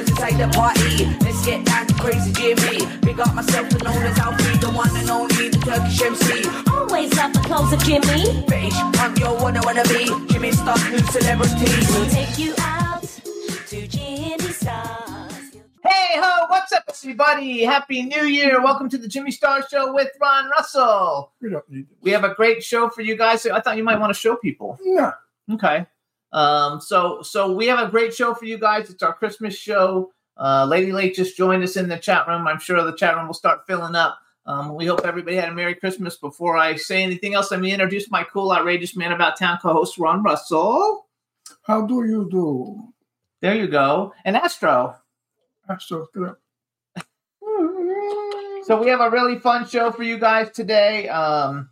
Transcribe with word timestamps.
Girls 0.00 0.10
inside 0.10 0.38
the 0.38 0.48
party. 0.56 1.04
Let's 1.24 1.44
get 1.44 1.64
down 1.64 1.86
to 1.86 1.94
crazy 1.94 2.32
Jimmy. 2.32 2.86
Big 3.00 3.20
up 3.20 3.34
myself 3.34 3.70
and 3.70 3.84
known 3.84 4.02
as 4.02 4.18
Alfie, 4.18 4.58
the 4.58 4.70
one 4.70 4.94
and 4.96 5.10
only, 5.10 5.48
the 5.48 5.58
Turkish 5.58 6.02
MC. 6.02 6.48
Always 6.70 7.14
love 7.16 7.32
the 7.32 7.40
clothes 7.40 7.72
of 7.72 7.80
Jimmy. 7.80 8.44
British 8.46 8.74
punk, 8.94 9.18
yo, 9.18 9.34
what 9.34 9.56
I 9.56 9.60
wanna 9.64 9.84
be. 9.84 10.06
Jimmy 10.32 10.52
Star, 10.52 10.76
new 10.90 10.98
celebrity. 10.98 11.70
We'll 11.92 12.10
take 12.10 12.38
you 12.38 12.54
out 12.58 13.02
to 13.02 13.86
Jimmy 13.86 14.52
Stars. 14.52 15.56
Hey 15.84 16.18
ho, 16.20 16.46
what's 16.48 16.72
up, 16.72 16.84
everybody? 16.88 17.64
Happy 17.64 18.02
New 18.02 18.24
Year. 18.24 18.62
Welcome 18.62 18.88
to 18.90 18.98
the 18.98 19.08
Jimmy 19.08 19.30
Star 19.30 19.66
Show 19.68 19.92
with 19.94 20.10
Ron 20.20 20.50
Russell. 20.50 21.32
We 21.40 21.50
don't 21.50 21.68
need 21.70 21.86
We 22.00 22.10
have 22.12 22.24
a 22.24 22.34
great 22.34 22.62
show 22.62 22.88
for 22.90 23.02
you 23.02 23.16
guys. 23.16 23.46
I 23.46 23.60
thought 23.60 23.76
you 23.76 23.84
might 23.84 23.98
want 23.98 24.12
to 24.12 24.18
show 24.18 24.36
people. 24.36 24.78
No. 24.82 25.12
Okay. 25.52 25.86
Um, 26.32 26.80
so 26.80 27.22
so 27.22 27.52
we 27.52 27.66
have 27.66 27.78
a 27.78 27.90
great 27.90 28.14
show 28.14 28.34
for 28.34 28.44
you 28.44 28.58
guys. 28.58 28.90
It's 28.90 29.02
our 29.02 29.12
Christmas 29.12 29.56
show. 29.56 30.12
Uh, 30.36 30.64
Lady 30.64 30.92
Lake 30.92 31.14
just 31.14 31.36
joined 31.36 31.62
us 31.62 31.76
in 31.76 31.88
the 31.88 31.98
chat 31.98 32.26
room. 32.28 32.46
I'm 32.46 32.60
sure 32.60 32.82
the 32.82 32.96
chat 32.96 33.16
room 33.16 33.26
will 33.26 33.34
start 33.34 33.66
filling 33.66 33.94
up. 33.94 34.18
Um, 34.46 34.74
we 34.74 34.86
hope 34.86 35.02
everybody 35.04 35.36
had 35.36 35.50
a 35.50 35.54
Merry 35.54 35.74
Christmas. 35.74 36.16
Before 36.16 36.56
I 36.56 36.76
say 36.76 37.02
anything 37.02 37.34
else, 37.34 37.50
let 37.50 37.60
me 37.60 37.72
introduce 37.72 38.10
my 38.10 38.24
cool, 38.24 38.52
outrageous 38.52 38.96
man 38.96 39.12
about 39.12 39.38
town 39.38 39.58
co-host 39.60 39.98
Ron 39.98 40.22
Russell. 40.22 41.06
How 41.62 41.82
do 41.82 42.06
you 42.06 42.28
do? 42.30 42.92
There 43.42 43.54
you 43.54 43.68
go, 43.68 44.12
and 44.24 44.36
Astro. 44.36 44.96
Astro, 45.68 46.08
get 46.14 46.22
up. 46.24 46.38
So 48.64 48.80
we 48.80 48.88
have 48.88 49.00
a 49.00 49.10
really 49.10 49.38
fun 49.38 49.66
show 49.66 49.90
for 49.90 50.04
you 50.04 50.18
guys 50.18 50.50
today. 50.50 51.08
Um, 51.08 51.70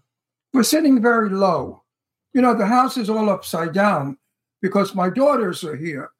We're 0.52 0.64
sitting 0.64 1.00
very 1.00 1.28
low. 1.28 1.82
You 2.32 2.40
know, 2.40 2.54
the 2.54 2.66
house 2.66 2.96
is 2.96 3.08
all 3.08 3.28
upside 3.28 3.72
down 3.72 4.16
because 4.60 4.94
my 4.94 5.08
daughters 5.10 5.64
are 5.64 5.76
here. 5.76 6.10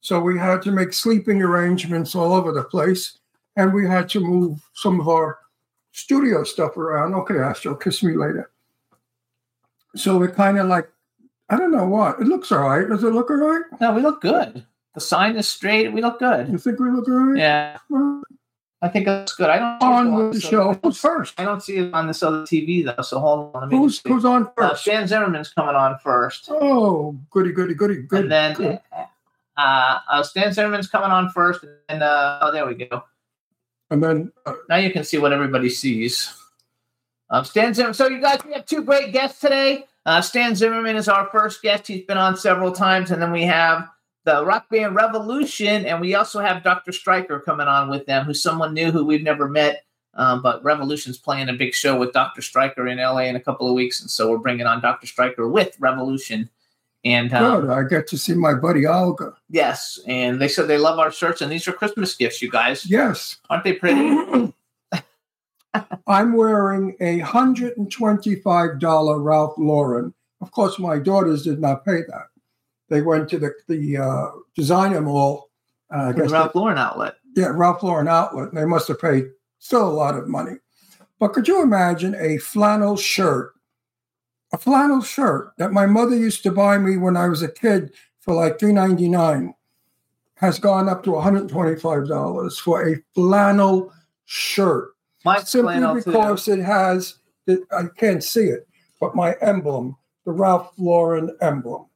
So 0.00 0.20
we 0.20 0.38
had 0.38 0.62
to 0.62 0.72
make 0.72 0.92
sleeping 0.92 1.42
arrangements 1.42 2.14
all 2.14 2.32
over 2.32 2.52
the 2.52 2.64
place. 2.64 3.18
And 3.56 3.74
we 3.74 3.86
had 3.86 4.08
to 4.10 4.20
move 4.20 4.60
some 4.74 5.00
of 5.00 5.08
our 5.08 5.38
studio 5.92 6.44
stuff 6.44 6.76
around. 6.76 7.14
Okay, 7.14 7.38
Astro, 7.38 7.74
kiss 7.74 8.02
me 8.02 8.14
later. 8.14 8.50
So 9.96 10.18
we're 10.18 10.30
kind 10.30 10.58
of 10.58 10.66
like, 10.66 10.88
I 11.48 11.56
don't 11.56 11.72
know 11.72 11.86
what. 11.86 12.20
It 12.20 12.28
looks 12.28 12.52
all 12.52 12.68
right. 12.68 12.88
Does 12.88 13.02
it 13.02 13.12
look 13.12 13.28
all 13.30 13.36
right? 13.36 13.64
no, 13.80 13.92
we 13.92 14.02
look 14.02 14.20
good. 14.20 14.64
The 14.94 15.00
sign 15.00 15.36
is 15.36 15.48
straight. 15.48 15.92
We 15.92 16.00
look 16.00 16.20
good. 16.20 16.48
You 16.48 16.58
think 16.58 16.78
we 16.78 16.90
look 16.90 17.08
all 17.08 17.14
right? 17.14 17.38
Yeah, 17.38 17.78
I 18.82 18.88
think 18.88 19.06
looks 19.06 19.34
good. 19.34 19.50
I 19.50 19.58
don't 19.58 19.80
see 19.80 19.86
it 19.86 19.90
On 19.90 20.14
with 20.14 20.32
the 20.34 20.40
show. 20.40 20.72
Who's 20.82 20.98
first? 20.98 21.38
I 21.38 21.44
don't 21.44 21.62
see 21.62 21.76
it 21.76 21.92
on 21.92 22.06
this 22.06 22.22
other 22.22 22.42
TV 22.44 22.82
though. 22.84 23.02
So 23.02 23.18
hold 23.20 23.54
on. 23.54 23.60
Let 23.62 23.70
me 23.70 23.76
Who's, 23.76 24.00
who's 24.06 24.24
on 24.24 24.46
Uh, 24.56 24.70
first? 24.70 24.82
Stan 24.82 25.06
Zimmerman's 25.06 25.52
coming 25.52 25.74
on 25.74 25.98
first, 25.98 26.48
Oh, 26.50 27.14
goody, 27.30 27.52
goody, 27.52 27.74
goody, 27.74 27.96
good. 28.02 28.22
and 28.22 28.32
then 28.32 28.54
good. 28.54 28.80
uh, 29.58 29.98
uh, 30.08 30.22
Stan 30.22 30.52
Zimmerman's 30.52 30.88
coming 30.88 31.10
on 31.10 31.28
first, 31.30 31.62
and 31.90 32.02
uh, 32.02 32.38
oh, 32.40 32.52
there 32.52 32.66
we 32.66 32.74
go. 32.74 33.04
And 33.90 34.02
then 34.02 34.32
uh, 34.46 34.54
Now 34.70 34.76
you 34.76 34.90
can 34.90 35.04
see 35.04 35.18
what 35.18 35.32
everybody 35.32 35.68
sees. 35.68 36.32
Um, 37.28 37.44
Stan 37.44 37.74
Zimmerman. 37.74 37.94
So 37.94 38.08
you 38.08 38.20
guys, 38.20 38.40
we 38.46 38.54
have 38.54 38.64
two 38.64 38.82
great 38.82 39.12
guests 39.12 39.40
today. 39.40 39.84
Uh, 40.06 40.22
Stan 40.22 40.54
Zimmerman 40.54 40.96
is 40.96 41.06
our 41.08 41.28
first 41.30 41.60
guest. 41.60 41.86
He's 41.86 42.04
been 42.06 42.16
on 42.16 42.34
several 42.36 42.72
times, 42.72 43.10
and 43.10 43.20
then 43.20 43.30
we 43.30 43.42
have 43.42 43.88
the 44.24 44.44
rock 44.44 44.68
band 44.68 44.96
Revolushn, 44.96 45.84
and 45.84 46.00
we 46.00 46.14
also 46.14 46.40
have 46.40 46.62
Dr. 46.62 46.92
Striker 46.92 47.40
coming 47.40 47.68
on 47.68 47.88
with 47.88 48.06
them, 48.06 48.24
who's 48.24 48.42
someone 48.42 48.74
new 48.74 48.90
who 48.90 49.04
we've 49.04 49.22
never 49.22 49.48
met. 49.48 49.84
Um, 50.14 50.42
but 50.42 50.62
Revolushn's 50.64 51.18
playing 51.18 51.48
a 51.48 51.52
big 51.52 51.72
show 51.72 51.96
with 51.98 52.12
Dr. 52.12 52.42
Striker 52.42 52.88
in 52.88 52.98
LA 52.98 53.20
in 53.20 53.36
a 53.36 53.40
couple 53.40 53.68
of 53.68 53.74
weeks, 53.74 54.00
and 54.00 54.10
so 54.10 54.30
we're 54.30 54.38
bringing 54.38 54.66
on 54.66 54.80
Dr. 54.80 55.06
Striker 55.06 55.48
with 55.48 55.78
Revolushn. 55.78 56.48
And 57.04 57.32
um, 57.32 57.62
good. 57.62 57.70
I 57.70 57.84
get 57.84 58.06
to 58.08 58.18
see 58.18 58.34
my 58.34 58.52
buddy 58.52 58.86
Olga. 58.86 59.34
yes, 59.48 59.98
and 60.06 60.40
they 60.40 60.48
said 60.48 60.68
they 60.68 60.76
love 60.78 60.98
our 60.98 61.10
shirts, 61.10 61.40
and 61.40 61.50
these 61.50 61.66
are 61.66 61.72
Christmas 61.72 62.14
gifts, 62.14 62.42
you 62.42 62.50
guys. 62.50 62.84
Yes. 62.90 63.38
Aren't 63.48 63.64
they 63.64 63.72
pretty? 63.72 64.52
I'm 66.06 66.32
wearing 66.32 66.96
a 67.00 67.20
hundred 67.20 67.78
and 67.78 67.90
twenty-five 67.90 68.80
dollar 68.80 69.18
Ralph 69.20 69.54
Lauren. 69.56 70.12
Of 70.40 70.50
course, 70.50 70.78
my 70.78 70.98
daughters 70.98 71.44
did 71.44 71.60
not 71.60 71.84
pay 71.84 72.02
that. 72.08 72.26
They 72.90 73.00
went 73.00 73.30
to 73.30 73.38
the 73.38 73.54
the 73.68 73.96
uh, 73.96 74.26
designer 74.54 75.00
mall. 75.00 75.48
Uh, 75.94 76.08
I 76.08 76.12
guess 76.12 76.30
Ralph 76.30 76.54
Lauren 76.54 76.76
outlet. 76.76 77.14
yeah, 77.34 77.46
Ralph 77.54 77.82
Lauren 77.82 78.08
outlet. 78.08 78.52
They 78.52 78.66
must 78.66 78.88
have 78.88 79.00
paid 79.00 79.30
still 79.58 79.88
a 79.88 79.90
lot 79.90 80.16
of 80.16 80.28
money. 80.28 80.56
But 81.18 81.32
could 81.32 81.48
you 81.48 81.62
imagine 81.62 82.14
a 82.18 82.38
flannel 82.38 82.96
shirt, 82.96 83.52
a 84.52 84.58
flannel 84.58 85.02
shirt 85.02 85.52
that 85.58 85.72
my 85.72 85.86
mother 85.86 86.16
used 86.16 86.42
to 86.42 86.50
buy 86.52 86.78
me 86.78 86.96
when 86.96 87.16
I 87.16 87.28
was 87.28 87.42
a 87.42 87.48
kid 87.48 87.92
for 88.18 88.34
like 88.34 88.58
three 88.58 88.72
ninety 88.72 89.08
nine, 89.08 89.54
has 90.34 90.58
gone 90.58 90.88
up 90.88 91.02
to 91.04 91.12
one 91.12 91.22
hundred 91.22 91.48
twenty 91.48 91.76
five 91.76 92.08
dollars 92.08 92.58
for 92.58 92.88
a 92.88 92.96
flannel 93.14 93.92
shirt 94.24 94.90
My 95.24 95.40
simply 95.42 95.74
flannel, 95.74 96.02
too. 96.02 96.10
because 96.12 96.48
it 96.48 96.58
has 96.60 97.16
it, 97.46 97.60
I 97.72 97.84
can't 97.96 98.22
see 98.24 98.46
it, 98.46 98.66
but 99.00 99.14
my 99.16 99.34
emblem, 99.40 99.96
the 100.24 100.32
Ralph 100.32 100.72
Lauren 100.78 101.36
emblem. 101.40 101.86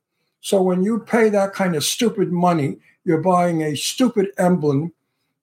So 0.45 0.61
when 0.61 0.83
you 0.83 0.99
pay 0.99 1.31
that 1.31 1.55
kind 1.55 1.75
of 1.75 1.83
stupid 1.83 2.31
money, 2.31 2.77
you're 3.07 3.23
buying 3.23 3.63
a 3.63 3.75
stupid 3.75 4.29
emblem 4.37 4.93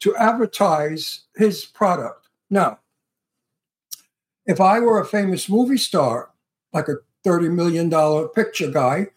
to 0.01 0.16
advertise 0.16 1.22
his 1.35 1.66
product. 1.66 2.28
Now, 2.51 2.78
if 4.45 4.61
I 4.61 4.79
were 4.79 5.01
a 5.01 5.06
famous 5.06 5.50
movie 5.50 5.78
star, 5.78 6.29
like 6.72 6.88
a 6.88 6.97
thirty 7.23 7.50
million 7.50 7.90
dollar 7.90 8.28
picture 8.28 8.69
guy, 8.69 9.07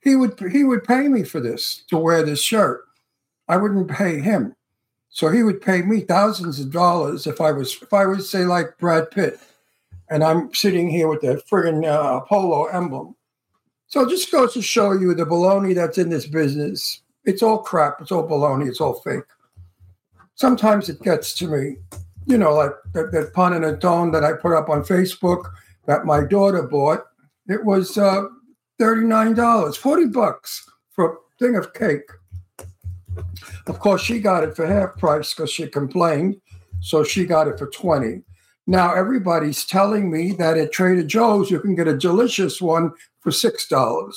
he 0.00 0.16
would 0.16 0.36
he 0.50 0.64
would 0.64 0.82
pay 0.82 1.06
me 1.06 1.22
for 1.22 1.38
this 1.38 1.84
to 1.90 1.96
wear 1.96 2.24
this 2.24 2.42
shirt. 2.42 2.82
I 3.46 3.56
wouldn't 3.56 3.88
pay 3.88 4.18
him. 4.18 4.56
So 5.10 5.28
he 5.28 5.44
would 5.44 5.62
pay 5.62 5.82
me 5.82 6.00
thousands 6.00 6.58
of 6.58 6.72
dollars 6.72 7.28
if 7.28 7.40
I 7.40 7.52
was 7.52 7.80
if 7.80 7.92
I 7.92 8.04
was 8.04 8.28
say 8.28 8.44
like 8.44 8.78
Brad 8.78 9.12
Pitt, 9.12 9.38
and 10.08 10.24
I'm 10.24 10.52
sitting 10.52 10.90
here 10.90 11.06
with 11.06 11.20
that 11.20 11.46
friggin' 11.48 11.84
uh, 11.84 12.18
polo 12.22 12.64
emblem. 12.64 13.14
So 13.90 14.02
it 14.02 14.08
just 14.08 14.30
goes 14.30 14.54
to 14.54 14.62
show 14.62 14.92
you 14.92 15.14
the 15.14 15.26
baloney 15.26 15.74
that's 15.74 15.98
in 15.98 16.10
this 16.10 16.24
business. 16.24 17.02
It's 17.24 17.42
all 17.42 17.58
crap. 17.58 18.00
It's 18.00 18.12
all 18.12 18.26
baloney. 18.26 18.68
It's 18.68 18.80
all 18.80 19.00
fake. 19.00 19.24
Sometimes 20.36 20.88
it 20.88 21.02
gets 21.02 21.34
to 21.34 21.48
me, 21.48 21.76
you 22.24 22.38
know, 22.38 22.54
like 22.54 22.70
that, 22.94 23.10
that 23.10 23.34
panettone 23.34 24.12
that 24.12 24.22
I 24.22 24.34
put 24.34 24.56
up 24.56 24.68
on 24.68 24.84
Facebook 24.84 25.50
that 25.86 26.06
my 26.06 26.24
daughter 26.24 26.62
bought. 26.62 27.04
It 27.48 27.64
was 27.64 27.98
uh, 27.98 28.26
thirty 28.78 29.02
nine 29.02 29.34
dollars, 29.34 29.76
forty 29.76 30.06
bucks 30.06 30.64
for 30.92 31.12
a 31.12 31.16
thing 31.40 31.56
of 31.56 31.74
cake. 31.74 32.08
Of 33.66 33.80
course, 33.80 34.02
she 34.02 34.20
got 34.20 34.44
it 34.44 34.54
for 34.54 34.66
half 34.66 34.96
price 34.98 35.34
because 35.34 35.50
she 35.50 35.66
complained. 35.66 36.40
So 36.80 37.02
she 37.02 37.24
got 37.26 37.48
it 37.48 37.58
for 37.58 37.66
20. 37.66 38.22
Now 38.66 38.94
everybody's 38.94 39.66
telling 39.66 40.10
me 40.10 40.32
that 40.34 40.56
at 40.56 40.72
Trader 40.72 41.02
Joe's 41.02 41.50
you 41.50 41.58
can 41.60 41.74
get 41.74 41.88
a 41.88 41.98
delicious 41.98 42.62
one 42.62 42.92
for 43.20 43.30
$6. 43.30 44.14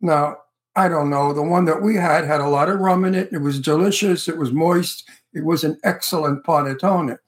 Now, 0.00 0.38
I 0.74 0.88
don't 0.88 1.10
know. 1.10 1.32
The 1.32 1.42
one 1.42 1.64
that 1.66 1.82
we 1.82 1.96
had 1.96 2.24
had 2.24 2.40
a 2.40 2.48
lot 2.48 2.68
of 2.68 2.80
rum 2.80 3.04
in 3.04 3.14
it. 3.14 3.32
It 3.32 3.38
was 3.38 3.60
delicious. 3.60 4.28
It 4.28 4.38
was 4.38 4.52
moist. 4.52 5.08
It 5.34 5.44
was 5.44 5.64
an 5.64 5.78
excellent 5.84 6.44
panettone. 6.44 7.18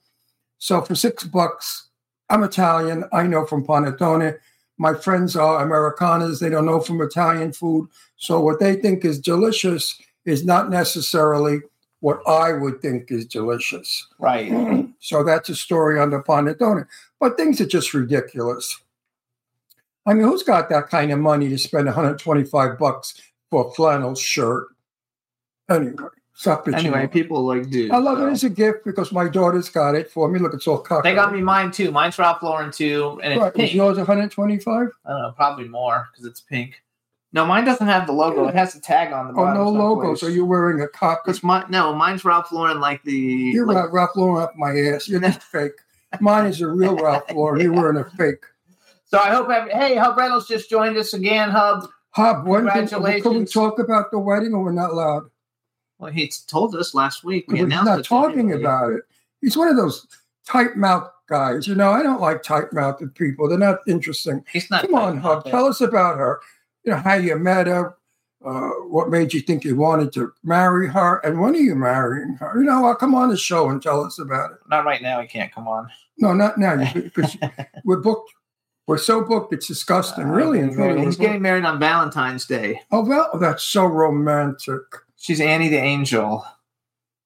So 0.57 0.81
for 0.81 0.95
six 0.95 1.23
bucks, 1.23 1.89
I'm 2.29 2.43
Italian. 2.43 3.03
I 3.13 3.23
know 3.23 3.45
from 3.45 3.65
panettone. 3.65 4.37
My 4.77 4.93
friends 4.93 5.35
are 5.35 5.63
Americanas. 5.63 6.39
They 6.39 6.49
don't 6.49 6.65
know 6.65 6.79
from 6.79 7.01
Italian 7.01 7.53
food. 7.53 7.87
So 8.17 8.39
what 8.39 8.59
they 8.59 8.75
think 8.75 9.05
is 9.05 9.19
delicious 9.19 9.99
is 10.25 10.43
not 10.43 10.69
necessarily 10.69 11.59
what 11.99 12.19
I 12.27 12.53
would 12.53 12.81
think 12.81 13.11
is 13.11 13.25
delicious. 13.25 14.07
Right. 14.19 14.51
So 14.99 15.23
that's 15.23 15.49
a 15.49 15.55
story 15.55 15.99
on 15.99 16.09
the 16.09 16.17
panettone. 16.17 16.87
But 17.19 17.37
things 17.37 17.61
are 17.61 17.67
just 17.67 17.93
ridiculous. 17.93 18.81
I 20.05 20.13
mean, 20.13 20.23
who's 20.23 20.43
got 20.43 20.69
that 20.69 20.89
kind 20.89 21.11
of 21.11 21.19
money 21.19 21.49
to 21.49 21.57
spend 21.57 21.85
125 21.87 22.77
bucks 22.77 23.19
for 23.49 23.67
a 23.67 23.71
flannel 23.71 24.13
shirt? 24.15 24.67
Anyway, 25.69 25.95
stop 26.33 26.65
bitching. 26.65 26.75
Anyway, 26.75 27.07
people 27.07 27.43
like 27.43 27.69
do. 27.71 27.91
I 27.91 27.97
love 27.97 28.19
so. 28.19 28.27
it 28.27 28.31
as 28.31 28.43
a 28.43 28.49
gift 28.49 28.85
because 28.85 29.11
my 29.11 29.27
daughter's 29.27 29.69
got 29.69 29.95
it 29.95 30.11
for 30.11 30.27
me. 30.29 30.37
Look, 30.39 30.53
it's 30.53 30.67
all 30.67 30.77
cocked. 30.77 31.05
They 31.05 31.15
got 31.15 31.33
me 31.33 31.41
mine 31.41 31.71
too. 31.71 31.91
Mine's 31.91 32.19
Ralph 32.19 32.43
Lauren 32.43 32.71
too, 32.71 33.19
and 33.23 33.33
it's 33.33 33.41
Right, 33.41 33.53
pink. 33.53 33.69
is 33.69 33.75
yours 33.75 33.97
125? 33.97 34.67
I 35.05 35.09
don't 35.09 35.21
know, 35.21 35.31
probably 35.35 35.67
more 35.67 36.07
because 36.11 36.25
it's 36.25 36.41
pink. 36.41 36.81
No, 37.33 37.45
mine 37.45 37.65
doesn't 37.65 37.87
have 37.87 38.05
the 38.07 38.13
logo. 38.13 38.47
It 38.47 38.53
has 38.55 38.75
a 38.75 38.79
tag 38.81 39.11
on 39.11 39.27
the 39.27 39.33
bottom. 39.33 39.59
Oh, 39.59 39.65
bottom. 39.65 39.77
no 39.77 39.83
logo. 39.93 40.15
So 40.15 40.27
you're 40.27 40.45
wearing 40.45 40.79
a 40.81 40.87
copy. 40.87 41.19
Because 41.25 41.43
my 41.43 41.65
no, 41.67 41.93
mine's 41.93 42.23
Ralph 42.23 42.51
Lauren, 42.51 42.79
like 42.79 43.03
the. 43.03 43.11
You're 43.11 43.65
like- 43.65 43.91
Ralph 43.91 44.15
Lauren 44.15 44.43
up 44.43 44.55
my 44.55 44.69
ass. 44.69 45.09
You're 45.09 45.19
not 45.19 45.41
fake. 45.51 45.73
Mine 46.21 46.45
is 46.45 46.61
a 46.61 46.67
real 46.67 46.95
Ralph 46.95 47.29
Lauren. 47.33 47.59
You're 47.59 47.73
wearing 47.73 47.97
a 47.97 48.05
fake. 48.11 48.45
So 49.05 49.19
I 49.19 49.29
hope. 49.29 49.49
Every, 49.49 49.71
hey, 49.71 49.95
Hub 49.95 50.17
Reynolds 50.17 50.47
just 50.47 50.69
joined 50.69 50.97
us 50.97 51.13
again. 51.13 51.49
Hub. 51.49 51.87
Hub, 52.11 52.45
congratulations! 52.45 53.23
can, 53.23 53.31
can 53.31 53.39
we 53.41 53.45
talk 53.45 53.77
about 53.79 54.09
the 54.11 54.19
wedding 54.19 54.53
or 54.53 54.63
we're 54.63 54.71
not 54.71 54.91
allowed? 54.91 55.29
Well, 55.99 56.11
he 56.11 56.31
told 56.47 56.75
us 56.75 56.93
last 56.93 57.23
week. 57.23 57.45
We 57.47 57.59
We're 57.59 57.65
announced 57.65 57.85
not 57.85 58.05
talking 58.05 58.51
everybody. 58.51 58.63
about 58.63 58.91
it. 58.93 59.01
He's 59.41 59.57
one 59.57 59.67
of 59.67 59.75
those 59.75 60.07
tight 60.45 60.75
mouth 60.75 61.09
guys. 61.27 61.67
You 61.67 61.75
know, 61.75 61.91
I 61.91 62.03
don't 62.03 62.21
like 62.21 62.43
tight 62.43 62.71
mouthed 62.73 63.15
people. 63.15 63.49
They're 63.49 63.57
not 63.57 63.79
interesting. 63.87 64.43
He's 64.51 64.69
not. 64.69 64.81
Come 64.81 64.95
on, 64.95 65.17
Hub. 65.17 65.45
Tell 65.45 65.65
us 65.65 65.81
about 65.81 66.17
her. 66.17 66.39
You 66.83 66.91
know, 66.91 66.97
how 66.97 67.15
you 67.15 67.35
met 67.37 67.67
her, 67.67 67.95
uh, 68.45 68.69
what 68.89 69.09
made 69.09 69.33
you 69.33 69.41
think 69.41 69.63
you 69.63 69.75
wanted 69.75 70.13
to 70.13 70.31
marry 70.43 70.87
her, 70.87 71.17
and 71.25 71.41
when 71.41 71.55
are 71.55 71.59
you 71.59 71.75
marrying 71.75 72.35
her? 72.35 72.53
You 72.59 72.65
know, 72.65 72.85
I'll 72.85 72.95
come 72.95 73.15
on 73.15 73.29
the 73.29 73.37
show 73.37 73.69
and 73.69 73.81
tell 73.81 74.03
us 74.03 74.19
about 74.19 74.51
it. 74.51 74.57
Not 74.69 74.85
right 74.85 75.01
now. 75.01 75.19
He 75.19 75.27
can't 75.27 75.51
come 75.51 75.67
on. 75.67 75.89
No, 76.19 76.31
not 76.33 76.57
now, 76.59 76.77
because 76.93 77.35
we're 77.85 78.01
booked. 78.01 78.31
We're 78.87 78.97
so 78.99 79.23
booked, 79.23 79.51
it's 79.53 79.67
disgusting. 79.67 80.27
Really, 80.27 80.59
Uh, 80.59 80.63
and 80.65 80.77
really. 80.77 81.05
he's 81.05 81.17
getting 81.17 81.41
married 81.41 81.65
on 81.65 81.79
Valentine's 81.79 82.45
Day. 82.45 82.81
Oh, 82.91 83.03
well, 83.03 83.31
that's 83.39 83.63
so 83.63 83.85
romantic. 83.85 84.81
She's 85.17 85.41
Annie 85.41 85.69
the 85.69 85.77
Angel. 85.77 86.45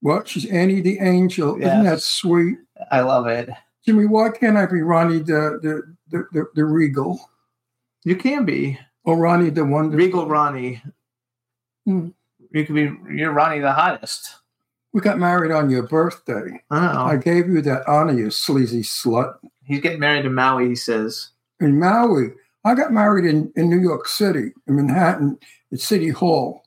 What? 0.02 0.28
She's 0.30 0.46
Annie 0.46 0.80
the 0.80 1.00
Angel. 1.00 1.58
Isn't 1.62 1.84
that 1.84 2.02
sweet? 2.02 2.58
I 2.92 3.02
love 3.02 3.28
it. 3.28 3.50
Jimmy, 3.86 4.06
why 4.06 4.30
can't 4.30 4.56
I 4.56 4.66
be 4.68 4.82
Ronnie 4.82 5.20
the 5.20 5.60
the 5.62 5.96
the, 6.10 6.26
the, 6.32 6.46
the 6.56 6.64
Regal 6.66 7.20
You 8.06 8.16
can 8.16 8.46
be 8.46 8.80
or 9.04 9.18
Ronnie 9.18 9.50
the 9.50 9.66
Wonder? 9.66 9.98
Regal 9.98 10.28
Ronnie. 10.28 10.82
Hmm. 11.86 12.10
You 12.52 12.66
could 12.66 12.76
be. 12.76 12.90
You're 13.14 13.34
Ronnie 13.34 13.60
the 13.60 13.74
hottest. 13.74 14.36
We 14.94 15.02
got 15.02 15.20
married 15.20 15.52
on 15.52 15.70
your 15.70 15.84
birthday. 15.84 16.62
I 16.72 16.94
know. 16.94 17.02
I 17.04 17.18
gave 17.18 17.48
you 17.50 17.62
that 17.64 17.86
honor, 17.88 18.14
you 18.14 18.32
sleazy 18.32 18.82
slut. 18.82 19.36
He's 19.66 19.82
getting 19.82 20.00
married 20.00 20.26
in 20.26 20.34
Maui. 20.34 20.70
He 20.70 20.76
says. 20.76 21.30
In 21.60 21.80
Maui, 21.80 22.32
I 22.66 22.76
got 22.76 22.92
married 22.92 23.26
in, 23.26 23.52
in 23.56 23.70
New 23.70 23.80
York 23.80 24.08
City, 24.08 24.52
in 24.68 24.76
Manhattan, 24.76 25.38
at 25.72 25.80
City 25.80 26.10
Hall, 26.10 26.64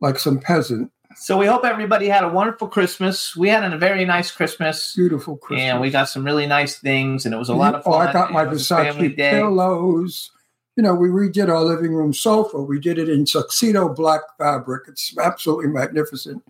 like 0.00 0.18
some 0.18 0.38
peasant. 0.38 0.90
So 1.16 1.36
we 1.36 1.46
hope 1.46 1.64
everybody 1.64 2.08
had 2.08 2.24
a 2.24 2.28
wonderful 2.28 2.68
Christmas. 2.68 3.36
We 3.36 3.48
had 3.48 3.70
a 3.70 3.76
very 3.76 4.04
nice 4.04 4.30
Christmas, 4.30 4.94
Beautiful 4.94 5.36
Christmas. 5.36 5.64
and 5.64 5.80
we 5.80 5.90
got 5.90 6.08
some 6.08 6.24
really 6.24 6.46
nice 6.46 6.78
things, 6.78 7.26
and 7.26 7.34
it 7.34 7.38
was 7.38 7.48
a 7.48 7.54
lot 7.54 7.74
of 7.74 7.84
fun. 7.84 7.92
Oh. 7.92 7.96
I 7.96 8.12
got 8.12 8.32
my 8.32 8.44
It 8.44 8.50
was 8.50 8.70
a 8.70 8.76
family 8.76 9.10
Versace 9.10 9.30
pillows. 9.30 10.30
You 10.76 10.84
know, 10.84 10.94
we 10.94 11.08
redid 11.08 11.48
our 11.48 11.62
living 11.62 11.92
room 11.92 12.12
sofa. 12.12 12.62
We 12.62 12.78
did 12.78 12.98
it 12.98 13.08
in 13.08 13.24
tuxedo 13.24 13.92
black 13.92 14.22
fabric. 14.38 14.84
It's 14.88 15.16
absolutely 15.18 15.66
magnificent. 15.66 16.42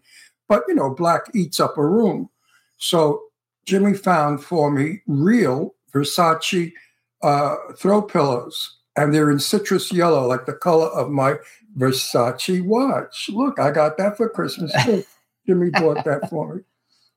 But, 0.47 0.63
you 0.69 0.75
know, 0.75 0.91
black 0.91 1.23
eats 1.35 1.59
up 1.59 1.79
a 1.79 1.85
room. 1.85 2.29
So 2.77 3.23
Jimmy 3.65 3.95
found 3.95 4.45
for 4.45 4.71
me 4.71 5.01
real 5.07 5.75
Versace 5.93 6.73
uh, 7.23 7.57
throw 7.77 8.03
pillows. 8.03 8.77
And 8.97 9.15
they're 9.15 9.31
in 9.31 9.39
citrus 9.39 9.93
yellow, 9.93 10.27
like 10.27 10.47
the 10.47 10.53
color 10.53 10.89
of 10.89 11.11
my 11.11 11.37
Versace 11.79 12.65
watch. 12.65 13.31
Look, 13.33 13.59
I 13.59 13.71
got 13.71 13.97
that 13.99 14.17
for 14.17 14.29
Christmas 14.29 14.73
too. 14.85 15.05
Jimmy 15.47 15.71
bought 15.71 16.05
that 16.05 16.29
for 16.29 16.57
me. 16.57 16.63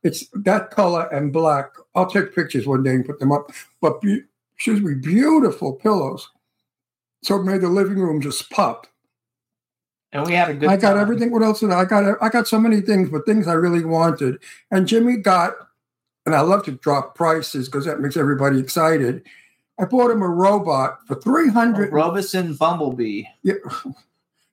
It's 0.04 0.28
that 0.44 0.70
color 0.72 1.08
and 1.14 1.34
black. 1.34 1.74
I'll 1.96 2.10
take 2.10 2.36
pictures 2.36 2.68
one 2.68 2.84
day 2.84 2.92
and 2.92 3.06
put 3.06 3.20
them 3.20 3.32
up. 3.32 3.52
But 3.82 4.02
be- 4.02 4.24
excuse 4.56 4.82
me, 4.82 4.94
beautiful 4.94 5.74
pillows. 5.74 6.30
So 7.24 7.38
it 7.38 7.44
made 7.44 7.62
the 7.62 7.70
living 7.70 8.00
room 8.00 8.22
just 8.22 8.50
pop. 8.50 8.86
and 10.12 10.26
we 10.26 10.34
had 10.34 10.50
a 10.50 10.54
good. 10.54 10.70
I 10.70 10.78
got 10.78 10.94
time. 10.94 11.02
everything. 11.02 11.32
What 11.32 11.42
else 11.42 11.62
did 11.62 11.72
I, 11.72 11.82
I 11.82 11.86
got? 11.86 12.18
I 12.22 12.30
got 12.30 12.48
so 12.48 12.60
many 12.60 12.82
things, 12.82 13.10
but 13.10 13.26
things 13.26 13.48
I 13.48 13.54
really 13.54 13.84
wanted. 13.84 14.40
And 14.72 14.88
Jimmy 14.88 15.18
got, 15.18 15.54
and 16.26 16.36
I 16.36 16.42
love 16.42 16.64
to 16.66 16.72
drop 16.72 17.16
prices 17.16 17.68
because 17.68 17.86
that 17.86 18.02
makes 18.02 18.18
everybody 18.18 18.60
excited. 18.60 19.24
I 19.80 19.86
bought 19.86 20.12
him 20.12 20.22
a 20.22 20.28
robot 20.28 21.00
for 21.08 21.16
three 21.16 21.50
hundred 21.50 21.92
Robosen 21.92 22.58
Bumblebee, 22.58 23.24
yeah, 23.44 23.56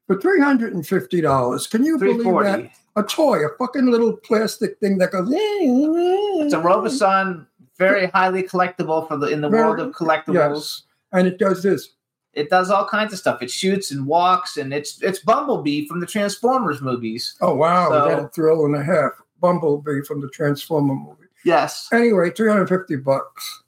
for 0.07 0.19
three 0.21 0.41
hundred 0.41 0.73
and 0.75 0.87
fifty 0.87 1.21
dollars. 1.21 1.67
Can 1.67 1.85
you 1.85 1.99
believe 1.99 2.25
that? 2.25 2.71
A 2.97 3.03
toy, 3.03 3.45
a 3.45 3.49
fucking 3.59 3.87
little 3.87 4.15
plastic 4.17 4.79
thing 4.81 4.99
that 4.99 5.13
goes. 5.13 5.29
It's 5.33 6.55
a 6.55 6.59
Robosen, 6.61 7.47
very 7.79 8.07
highly 8.15 8.43
collectible 8.43 9.07
for 9.07 9.17
the 9.17 9.27
in 9.29 9.41
the 9.43 9.49
Very- 9.49 9.63
world 9.65 9.81
of 9.81 9.93
collectibles. 9.95 10.35
Yes, 10.35 10.83
and 11.13 11.27
it 11.29 11.39
does 11.39 11.63
this. 11.63 11.91
It 12.33 12.49
does 12.49 12.71
all 12.71 12.87
kinds 12.89 13.13
of 13.13 13.19
stuff. 13.19 13.43
It 13.43 13.51
shoots 13.51 13.91
and 13.91 14.07
walks, 14.07 14.57
and 14.57 14.73
it's 14.73 15.03
it's 15.03 15.19
Bumblebee 15.19 15.87
from 15.87 16.01
the 16.01 16.07
Transformers 16.07 16.81
movies. 16.81 17.37
Oh 17.41 17.55
wow, 17.55 17.91
So- 17.91 18.09
that 18.09 18.19
a 18.25 18.29
thrill 18.29 18.65
and 18.65 18.75
a 18.75 18.83
half? 18.83 19.13
Bumblebee 19.41 20.03
from 20.03 20.21
the 20.21 20.29
Transformer 20.31 20.95
movie. 20.95 21.17
Yes, 21.45 21.89
Anyway, 21.93 22.31
three 22.31 22.49
hundred 22.51 22.69
fifty 22.69 22.97
bucks. 22.97 23.60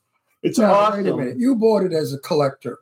It's 0.42 0.58
Now, 0.58 0.92
wait 0.92 1.06
a 1.06 1.16
minute. 1.16 1.38
You 1.38 1.54
bought 1.56 1.84
it 1.84 1.92
as 1.92 2.12
a 2.12 2.18
collector. 2.18 2.78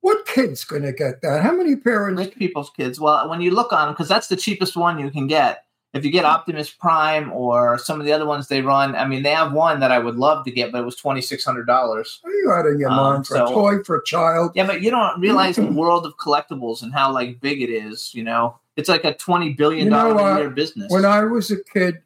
What 0.00 0.26
kid's 0.26 0.64
going 0.64 0.82
to 0.82 0.92
get 0.92 1.22
that? 1.22 1.42
How 1.42 1.52
many 1.52 1.76
parents? 1.76 2.18
Rich 2.20 2.34
people's 2.36 2.70
kids. 2.70 2.98
Well, 2.98 3.28
when 3.28 3.40
you 3.40 3.52
look 3.52 3.72
on 3.72 3.86
them, 3.86 3.94
because 3.94 4.08
that's 4.08 4.26
the 4.28 4.36
cheapest 4.36 4.76
one 4.76 4.98
you 4.98 5.10
can 5.10 5.26
get. 5.28 5.64
If 5.94 6.06
you 6.06 6.10
get 6.10 6.24
Optimus 6.24 6.70
Prime 6.70 7.30
or 7.32 7.76
some 7.76 8.00
of 8.00 8.06
the 8.06 8.12
other 8.12 8.24
ones 8.24 8.48
they 8.48 8.62
run, 8.62 8.96
I 8.96 9.06
mean, 9.06 9.22
they 9.22 9.30
have 9.32 9.52
one 9.52 9.78
that 9.80 9.92
I 9.92 9.98
would 9.98 10.16
love 10.16 10.42
to 10.46 10.50
get, 10.50 10.72
but 10.72 10.80
it 10.80 10.84
was 10.86 10.96
twenty 10.96 11.20
six 11.20 11.44
hundred 11.44 11.66
dollars. 11.66 12.18
Are 12.24 12.30
you 12.32 12.50
out 12.50 12.66
of 12.66 12.80
your 12.80 12.88
Um, 12.88 12.96
mind 12.96 13.26
for 13.26 13.36
a 13.36 13.40
toy 13.46 13.82
for 13.84 13.98
a 13.98 14.04
child? 14.04 14.52
Yeah, 14.54 14.66
but 14.66 14.80
you 14.80 14.90
don't 14.90 15.20
realize 15.20 15.56
the 15.56 15.66
world 15.80 16.06
of 16.06 16.16
collectibles 16.16 16.82
and 16.82 16.94
how 16.94 17.12
like 17.12 17.40
big 17.42 17.60
it 17.60 17.68
is. 17.68 18.14
You 18.14 18.24
know, 18.24 18.58
it's 18.76 18.88
like 18.88 19.04
a 19.04 19.12
twenty 19.14 19.52
billion 19.52 19.84
You 19.84 19.90
know 19.90 20.14
dollar 20.14 20.20
a 20.28 20.32
what? 20.32 20.40
year 20.40 20.50
business. 20.50 20.90
When 20.90 21.04
I 21.04 21.24
was 21.24 21.50
a 21.50 21.62
kid, 21.62 21.98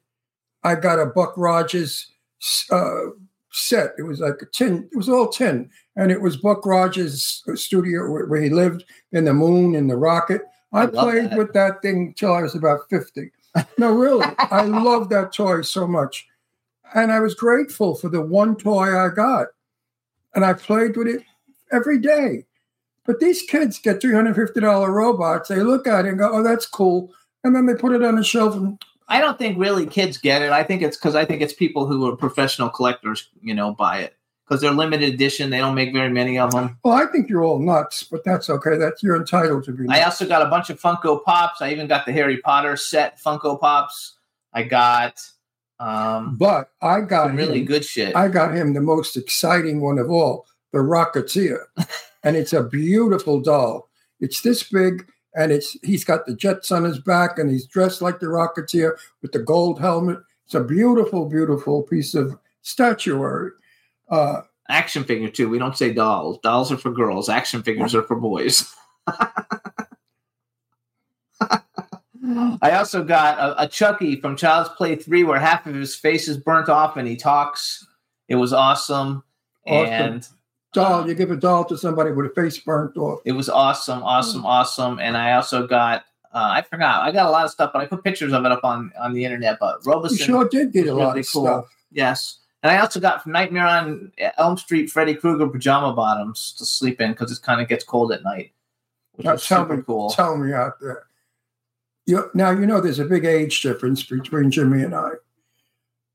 I 0.64 0.74
got 0.74 0.98
a 0.98 1.06
Buck 1.06 1.34
Rogers 1.36 2.10
uh, 2.72 3.10
set. 3.56 3.92
It 3.98 4.02
was 4.02 4.20
like 4.20 4.40
a 4.42 4.46
tin. 4.46 4.88
It 4.92 4.96
was 4.96 5.08
all 5.08 5.28
tin, 5.28 5.70
and 5.96 6.10
it 6.10 6.20
was 6.20 6.36
Buck 6.36 6.64
Rogers' 6.66 7.42
studio 7.54 8.10
where, 8.10 8.42
he 8.42 8.50
lived 8.50 8.84
in 9.12 9.24
the 9.24 9.34
moon 9.34 9.74
and 9.74 9.90
the 9.90 9.96
rocket. 9.96 10.42
I, 10.72 10.82
I 10.82 10.86
played 10.86 11.30
that. 11.30 11.38
with 11.38 11.52
that 11.54 11.82
thing 11.82 12.14
till 12.16 12.32
I 12.32 12.42
was 12.42 12.54
about 12.54 12.80
fifty. 12.90 13.30
No, 13.78 13.92
really, 13.92 14.26
I 14.38 14.62
love 14.64 15.08
that 15.08 15.32
toy 15.32 15.62
so 15.62 15.86
much, 15.86 16.26
and 16.94 17.10
I 17.10 17.20
was 17.20 17.34
grateful 17.34 17.94
for 17.94 18.08
the 18.08 18.20
one 18.20 18.56
toy 18.56 18.96
I 18.96 19.08
got, 19.08 19.48
and 20.34 20.44
I 20.44 20.52
played 20.52 20.96
with 20.96 21.08
it 21.08 21.22
every 21.72 21.98
day. 21.98 22.44
But 23.04 23.20
these 23.20 23.42
kids 23.42 23.78
get 23.78 24.00
three 24.00 24.14
hundred 24.14 24.36
fifty 24.36 24.60
dollar 24.60 24.90
robots. 24.90 25.48
They 25.48 25.62
look 25.62 25.86
at 25.86 26.04
it 26.04 26.10
and 26.10 26.18
go, 26.18 26.30
"Oh, 26.32 26.42
that's 26.42 26.66
cool," 26.66 27.12
and 27.44 27.54
then 27.54 27.66
they 27.66 27.74
put 27.74 27.92
it 27.92 28.02
on 28.02 28.16
the 28.16 28.24
shelf 28.24 28.54
and 28.54 28.78
I 29.08 29.20
don't 29.20 29.38
think 29.38 29.58
really 29.58 29.86
kids 29.86 30.18
get 30.18 30.42
it. 30.42 30.50
I 30.50 30.62
think 30.62 30.82
it's 30.82 30.96
because 30.96 31.14
I 31.14 31.24
think 31.24 31.42
it's 31.42 31.52
people 31.52 31.86
who 31.86 32.06
are 32.08 32.16
professional 32.16 32.68
collectors, 32.68 33.28
you 33.40 33.54
know, 33.54 33.72
buy 33.72 34.00
it 34.00 34.16
because 34.46 34.60
they're 34.60 34.72
limited 34.72 35.14
edition. 35.14 35.50
They 35.50 35.58
don't 35.58 35.74
make 35.74 35.92
very 35.92 36.10
many 36.10 36.38
of 36.38 36.50
them. 36.50 36.78
Well, 36.84 36.94
I 36.94 37.06
think 37.06 37.28
you're 37.28 37.44
all 37.44 37.58
nuts, 37.58 38.02
but 38.02 38.24
that's 38.24 38.50
okay. 38.50 38.76
That's 38.76 39.02
you're 39.02 39.16
entitled 39.16 39.64
to 39.64 39.72
be. 39.72 39.86
I 39.88 40.02
also 40.02 40.26
got 40.26 40.42
a 40.42 40.46
bunch 40.46 40.70
of 40.70 40.80
Funko 40.80 41.22
Pops. 41.24 41.62
I 41.62 41.70
even 41.70 41.86
got 41.86 42.06
the 42.06 42.12
Harry 42.12 42.38
Potter 42.38 42.76
set 42.76 43.20
Funko 43.20 43.60
Pops. 43.60 44.14
I 44.52 44.62
got 44.62 45.20
um, 45.78 46.36
but 46.36 46.70
I 46.80 47.00
got 47.02 47.28
some 47.28 47.36
really 47.36 47.60
him, 47.60 47.66
good 47.66 47.84
shit. 47.84 48.16
I 48.16 48.28
got 48.28 48.54
him 48.54 48.72
the 48.72 48.80
most 48.80 49.16
exciting 49.16 49.80
one 49.80 49.98
of 49.98 50.10
all, 50.10 50.46
the 50.72 50.78
Rocketeer, 50.78 51.64
and 52.22 52.36
it's 52.36 52.52
a 52.52 52.62
beautiful 52.62 53.40
doll. 53.40 53.88
It's 54.20 54.40
this 54.40 54.62
big, 54.62 55.06
and 55.36 55.52
it's 55.52 55.76
he's 55.82 56.04
got 56.04 56.26
the 56.26 56.34
jets 56.34 56.72
on 56.72 56.84
his 56.84 56.98
back, 56.98 57.38
and 57.38 57.50
he's 57.50 57.66
dressed 57.66 58.02
like 58.02 58.18
the 58.18 58.26
Rocketeer 58.26 58.96
with 59.22 59.32
the 59.32 59.38
gold 59.38 59.78
helmet. 59.78 60.18
It's 60.46 60.54
a 60.54 60.64
beautiful, 60.64 61.26
beautiful 61.26 61.82
piece 61.82 62.14
of 62.14 62.38
statuary. 62.62 63.50
Uh, 64.08 64.42
Action 64.68 65.04
figure 65.04 65.28
too. 65.28 65.48
We 65.48 65.58
don't 65.58 65.76
say 65.76 65.92
dolls. 65.92 66.38
Dolls 66.42 66.72
are 66.72 66.76
for 66.76 66.90
girls. 66.90 67.28
Action 67.28 67.62
figures 67.62 67.94
are 67.94 68.02
for 68.02 68.16
boys. 68.16 68.74
I 72.60 72.72
also 72.72 73.04
got 73.04 73.38
a, 73.38 73.62
a 73.62 73.68
Chucky 73.68 74.20
from 74.20 74.36
Child's 74.36 74.70
Play 74.70 74.96
3 74.96 75.22
where 75.22 75.38
half 75.38 75.66
of 75.66 75.74
his 75.76 75.94
face 75.94 76.26
is 76.26 76.36
burnt 76.36 76.68
off 76.68 76.96
and 76.96 77.06
he 77.06 77.14
talks. 77.14 77.86
It 78.28 78.34
was 78.34 78.52
awesome. 78.52 79.22
Awesome. 79.66 79.92
And 79.92 80.28
Doll, 80.72 81.08
you 81.08 81.14
give 81.14 81.30
a 81.30 81.36
doll 81.36 81.64
to 81.66 81.78
somebody 81.78 82.10
with 82.12 82.26
a 82.26 82.30
face 82.30 82.58
burnt 82.58 82.96
off. 82.96 83.20
it 83.24 83.32
was 83.32 83.48
awesome, 83.48 84.02
awesome, 84.02 84.44
awesome. 84.44 84.98
And 84.98 85.16
I 85.16 85.32
also 85.32 85.66
got, 85.66 86.04
uh, 86.34 86.50
I 86.52 86.62
forgot, 86.62 87.02
I 87.02 87.12
got 87.12 87.26
a 87.26 87.30
lot 87.30 87.44
of 87.46 87.50
stuff, 87.50 87.70
but 87.72 87.80
I 87.80 87.86
put 87.86 88.04
pictures 88.04 88.32
of 88.34 88.44
it 88.44 88.52
up 88.52 88.62
on, 88.64 88.92
on 89.00 89.14
the 89.14 89.24
internet. 89.24 89.58
But 89.58 89.78
You 89.86 89.92
Robosen, 89.92 90.18
sure 90.18 90.48
did 90.48 90.72
get 90.72 90.86
a 90.88 90.94
lot 90.94 91.08
really 91.08 91.20
of 91.20 91.32
cool. 91.32 91.44
stuff. 91.44 91.66
yes. 91.90 92.38
And 92.62 92.70
I 92.72 92.78
also 92.80 92.98
got 93.00 93.22
from 93.22 93.32
Nightmare 93.32 93.66
on 93.66 94.12
Elm 94.38 94.56
Street 94.58 94.90
Freddy 94.90 95.14
Krueger 95.14 95.46
pajama 95.48 95.92
bottoms 95.94 96.52
to 96.58 96.66
sleep 96.66 97.00
in 97.00 97.12
because 97.12 97.30
it 97.30 97.40
kind 97.42 97.60
of 97.60 97.68
gets 97.68 97.84
cold 97.84 98.12
at 98.12 98.22
night. 98.24 98.50
Which 99.12 99.24
Now, 99.24 99.36
tell 99.36 99.62
super 99.62 99.76
me, 99.76 99.82
cool. 99.86 100.10
tell 100.10 100.36
me 100.36 100.52
out 100.52 100.80
there. 100.80 101.04
You, 102.06 102.30
now 102.34 102.50
you 102.50 102.66
know 102.66 102.80
there's 102.80 102.98
a 102.98 103.04
big 103.04 103.24
age 103.24 103.62
difference 103.62 104.02
between 104.02 104.50
Jimmy 104.50 104.82
and 104.82 104.94
I, 104.94 105.10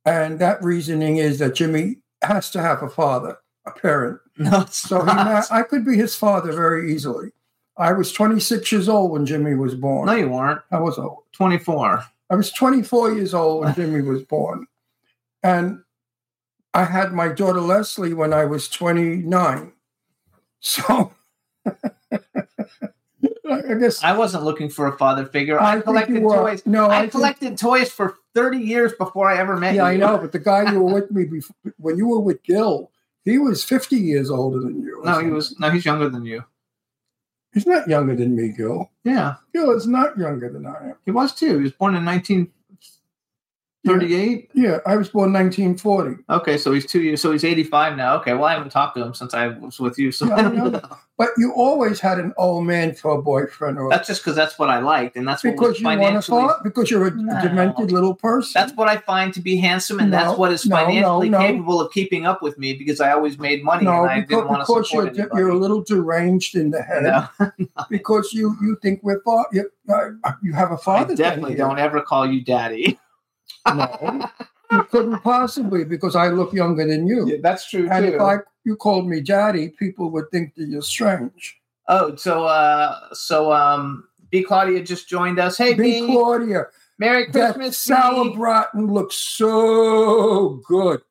and 0.05 0.39
that 0.39 0.63
reasoning 0.63 1.17
is 1.17 1.39
that 1.39 1.55
Jimmy 1.55 1.97
has 2.21 2.49
to 2.51 2.61
have 2.61 2.81
a 2.83 2.89
father, 2.89 3.37
a 3.65 3.71
parent. 3.71 4.19
no, 4.37 4.65
So 4.69 5.03
he, 5.03 5.11
I 5.11 5.63
could 5.67 5.85
be 5.85 5.95
his 5.95 6.15
father 6.15 6.51
very 6.51 6.93
easily. 6.93 7.31
I 7.77 7.93
was 7.93 8.11
26 8.11 8.71
years 8.71 8.89
old 8.89 9.11
when 9.11 9.25
Jimmy 9.25 9.55
was 9.55 9.75
born. 9.75 10.07
no, 10.07 10.13
you 10.13 10.29
weren't. 10.29 10.61
I 10.71 10.79
was 10.79 10.97
old. 10.97 11.23
24. 11.33 12.03
I 12.29 12.35
was 12.35 12.51
24 12.51 13.13
years 13.13 13.33
old 13.33 13.65
when 13.65 13.75
Jimmy 13.75 14.01
was 14.09 14.23
born. 14.23 14.67
And 15.43 15.81
I 16.73 16.83
had 16.85 17.13
my 17.13 17.29
daughter 17.29 17.61
Leslie 17.61 18.13
when 18.13 18.33
I 18.33 18.45
was 18.45 18.69
29. 18.69 19.73
So 20.59 21.11
I 21.65 21.73
guess 23.79 24.03
I 24.03 24.15
wasn't 24.15 24.43
looking 24.43 24.69
for 24.69 24.87
a 24.87 24.97
father 24.97 25.25
figure. 25.25 25.59
I 25.59 25.77
I, 25.77 25.81
collected 25.81 26.21
toys. 26.21 26.63
No, 26.65 26.87
I 26.87 26.97
I, 26.97 26.99
think- 27.01 27.11
collected 27.13 27.57
toys 27.57 27.91
for 27.91 28.15
30 28.35 28.59
years 28.59 28.93
before 28.93 29.29
I 29.29 29.37
ever 29.37 29.57
met 29.57 29.75
yeah, 29.75 29.87
you. 29.89 29.93
I 29.93 29.97
know, 29.97 30.17
but 30.17 30.31
the 30.31 30.39
guy 30.39 30.71
you 30.71 30.81
were 30.81 30.93
with 30.93 31.11
me 31.11 31.25
before, 31.25 31.55
when 31.77 31.97
you 31.97 32.07
were 32.07 32.19
with 32.19 32.43
Gil, 32.43 32.90
he 33.25 33.37
was 33.37 33.63
50 33.63 33.95
years 33.97 34.29
older 34.29 34.59
than 34.59 34.81
you. 34.81 35.01
No, 35.03 35.19
he 35.19 35.29
was. 35.29 35.59
No, 35.59 35.69
he's 35.69 35.85
younger 35.85 36.09
than 36.09 36.25
you. 36.25 36.43
He's 37.53 37.67
not 37.67 37.87
younger 37.87 38.15
than 38.15 38.35
me, 38.35 38.49
Gil. 38.49 38.89
Yeah, 39.03 39.35
Gil 39.53 39.71
is 39.71 39.87
not 39.87 40.17
younger 40.17 40.49
than 40.49 40.65
I 40.65 40.89
am. 40.91 40.95
he 41.05 41.11
was 41.11 41.33
too. 41.33 41.57
He 41.57 41.63
was 41.63 41.73
born 41.73 41.95
in 41.95 42.05
1938. 43.83 44.51
Yeah, 44.53 44.77
I 44.85 44.95
was 44.95 45.09
born 45.09 45.33
1940. 45.33 46.23
Okay, 46.29 46.57
so 46.57 46.71
he's 46.71 46.85
two 46.85 47.01
years. 47.01 47.19
So 47.21 47.31
he's 47.31 47.43
85 47.43 47.97
now. 47.97 48.15
Okay, 48.17 48.33
well 48.33 48.43
I 48.45 48.53
haven't 48.53 48.69
talked 48.69 48.95
to 48.97 49.03
him 49.03 49.13
since 49.15 49.33
I 49.33 49.47
was 49.47 49.79
with 49.79 49.97
you. 49.97 50.11
So 50.11 50.27
Yeah, 50.27 50.35
I 50.35 50.41
know. 50.51 50.81
But 51.17 51.29
you 51.37 51.53
always 51.55 51.99
had 51.99 52.17
an 52.17 52.33
old 52.37 52.65
man 52.65 52.95
for 52.95 53.11
a 53.11 53.21
boyfriend, 53.21 53.77
or 53.77 53.89
that's 53.89 54.07
just 54.07 54.21
because 54.23 54.35
that's 54.35 54.57
what 54.57 54.69
I 54.69 54.79
liked, 54.79 55.15
and 55.15 55.27
that's 55.27 55.43
what 55.43 55.51
because 55.51 55.79
you 55.79 55.85
want 55.85 55.99
to 55.99 56.03
financially. 56.05 56.47
because 56.63 56.89
you're 56.89 57.07
a 57.07 57.11
No. 57.11 57.41
demented 57.41 57.91
little 57.91 58.15
person. 58.15 58.53
That's 58.59 58.73
what 58.75 58.87
I 58.87 58.97
find 58.97 59.31
to 59.35 59.41
be 59.41 59.57
handsome, 59.57 59.99
and 59.99 60.09
No, 60.09 60.17
that's 60.17 60.37
what 60.39 60.51
is 60.51 60.63
financially 60.63 61.29
no. 61.29 61.37
capable 61.39 61.79
of 61.81 61.91
keeping 61.91 62.25
up 62.25 62.41
with 62.41 62.57
me 62.57 62.73
because 62.73 62.99
I 63.01 63.11
always 63.11 63.37
made 63.37 63.63
money 63.63 63.85
no, 63.85 64.01
and 64.03 64.11
I 64.11 64.21
because, 64.21 64.29
didn't 64.29 64.47
want 64.49 64.65
to 64.65 64.73
because 64.73 64.89
support 64.89 65.05
you're, 65.15 65.23
anybody. 65.25 65.39
you're 65.41 65.49
a 65.51 65.57
little 65.57 65.83
deranged 65.83 66.55
in 66.55 66.71
the 66.71 66.81
head. 66.81 67.27
Because 67.89 68.31
you 68.33 68.55
you 68.61 68.77
think 68.81 69.01
we're 69.03 69.21
you, 69.51 69.69
you 70.41 70.53
have 70.53 70.71
a 70.71 70.77
father. 70.77 71.13
I 71.13 71.15
definitely 71.15 71.55
don't 71.55 71.77
ever 71.79 72.01
call 72.01 72.25
you 72.25 72.43
daddy. 72.43 72.99
No, 73.67 74.29
you 74.71 74.83
couldn't 74.85 75.19
possibly 75.19 75.83
because 75.83 76.15
I 76.15 76.29
look 76.29 76.53
younger 76.53 76.87
than 76.87 77.07
you. 77.07 77.27
Yeah, 77.27 77.37
that's 77.41 77.69
true 77.69 77.87
and 77.89 78.05
if 78.05 78.19
I 78.19 78.37
you 78.63 78.75
called 78.75 79.07
me 79.07 79.21
daddy, 79.21 79.69
people 79.69 80.11
would 80.11 80.29
think 80.31 80.55
that 80.55 80.67
you're 80.67 80.81
strange. 80.81 81.59
Oh, 81.87 82.15
so 82.15 82.45
uh, 82.45 83.13
so 83.13 83.51
um, 83.51 84.07
B 84.29 84.43
Claudia 84.43 84.81
just 84.83 85.09
joined 85.09 85.39
us. 85.39 85.57
Hey, 85.57 85.73
Big 85.73 86.01
B, 86.01 86.05
Claudia, 86.07 86.65
Merry 86.99 87.27
Christmas, 87.27 87.85
sauerbraten 87.85 88.91
looks 88.91 89.15
so 89.15 90.61
good. 90.67 91.01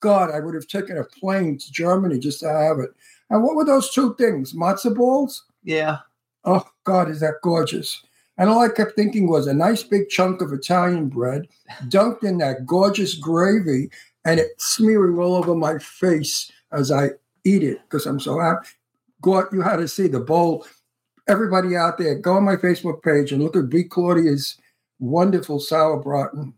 God, 0.00 0.30
I 0.30 0.40
would 0.40 0.54
have 0.54 0.68
taken 0.68 0.98
a 0.98 1.04
plane 1.04 1.58
to 1.58 1.72
Germany 1.72 2.18
just 2.18 2.40
to 2.40 2.48
have 2.48 2.78
it. 2.78 2.90
And 3.30 3.42
what 3.42 3.56
were 3.56 3.64
those 3.64 3.90
two 3.92 4.14
things? 4.16 4.52
Matzo 4.52 4.94
balls? 4.94 5.44
Yeah, 5.64 5.98
Oh 6.46 6.64
God, 6.84 7.10
is 7.10 7.20
that 7.20 7.42
gorgeous? 7.42 8.02
And 8.38 8.50
all 8.50 8.60
I 8.60 8.68
kept 8.68 8.96
thinking 8.96 9.28
was 9.28 9.46
a 9.46 9.54
nice 9.54 9.82
big 9.82 10.08
chunk 10.08 10.42
of 10.42 10.52
Italian 10.52 11.08
bread 11.08 11.48
dunked 11.88 12.22
in 12.22 12.38
that 12.38 12.66
gorgeous 12.66 13.14
gravy 13.14 13.90
and 14.24 14.40
it 14.40 14.60
smearing 14.60 15.18
all 15.18 15.36
over 15.36 15.54
my 15.54 15.78
face 15.78 16.50
as 16.72 16.90
I 16.92 17.10
eat 17.44 17.62
it 17.62 17.80
because 17.82 18.06
I'm 18.06 18.20
so 18.20 18.38
happy. 18.38 18.68
God, 19.22 19.46
you 19.52 19.62
had 19.62 19.76
to 19.76 19.88
see 19.88 20.08
the 20.08 20.20
bowl. 20.20 20.66
Everybody 21.28 21.76
out 21.76 21.98
there, 21.98 22.16
go 22.16 22.34
on 22.34 22.44
my 22.44 22.56
Facebook 22.56 23.02
page 23.02 23.32
and 23.32 23.42
look 23.42 23.56
at 23.56 23.68
B. 23.70 23.84
Claudia's 23.84 24.58
wonderful 24.98 25.58
sauerbraten. 25.58 26.52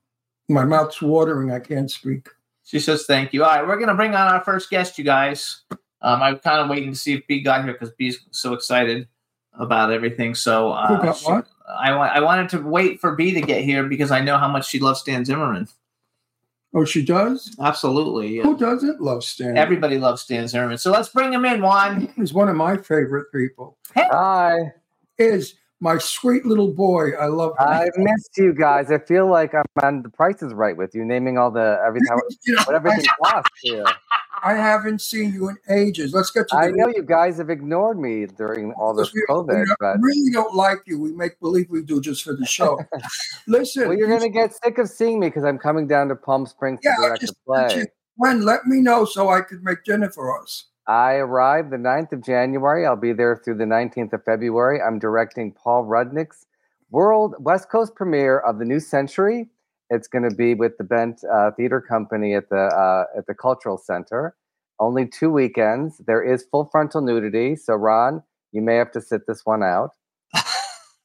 My 0.49 0.64
mouth's 0.64 1.00
watering. 1.00 1.52
I 1.52 1.61
can't 1.61 1.90
speak. 1.90 2.28
she 2.64 2.80
says 2.80 3.04
thank 3.06 3.32
you. 3.32 3.44
All 3.44 3.50
right, 3.50 3.66
we're 3.66 3.78
gonna 3.78 3.94
bring 3.94 4.14
on 4.14 4.32
our 4.32 4.42
first 4.44 4.70
guest, 4.70 4.99
you 4.99 5.04
guys. 5.04 5.62
Um, 6.00 6.23
I'm 6.23 6.38
kind 6.38 6.61
of 6.61 6.68
waiting 6.68 6.92
to 6.92 6.99
see 6.99 7.14
if 7.14 7.26
B 7.26 7.40
got 7.40 7.64
here 7.64 7.73
because 7.73 7.90
B's 7.92 8.18
so 8.30 8.52
excited 8.54 9.08
about 9.54 9.92
everything. 9.92 10.35
So 10.35 10.73
uh, 10.73 10.88
Who 10.88 11.02
got 11.02 11.20
what? 11.20 11.49
I 11.76 11.94
wa- 11.94 12.10
I 12.12 12.20
wanted 12.20 12.48
to 12.50 12.58
wait 12.62 13.00
for 13.00 13.14
B 13.14 13.32
to 13.34 13.40
get 13.40 13.62
here 13.64 13.84
because 13.84 14.10
I 14.10 14.20
know 14.20 14.38
how 14.38 14.48
much 14.48 14.68
she 14.68 14.78
loves 14.78 15.00
Stan 15.00 15.25
Zimmerman. 15.25 15.68
Oh, 16.75 16.84
she 16.84 17.02
does? 17.04 17.56
Absolutely, 17.60 18.37
yeah. 18.37 18.42
Who 18.42 18.56
doesn't 18.56 19.00
love 19.00 19.25
Stan? 19.25 19.56
everybody 19.56 19.98
loves 19.98 20.22
Stan 20.22 20.46
Zimmerman. 20.48 20.78
So 20.78 20.90
let's 20.90 21.08
bring 21.08 21.32
him 21.32 21.44
in, 21.44 21.62
Juan. 21.62 22.12
He's 22.16 22.32
one 22.34 22.48
of 22.48 22.56
my 22.56 22.76
favorite 22.76 23.26
people. 23.32 23.78
Hi, 23.96 24.72
Is 25.18 25.54
my 25.80 25.96
sweet 25.98 26.44
little 26.44 26.72
boy. 26.72 27.12
I 27.12 27.26
love 27.26 27.52
him. 27.52 27.66
I 27.68 27.88
missed 27.96 28.30
you 28.37 28.52
guys. 28.52 28.90
I 28.90 28.98
feel 28.98 29.26
like 29.28 29.54
I'm 29.54 29.64
on 29.82 30.02
The 30.02 30.10
Price 30.10 30.42
is 30.42 30.52
Right 30.52 30.76
with 30.76 30.94
you, 30.94 31.04
naming 31.04 31.38
all 31.38 31.50
the 31.50 31.80
every 31.87 32.00
time 32.08 32.18
You 32.44 32.56
what 32.64 32.75
everything 32.75 33.04
costs 33.25 33.50
here. 33.62 33.84
I 34.42 34.54
haven't 34.54 35.00
seen 35.00 35.33
you 35.33 35.49
in 35.49 35.57
ages. 35.71 36.12
Let's 36.12 36.30
get 36.30 36.49
to 36.49 36.57
I 36.57 36.71
know 36.71 36.88
you 36.88 37.02
guys 37.02 37.38
have 37.38 37.50
ignored 37.50 37.99
me 37.99 38.26
during 38.26 38.73
all 38.73 38.95
this 38.95 39.12
we, 39.12 39.23
COVID, 39.28 39.64
we 39.64 39.75
but 39.80 39.97
really 40.00 40.30
don't 40.30 40.54
like 40.54 40.78
you. 40.87 41.00
We 41.00 41.12
make 41.12 41.38
believe 41.40 41.66
we 41.71 41.83
do 41.83 42.00
just 42.00 42.23
for 42.23 42.35
the 42.35 42.47
show. 42.47 42.78
Listen, 43.47 43.88
well, 43.88 43.97
you're 43.97 44.09
gonna 44.09 44.28
get 44.28 44.54
sick 44.62 44.78
of 44.78 44.88
seeing 44.88 45.21
me 45.21 45.28
because 45.28 45.45
I'm 45.45 45.59
coming 45.59 45.87
down 45.87 46.09
to 46.09 46.16
Palm 46.16 46.47
Springs 46.47 46.80
Yeah, 46.83 46.97
to 46.97 47.02
direct 47.02 47.21
just 47.21 47.33
a 47.33 47.37
play. 47.47 47.87
when 48.16 48.45
let 48.45 48.66
me 48.66 48.80
know 48.80 49.04
so 49.04 49.28
I 49.30 49.40
could 49.40 49.62
make 49.62 49.85
dinner 49.85 50.11
for 50.11 50.40
us. 50.40 50.66
I 50.87 51.16
arrived 51.16 51.71
the 51.71 51.76
9th 51.76 52.12
of 52.12 52.25
January. 52.25 52.87
I'll 52.87 52.97
be 52.97 53.12
there 53.12 53.37
through 53.37 53.59
the 53.59 53.64
19th 53.64 54.14
of 54.14 54.25
February. 54.25 54.80
I'm 54.80 54.99
directing 54.99 55.52
Paul 55.52 55.85
Rudnick's 55.85 56.47
world 56.90 57.35
West 57.38 57.71
Coast 57.71 57.95
premiere 57.95 58.38
of 58.38 58.59
the 58.59 58.64
New 58.64 58.80
Century. 58.80 59.49
It's 59.90 60.07
going 60.09 60.28
to 60.28 60.35
be 60.35 60.54
with 60.54 60.76
the 60.78 60.85
Bent 60.85 61.21
uh, 61.33 61.50
Theater 61.52 61.80
Company 61.80 62.35
at 62.35 62.49
the 62.50 62.66
uh, 62.66 63.04
at 63.16 63.26
the 63.26 63.35
Cultural 63.35 63.78
Center. 63.78 64.37
Only 64.80 65.07
two 65.07 65.30
weekends. 65.30 65.99
There 66.07 66.23
is 66.23 66.45
full 66.50 66.66
frontal 66.66 67.00
nudity, 67.00 67.57
so 67.57 67.75
Ron, 67.75 68.23
you 68.52 68.62
may 68.62 68.76
have 68.76 68.92
to 68.92 69.00
sit 69.00 69.26
this 69.26 69.45
one 69.45 69.62
out. 69.62 69.90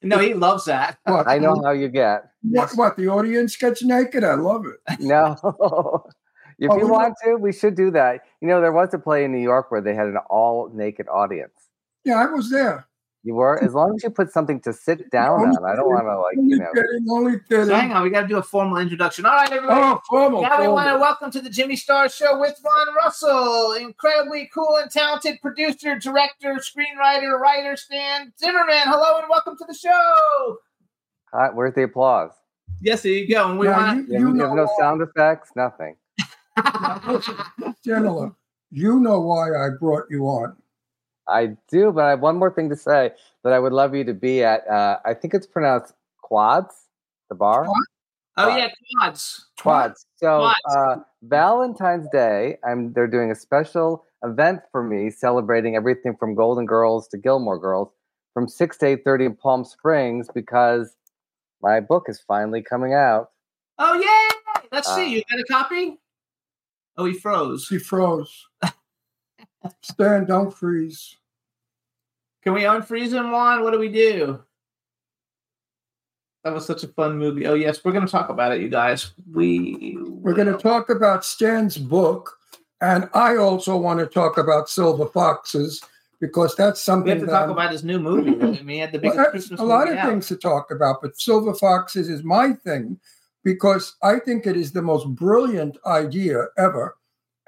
No, 0.06 0.20
he 0.20 0.34
loves 0.34 0.66
that. 0.66 0.98
What, 1.06 1.30
I 1.30 1.38
know 1.38 1.62
how 1.64 1.72
you 1.72 1.88
get. 1.88 2.26
What, 2.42 2.72
what 2.76 2.98
the 2.98 3.08
audience 3.08 3.56
gets 3.56 3.82
naked? 3.84 4.26
I 4.26 4.34
love 4.34 4.66
it. 4.66 4.82
No. 5.00 5.32
if 6.60 6.70
Oh, 6.70 6.76
you 6.78 6.86
we 6.86 6.92
want 6.92 7.16
to, 7.24 7.36
we 7.38 7.54
should 7.54 7.76
do 7.76 7.90
that. 7.92 8.20
You 8.42 8.50
know, 8.50 8.60
there 8.60 8.74
was 8.74 8.94
a 8.94 9.00
play 9.00 9.24
in 9.24 9.32
New 9.32 9.42
York 9.42 9.72
where 9.72 9.80
they 9.80 9.96
had 9.96 10.08
an 10.08 10.18
all 10.30 10.70
naked 10.74 11.08
audience. 11.08 11.54
Yeah, 12.04 12.16
I 12.16 12.26
was 12.26 12.52
there. 12.52 12.86
You 13.26 13.36
were, 13.36 13.64
as 13.64 13.74
long 13.74 13.96
as 13.96 14.04
you 14.04 14.10
put 14.10 14.34
something 14.34 14.60
to 14.62 14.74
sit 14.74 15.10
down 15.12 15.40
Only 15.40 15.56
on. 15.58 15.66
I 15.66 15.76
don't 15.78 15.88
want 15.88 16.04
to, 16.04 16.20
like, 16.20 16.36
you 16.50 16.58
know. 16.58 16.70
kidding, 16.74 17.06
only 17.10 17.40
kidding. 17.48 17.68
So 17.68 17.74
hang 17.76 17.94
on, 17.94 18.04
we 18.04 18.10
got 18.10 18.22
to 18.24 18.28
do 18.28 18.38
a 18.38 18.44
formal 18.44 18.78
introduction. 18.80 19.26
All 19.26 19.32
right, 19.32 19.50
everybody. 19.50 19.80
Oh, 19.80 20.02
formal. 20.10 20.42
Now 20.42 20.60
we 20.60 20.68
want 20.68 20.90
to 20.90 20.98
welcome 21.00 21.32
to 21.32 21.40
the 21.40 21.50
Jimmy 21.50 21.78
Star 21.78 22.10
Show 22.10 22.38
with 22.38 22.60
Ron 22.66 22.96
Russell, 22.96 23.74
incredibly 23.80 24.50
cool 24.54 24.76
and 24.82 24.92
talented 24.92 25.40
producer, 25.42 25.98
director, 25.98 26.56
screenwriter, 26.56 27.40
writer, 27.40 27.78
Stan 27.78 28.34
Zimmerman. 28.38 28.82
Hello 28.88 29.20
and 29.20 29.28
welcome 29.30 29.58
to 29.58 29.66
the 29.66 29.74
show. 29.74 30.58
Hi, 31.34 31.50
where's 31.54 31.74
the 31.76 31.84
applause? 31.84 32.32
Yes, 32.82 33.04
there 33.04 33.14
you 33.14 33.28
go. 33.34 33.50
And 33.52 33.58
we 33.58 33.68
Now, 33.68 33.78
want 33.78 34.10
you, 34.10 34.14
You, 34.16 34.20
you 34.30 34.36
you 34.36 34.42
have 34.42 34.54
no 34.54 34.66
why- 34.66 34.76
sound 34.80 35.02
effects, 35.02 35.52
nothing. 35.56 35.96
Janela, 37.86 38.36
you 38.70 39.00
know 39.00 39.22
why 39.22 39.48
I 39.56 39.70
brought 39.80 40.04
you 40.10 40.26
on. 40.26 40.58
I 41.28 41.56
do, 41.70 41.92
but 41.92 42.04
I 42.04 42.10
have 42.12 42.20
one 42.20 42.38
more 42.38 42.52
thing 42.52 42.70
to 42.70 42.76
say 42.76 43.12
that 43.44 43.54
I 43.54 43.60
would 43.60 43.74
love 43.74 43.96
you 43.96 44.04
to 44.06 44.14
be 44.14 44.44
at. 44.44 44.68
Uh, 44.68 45.00
I 45.06 45.14
think 45.14 45.34
it's 45.34 45.48
pronounced 45.48 45.94
Quads, 46.22 46.74
the 47.30 47.36
bar. 47.36 47.68
Oh 48.38 48.48
yeah, 48.56 48.70
quads. 48.98 49.46
Quads. 49.60 50.06
So 50.18 50.40
Quads. 50.40 50.60
uh, 50.76 50.96
Valentine's 51.22 52.08
Day, 52.12 52.58
I'm 52.68 52.92
they're 52.94 53.08
doing 53.08 53.30
a 53.32 53.36
special 53.36 54.06
event 54.24 54.62
for 54.72 54.84
me, 54.84 55.12
celebrating 55.12 55.76
everything 55.76 56.16
from 56.20 56.34
Golden 56.34 56.66
Girls 56.66 57.08
to 57.10 57.18
Gilmore 57.18 57.60
Girls, 57.60 57.90
from 58.34 58.48
six 58.48 58.78
to 58.78 58.88
eight 58.88 59.04
thirty 59.06 59.26
in 59.26 59.36
Palm 59.36 59.64
Springs 59.64 60.28
because 60.34 60.96
my 61.62 61.80
book 61.80 62.06
is 62.08 62.20
finally 62.20 62.62
coming 62.64 62.94
out. 62.94 63.30
Oh 63.78 63.94
yeah. 63.94 64.62
Let's 64.72 64.88
Uh, 64.90 64.96
see. 64.96 65.10
You 65.16 65.22
got 65.30 65.40
a 65.40 65.44
copy? 65.44 66.00
Oh, 66.98 67.06
he 67.06 67.14
froze. 67.14 67.68
He 67.68 67.78
froze. 67.78 68.48
Stan, 69.82 70.26
don't 70.26 70.54
freeze. 70.54 71.18
Can 72.44 72.54
we 72.54 72.62
unfreeze 72.62 73.12
him, 73.14 73.32
Juan? 73.32 73.64
What 73.64 73.72
do 73.72 73.80
we 73.80 73.90
do? 73.90 74.42
That 76.44 76.54
was 76.54 76.66
such 76.66 76.84
a 76.84 76.90
fun 76.90 77.18
movie. 77.18 77.46
Oh 77.48 77.54
yes, 77.54 77.84
we're 77.86 77.94
gonna 77.94 78.08
talk 78.08 78.30
about 78.30 78.52
it, 78.52 78.62
you 78.62 78.68
guys. 78.70 79.14
We 79.32 79.98
We're 80.24 80.34
going 80.34 80.52
to 80.52 80.58
talk 80.58 80.90
about 80.90 81.24
Stan's 81.26 81.78
book, 81.78 82.38
and 82.82 83.10
I 83.14 83.36
also 83.38 83.78
want 83.78 84.00
to 84.00 84.06
talk 84.06 84.38
about 84.38 84.70
Silver 84.70 85.06
Foxes 85.06 85.82
because 86.22 86.56
that's 86.56 86.82
something. 86.82 87.06
We 87.06 87.10
have 87.12 87.20
to 87.20 87.26
that 87.28 87.32
talk 87.32 87.50
about 87.50 87.72
his 87.72 87.84
new 87.84 88.00
movie. 88.00 88.32
I 88.42 88.62
mean, 88.62 88.68
he 88.68 88.78
had 88.78 88.92
the 88.94 89.00
biggest 89.00 89.18
Well, 89.18 89.30
Christmas 89.32 89.60
a 89.60 89.64
lot 89.64 89.90
of 89.90 89.98
out. 89.98 90.10
things 90.10 90.28
to 90.28 90.38
talk 90.38 90.72
about, 90.72 91.02
but 91.02 91.20
Silver 91.20 91.54
Foxes 91.54 92.10
is 92.10 92.24
my 92.24 92.54
thing 92.54 93.00
because 93.44 93.96
I 94.02 94.20
think 94.20 94.48
it 94.48 94.56
is 94.56 94.72
the 94.72 94.82
most 94.82 95.08
brilliant 95.16 95.78
idea 95.86 96.46
ever, 96.58 96.96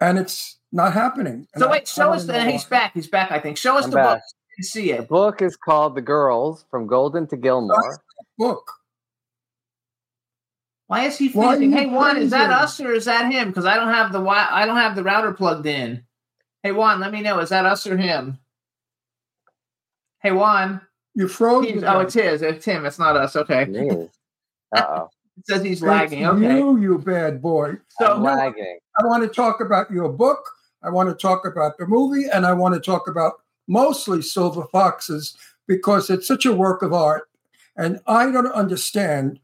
and 0.02 0.18
it's 0.18 0.58
not 0.72 0.94
happening. 0.94 1.48
And 1.54 1.62
So 1.62 1.70
wait, 1.70 1.82
I 1.82 1.86
show 1.86 2.08
wanna 2.08 2.18
us 2.22 2.26
know 2.28 2.34
that 2.34 2.48
he's 2.50 2.64
back. 2.66 2.94
He's 2.94 3.08
back. 3.08 3.32
I 3.32 3.40
think. 3.40 3.58
Show 3.58 3.78
us 3.78 3.86
I'm 3.86 3.92
the 3.92 3.96
back. 3.98 4.16
book. 4.18 4.24
You 4.58 4.64
see 4.64 4.92
it. 4.92 4.98
The 4.98 5.04
book 5.04 5.42
is 5.42 5.56
called 5.58 5.96
The 5.96 6.02
Girls 6.02 6.66
from 6.72 6.88
Golden 6.88 7.28
to 7.28 7.38
Gilmore. 7.38 8.00
book. 8.38 8.72
Why 10.88 11.06
is 11.06 11.18
he 11.18 11.30
Why 11.30 11.46
are 11.46 11.50
freezing? 11.56 11.72
you 11.72 11.78
Hey 11.78 11.86
Juan, 11.88 12.18
is 12.18 12.30
that 12.32 12.52
us 12.52 12.80
or 12.80 12.92
is 12.92 13.06
that 13.06 13.32
him? 13.32 13.48
Because 13.50 13.66
I 13.66 13.76
don't 13.76 13.94
have 13.94 14.12
the 14.12 14.20
wi- 14.20 14.48
I 14.52 14.66
don't 14.66 14.78
have 14.78 14.96
the 14.96 15.04
router 15.04 15.34
plugged 15.34 15.66
in. 15.66 16.04
Hey 16.64 16.72
Juan, 16.72 17.00
let 17.00 17.12
me 17.12 17.22
know. 17.22 17.40
Is 17.40 17.50
that 17.50 17.66
us 17.66 17.88
or 17.88 17.98
him? 17.98 18.38
Hey 20.22 20.32
Juan. 20.32 20.82
You 21.16 21.28
froze. 21.28 21.66
He's- 21.66 21.84
oh, 21.86 22.00
it's 22.02 22.14
his. 22.14 22.42
It's 22.42 22.66
him. 22.66 22.86
It's 22.86 23.00
not 23.00 23.16
us. 23.16 23.36
Okay. 23.36 23.66
Me. 23.66 23.90
Uh-oh. 24.76 25.10
It 25.38 25.46
says 25.48 25.64
he's 25.64 25.74
It's 25.74 25.82
lagging. 25.82 26.26
Okay. 26.26 26.58
You, 26.60 26.78
you 26.80 26.98
bad 27.00 27.42
boy. 27.42 27.78
So 28.00 28.14
I'm 28.14 28.24
lagging. 28.24 28.78
I 28.98 29.06
want 29.06 29.24
to 29.24 29.30
talk 29.30 29.60
about 29.62 29.92
your 29.92 30.10
book. 30.10 30.52
I 30.84 30.90
want 30.90 31.10
to 31.10 31.16
talk 31.16 31.46
about 31.46 31.78
the 31.78 31.88
movie, 31.88 32.28
and 32.32 32.46
I 32.46 32.54
want 32.54 32.76
to 32.76 32.80
talk 32.80 33.08
about 33.08 33.34
mostly 33.68 34.22
Silver 34.22 34.66
Foxes 34.72 35.36
because 35.68 36.10
it's 36.10 36.28
such 36.28 36.46
a 36.46 36.54
work 36.54 36.82
of 36.82 36.94
art. 36.94 37.28
And 37.76 38.00
I 38.08 38.32
don't 38.32 38.48
understand 38.48 39.40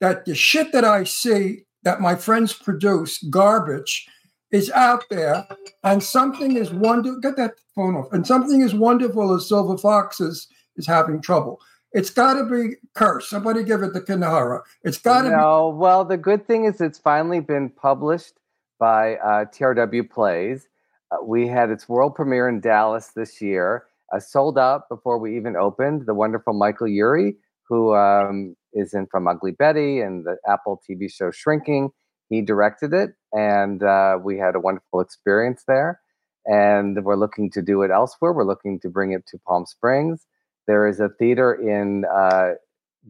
that 0.00 0.24
the 0.24 0.34
shit 0.34 0.72
that 0.72 0.84
I 0.84 1.04
see 1.04 1.64
that 1.84 2.00
my 2.00 2.16
friends 2.16 2.52
produce, 2.52 3.22
garbage, 3.24 4.08
is 4.50 4.70
out 4.70 5.04
there, 5.10 5.46
and 5.84 6.02
something 6.02 6.56
is 6.56 6.72
wonderful. 6.72 7.20
Get 7.20 7.36
that 7.36 7.54
phone 7.74 7.94
off. 7.94 8.12
And 8.12 8.26
something 8.26 8.62
as 8.62 8.74
wonderful 8.74 9.34
as 9.34 9.48
Silver 9.48 9.76
Foxes 9.78 10.48
is 10.76 10.86
having 10.86 11.20
trouble. 11.20 11.60
It's 11.92 12.10
got 12.10 12.34
to 12.34 12.44
be 12.44 12.74
cursed. 12.94 13.30
Somebody 13.30 13.64
give 13.64 13.82
it 13.82 13.92
to 13.94 14.00
Kanahara. 14.00 14.62
It's 14.82 14.98
got 14.98 15.22
to 15.22 15.28
be. 15.28 15.36
No, 15.36 15.68
well, 15.68 16.04
the 16.04 16.16
good 16.16 16.46
thing 16.46 16.64
is 16.64 16.80
it's 16.80 16.98
finally 16.98 17.40
been 17.40 17.70
published 17.70 18.34
by 18.78 19.16
uh, 19.16 19.44
TRW 19.46 20.10
Plays. 20.10 20.68
Uh, 21.10 21.24
we 21.24 21.46
had 21.46 21.70
its 21.70 21.88
world 21.88 22.14
premiere 22.14 22.48
in 22.48 22.60
Dallas 22.60 23.12
this 23.14 23.40
year, 23.40 23.84
uh, 24.14 24.18
sold 24.18 24.58
out 24.58 24.88
before 24.88 25.18
we 25.18 25.36
even 25.36 25.56
opened. 25.56 26.06
The 26.06 26.14
wonderful 26.14 26.52
Michael 26.52 26.88
Urie, 26.88 27.36
who 27.68 27.94
um, 27.94 28.56
is 28.72 28.94
in 28.94 29.06
from 29.06 29.28
Ugly 29.28 29.52
Betty 29.52 30.00
and 30.00 30.24
the 30.24 30.36
Apple 30.48 30.80
TV 30.88 31.10
show 31.10 31.30
Shrinking, 31.30 31.90
he 32.28 32.42
directed 32.42 32.92
it, 32.92 33.10
and 33.32 33.82
uh, 33.82 34.18
we 34.22 34.38
had 34.38 34.56
a 34.56 34.60
wonderful 34.60 35.00
experience 35.00 35.62
there. 35.66 36.00
And 36.44 37.04
we're 37.04 37.16
looking 37.16 37.50
to 37.52 37.62
do 37.62 37.82
it 37.82 37.90
elsewhere. 37.90 38.32
We're 38.32 38.44
looking 38.44 38.78
to 38.80 38.88
bring 38.88 39.12
it 39.12 39.26
to 39.28 39.38
Palm 39.46 39.66
Springs. 39.66 40.26
There 40.68 40.86
is 40.86 41.00
a 41.00 41.08
theater 41.08 41.54
in 41.54 42.04
uh, 42.04 42.52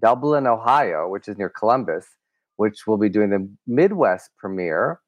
Dublin, 0.00 0.46
Ohio, 0.46 1.08
which 1.08 1.28
is 1.28 1.36
near 1.36 1.50
Columbus, 1.50 2.06
which 2.56 2.86
will 2.86 2.98
be 2.98 3.08
doing 3.08 3.30
the 3.30 3.48
Midwest 3.66 4.30
premiere, 4.38 5.00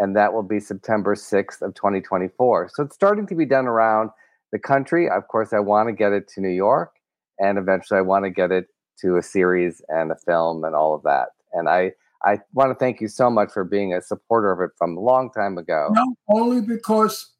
and 0.00 0.16
that 0.16 0.32
will 0.32 0.42
be 0.42 0.58
September 0.58 1.14
6th 1.14 1.60
of 1.60 1.74
2024. 1.74 2.70
So 2.74 2.82
it's 2.82 2.94
starting 2.94 3.26
to 3.26 3.34
be 3.34 3.44
done 3.44 3.66
around 3.66 4.10
the 4.50 4.58
country. 4.58 5.08
Of 5.08 5.28
course, 5.28 5.52
I 5.52 5.60
want 5.60 5.90
to 5.90 5.92
get 5.92 6.12
it 6.12 6.26
to 6.34 6.40
New 6.40 6.48
York, 6.48 6.94
and 7.38 7.58
eventually 7.58 7.98
I 7.98 8.00
want 8.00 8.24
to 8.24 8.30
get 8.30 8.50
it 8.50 8.68
to 9.02 9.18
a 9.18 9.22
series 9.22 9.82
and 9.88 10.10
a 10.10 10.16
film 10.16 10.64
and 10.64 10.74
all 10.74 10.94
of 10.94 11.02
that. 11.02 11.28
And 11.52 11.68
I 11.68 11.92
I 12.24 12.38
want 12.52 12.70
to 12.70 12.74
thank 12.74 13.00
you 13.00 13.08
so 13.08 13.30
much 13.30 13.52
for 13.52 13.62
being 13.62 13.94
a 13.94 14.02
supporter 14.02 14.50
of 14.50 14.60
it 14.60 14.70
from 14.76 14.96
a 14.96 15.00
long 15.00 15.30
time 15.30 15.58
ago. 15.58 15.88
No, 15.92 16.14
only 16.30 16.60
because 16.60 17.32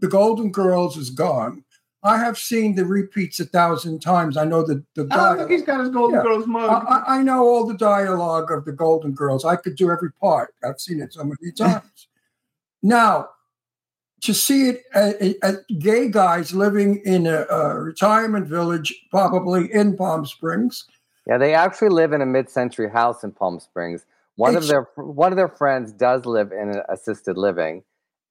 the 0.00 0.08
Golden 0.08 0.50
Girls 0.50 0.96
is 0.96 1.10
gone. 1.10 1.64
I 2.04 2.18
have 2.18 2.36
seen 2.36 2.74
the 2.74 2.84
repeats 2.84 3.38
a 3.40 3.44
thousand 3.44 4.00
times. 4.02 4.36
I 4.36 4.44
know 4.44 4.62
the 4.66 4.82
the 4.94 5.04
dialogue. 5.04 5.38
look, 5.38 5.50
he's 5.50 5.62
got 5.62 5.80
his 5.80 5.90
Golden 5.90 6.16
Yeah. 6.16 6.22
Girls 6.24 6.46
mug. 6.46 6.68
I, 6.68 6.94
I- 6.96 7.18
I 7.18 7.22
know 7.22 7.44
all 7.46 7.64
the 7.66 7.76
dialogue 7.76 8.50
of 8.50 8.64
the 8.64 8.72
Golden 8.72 9.12
Girls. 9.12 9.44
I 9.44 9.56
could 9.56 9.76
do 9.76 9.90
every 9.90 10.10
part. 10.12 10.54
I've 10.64 10.80
seen 10.80 11.00
it 11.00 11.12
so 11.12 11.22
many 11.24 11.52
times. 11.56 12.08
now, 12.82 13.28
to 14.22 14.32
see 14.34 14.68
it 14.68 14.84
uh, 14.94 15.12
uh, 15.42 15.52
gay 15.80 16.08
guys 16.08 16.52
living 16.54 17.02
in 17.04 17.26
a, 17.26 17.44
a 17.50 17.80
retirement 17.80 18.46
village, 18.46 18.94
probably 19.10 19.72
in 19.72 19.96
Palm 19.96 20.24
Springs. 20.26 20.84
Yeah, 21.26 21.38
they 21.38 21.54
actually 21.54 21.88
live 21.90 22.12
in 22.12 22.20
a 22.20 22.26
mid-century 22.26 22.88
house 22.90 23.24
in 23.24 23.32
Palm 23.32 23.58
Springs. 23.60 24.04
One 24.36 24.56
of 24.56 24.66
their 24.66 24.88
one 24.96 25.30
of 25.32 25.36
their 25.36 25.48
friends 25.48 25.92
does 25.92 26.24
live 26.24 26.52
in 26.52 26.70
an 26.70 26.82
assisted 26.88 27.36
living, 27.36 27.82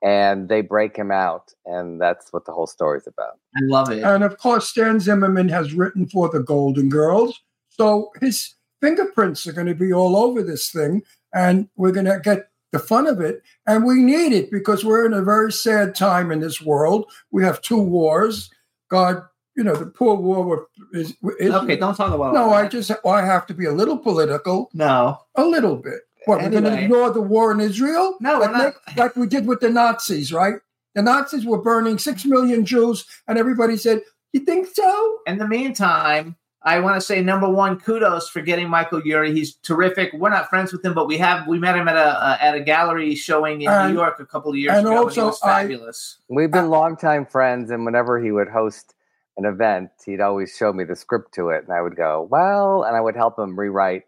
and 0.04 0.50
they 0.50 0.62
break 0.62 0.96
him 0.96 1.12
out, 1.12 1.54
and 1.66 2.02
that's 2.02 2.34
what 2.34 2.46
the 2.46 2.52
whole 2.52 2.68
story's 2.68 3.08
about. 3.08 3.40
I 3.56 3.62
love 3.64 3.92
it. 3.92 4.04
And 4.04 4.24
of 4.24 4.38
course, 4.38 4.70
Stan 4.70 5.00
Zimmerman 5.00 5.50
has 5.50 5.74
written 5.74 6.08
for 6.08 6.30
the 6.30 6.40
Golden 6.40 6.90
Girls. 6.90 7.40
So 7.70 8.12
his 8.20 8.56
fingerprints 8.82 9.48
are 9.48 9.54
going 9.54 9.68
to 9.68 9.76
be 9.76 9.94
all 9.94 10.18
over 10.18 10.42
this 10.42 10.72
thing. 10.72 11.04
And 11.34 11.70
we're 11.78 11.92
going 11.92 12.08
to 12.08 12.20
get 12.22 12.50
the 12.72 12.80
fun 12.80 13.08
of 13.08 13.22
it. 13.22 13.42
And 13.66 13.86
we 13.86 13.96
need 13.96 14.34
it 14.34 14.52
because 14.52 14.84
we're 14.84 15.06
in 15.06 15.14
a 15.14 15.22
very 15.22 15.52
sad 15.52 15.96
time 15.96 16.32
in 16.32 16.40
this 16.40 16.62
world. 16.62 17.10
We 17.32 17.44
have 17.44 17.62
two 17.62 17.80
wars. 17.80 18.50
God, 18.90 19.24
you 19.56 19.64
know, 19.64 19.76
the 19.76 19.86
poor 19.86 20.16
war 20.16 20.68
is, 20.94 21.16
is 21.40 21.54
okay, 21.54 21.78
don't 21.78 21.96
talk 21.96 22.14
about 22.14 22.34
No, 22.34 22.44
all 22.44 22.54
I 22.54 22.68
just 22.68 22.92
I 23.06 23.26
have 23.26 23.46
to 23.48 23.54
be 23.54 23.66
a 23.66 23.72
little 23.72 23.98
political, 23.98 24.70
no. 24.74 25.18
a 25.36 25.46
little 25.46 25.78
bit. 25.78 26.02
What, 26.26 26.42
we're 26.42 26.50
going 26.50 26.64
to 26.66 26.80
ignore 26.84 27.10
the 27.12 27.22
war 27.22 27.52
in 27.52 27.60
Israel? 27.60 28.16
No, 28.20 28.40
like, 28.40 28.50
we're 28.50 28.58
not. 28.58 28.64
like- 28.88 28.98
like 28.98 29.16
we 29.16 29.28
did 29.28 29.48
with 29.48 29.60
the 29.60 29.70
Nazis, 29.70 30.32
right? 30.32 30.56
The 30.96 31.02
Nazis 31.02 31.46
were 31.46 31.62
burning 31.62 31.98
six 31.98 32.26
million 32.26 32.66
Jews, 32.66 33.06
and 33.28 33.38
everybody 33.38 33.78
said, 33.78 34.02
"You 34.34 34.42
think 34.42 34.68
so?" 34.74 35.20
In 35.26 35.38
the 35.38 35.48
meantime, 35.48 36.36
I 36.64 36.80
want 36.80 36.96
to 36.98 37.02
say 37.02 37.22
number 37.24 37.50
one, 37.50 37.80
kudos 37.80 38.28
for 38.30 38.42
getting 38.42 38.70
Michael 38.70 39.02
Urie. 39.04 39.32
He's 39.34 39.56
terrific. 39.56 40.12
We're 40.14 40.30
not 40.30 40.50
friends 40.50 40.74
with 40.74 40.84
him, 40.84 40.94
but 40.94 41.08
we 41.08 41.18
have 41.18 41.48
we 41.48 41.58
met 41.60 41.76
him 41.78 41.88
at 41.88 41.96
a 41.96 42.22
uh, 42.24 42.38
at 42.42 42.56
a 42.56 42.60
gallery 42.60 43.16
showing 43.16 43.62
in 43.62 43.70
And- 43.72 43.94
New 43.94 44.00
York 44.00 44.20
a 44.20 44.26
couple 44.26 44.52
of 44.52 44.58
years 44.58 44.78
and 44.78 44.86
ago. 44.86 45.04
and 45.04 45.12
he 45.14 45.22
also 45.22 45.26
was 45.28 45.40
I- 45.42 45.62
fabulous. 45.64 46.18
We've 46.28 46.52
been 46.52 46.70
longtime 46.70 47.26
friends, 47.26 47.72
and 47.72 47.86
whenever 47.86 48.20
he 48.20 48.32
would 48.32 48.50
host 48.50 48.94
an 49.38 49.46
event, 49.46 49.92
he'd 50.06 50.20
always 50.22 50.56
show 50.58 50.74
me 50.74 50.84
the 50.84 50.96
script 50.98 51.34
to 51.36 51.50
it, 51.50 51.64
and 51.64 51.72
I 51.74 51.82
would 51.82 51.96
go, 51.96 52.28
"Well," 52.30 52.84
and 52.84 52.98
I 52.98 53.02
would 53.02 53.16
help 53.16 53.40
him 53.40 53.58
rewrite 53.58 54.04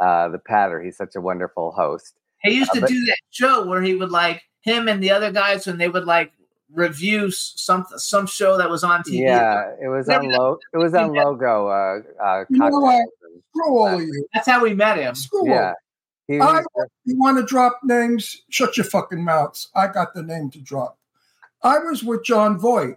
uh, 0.00 0.28
the 0.28 0.38
patter. 0.38 0.82
He's 0.82 0.96
such 0.96 1.14
a 1.16 1.20
wonderful 1.20 1.72
host. 1.72 2.14
He 2.42 2.52
used 2.56 2.70
Uh, 2.70 2.74
to 2.74 2.80
but- 2.82 2.88
do 2.90 3.04
that 3.06 3.18
show 3.30 3.66
where 3.66 3.82
he 3.82 3.94
would 3.94 4.10
like 4.10 4.42
him 4.62 4.88
and 4.88 5.02
the 5.02 5.10
other 5.10 5.30
guys 5.32 5.66
when 5.66 5.78
they 5.78 5.88
would 5.88 6.04
like 6.04 6.32
review 6.72 7.28
s- 7.28 7.52
some 7.56 7.86
some 7.96 8.26
show 8.26 8.56
that 8.58 8.68
was 8.70 8.82
on 8.82 9.02
TV. 9.02 9.20
Yeah, 9.22 9.72
it 9.82 9.88
was 9.88 10.08
on 10.08 10.22
Maybe 10.22 10.34
lo- 10.36 10.58
it 10.72 10.78
was 10.78 10.94
on 10.94 11.12
logo. 11.12 11.68
Uh, 11.68 12.00
uh, 12.22 12.44
You 12.48 12.58
know 12.58 12.68
what? 12.80 13.04
Screw 13.50 13.78
all 13.78 13.94
of 13.94 14.00
you. 14.00 14.26
That's 14.34 14.46
how 14.48 14.62
we 14.62 14.74
met 14.74 14.98
him. 14.98 15.14
Screw 15.14 15.40
all. 15.40 15.46
yeah, 15.46 15.72
he, 16.26 16.40
I, 16.40 16.52
he's- 16.54 16.66
you 17.04 17.18
want 17.18 17.36
to 17.38 17.44
drop 17.44 17.80
names? 17.84 18.42
Shut 18.48 18.76
your 18.76 18.84
fucking 18.84 19.22
mouths. 19.22 19.68
I 19.74 19.86
got 19.88 20.14
the 20.14 20.22
name 20.22 20.50
to 20.50 20.58
drop. 20.60 20.98
I 21.62 21.78
was 21.78 22.02
with 22.02 22.24
Jon 22.24 22.58
Voight 22.58 22.96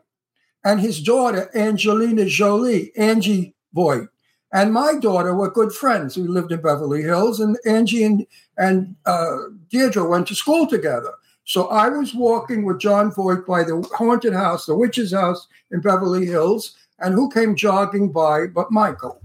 and 0.63 0.79
his 0.79 1.01
daughter 1.01 1.49
Angelina 1.55 2.25
Jolie, 2.25 2.91
Angie 2.97 3.53
Voight, 3.73 4.07
and 4.53 4.73
my 4.73 4.95
daughter 4.95 5.35
were 5.35 5.51
good 5.51 5.71
friends. 5.73 6.17
We 6.17 6.27
lived 6.27 6.51
in 6.51 6.61
Beverly 6.61 7.01
Hills, 7.01 7.39
and 7.39 7.57
Angie 7.65 8.03
and 8.03 8.25
and 8.57 8.95
uh, 9.05 9.37
Deirdre 9.69 10.07
went 10.07 10.27
to 10.27 10.35
school 10.35 10.67
together. 10.67 11.11
So 11.45 11.67
I 11.67 11.87
was 11.89 12.13
walking 12.13 12.65
with 12.65 12.79
Jon 12.79 13.11
Voight 13.11 13.45
by 13.45 13.63
the 13.63 13.81
haunted 13.95 14.33
house, 14.33 14.65
the 14.65 14.75
witch's 14.75 15.13
house 15.13 15.47
in 15.71 15.79
Beverly 15.81 16.25
Hills, 16.25 16.75
and 16.99 17.13
who 17.13 17.29
came 17.29 17.55
jogging 17.55 18.11
by 18.11 18.47
but 18.47 18.71
Michael? 18.71 19.21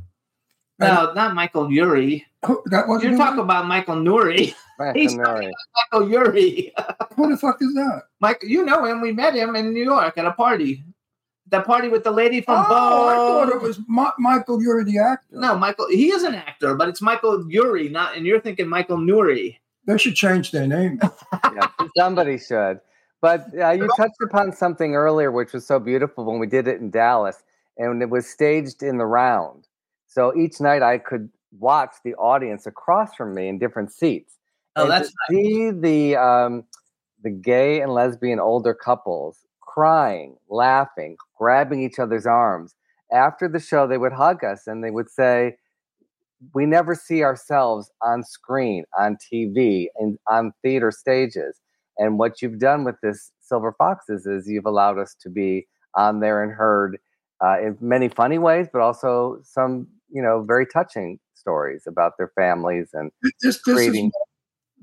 No, 0.79 1.13
not 1.15 1.35
Michael 1.35 1.71
Urie. 1.71 2.27
Who- 2.47 2.63
That 2.67 2.89
wasn't 2.89 3.05
You're 3.05 3.13
him? 3.13 3.19
talking 3.19 3.41
about 3.41 3.67
Michael 3.67 3.97
Nouri. 3.97 4.55
He's 4.95 5.15
Mary. 5.17 5.53
Michael 5.93 6.09
Urie. 6.11 6.73
Who 7.15 7.31
the 7.31 7.37
fuck 7.37 7.59
is 7.61 7.73
that? 7.75 8.03
Mike, 8.21 8.43
you 8.43 8.65
know 8.65 8.85
him. 8.85 9.01
We 9.01 9.13
met 9.13 9.35
him 9.35 9.55
in 9.55 9.73
New 9.73 9.85
York 9.85 10.19
at 10.19 10.25
a 10.25 10.33
party. 10.33 10.83
That 11.53 11.67
party 11.67 11.89
with 11.89 12.03
the 12.03 12.11
lady 12.11 12.41
from 12.41 12.65
oh, 12.67 13.09
I 13.09 13.17
thought 13.17 13.51
it 13.51 13.61
was 13.61 13.79
Ma- 13.87 14.15
Michael. 14.19 14.63
You're 14.63 14.83
the 14.85 14.99
actor. 14.99 15.37
No, 15.37 15.55
Michael. 15.55 15.87
He 15.89 16.11
is 16.11 16.23
an 16.23 16.35
actor, 16.35 16.75
but 16.75 16.89
it's 16.89 17.03
Michael 17.03 17.47
Urie, 17.47 17.91
not. 17.91 18.17
And 18.17 18.25
you're 18.25 18.41
thinking 18.41 18.67
Michael 18.67 18.97
Nouri. 18.97 19.59
They 19.87 19.99
should 19.99 20.15
change 20.15 20.51
their 20.51 20.67
name. 20.67 20.99
yeah, 21.55 21.67
somebody 21.95 22.39
should. 22.39 22.81
But 23.21 23.49
uh, 23.61 23.73
you 23.73 23.87
touched 23.99 24.17
upon 24.23 24.53
something 24.53 24.95
earlier, 24.95 25.31
which 25.31 25.53
was 25.53 25.67
so 25.67 25.79
beautiful 25.79 26.25
when 26.25 26.39
we 26.39 26.47
did 26.47 26.67
it 26.67 26.81
in 26.81 26.91
Dallas, 26.91 27.43
and 27.77 28.01
it 28.01 28.09
was 28.09 28.27
staged 28.27 28.83
in 28.83 28.97
the 28.97 29.05
round. 29.05 29.69
So 30.07 30.35
each 30.35 30.59
night 30.59 30.83
I 30.83 30.97
could 30.97 31.29
watch 31.59 31.93
the 32.03 32.15
audience 32.15 32.67
across 32.67 33.15
from 33.15 33.35
me 33.35 33.49
in 33.49 33.59
different 33.59 33.93
seats. 33.93 34.39
Oh, 34.77 34.85
and 34.85 34.93
that's 34.93 35.11
to 35.11 35.17
see 35.29 35.71
the 35.71 36.17
um, 36.17 36.65
the 37.23 37.31
gay 37.31 37.83
and 37.83 37.93
lesbian 37.93 38.41
older 38.41 38.73
couples 38.73 39.45
crying, 39.73 40.37
laughing, 40.51 41.17
grabbing 41.39 41.83
each 41.83 41.99
other's 41.99 42.27
arms. 42.27 42.75
After 43.13 43.49
the 43.49 43.61
show, 43.61 43.87
they 43.87 43.99
would 43.99 44.13
hug 44.13 44.45
us 44.45 44.67
and 44.67 44.83
they 44.83 44.91
would 44.91 45.11
say, 45.11 45.57
we 46.55 46.67
never 46.67 46.95
see 46.95 47.23
ourselves 47.23 47.91
on 48.03 48.25
screen, 48.25 48.85
on 48.99 49.17
TV, 49.33 49.87
and 49.99 50.19
on 50.29 50.53
theater 50.63 50.91
stages. 50.91 51.61
And 51.99 52.19
what 52.19 52.43
you've 52.43 52.59
done 52.59 52.85
with 52.85 52.97
this 53.03 53.31
Silver 53.41 53.75
Foxes 53.79 54.27
is 54.27 54.49
you've 54.49 54.67
allowed 54.67 54.99
us 54.99 55.15
to 55.21 55.31
be 55.31 55.67
on 55.95 56.21
there 56.21 56.43
and 56.43 56.53
heard 56.53 56.99
uh, 57.45 57.61
in 57.61 57.77
many 57.81 58.09
funny 58.09 58.39
ways, 58.39 58.67
but 58.73 58.81
also 58.81 59.39
some, 59.45 59.87
you 60.11 60.23
know, 60.23 60.43
very 60.43 60.67
touching 60.67 61.19
stories 61.35 61.85
about 61.87 62.13
their 62.19 62.33
families 62.35 62.91
and 62.93 63.11
This, 63.23 63.61
this, 63.67 63.79
is, 63.79 64.11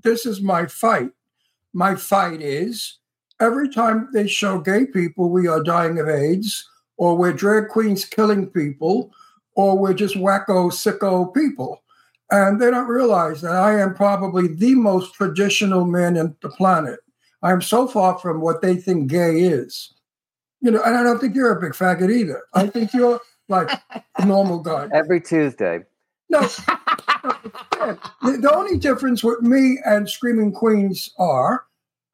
this 0.03 0.25
is 0.25 0.41
my 0.41 0.65
fight. 0.65 1.09
My 1.73 1.95
fight 1.95 2.41
is 2.41 2.99
every 3.39 3.69
time 3.69 4.09
they 4.13 4.27
show 4.27 4.59
gay 4.59 4.85
people, 4.85 5.29
we 5.29 5.47
are 5.47 5.63
dying 5.63 5.99
of 5.99 6.09
AIDS, 6.09 6.67
or 6.97 7.17
we're 7.17 7.33
drag 7.33 7.69
queens 7.69 8.05
killing 8.05 8.47
people, 8.47 9.11
or 9.55 9.77
we're 9.77 9.93
just 9.93 10.15
wacko, 10.15 10.71
sicko 10.71 11.33
people. 11.33 11.81
And 12.31 12.61
they 12.61 12.69
don't 12.69 12.87
realize 12.87 13.41
that 13.41 13.55
I 13.55 13.79
am 13.79 13.95
probably 13.95 14.47
the 14.47 14.75
most 14.75 15.15
traditional 15.15 15.85
man 15.85 16.15
in 16.15 16.35
the 16.41 16.49
planet. 16.49 16.99
I 17.41 17.51
am 17.51 17.61
so 17.61 17.87
far 17.87 18.19
from 18.19 18.41
what 18.41 18.61
they 18.61 18.75
think 18.75 19.09
gay 19.09 19.41
is. 19.41 19.93
You 20.61 20.71
know, 20.71 20.81
and 20.83 20.95
I 20.95 21.03
don't 21.03 21.19
think 21.19 21.35
you're 21.35 21.57
a 21.57 21.61
big 21.61 21.71
faggot 21.71 22.11
either. 22.11 22.43
I 22.53 22.67
think 22.67 22.93
you're 22.93 23.19
like 23.47 23.71
a 24.17 24.25
normal 24.25 24.59
guy. 24.59 24.89
Every 24.93 25.21
Tuesday. 25.21 25.79
No. 26.29 26.41
the, 26.41 28.37
the 28.41 28.53
only 28.53 28.77
difference 28.77 29.23
with 29.23 29.41
me 29.41 29.79
and 29.85 30.07
Screaming 30.07 30.51
Queens 30.51 31.09
are 31.17 31.63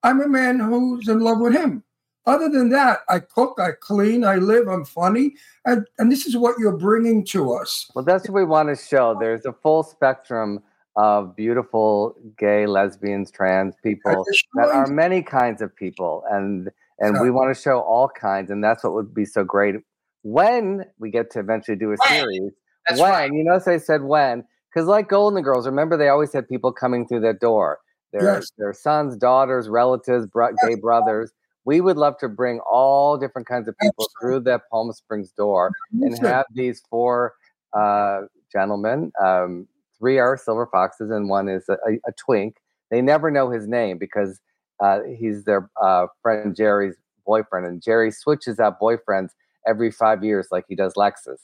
I'm 0.06 0.22
a 0.22 0.28
man 0.28 0.60
who's 0.60 1.08
in 1.08 1.20
love 1.20 1.40
with 1.40 1.54
him. 1.54 1.84
Other 2.28 2.48
than 2.48 2.70
that, 2.70 3.00
I 3.10 3.20
cook, 3.20 3.60
I 3.60 3.72
clean, 3.72 4.24
I 4.24 4.36
live, 4.36 4.68
I'm 4.68 4.86
funny. 4.86 5.34
And, 5.66 5.88
and 5.98 6.12
this 6.12 6.28
is 6.28 6.38
what 6.38 6.60
you're 6.60 6.78
bringing 6.78 7.26
to 7.26 7.54
us. 7.54 7.90
Well, 7.96 8.06
that's 8.06 8.30
what 8.30 8.36
we 8.36 8.46
want 8.46 8.70
to 8.70 8.76
show. 8.76 9.18
There's 9.20 9.46
a 9.46 9.54
full 9.54 9.82
spectrum 9.82 10.60
of 10.96 11.36
beautiful 11.36 12.16
gay, 12.38 12.68
lesbians, 12.68 13.32
trans 13.32 13.74
people 13.84 14.26
that 14.54 14.70
are 14.70 14.88
many 14.88 15.24
kinds 15.24 15.62
of 15.62 15.76
people, 15.76 16.24
and 16.30 16.70
and 17.00 17.20
we 17.20 17.30
want 17.32 17.54
to 17.54 17.60
show 17.60 17.82
all 17.82 18.08
kinds, 18.08 18.50
and 18.50 18.64
that's 18.64 18.84
what 18.84 18.94
would 18.94 19.14
be 19.14 19.26
so 19.26 19.44
great 19.44 19.76
when 20.22 20.86
we 21.00 21.12
get 21.12 21.32
to 21.32 21.40
eventually 21.40 21.76
do 21.76 21.92
a 21.92 21.98
When. 21.98 22.20
series. 22.20 22.52
That's 22.88 23.02
when 23.02 23.12
right. 23.12 23.32
you 23.34 23.44
notice 23.44 23.68
I 23.68 23.78
said 23.78 24.04
when 24.04 24.46
because 24.74 24.88
like 24.88 25.10
Golden 25.10 25.42
Girls, 25.44 25.66
remember 25.66 25.98
they 25.98 26.10
always 26.10 26.32
had 26.32 26.48
people 26.48 26.72
coming 26.72 27.08
through 27.08 27.22
their 27.22 27.34
door, 27.34 27.80
their 28.16 28.36
Yes. 28.36 28.52
their 28.58 28.74
sons, 28.74 29.18
daughters, 29.18 29.68
relatives, 29.68 30.26
bro- 30.26 30.54
gay 30.66 30.76
brothers. 30.76 31.32
We 31.66 31.82
would 31.82 31.98
love 31.98 32.18
to 32.20 32.30
bring 32.30 32.60
all 32.60 33.18
different 33.18 33.48
kinds 33.48 33.68
of 33.68 33.76
people 33.80 34.08
through 34.20 34.42
the 34.42 34.60
Palm 34.72 34.92
Springs 34.94 35.32
door 35.32 35.72
and 35.92 36.18
have 36.20 36.46
these 36.54 36.82
four 36.90 37.34
uh, 37.74 38.22
gentlemen. 38.52 39.12
Um, 39.22 39.68
three 39.98 40.20
are 40.20 40.38
silver 40.38 40.68
foxes, 40.72 41.10
and 41.10 41.28
one 41.28 41.50
is 41.50 41.68
a, 41.68 41.74
a, 42.08 42.12
twink. 42.18 42.58
They 42.92 43.02
never 43.02 43.32
know 43.32 43.50
his 43.50 43.68
name 43.68 43.98
because 43.98 44.40
uh, 44.80 45.00
he's 45.18 45.44
their 45.46 45.70
uh, 45.82 46.06
friend 46.22 46.56
Jerry's 46.56 46.96
boyfriend, 47.26 47.66
and 47.66 47.82
Jerry 47.82 48.12
switches 48.12 48.60
out 48.60 48.80
boyfriends 48.80 49.30
every 49.68 49.92
five 49.92 50.24
years, 50.24 50.50
like 50.52 50.66
he 50.70 50.76
does 50.76 50.94
Lexus. 50.94 51.40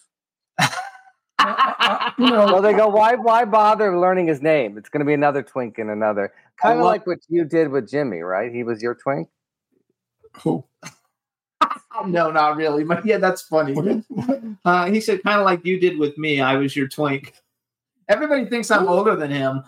you 2.17 2.29
know, 2.29 2.45
Well, 2.45 2.61
they 2.61 2.73
go, 2.73 2.87
why, 2.87 3.15
why 3.15 3.45
bother 3.45 3.97
learning 3.99 4.27
his 4.27 4.41
name? 4.41 4.77
It's 4.77 4.89
going 4.89 4.99
to 4.99 5.05
be 5.05 5.13
another 5.13 5.41
twink 5.41 5.77
and 5.77 5.89
another. 5.89 6.33
Kind 6.61 6.79
of 6.79 6.85
like 6.85 7.07
what 7.07 7.19
you 7.27 7.45
did 7.45 7.69
with 7.69 7.89
Jimmy, 7.89 8.19
right? 8.21 8.53
He 8.53 8.63
was 8.63 8.81
your 8.81 8.95
twink. 8.95 9.29
who? 10.43 10.63
no, 12.05 12.31
not 12.31 12.55
really. 12.55 12.83
But 12.83 13.05
yeah, 13.05 13.17
that's 13.17 13.41
funny. 13.41 14.03
Uh, 14.63 14.85
he 14.91 15.01
said, 15.01 15.23
kind 15.23 15.39
of 15.39 15.45
like 15.45 15.65
you 15.65 15.79
did 15.79 15.97
with 15.97 16.15
me. 16.19 16.39
I 16.39 16.55
was 16.55 16.75
your 16.75 16.87
twink. 16.87 17.33
Everybody 18.07 18.45
thinks 18.45 18.69
I'm 18.69 18.87
older 18.87 19.15
than 19.15 19.31
him. 19.31 19.63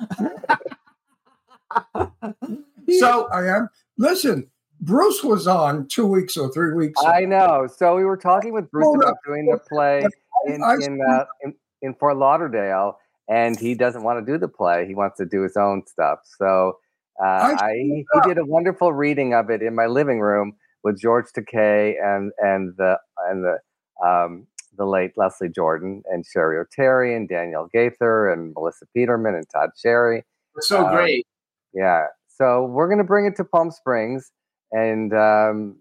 so 2.99 3.27
I 3.29 3.47
am. 3.47 3.69
Listen, 3.97 4.47
Bruce 4.81 5.23
was 5.23 5.47
on 5.47 5.87
two 5.87 6.05
weeks 6.05 6.37
or 6.37 6.51
three 6.51 6.73
weeks. 6.73 7.01
ago. 7.01 7.09
I 7.09 7.21
know. 7.25 7.67
So 7.75 7.95
we 7.95 8.03
were 8.05 8.17
talking 8.17 8.53
with 8.53 8.69
Bruce 8.69 8.95
about 8.95 9.17
doing 9.25 9.47
the 9.47 9.57
play 9.57 10.05
in 10.45 10.61
I- 10.63 10.75
in, 10.75 11.01
uh, 11.01 11.25
in 11.43 11.55
in 11.81 11.95
Fort 11.95 12.17
Lauderdale, 12.17 12.99
and 13.27 13.59
he 13.59 13.73
doesn't 13.75 14.03
want 14.03 14.23
to 14.23 14.31
do 14.31 14.37
the 14.37 14.47
play. 14.47 14.85
He 14.85 14.93
wants 14.93 15.17
to 15.17 15.25
do 15.25 15.41
his 15.41 15.57
own 15.57 15.85
stuff. 15.87 16.19
So 16.23 16.77
uh, 17.21 17.25
I- 17.25 17.55
I, 17.59 17.73
he 17.75 18.05
did 18.23 18.37
a 18.37 18.45
wonderful 18.45 18.93
reading 18.93 19.33
of 19.33 19.49
it 19.49 19.61
in 19.61 19.75
my 19.75 19.85
living 19.85 20.19
room 20.19 20.55
with 20.83 20.99
George 20.99 21.25
Takei 21.35 21.93
and 22.03 22.31
and 22.39 22.73
the 22.77 22.99
and 23.29 23.43
the 23.43 23.57
um, 24.05 24.47
the 24.77 24.85
late 24.85 25.11
Leslie 25.17 25.49
Jordan 25.49 26.03
and 26.11 26.25
Sherry 26.25 26.57
O'Terry 26.57 27.15
and 27.15 27.29
Danielle 27.29 27.69
Gaither 27.71 28.31
and 28.31 28.53
Melissa 28.53 28.85
Peterman 28.95 29.35
and 29.35 29.45
Todd 29.49 29.69
Sherry. 29.77 30.23
so 30.59 30.85
Um, 30.85 30.91
great. 30.95 31.27
Yeah. 31.73 32.07
So 32.27 32.65
we're 32.65 32.87
going 32.87 32.97
to 32.97 33.03
bring 33.03 33.25
it 33.25 33.35
to 33.37 33.43
Palm 33.45 33.69
Springs, 33.69 34.31
and 34.71 35.13
um, 35.13 35.75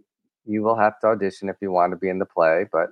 you 0.45 0.63
will 0.63 0.77
have 0.77 1.01
to 1.01 1.07
audition 1.09 1.49
if 1.49 1.57
you 1.63 1.73
want 1.73 1.93
to 1.93 1.97
be 1.97 2.11
in 2.11 2.19
the 2.19 2.27
play. 2.27 2.67
But 2.71 2.91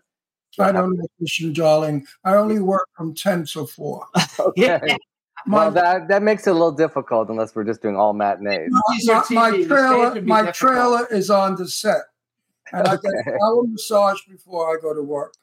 I 0.59 0.73
don't 0.73 0.99
audition, 1.21 1.53
darling. 1.53 2.07
I 2.25 2.35
only 2.35 2.59
work 2.73 2.89
from 2.97 3.15
10 3.15 3.45
to 3.53 3.67
4. 3.67 4.07
okay. 4.41 4.97
My, 5.47 5.57
well, 5.65 5.71
that 5.73 6.09
that 6.09 6.23
makes 6.23 6.47
it 6.47 6.51
a 6.51 6.53
little 6.53 6.73
difficult 6.73 7.29
unless 7.31 7.55
we're 7.55 7.65
just 7.65 7.83
doing 7.83 7.97
all 7.97 8.13
matinees. 8.13 8.71
Use 8.93 9.07
my, 9.09 9.15
my 9.15 9.51
TV. 9.51 9.57
The 9.57 9.57
stage 9.57 9.69
trailer, 9.69 10.23
my 10.23 10.43
difficult. 10.43 10.55
trailer 10.55 11.07
is 11.11 11.31
on 11.31 11.57
the 11.57 11.69
set. 11.69 12.03
And 12.73 12.87
I 12.87 12.93
get 12.97 13.05
Okay. 13.07 13.31
an 13.33 13.39
hour 13.45 13.63
massage 13.67 14.21
before 14.29 14.69
I 14.77 14.81
go 14.81 14.95
to 14.95 15.03
work. 15.03 15.35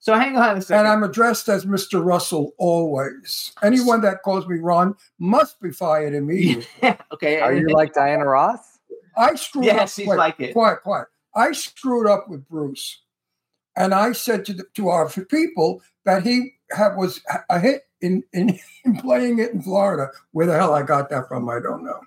So 0.00 0.14
hang 0.14 0.36
on 0.36 0.58
a 0.58 0.60
second. 0.60 0.86
And. 0.86 0.88
I'm 0.88 1.02
addressed 1.02 1.48
as 1.48 1.64
Mr. 1.64 2.04
Russell 2.04 2.52
always. 2.58 3.52
Anyone 3.62 4.02
that 4.02 4.22
calls 4.22 4.46
me 4.46 4.58
Ron 4.58 4.94
must 5.18 5.60
be 5.62 5.70
fired 5.70 6.14
immediately. 6.14 6.66
okay. 7.12 7.40
Are 7.40 7.54
you 7.54 7.68
like 7.68 7.94
Diana 7.94 8.26
Ross? 8.26 8.80
I 9.16 9.34
screwed 9.36 9.64
Yes, 9.64 9.96
up. 9.98 10.02
he's 10.02 10.08
wait, 10.08 10.16
like 10.18 10.40
it. 10.40 10.52
Quiet, 10.52 10.82
quiet. 10.82 11.06
I 11.34 11.52
screwed 11.52 12.06
up 12.06 12.28
with 12.28 12.46
Bruce, 12.48 13.00
and 13.76 13.94
I 13.94 14.12
said 14.12 14.44
to 14.46 14.52
the, 14.52 14.64
to 14.74 14.88
our 14.88 15.08
people 15.08 15.80
that 16.04 16.22
he 16.22 16.52
had, 16.70 16.96
was 16.96 17.20
a 17.48 17.58
hit 17.58 17.82
in, 18.04 18.22
in 18.32 18.58
in 18.84 18.96
playing 18.96 19.38
it 19.38 19.52
in 19.52 19.62
Florida. 19.62 20.10
Where 20.32 20.46
the 20.46 20.54
hell 20.54 20.74
I 20.74 20.82
got 20.82 21.08
that 21.10 21.28
from, 21.28 21.48
I 21.48 21.60
don't 21.60 21.84
know. 21.84 22.00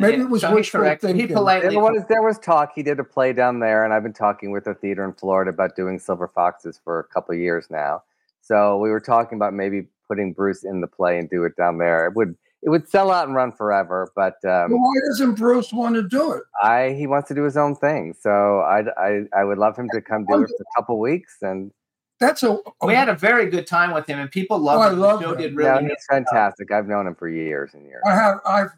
Maybe 0.00 0.22
it 0.22 0.30
was 0.30 0.42
so 0.42 0.50
he 0.50 0.54
wishful 0.54 0.80
corrected. 0.80 1.10
He 1.10 1.22
thinking. 1.22 1.36
politely. 1.36 1.70
There 1.70 1.80
was 1.80 2.02
there 2.08 2.22
was 2.22 2.38
talk. 2.38 2.72
He 2.74 2.82
did 2.82 3.00
a 3.00 3.04
play 3.04 3.32
down 3.32 3.58
there, 3.60 3.84
and 3.84 3.92
I've 3.92 4.04
been 4.04 4.12
talking 4.12 4.52
with 4.52 4.64
the 4.64 4.74
theater 4.74 5.04
in 5.04 5.12
Florida 5.12 5.50
about 5.50 5.74
doing 5.74 5.98
Silver 5.98 6.28
Foxes 6.28 6.80
for 6.82 7.00
a 7.00 7.04
couple 7.04 7.34
of 7.34 7.40
years 7.40 7.66
now. 7.68 8.02
So 8.40 8.78
we 8.78 8.90
were 8.90 9.00
talking 9.00 9.36
about 9.36 9.54
maybe 9.54 9.88
putting 10.06 10.32
Bruce 10.32 10.64
in 10.64 10.80
the 10.80 10.86
play 10.86 11.18
and 11.18 11.28
do 11.28 11.44
it 11.44 11.56
down 11.56 11.78
there. 11.78 12.06
It 12.06 12.14
would 12.14 12.36
it 12.62 12.70
would 12.70 12.88
sell 12.88 13.10
out 13.10 13.26
and 13.26 13.36
run 13.36 13.52
forever, 13.52 14.10
but 14.14 14.34
um, 14.44 14.70
Well, 14.70 14.80
why 14.80 14.94
doesn't 15.10 15.34
Bruce 15.34 15.72
want 15.72 15.96
to 15.96 16.02
do 16.02 16.32
it? 16.32 16.42
I 16.62 16.94
he 16.96 17.08
wants 17.08 17.28
to 17.28 17.34
do 17.34 17.42
his 17.42 17.56
own 17.56 17.74
thing. 17.74 18.14
So 18.18 18.60
I 18.60 18.84
I 18.96 19.22
I 19.36 19.44
would 19.44 19.58
love 19.58 19.76
him 19.76 19.88
to 19.92 20.00
come 20.00 20.24
do 20.26 20.42
it 20.42 20.48
for 20.48 20.62
a 20.62 20.80
couple 20.80 21.00
weeks 21.00 21.38
and 21.42 21.72
That's 22.20 22.42
a. 22.42 22.58
we 22.82 22.94
had 22.94 23.08
a 23.08 23.14
very 23.14 23.48
good 23.48 23.66
time 23.66 23.92
with 23.92 24.06
him, 24.06 24.18
and 24.18 24.30
people 24.30 24.58
loved 24.58 24.78
Oh, 24.78 24.82
I 24.88 24.92
him. 24.92 24.98
love 24.98 25.20
the 25.20 25.26
show 25.26 25.32
him. 25.32 25.38
did 25.38 25.52
yeah, 25.52 25.72
really 25.76 25.84
he's 25.88 26.06
fantastic. 26.10 26.72
I've 26.72 26.88
known 26.88 27.06
him 27.06 27.14
for 27.14 27.28
years 27.28 27.74
and 27.74 27.84
years. 27.86 28.02
I 28.06 28.14
have. 28.14 28.40
I've 28.44 28.70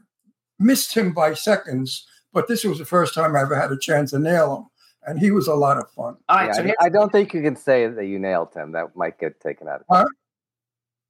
missed 0.58 0.94
him 0.94 1.12
by 1.12 1.32
seconds, 1.34 2.06
but 2.34 2.48
this 2.48 2.64
was 2.64 2.78
the 2.78 2.84
first 2.84 3.14
time 3.14 3.34
I 3.34 3.40
ever 3.40 3.54
had 3.54 3.72
a 3.72 3.78
chance 3.78 4.10
to 4.10 4.18
nail 4.18 4.56
him, 4.56 4.64
and 5.10 5.18
he 5.18 5.30
was 5.30 5.46
a 5.48 5.54
lot 5.54 5.78
of 5.78 5.90
fun. 5.92 6.16
All 6.28 6.36
right, 6.36 6.46
Yeah, 6.48 6.52
so 6.52 6.64
I- 6.80 6.86
I 6.86 6.88
don't 6.90 7.10
think 7.10 7.32
you 7.32 7.40
can 7.40 7.56
say 7.56 7.86
that 7.86 8.04
you 8.04 8.18
nailed 8.18 8.52
him. 8.54 8.72
That 8.72 8.94
might 8.94 9.18
get 9.18 9.40
taken 9.40 9.68
out 9.68 9.82
of 9.88 10.06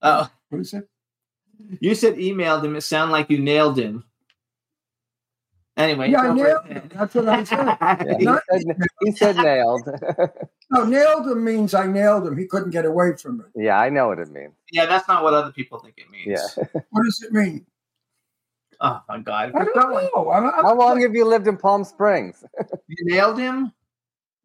uh, 0.02 0.26
What 0.50 0.60
is 0.60 0.72
it? 0.72 0.88
you 1.80 1.94
said 1.94 2.14
emailed 2.16 2.64
him. 2.64 2.76
It 2.76 2.82
sounded 2.82 3.12
like 3.12 3.28
you 3.28 3.38
nailed 3.38 3.76
him. 3.78 4.04
Anyway, 5.80 6.10
Yeah, 6.10 6.20
I 6.20 6.26
go 6.28 6.34
nailed 6.34 6.66
it. 6.66 6.72
him. 6.72 6.90
That's 6.94 7.14
what 7.14 7.28
I 7.28 7.44
said. 7.44 7.76
Yeah, 7.80 8.16
he, 8.18 8.24
said, 8.24 8.76
he 9.04 9.12
said 9.12 9.36
nailed. 9.36 9.82
No, 10.70 10.84
nailed 10.84 11.26
him 11.26 11.42
means 11.44 11.74
I 11.74 11.86
nailed 11.86 12.26
him. 12.26 12.36
He 12.36 12.46
couldn't 12.46 12.70
get 12.70 12.84
away 12.84 13.16
from 13.16 13.40
it. 13.40 13.46
yeah, 13.60 13.78
I 13.78 13.88
know 13.90 14.08
what 14.08 14.18
it 14.18 14.30
means. 14.30 14.52
yeah, 14.72 14.86
that's 14.86 15.08
not 15.08 15.22
what 15.24 15.34
other 15.34 15.52
people 15.52 15.78
think 15.80 15.94
it 15.98 16.10
means. 16.10 16.26
Yeah. 16.26 16.64
What 16.90 17.04
does 17.04 17.22
it 17.22 17.32
mean? 17.32 17.66
Oh 18.80 19.00
my 19.08 19.18
god. 19.18 19.52
I 19.54 19.64
don't 19.64 19.76
know. 19.76 20.30
I'm, 20.30 20.44
I'm 20.46 20.64
How 20.64 20.74
long 20.74 21.00
have 21.02 21.14
you 21.14 21.24
lived 21.24 21.46
in 21.46 21.56
Palm 21.56 21.84
Springs? 21.84 22.44
You 22.88 22.96
nailed 23.14 23.38
him. 23.38 23.72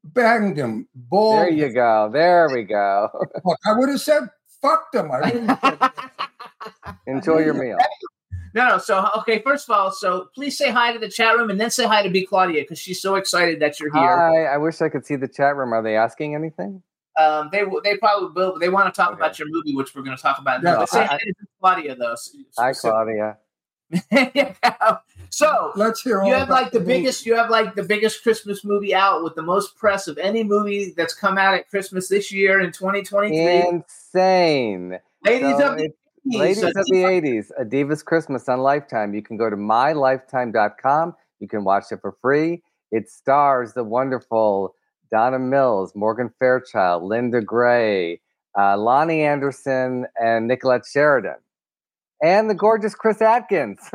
banged 0.03 0.57
him? 0.57 0.87
Ball. 0.93 1.37
There 1.37 1.49
you 1.49 1.73
go. 1.73 2.09
There 2.13 2.49
we 2.53 2.63
go. 2.63 3.09
Fuck, 3.43 3.59
I 3.65 3.73
would 3.73 3.89
have 3.89 4.01
said 4.01 4.29
fucked 4.61 4.93
him. 4.95 5.11
I 5.11 5.19
wouldn't 5.21 5.59
said, 5.61 5.91
Enjoy 7.07 7.39
your 7.39 7.53
meal. 7.55 7.77
No, 8.55 8.69
no. 8.69 8.77
So, 8.77 9.07
okay, 9.19 9.39
first 9.41 9.69
of 9.69 9.75
all, 9.77 9.91
so 9.91 10.29
please 10.33 10.57
say 10.57 10.71
hi 10.71 10.93
to 10.93 10.97
the 10.99 11.09
chat 11.09 11.35
room 11.37 11.49
and 11.49 11.59
then 11.59 11.69
say 11.69 11.85
hi 11.85 12.01
to 12.01 12.09
B. 12.09 12.25
Claudia 12.25 12.61
because 12.61 12.79
she's 12.79 13.01
so 13.01 13.15
excited 13.15 13.59
that 13.59 13.79
you're 13.79 13.93
here. 13.93 14.17
Hi. 14.17 14.45
I 14.45 14.57
wish 14.57 14.81
I 14.81 14.87
could 14.89 15.05
see 15.05 15.17
the 15.17 15.27
chat 15.27 15.55
room. 15.57 15.73
Are 15.73 15.83
they 15.83 15.97
asking 15.97 16.33
anything? 16.35 16.81
Um, 17.19 17.49
they 17.51 17.63
they 17.83 17.97
probably 17.97 18.29
will. 18.33 18.53
But 18.53 18.59
they 18.59 18.69
want 18.69 18.93
to 18.93 18.97
talk 18.97 19.09
Okay. 19.11 19.17
about 19.19 19.37
your 19.39 19.47
movie, 19.49 19.75
which 19.75 19.93
we're 19.93 20.01
going 20.03 20.15
to 20.17 20.21
talk 20.23 20.39
about. 20.39 20.63
Yeah, 20.63 20.71
now. 20.71 20.77
But 20.79 20.89
say 20.89 21.01
I- 21.01 21.05
hi 21.05 21.17
to 21.17 21.33
Claudia 21.59 21.95
though. 21.95 22.15
So- 22.15 22.37
Hi, 22.57 22.71
so- 22.71 22.89
Claudia. 22.91 23.37
so 25.29 25.71
Let's 25.75 26.01
hear 26.01 26.21
all 26.21 26.27
you 26.27 26.33
have 26.33 26.49
like 26.49 26.71
the 26.71 26.79
movie. 26.79 26.93
biggest. 26.93 27.25
You 27.25 27.35
have 27.35 27.49
like 27.49 27.75
the 27.75 27.83
biggest 27.83 28.23
Christmas 28.23 28.63
movie 28.65 28.95
out 28.95 29.23
with 29.23 29.35
the 29.35 29.41
most 29.43 29.75
press 29.77 30.07
of 30.07 30.17
any 30.17 30.43
movie 30.43 30.93
that's 30.97 31.13
come 31.13 31.37
out 31.37 31.53
at 31.53 31.69
Christmas 31.69 32.07
this 32.07 32.31
year 32.31 32.59
in 32.61 32.71
2023. 32.71 33.67
Insane. 33.67 34.99
Ladies 35.23 35.57
So 35.57 35.71
of 35.71 35.77
the 35.77 35.83
it- 35.85 35.97
Ladies 36.25 36.63
of 36.63 36.73
the 36.73 36.81
80s, 36.91 37.51
A 37.59 37.65
Diva's 37.65 38.01
Christmas 38.01 38.49
on 38.49 38.59
Lifetime. 38.59 39.13
You 39.13 39.21
can 39.21 39.37
go 39.37 39.49
to 39.49 39.55
mylifetime.com. 39.55 41.15
You 41.39 41.47
can 41.47 41.63
watch 41.63 41.85
it 41.91 41.99
for 42.01 42.15
free. 42.21 42.63
It 42.91 43.09
stars 43.09 43.73
the 43.73 43.83
wonderful 43.83 44.73
Donna 45.11 45.37
Mills, 45.37 45.93
Morgan 45.95 46.31
Fairchild, 46.39 47.03
Linda 47.03 47.41
Gray, 47.41 48.21
uh, 48.57 48.75
Loni 48.75 49.19
Anderson, 49.19 50.07
and 50.19 50.49
Nicollette 50.49 50.85
Sheridan, 50.91 51.37
and 52.23 52.49
the 52.49 52.55
gorgeous 52.55 52.95
Chris 52.95 53.21
Atkins. 53.21 53.79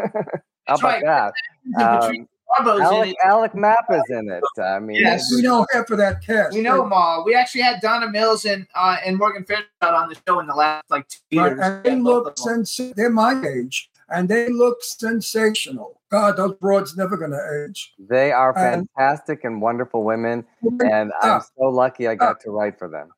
How 0.67 0.75
about 0.75 0.83
right. 0.83 1.03
that? 1.05 1.33
And 1.75 2.29
Patrice 2.57 2.79
Barbeau's 2.79 2.81
in 2.81 2.97
Alec, 2.97 3.11
it. 3.11 3.17
Alec 3.25 3.55
Mapp 3.55 3.85
is 3.91 4.03
in 4.11 4.29
it. 4.31 4.45
I 4.63 4.79
mean, 4.81 4.97
Yes. 5.01 5.31
We 5.35 5.43
know 5.43 5.67
half 5.73 5.91
of 5.91 5.99
that 5.99 6.25
cast. 6.25 6.55
We 6.55 6.63
know 6.63 6.83
them 6.83 6.93
all. 6.93 7.25
We 7.25 7.35
actually 7.35 7.63
had 7.63 7.81
Donna 7.81 8.11
Mills 8.11 8.45
and 8.45 8.67
uh, 8.75 8.97
and 9.05 9.17
Morgan 9.19 9.45
Fairchild 9.45 9.67
on 9.83 10.09
the 10.09 10.17
show 10.27 10.41
in 10.41 10.47
the 10.47 10.55
last 10.55 10.85
like 10.91 11.07
two 11.09 11.39
Right, 11.39 11.53
years. 11.53 11.61
and 11.63 11.85
they 11.85 11.97
look 11.97 12.27
of 12.29 12.35
them. 12.37 12.65
sens- 12.65 12.93
They're 12.97 13.11
my 13.11 13.43
age, 13.47 13.91
and 14.09 14.29
they 14.29 14.49
look 14.49 14.79
sensational. 14.83 16.01
God, 16.11 16.37
those 16.37 16.55
broads 16.57 16.97
never 16.97 17.17
going 17.17 17.31
to 17.31 17.67
age. 17.69 17.93
they 17.99 18.33
are 18.33 18.53
fantastic 18.53 19.45
and 19.45 19.63
wonderful 19.63 20.03
women, 20.03 20.45
and 20.85 21.13
I'm 21.23 21.41
so 21.57 21.65
lucky 21.69 22.09
I 22.09 22.17
got 22.17 22.41
to 22.41 22.51
write 22.51 22.79
for 22.79 22.89
them. 22.89 23.11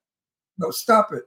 No, 0.59 0.71
stop 0.71 1.13
it. 1.15 1.23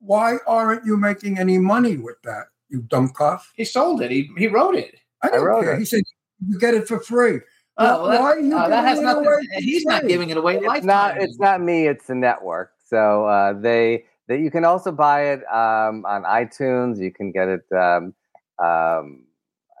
Why 0.00 0.38
aren't 0.46 0.86
you 0.86 0.96
making 0.96 1.38
any 1.38 1.58
money 1.58 1.98
with 1.98 2.16
that? 2.24 2.46
You 2.70 2.80
dumb 2.80 3.10
cough. 3.10 3.52
He 3.54 3.64
sold 3.66 4.00
it. 4.00 4.10
He 4.10 4.30
he 4.38 4.46
wrote 4.48 4.74
it. 4.74 4.94
I 5.22 5.28
don't 5.28 5.44
wrote 5.44 5.62
care. 5.64 5.74
it. 5.74 5.78
He 5.80 5.84
said 5.84 6.02
you 6.48 6.58
get 6.58 6.74
it 6.74 6.88
for 6.88 7.00
free. 7.00 7.40
Oh, 7.78 7.84
Well, 7.84 8.02
well, 8.08 8.22
why 8.22 8.30
are 8.32 8.38
you 8.40 8.56
uh, 8.56 8.68
that 8.68 8.84
has 8.84 8.98
giving 8.98 9.04
nothing. 9.04 9.26
away 9.26 9.34
for 9.54 9.60
He's 9.60 9.84
not 9.84 10.06
giving 10.06 10.30
it 10.30 10.36
away. 10.36 10.58
It's 10.60 10.84
not. 10.84 11.20
It's 11.20 11.38
not 11.38 11.60
me. 11.60 11.86
It's 11.86 12.06
the 12.06 12.14
network. 12.14 12.72
So 12.86 13.26
uh, 13.26 13.54
they 13.54 14.04
that 14.28 14.40
you 14.40 14.50
can 14.50 14.64
also 14.64 14.92
buy 14.92 15.32
it 15.32 15.40
um, 15.52 16.04
on 16.06 16.24
iTunes. 16.24 16.98
You 16.98 17.10
can 17.10 17.32
get 17.32 17.48
it. 17.48 17.64
Um, 17.72 18.14
um, 18.58 19.24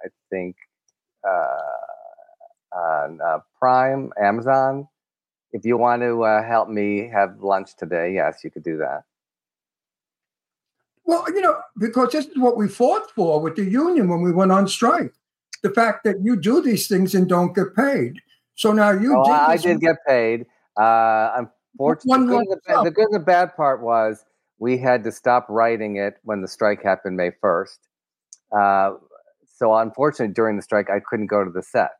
I 0.04 0.08
think 0.30 0.56
uh, 1.26 2.76
on 2.76 3.20
uh, 3.20 3.38
Prime, 3.58 4.12
Amazon. 4.20 4.88
If 5.52 5.66
you 5.66 5.76
want 5.76 6.00
to 6.02 6.24
uh, 6.24 6.42
help 6.42 6.70
me 6.70 7.10
have 7.12 7.42
lunch 7.42 7.76
today, 7.76 8.14
yes, 8.14 8.42
you 8.42 8.50
could 8.50 8.64
do 8.64 8.78
that. 8.78 9.02
Well, 11.04 11.24
you 11.28 11.42
know, 11.42 11.60
because 11.78 12.12
this 12.12 12.26
is 12.26 12.38
what 12.38 12.56
we 12.56 12.68
fought 12.68 13.10
for 13.10 13.40
with 13.40 13.56
the 13.56 13.64
union 13.64 14.08
when 14.08 14.22
we 14.22 14.32
went 14.32 14.52
on 14.52 14.66
strike. 14.66 15.12
The 15.62 15.70
fact 15.70 16.04
that 16.04 16.16
you 16.22 16.36
do 16.36 16.60
these 16.60 16.88
things 16.88 17.14
and 17.14 17.28
don't 17.28 17.54
get 17.54 17.74
paid. 17.74 18.20
So 18.54 18.72
now 18.72 18.90
you 18.90 19.14
Oh, 19.16 19.24
did 19.24 19.32
I 19.32 19.56
did 19.56 19.80
get 19.80 19.96
paid. 20.06 20.46
Uh, 20.76 21.46
unfortunately, 21.74 22.08
One 22.08 22.26
the 22.26 22.36
good, 22.36 22.58
the, 22.66 22.82
the 22.84 22.90
good 22.90 23.06
and 23.06 23.14
the 23.14 23.24
bad 23.24 23.54
part 23.56 23.82
was 23.82 24.24
we 24.58 24.78
had 24.78 25.04
to 25.04 25.12
stop 25.12 25.46
writing 25.48 25.96
it 25.96 26.14
when 26.22 26.40
the 26.40 26.48
strike 26.48 26.82
happened 26.82 27.16
May 27.16 27.30
first. 27.40 27.80
Uh, 28.56 28.94
so 29.46 29.74
unfortunately, 29.74 30.34
during 30.34 30.56
the 30.56 30.62
strike, 30.62 30.90
I 30.90 31.00
couldn't 31.00 31.26
go 31.26 31.44
to 31.44 31.50
the 31.50 31.62
set, 31.62 31.92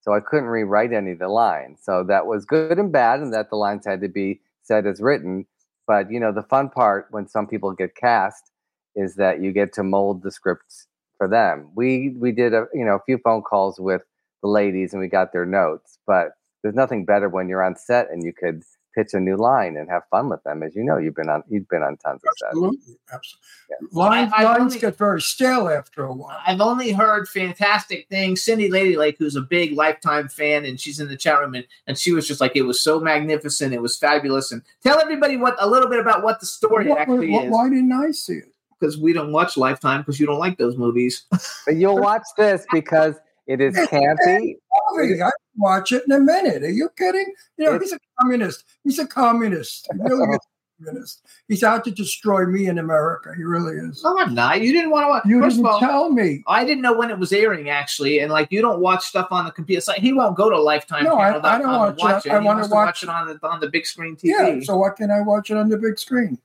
so 0.00 0.12
I 0.12 0.20
couldn't 0.20 0.48
rewrite 0.48 0.92
any 0.92 1.12
of 1.12 1.18
the 1.18 1.28
lines. 1.28 1.80
So 1.82 2.04
that 2.04 2.26
was 2.26 2.44
good 2.44 2.78
and 2.78 2.92
bad, 2.92 3.20
and 3.20 3.32
that 3.32 3.50
the 3.50 3.56
lines 3.56 3.86
had 3.86 4.00
to 4.00 4.08
be 4.08 4.40
said 4.62 4.86
as 4.86 5.00
written. 5.00 5.46
But 5.86 6.10
you 6.10 6.20
know, 6.20 6.32
the 6.32 6.42
fun 6.42 6.68
part 6.68 7.06
when 7.10 7.28
some 7.28 7.46
people 7.46 7.72
get 7.72 7.94
cast 7.94 8.52
is 8.94 9.14
that 9.14 9.40
you 9.40 9.52
get 9.52 9.72
to 9.74 9.82
mold 9.82 10.22
the 10.22 10.30
scripts 10.30 10.87
for 11.18 11.28
them. 11.28 11.70
We 11.74 12.14
we 12.18 12.32
did 12.32 12.54
a 12.54 12.66
you 12.72 12.84
know 12.84 12.94
a 12.96 13.02
few 13.04 13.18
phone 13.18 13.42
calls 13.42 13.78
with 13.78 14.02
the 14.42 14.48
ladies 14.48 14.92
and 14.92 15.00
we 15.02 15.08
got 15.08 15.32
their 15.32 15.44
notes, 15.46 15.98
but 16.06 16.32
there's 16.62 16.74
nothing 16.74 17.04
better 17.04 17.28
when 17.28 17.48
you're 17.48 17.62
on 17.62 17.76
set 17.76 18.10
and 18.10 18.22
you 18.24 18.32
could 18.32 18.62
pitch 18.94 19.08
a 19.12 19.20
new 19.20 19.36
line 19.36 19.76
and 19.76 19.88
have 19.88 20.02
fun 20.10 20.28
with 20.28 20.42
them. 20.44 20.62
As 20.62 20.74
you 20.74 20.82
know, 20.82 20.96
you've 20.96 21.14
been 21.14 21.28
on 21.28 21.42
you've 21.48 21.68
been 21.68 21.82
on 21.82 21.96
tons 21.98 22.20
of 22.24 22.30
sets. 22.36 22.42
Absolutely, 22.48 22.96
absolutely. 23.12 23.88
Lines, 23.92 24.32
I- 24.34 24.42
I 24.42 24.44
lines 24.44 24.60
only- 24.62 24.78
get 24.78 24.96
very 24.96 25.20
stale 25.20 25.68
after 25.68 26.04
a 26.04 26.12
while. 26.12 26.38
I've 26.46 26.60
only 26.60 26.92
heard 26.92 27.28
fantastic 27.28 28.08
things. 28.08 28.42
Cindy 28.42 28.68
Lady 28.70 28.96
Lake, 28.96 29.16
who's 29.18 29.36
a 29.36 29.40
big 29.40 29.72
lifetime 29.72 30.28
fan, 30.28 30.64
and 30.64 30.80
she's 30.80 30.98
in 30.98 31.08
the 31.08 31.16
chat 31.16 31.38
room, 31.40 31.54
and, 31.54 31.66
and 31.86 31.96
she 31.98 32.12
was 32.12 32.26
just 32.26 32.40
like, 32.40 32.56
it 32.56 32.62
was 32.62 32.80
so 32.80 32.98
magnificent, 32.98 33.72
it 33.74 33.82
was 33.82 33.96
fabulous. 33.96 34.50
And 34.50 34.62
tell 34.82 34.98
everybody 35.00 35.36
what 35.36 35.54
a 35.60 35.68
little 35.68 35.88
bit 35.88 36.00
about 36.00 36.24
what 36.24 36.40
the 36.40 36.46
story 36.46 36.88
Why- 36.88 36.98
actually 36.98 37.30
why, 37.30 37.42
is, 37.44 37.50
why 37.52 37.68
didn't 37.68 37.92
I 37.92 38.10
see 38.12 38.34
it? 38.34 38.52
Because 38.78 38.98
we 38.98 39.12
don't 39.12 39.32
watch 39.32 39.56
Lifetime 39.56 40.00
because 40.02 40.18
you 40.20 40.26
don't 40.26 40.38
like 40.38 40.58
those 40.58 40.76
movies. 40.76 41.24
But 41.66 41.76
you'll 41.76 41.98
watch 41.98 42.22
this 42.36 42.64
because 42.72 43.14
it 43.46 43.60
is 43.60 43.74
campy. 43.76 44.56
Movie, 44.92 45.22
I 45.22 45.30
watch 45.56 45.92
it 45.92 46.02
in 46.06 46.12
a 46.12 46.20
minute. 46.20 46.62
Are 46.62 46.70
you 46.70 46.88
kidding? 46.96 47.32
You 47.56 47.66
know, 47.66 47.74
It's- 47.74 47.90
he's 47.90 47.92
a 47.94 47.98
communist. 48.20 48.64
He's 48.84 48.98
a 48.98 49.06
communist. 49.06 49.88
He 49.92 49.98
really 50.02 50.28
is 50.30 50.36
a 50.36 50.38
communist. 50.84 51.22
He's 51.48 51.64
out 51.64 51.84
to 51.84 51.90
destroy 51.90 52.46
me 52.46 52.66
in 52.66 52.78
America. 52.78 53.32
He 53.36 53.42
really 53.42 53.76
is. 53.76 54.02
No, 54.04 54.18
I'm 54.18 54.32
not. 54.34 54.60
You 54.60 54.72
didn't 54.72 54.90
want 54.90 55.04
to 55.04 55.08
watch. 55.08 55.22
You 55.26 55.40
First 55.40 55.56
didn't 55.56 55.66
of 55.66 55.72
all, 55.74 55.80
tell 55.80 56.10
me. 56.10 56.42
I 56.46 56.64
didn't 56.64 56.82
know 56.82 56.96
when 56.96 57.10
it 57.10 57.18
was 57.18 57.32
airing 57.32 57.68
actually, 57.68 58.20
and 58.20 58.30
like 58.32 58.48
you 58.52 58.60
don't 58.62 58.80
watch 58.80 59.04
stuff 59.04 59.28
on 59.30 59.44
the 59.44 59.50
computer. 59.50 59.78
It's 59.78 59.88
like 59.88 59.98
he 59.98 60.12
won't 60.12 60.36
go 60.36 60.48
to 60.50 60.60
Lifetime. 60.60 61.04
No, 61.04 61.14
I- 61.16 61.28
I 61.28 61.32
don't 61.32 61.42
dot 61.42 61.62
com 61.62 61.96
watch 61.98 62.26
it. 62.26 62.32
I 62.32 62.40
He 62.40 62.46
wanna 62.46 62.60
watch- 62.62 62.70
watch 62.70 63.02
it 63.02 63.08
on 63.08 63.26
the 63.26 63.48
on 63.48 63.60
the 63.60 63.68
big 63.68 63.86
screen 63.86 64.14
TV. 64.16 64.28
Yeah, 64.30 64.60
so 64.62 64.76
why 64.76 64.90
can't 64.96 65.10
I 65.10 65.20
watch 65.20 65.50
it 65.50 65.56
on 65.56 65.68
the 65.68 65.76
big 65.78 65.98
screen? 65.98 66.38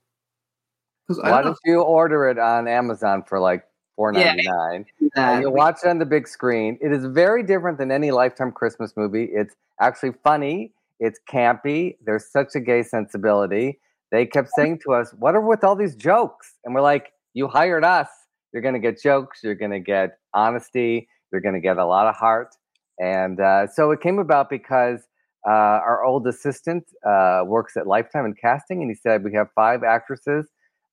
Because 1.06 1.22
Why 1.22 1.42
don't 1.42 1.58
you 1.64 1.80
order 1.80 2.28
it 2.28 2.38
on 2.38 2.66
Amazon 2.66 3.22
for 3.26 3.38
like 3.38 3.64
four 3.96 4.12
ninety 4.12 4.46
nine? 4.46 4.86
And 5.16 5.42
you'll 5.42 5.52
watch 5.52 5.78
it 5.84 5.88
on 5.88 5.98
the 5.98 6.06
big 6.06 6.26
screen. 6.26 6.78
It 6.80 6.92
is 6.92 7.04
very 7.04 7.42
different 7.42 7.78
than 7.78 7.90
any 7.90 8.10
Lifetime 8.10 8.52
Christmas 8.52 8.94
movie. 8.96 9.24
It's 9.24 9.54
actually 9.80 10.12
funny. 10.24 10.72
It's 11.00 11.20
campy. 11.30 11.96
There's 12.04 12.30
such 12.30 12.54
a 12.54 12.60
gay 12.60 12.82
sensibility. 12.82 13.80
They 14.10 14.26
kept 14.26 14.48
saying 14.56 14.80
to 14.84 14.94
us, 14.94 15.12
"What 15.18 15.34
are 15.34 15.40
with 15.40 15.62
all 15.62 15.76
these 15.76 15.94
jokes?" 15.94 16.54
And 16.64 16.74
we're 16.74 16.80
like, 16.80 17.12
"You 17.34 17.48
hired 17.48 17.84
us. 17.84 18.08
You're 18.52 18.62
going 18.62 18.74
to 18.74 18.80
get 18.80 19.00
jokes. 19.02 19.40
You're 19.42 19.56
going 19.56 19.72
to 19.72 19.80
get 19.80 20.18
honesty. 20.32 21.08
You're 21.30 21.40
going 21.40 21.54
to 21.54 21.60
get 21.60 21.76
a 21.76 21.84
lot 21.84 22.06
of 22.06 22.14
heart." 22.14 22.54
And 22.98 23.40
uh, 23.40 23.66
so 23.66 23.90
it 23.90 24.00
came 24.00 24.18
about 24.18 24.48
because 24.48 25.00
uh, 25.46 25.50
our 25.50 26.04
old 26.04 26.26
assistant 26.26 26.84
uh, 27.06 27.42
works 27.44 27.76
at 27.76 27.86
Lifetime 27.86 28.24
in 28.24 28.34
casting, 28.34 28.80
and 28.80 28.90
he 28.90 28.94
said 28.94 29.22
we 29.22 29.34
have 29.34 29.48
five 29.54 29.82
actresses 29.82 30.46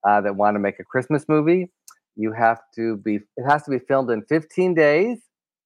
uh, 0.08 0.22
that 0.22 0.36
want 0.36 0.56
to 0.56 0.60
make 0.60 0.80
a 0.80 0.84
Christmas 0.84 1.26
movie. 1.28 1.70
You 2.16 2.34
have 2.34 2.60
to 2.76 2.98
be. 2.98 3.20
It 3.38 3.44
has 3.48 3.64
to 3.64 3.72
be 3.72 3.80
filmed 3.80 4.10
in 4.10 4.24
15 4.24 4.74
days 4.74 5.20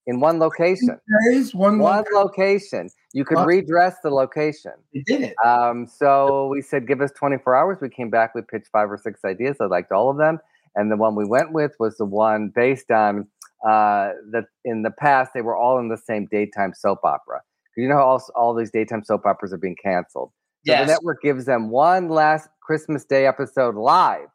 in 0.08 0.20
one 0.20 0.40
location. 0.40 1.00
Days, 1.30 1.54
one, 1.54 1.80
One 1.80 2.04
location. 2.14 2.16
location. 2.16 2.90
You 3.14 3.26
could 3.26 3.40
redress 3.46 3.96
the 4.04 4.10
location. 4.10 4.74
They 4.94 5.02
did 5.06 5.22
it. 5.24 5.36
Um, 5.46 5.88
so 5.88 6.48
we 6.48 6.62
said, 6.62 6.88
give 6.88 7.02
us 7.02 7.12
24 7.18 7.56
hours. 7.56 7.78
We 7.82 7.90
came 7.90 8.10
back. 8.10 8.36
We 8.36 8.42
pitched 8.42 8.68
five 8.72 8.92
or 8.92 8.98
six 8.98 9.22
ideas. 9.26 9.58
I 9.60 9.66
liked 9.66 9.92
all 9.92 10.10
of 10.10 10.18
them. 10.18 10.40
And 10.76 10.92
the 10.92 10.98
one 10.98 11.16
we 11.16 11.26
went 11.26 11.52
with 11.54 11.72
was 11.80 11.98
the 11.98 12.06
one 12.06 12.52
based 12.54 12.92
on 12.92 13.28
uh, 13.68 14.12
that 14.32 14.46
in 14.64 14.84
the 14.84 14.92
past, 14.92 15.32
they 15.34 15.42
were 15.42 15.56
all 15.56 15.80
in 15.80 15.88
the 15.90 15.98
same 15.98 16.28
daytime 16.30 16.74
soap 16.76 17.00
opera. 17.04 17.42
You 17.78 17.88
know, 17.90 17.96
how 17.96 18.04
all, 18.04 18.24
all 18.36 18.54
these 18.54 18.72
daytime 18.72 19.04
soap 19.04 19.26
operas 19.26 19.52
are 19.54 19.58
being 19.58 19.76
canceled. 19.82 20.32
So 20.66 20.72
Yes. 20.74 20.88
the 20.88 20.94
network 20.94 21.22
gives 21.22 21.46
them 21.46 21.70
one 21.70 22.10
last 22.10 22.50
Christmas 22.62 23.06
Day 23.06 23.28
episode 23.28 23.76
live. 23.76 24.28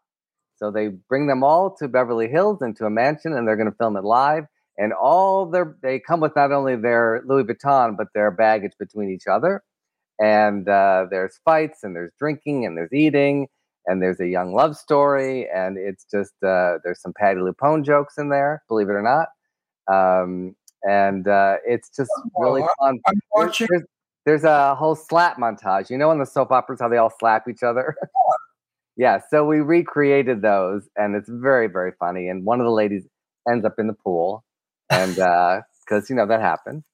So 0.57 0.71
they 0.71 0.89
bring 0.89 1.27
them 1.27 1.43
all 1.43 1.75
to 1.77 1.89
Beverly 1.89 2.29
Hills 2.29 2.63
into 2.63 2.85
a 2.85 2.91
mansion 2.91 3.33
and 3.33 3.49
they're 3.49 3.57
going 3.57 3.71
to 3.71 3.77
film 3.77 3.97
it 3.97 4.05
live. 4.05 4.45
And 4.79 4.93
all 4.93 5.47
their, 5.47 5.77
they 5.83 5.99
come 5.99 6.21
with 6.21 6.37
not 6.37 6.53
only 6.53 6.77
their 6.77 7.23
Louis 7.27 7.45
Vuitton, 7.45 7.97
but 7.97 8.09
their 8.15 8.31
baggage 8.31 8.73
between 8.79 9.11
each 9.11 9.27
other. 9.27 9.63
And 10.21 10.69
uh, 10.69 11.07
there's 11.11 11.39
fights 11.45 11.83
and 11.83 11.97
there's 11.97 12.13
drinking 12.19 12.65
and 12.67 12.77
there's 12.77 12.93
eating 12.93 13.49
and 13.87 14.01
there's 14.03 14.21
a 14.21 14.29
young 14.29 14.55
love 14.55 14.77
story. 14.77 15.49
And 15.53 15.77
it's 15.79 16.05
just, 16.11 16.35
uh, 16.45 16.79
there's 16.85 17.01
some 17.01 17.13
Patti 17.15 17.41
LuPone 17.41 17.85
jokes 17.85 18.19
in 18.19 18.29
there, 18.29 18.63
believe 18.69 18.89
it 18.89 18.93
or 18.93 19.03
not. 19.03 19.29
Um, 19.93 20.55
and 20.83 21.27
uh, 21.27 21.57
it's 21.67 21.89
just 21.95 22.11
really 22.39 22.63
Oh, 22.63 22.69
fun. 22.79 23.01
I'm 23.07 23.21
watching. 23.33 23.67
there's, 23.71 23.83
there's 24.31 24.45
a 24.45 24.77
whole 24.77 24.95
slap 24.95 25.39
montage. 25.39 25.91
You 25.91 25.99
know, 25.99 26.13
in 26.13 26.21
the 26.21 26.25
soap 26.25 26.53
operas, 26.53 26.79
how 26.81 26.89
they 26.89 26.99
all 26.99 27.13
slap 27.19 27.49
each 27.49 27.65
other? 27.65 27.97
yeah, 28.97 29.21
so 29.29 29.45
we 29.45 29.59
recreated 29.59 30.41
those, 30.41 30.89
and 30.97 31.17
it's 31.17 31.29
very, 31.29 31.67
very 31.67 31.91
funny. 31.99 32.29
And 32.29 32.45
one 32.45 32.61
of 32.61 32.65
the 32.65 32.71
ladies 32.71 33.09
ends 33.51 33.65
up 33.65 33.75
in 33.79 33.89
the 33.89 33.93
pool, 33.93 34.45
and 34.89 35.15
because, 35.85 36.09
you 36.09 36.15
know, 36.15 36.27
that 36.27 36.41
happens. 36.41 36.85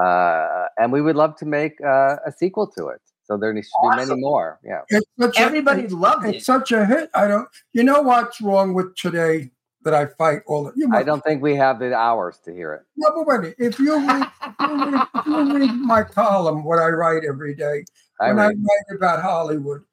Uh, 0.00 0.66
and 0.78 0.92
we 0.92 1.02
would 1.02 1.16
love 1.16 1.36
to 1.38 1.44
make 1.44 1.80
uh, 1.84 2.16
a 2.24 2.30
sequel 2.30 2.68
to 2.78 2.86
it. 2.88 3.00
So 3.24 3.36
there 3.36 3.52
needs 3.52 3.68
to 3.68 3.90
be 3.90 3.96
many 3.96 4.20
more. 4.20 4.60
Yeah. 4.62 4.82
It's 4.88 5.06
such 5.18 5.38
a- 5.38 5.40
Everybody 5.40 5.88
loved 5.88 6.26
It's 6.26 6.38
it. 6.38 6.44
such 6.44 6.70
a 6.70 6.86
hit. 6.86 7.10
I 7.14 7.26
don't. 7.26 7.48
You 7.72 7.82
know 7.82 8.00
what's 8.02 8.40
wrong 8.40 8.72
with 8.74 8.94
today 8.94 9.50
that 9.86 9.94
I 9.94 10.06
fight 10.06 10.40
all 10.46 10.64
the. 10.64 10.72
You 10.74 10.90
I 10.92 11.04
don't 11.04 11.22
think 11.22 11.40
we 11.40 11.54
have 11.54 11.78
the 11.78 11.94
hours 11.94 12.38
to 12.44 12.52
hear 12.52 12.74
it. 12.74 12.82
No, 12.96 13.12
but 13.14 13.40
wait. 13.40 13.54
If 13.56 13.78
you 13.78 13.96
read, 13.96 14.28
if 14.42 14.54
you 14.60 14.90
read, 14.90 15.08
if 15.14 15.26
you 15.26 15.58
read 15.58 15.74
my 15.76 16.02
column, 16.02 16.64
what 16.64 16.80
I 16.80 16.88
write 16.88 17.22
every 17.24 17.54
day, 17.54 17.84
I 18.20 18.28
when 18.28 18.40
I 18.40 18.48
write 18.48 18.96
about 18.96 19.22
Hollywood, 19.22 19.84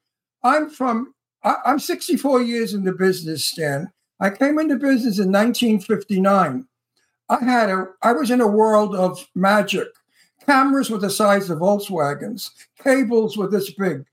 I'm 0.44 0.70
from. 0.70 1.14
I, 1.44 1.58
I'm 1.66 1.78
64 1.78 2.42
years 2.42 2.74
in 2.74 2.84
the 2.84 2.92
business, 2.92 3.46
Stan. 3.46 3.92
I 4.20 4.32
came 4.32 4.58
into 4.58 4.76
business 4.76 5.20
in 5.20 5.32
1959. 5.32 6.68
I 7.30 7.44
had 7.44 7.70
a. 7.70 7.86
I 8.02 8.14
was 8.14 8.32
in 8.32 8.42
a 8.42 8.48
world 8.48 8.96
of 8.96 9.30
magic. 9.36 9.90
Cameras 10.44 10.90
were 10.90 10.98
the 10.98 11.12
size 11.12 11.52
of 11.52 11.60
Volkswagens. 11.60 12.50
Cables 12.84 13.38
were 13.38 13.48
this 13.48 13.72
big. 13.72 14.06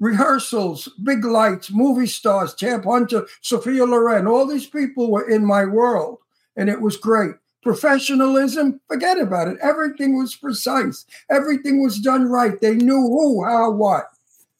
Rehearsals, 0.00 0.88
big 1.02 1.24
lights, 1.24 1.70
movie 1.70 2.06
stars, 2.06 2.54
Tab 2.54 2.84
Hunter, 2.84 3.26
Sophia 3.40 3.84
Loren, 3.84 4.26
all 4.26 4.46
these 4.46 4.66
people 4.66 5.10
were 5.10 5.28
in 5.28 5.44
my 5.44 5.64
world, 5.64 6.18
and 6.56 6.68
it 6.68 6.80
was 6.80 6.96
great. 6.96 7.32
Professionalism, 7.62 8.80
forget 8.88 9.18
about 9.18 9.48
it. 9.48 9.58
Everything 9.60 10.16
was 10.16 10.36
precise. 10.36 11.04
Everything 11.30 11.82
was 11.82 11.98
done 11.98 12.28
right. 12.28 12.60
They 12.60 12.76
knew 12.76 13.08
who, 13.08 13.44
how, 13.44 13.72
what. 13.72 14.04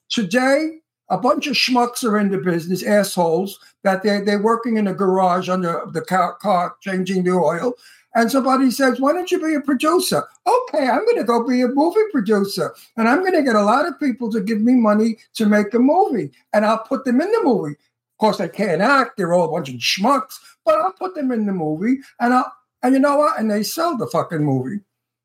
Today, 0.09 0.79
a 1.09 1.19
bunch 1.19 1.47
of 1.47 1.55
schmucks 1.55 2.03
are 2.03 2.19
in 2.19 2.31
the 2.31 2.39
business, 2.39 2.83
assholes, 2.83 3.61
that 3.85 4.03
they're, 4.03 4.25
they're 4.25 4.43
working 4.43 4.77
in 4.77 4.89
a 4.89 4.95
garage 4.95 5.49
under 5.49 5.87
the 5.93 6.01
car, 6.01 6.35
car 6.35 6.75
changing 6.81 7.23
the 7.23 7.31
oil. 7.31 7.75
And 8.17 8.31
somebody 8.31 8.71
says, 8.71 8.99
Why 8.99 9.13
don't 9.13 9.31
you 9.31 9.39
be 9.39 9.55
a 9.55 9.61
producer? 9.61 10.25
Okay, 10.47 10.89
I'm 10.89 11.05
going 11.05 11.19
to 11.19 11.25
go 11.25 11.47
be 11.47 11.61
a 11.61 11.69
movie 11.69 12.01
producer. 12.11 12.75
And 12.97 13.07
I'm 13.07 13.21
going 13.21 13.35
to 13.35 13.43
get 13.43 13.55
a 13.55 13.63
lot 13.63 13.87
of 13.87 14.01
people 14.01 14.33
to 14.33 14.41
give 14.41 14.63
me 14.63 14.75
money 14.75 15.19
to 15.35 15.45
make 15.45 15.75
a 15.75 15.79
movie. 15.79 16.33
And 16.55 16.65
I'll 16.65 16.83
put 16.83 17.05
them 17.05 17.21
in 17.21 17.31
the 17.31 17.43
movie. 17.45 17.73
Of 17.75 18.19
course, 18.19 18.39
they 18.39 18.49
can't 18.49 18.81
act. 18.81 19.19
They're 19.19 19.35
all 19.35 19.45
a 19.45 19.53
bunch 19.53 19.69
of 19.69 19.75
schmucks, 19.77 20.39
but 20.65 20.79
I'll 20.79 20.95
put 20.95 21.15
them 21.15 21.31
in 21.31 21.45
the 21.45 21.53
movie. 21.53 21.99
And 22.19 22.33
I'll, 22.33 22.51
and 22.83 22.95
you 22.95 23.01
know 23.01 23.19
what? 23.19 23.39
And 23.39 23.51
they 23.51 23.63
sell 23.63 23.99
the 23.99 24.07
fucking 24.07 24.43
movie. 24.43 24.81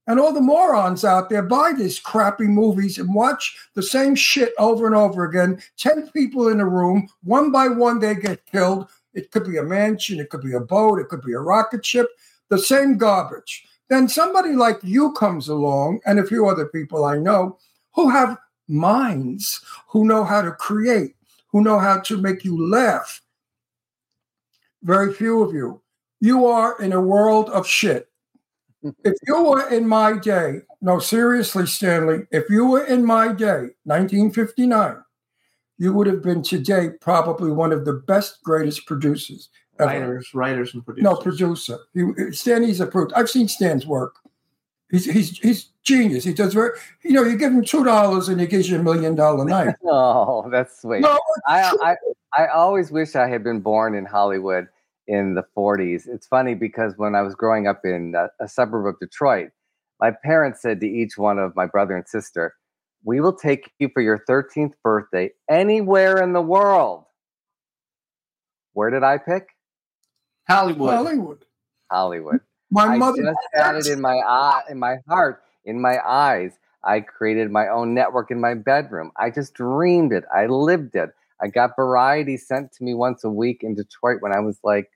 And 0.08 0.20
all 0.20 0.34
the 0.34 0.42
morons 0.42 1.06
out 1.06 1.30
there 1.30 1.44
buy 1.44 1.72
these 1.72 1.98
crappy 1.98 2.48
movies 2.48 2.98
and 2.98 3.16
watch 3.16 3.56
the 3.76 3.84
same 3.84 4.16
shit 4.16 4.52
over 4.60 4.86
and 4.86 4.96
over 4.96 5.24
again. 5.24 5.62
10 5.78 6.10
people 6.10 6.50
in 6.50 6.60
a 6.60 6.68
room, 6.68 7.08
one 7.24 7.52
by 7.52 7.70
one, 7.70 8.00
they 8.00 8.16
get 8.16 8.46
killed. 8.48 8.90
It 9.14 9.32
could 9.32 9.46
be 9.46 9.58
a 9.58 9.64
mansion, 9.64 10.20
it 10.20 10.30
could 10.30 10.42
be 10.42 10.54
a 10.54 10.60
boat, 10.60 11.00
it 11.00 11.08
could 11.08 11.22
be 11.22 11.34
a 11.34 11.40
rocket 11.40 11.86
ship, 11.86 12.10
the 12.52 12.60
same 12.60 13.00
garbage. 13.00 13.66
Then 13.90 14.08
somebody 14.08 14.54
like 14.54 14.78
you 14.84 15.14
comes 15.14 15.50
along, 15.50 16.02
and 16.06 16.20
a 16.20 16.26
few 16.26 16.48
other 16.48 16.68
people 16.68 17.04
I 17.04 17.18
know 17.18 17.58
who 17.96 18.10
have 18.10 18.38
minds, 18.68 19.60
who 19.88 20.06
know 20.06 20.24
how 20.24 20.44
to 20.44 20.52
create, 20.52 21.16
who 21.48 21.64
know 21.64 21.80
how 21.80 22.00
to 22.02 22.18
make 22.18 22.46
you 22.46 22.70
laugh. 22.70 23.22
Very 24.84 25.12
few 25.12 25.42
of 25.42 25.54
you. 25.54 25.82
You 26.20 26.46
are 26.46 26.80
in 26.80 26.94
a 26.94 27.02
world 27.02 27.50
of 27.50 27.66
shit 27.66 28.12
if 29.04 29.14
you 29.28 29.44
were 29.44 29.68
in 29.70 29.88
my 29.88 30.18
day, 30.18 30.62
no, 30.82 31.00
seriously, 31.00 31.66
Stanley, 31.66 32.26
if 32.32 32.50
you 32.50 32.66
were 32.66 32.84
in 32.86 33.06
my 33.06 33.28
day, 33.28 33.70
1959, 33.84 34.98
you 35.78 35.94
would 35.94 36.08
have 36.08 36.24
been 36.24 36.42
today 36.42 36.90
probably 37.00 37.52
one 37.52 37.72
of 37.72 37.86
the 37.86 37.94
best, 37.94 38.42
greatest 38.44 38.86
producers 38.86 39.50
ever. 39.82 40.00
Writers, 40.00 40.34
writers, 40.34 40.74
and 40.74 40.86
producers. 40.86 41.04
No, 41.04 41.16
producer. 41.16 41.80
He, 41.94 42.32
Stanley's 42.32 42.80
a 42.80 42.88
producer. 42.88 43.18
I've 43.18 43.30
seen 43.30 43.48
Stan's 43.48 43.86
work. 43.86 44.16
He's, 44.90 45.06
he's, 45.06 45.38
he's 45.40 45.70
genius. 45.84 46.24
He 46.24 46.34
does 46.34 46.54
very, 46.54 46.72
you 47.04 47.12
know, 47.12 47.24
you 47.24 47.38
give 47.38 47.52
him 47.52 47.64
$2 47.64 48.30
and 48.30 48.42
he 48.42 48.48
gives 48.48 48.70
you 48.70 48.80
a 48.80 48.84
million 48.84 49.16
dollar 49.16 49.46
night. 49.46 49.76
Oh, 49.86 50.50
that's 50.50 50.82
sweet. 50.82 51.02
No, 51.02 51.18
I, 51.48 51.74
I 51.82 51.96
I 52.34 52.48
always 52.48 52.92
wish 52.92 53.16
I 53.16 53.28
had 53.28 53.44
been 53.44 53.60
born 53.60 53.94
in 53.94 54.06
Hollywood 54.06 54.68
in 55.08 55.34
the 55.36 55.44
40s. 55.58 56.08
It's 56.08 56.28
funny 56.28 56.56
because 56.56 56.94
when 56.98 57.14
I 57.14 57.22
was 57.22 57.36
growing 57.36 57.68
up 57.68 57.82
in 57.84 58.16
a, 58.16 58.30
a 58.44 58.48
suburb 58.48 58.88
of 58.88 59.00
Detroit, 59.00 59.50
my 60.00 60.12
parents 60.24 60.62
said 60.62 60.80
to 60.80 60.88
each 60.88 61.18
one 61.18 61.40
of 61.40 61.56
my 61.56 61.66
brother 61.66 61.96
and 61.96 62.08
sister, 62.08 62.56
"We 63.04 63.20
will 63.20 63.34
take 63.34 63.72
you 63.80 63.90
for 63.94 64.02
your 64.02 64.24
13th 64.30 64.74
birthday 64.84 65.32
anywhere 65.50 66.22
in 66.24 66.34
the 66.34 66.42
world." 66.42 67.04
Where 68.74 68.90
did 68.90 69.04
I 69.04 69.18
pick? 69.18 69.50
Hollywood. 70.48 70.94
Hollywood. 70.94 71.46
Hollywood. 71.90 72.40
My 72.70 72.86
I 72.86 72.98
mother 72.98 73.24
just 73.24 73.38
had 73.54 73.76
it 73.76 73.88
in 73.88 74.00
my 74.00 74.18
eye, 74.26 74.62
in 74.70 74.80
my 74.80 74.98
heart, 75.08 75.44
in 75.66 75.82
my 75.82 75.98
eyes. 76.06 76.54
I 76.84 77.02
created 77.02 77.52
my 77.52 77.68
own 77.68 77.94
network 77.94 78.32
in 78.32 78.40
my 78.40 78.56
bedroom. 78.56 79.12
I 79.18 79.30
just 79.30 79.54
dreamed 79.54 80.14
it. 80.14 80.24
I 80.34 80.48
lived 80.48 80.96
it. 80.96 81.12
I 81.42 81.48
got 81.48 81.76
variety 81.76 82.38
sent 82.38 82.72
to 82.74 82.84
me 82.84 82.94
once 82.94 83.24
a 83.24 83.30
week 83.30 83.62
in 83.62 83.76
Detroit 83.76 84.22
when 84.22 84.32
I 84.32 84.40
was 84.40 84.60
like 84.64 84.90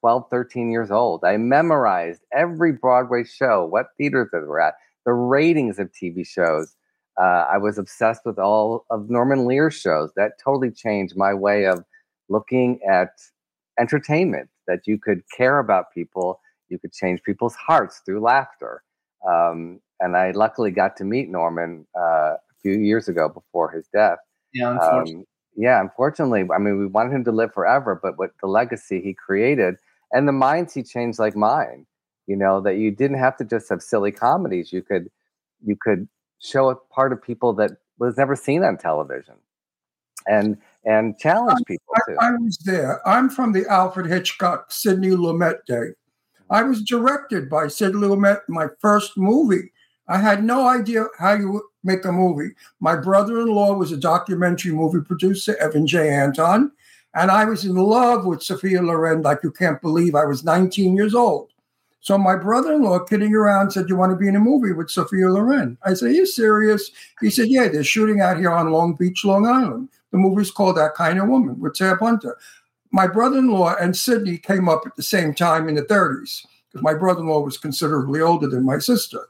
12, 0.00 0.24
13 0.30 0.70
years 0.70 0.90
old. 0.90 1.24
I 1.24 1.36
memorized 1.36 2.22
every 2.32 2.72
Broadway 2.72 3.24
show, 3.24 3.66
what 3.66 3.88
theaters 3.96 4.28
they 4.32 4.38
were 4.38 4.60
at, 4.60 4.74
the 5.04 5.12
ratings 5.12 5.78
of 5.78 5.90
TV 5.92 6.26
shows. 6.26 6.74
Uh, 7.20 7.46
I 7.50 7.58
was 7.58 7.78
obsessed 7.78 8.22
with 8.24 8.38
all 8.38 8.86
of 8.90 9.10
Norman 9.10 9.46
Lear's 9.46 9.74
shows. 9.74 10.10
That 10.16 10.32
totally 10.42 10.70
changed 10.70 11.16
my 11.16 11.34
way 11.34 11.66
of 11.66 11.84
looking 12.28 12.80
at 12.88 13.10
entertainment, 13.78 14.48
that 14.66 14.86
you 14.86 14.98
could 14.98 15.22
care 15.36 15.58
about 15.58 15.92
people, 15.92 16.40
you 16.68 16.78
could 16.78 16.92
change 16.92 17.22
people's 17.22 17.54
hearts 17.54 18.02
through 18.04 18.20
laughter. 18.20 18.82
Um, 19.28 19.80
and 20.00 20.16
I 20.16 20.30
luckily 20.30 20.70
got 20.70 20.96
to 20.98 21.04
meet 21.04 21.28
Norman 21.28 21.86
uh, 21.96 22.34
a 22.34 22.54
few 22.62 22.72
years 22.72 23.08
ago 23.08 23.28
before 23.28 23.70
his 23.70 23.88
death. 23.88 24.18
Yeah, 24.52 24.72
unfortunately. 24.72 25.14
Um, 25.14 25.24
yeah, 25.56 25.80
unfortunately, 25.80 26.46
I 26.54 26.58
mean, 26.58 26.78
we 26.78 26.86
wanted 26.86 27.12
him 27.12 27.24
to 27.24 27.32
live 27.32 27.52
forever, 27.52 27.98
but 28.00 28.16
what 28.16 28.30
the 28.40 28.46
legacy 28.46 29.00
he 29.00 29.12
created 29.12 29.74
and 30.12 30.28
the 30.28 30.32
minds 30.32 30.72
he 30.72 30.84
changed, 30.84 31.18
like 31.18 31.34
mine, 31.34 31.84
you 32.26 32.36
know, 32.36 32.60
that 32.60 32.76
you 32.76 32.92
didn't 32.92 33.18
have 33.18 33.36
to 33.38 33.44
just 33.44 33.68
have 33.70 33.82
silly 33.82 34.12
comedies. 34.12 34.72
You 34.72 34.82
could, 34.82 35.10
you 35.64 35.76
could 35.80 36.08
show 36.38 36.70
a 36.70 36.76
part 36.76 37.12
of 37.12 37.20
people 37.20 37.52
that 37.54 37.72
was 37.98 38.16
never 38.16 38.36
seen 38.36 38.62
on 38.62 38.78
television, 38.78 39.34
and 40.28 40.58
and 40.88 41.18
challenge 41.18 41.60
people 41.66 41.94
I, 41.94 42.00
too. 42.10 42.16
I 42.18 42.30
was 42.32 42.56
there. 42.58 43.06
I'm 43.06 43.28
from 43.28 43.52
the 43.52 43.66
Alfred 43.68 44.06
Hitchcock, 44.06 44.72
Sidney 44.72 45.10
Lumet 45.10 45.64
day. 45.66 45.90
I 46.50 46.62
was 46.62 46.82
directed 46.82 47.50
by 47.50 47.68
Sid 47.68 47.92
Lumet 47.92 48.40
in 48.48 48.54
my 48.54 48.68
first 48.80 49.18
movie. 49.18 49.70
I 50.08 50.16
had 50.16 50.42
no 50.42 50.66
idea 50.66 51.04
how 51.18 51.34
you 51.34 51.62
make 51.84 52.06
a 52.06 52.12
movie. 52.12 52.54
My 52.80 52.96
brother 52.96 53.42
in 53.42 53.48
law 53.48 53.74
was 53.74 53.92
a 53.92 53.98
documentary 53.98 54.72
movie 54.72 55.02
producer, 55.04 55.54
Evan 55.56 55.86
J. 55.86 56.08
Anton, 56.08 56.72
and 57.14 57.30
I 57.30 57.44
was 57.44 57.66
in 57.66 57.74
love 57.74 58.24
with 58.24 58.42
Sophia 58.42 58.80
Loren 58.80 59.20
like 59.20 59.40
you 59.42 59.52
can't 59.52 59.80
believe. 59.82 60.14
I 60.14 60.24
was 60.24 60.42
19 60.42 60.96
years 60.96 61.14
old. 61.14 61.50
So 62.00 62.16
my 62.16 62.36
brother 62.36 62.72
in 62.74 62.82
law, 62.82 63.00
kidding 63.00 63.34
around, 63.34 63.72
said, 63.72 63.88
You 63.88 63.96
want 63.96 64.12
to 64.12 64.16
be 64.16 64.28
in 64.28 64.36
a 64.36 64.40
movie 64.40 64.72
with 64.72 64.90
Sophia 64.90 65.28
Loren? 65.28 65.76
I 65.84 65.94
said, 65.94 66.08
Are 66.08 66.12
you 66.12 66.26
serious? 66.26 66.90
He 67.20 67.30
said, 67.30 67.48
Yeah, 67.48 67.68
they're 67.68 67.84
shooting 67.84 68.20
out 68.20 68.38
here 68.38 68.50
on 68.50 68.70
Long 68.70 68.94
Beach, 68.94 69.24
Long 69.24 69.46
Island. 69.46 69.88
The 70.10 70.18
movie's 70.18 70.50
called 70.50 70.76
That 70.76 70.94
Kind 70.94 71.18
of 71.18 71.28
Woman 71.28 71.58
with 71.60 71.74
Tab 71.74 71.98
Hunter. 71.98 72.36
My 72.90 73.06
brother 73.06 73.38
in 73.38 73.48
law 73.48 73.74
and 73.78 73.96
Sidney 73.96 74.38
came 74.38 74.68
up 74.68 74.82
at 74.86 74.96
the 74.96 75.02
same 75.02 75.34
time 75.34 75.68
in 75.68 75.74
the 75.74 75.82
30s 75.82 76.46
because 76.68 76.82
my 76.82 76.94
brother 76.94 77.20
in 77.20 77.26
law 77.26 77.40
was 77.40 77.58
considerably 77.58 78.20
older 78.20 78.46
than 78.46 78.64
my 78.64 78.78
sister. 78.78 79.28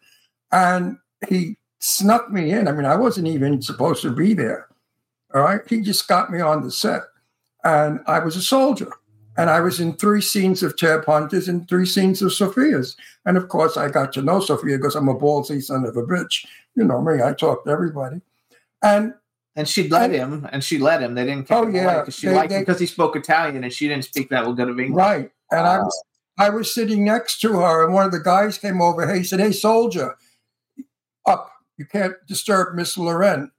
And 0.53 0.99
he 1.29 1.57
snuck 1.81 2.31
me 2.31 2.53
in. 2.53 2.69
I 2.69 2.73
mean, 2.73 2.85
I 2.85 2.97
wasn't 2.97 3.27
even 3.27 3.61
supposed 3.63 4.03
to 4.03 4.11
be 4.11 4.35
there. 4.35 4.69
All 5.35 5.43
right. 5.43 5.61
He 5.69 5.81
just 5.81 6.07
got 6.07 6.31
me 6.31 6.41
on 6.41 6.63
the 6.63 6.71
set. 6.71 7.03
And 7.65 8.01
I 8.07 8.21
was 8.21 8.37
a 8.37 8.43
soldier. 8.43 8.93
And 9.39 9.49
I 9.49 9.61
was 9.61 9.79
in 9.81 9.95
three 9.95 10.21
scenes 10.21 10.63
of 10.63 10.77
Tab 10.77 11.07
Hunters 11.07 11.49
and 11.49 11.67
three 11.69 11.87
scenes 11.87 12.21
of 12.21 12.33
Sophia's. 12.35 12.97
And 13.25 13.37
of 13.37 13.49
course, 13.49 13.77
I 13.77 13.89
got 13.89 14.13
to 14.15 14.23
know 14.23 14.41
Sophia 14.41 14.77
because 14.77 14.97
I'm 14.97 15.09
a 15.09 15.15
ballsy 15.15 15.63
son 15.63 15.85
of 15.87 15.97
a 15.97 16.03
bitch. 16.03 16.45
You 16.75 16.85
know 16.85 17.01
me, 17.01 17.23
I 17.23 17.33
talk 17.33 17.65
to 17.65 17.71
everybody. 17.71 18.21
And 18.83 19.15
And 19.57 19.69
she 19.69 19.89
let 19.89 20.11
him, 20.11 20.47
and 20.53 20.63
she 20.63 20.79
let 20.79 21.01
him. 21.03 21.15
They 21.15 21.25
didn't 21.25 21.51
oh, 21.51 21.55
kick 21.55 21.57
Oh, 21.57 21.63
him 21.69 21.75
yeah. 21.75 21.85
away 21.85 22.01
because 22.03 22.15
she 22.17 22.27
They- 22.27 22.35
liked 22.35 22.53
him 22.53 22.61
because 22.61 22.79
he 22.81 22.87
spoke 22.87 23.17
Italian, 23.17 23.65
and 23.65 23.73
she 23.73 23.89
didn't 23.89 24.05
speak 24.05 24.29
that 24.31 24.45
good 24.55 24.69
of 24.69 24.79
English. 24.79 24.97
Right. 24.97 25.31
And 25.51 25.67
I 25.67 25.79
was 25.79 26.05
ah. 26.39 26.45
I 26.45 26.51
was 26.51 26.73
sitting 26.73 27.05
next 27.05 27.41
to 27.41 27.55
her, 27.55 27.85
and 27.85 27.93
one 27.95 28.07
of 28.07 28.13
the 28.13 28.21
guys 28.21 28.59
came 28.59 28.81
over. 28.81 29.13
He 29.13 29.25
said, 29.25 29.41
Hey, 29.41 29.51
soldier, 29.53 30.17
up. 31.27 31.51
You 31.77 31.85
can't 31.85 32.15
disturb 32.27 32.75
Miss 32.75 32.97
Loren. 32.99 33.51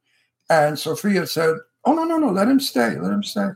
And 0.50 0.78
Sophia 0.80 1.26
said, 1.28 1.56
Oh, 1.86 1.94
no, 1.94 2.04
no, 2.06 2.18
no, 2.18 2.32
let 2.32 2.48
him 2.50 2.60
stay. 2.60 2.98
Let 2.98 3.12
him 3.14 3.24
stay. 3.24 3.50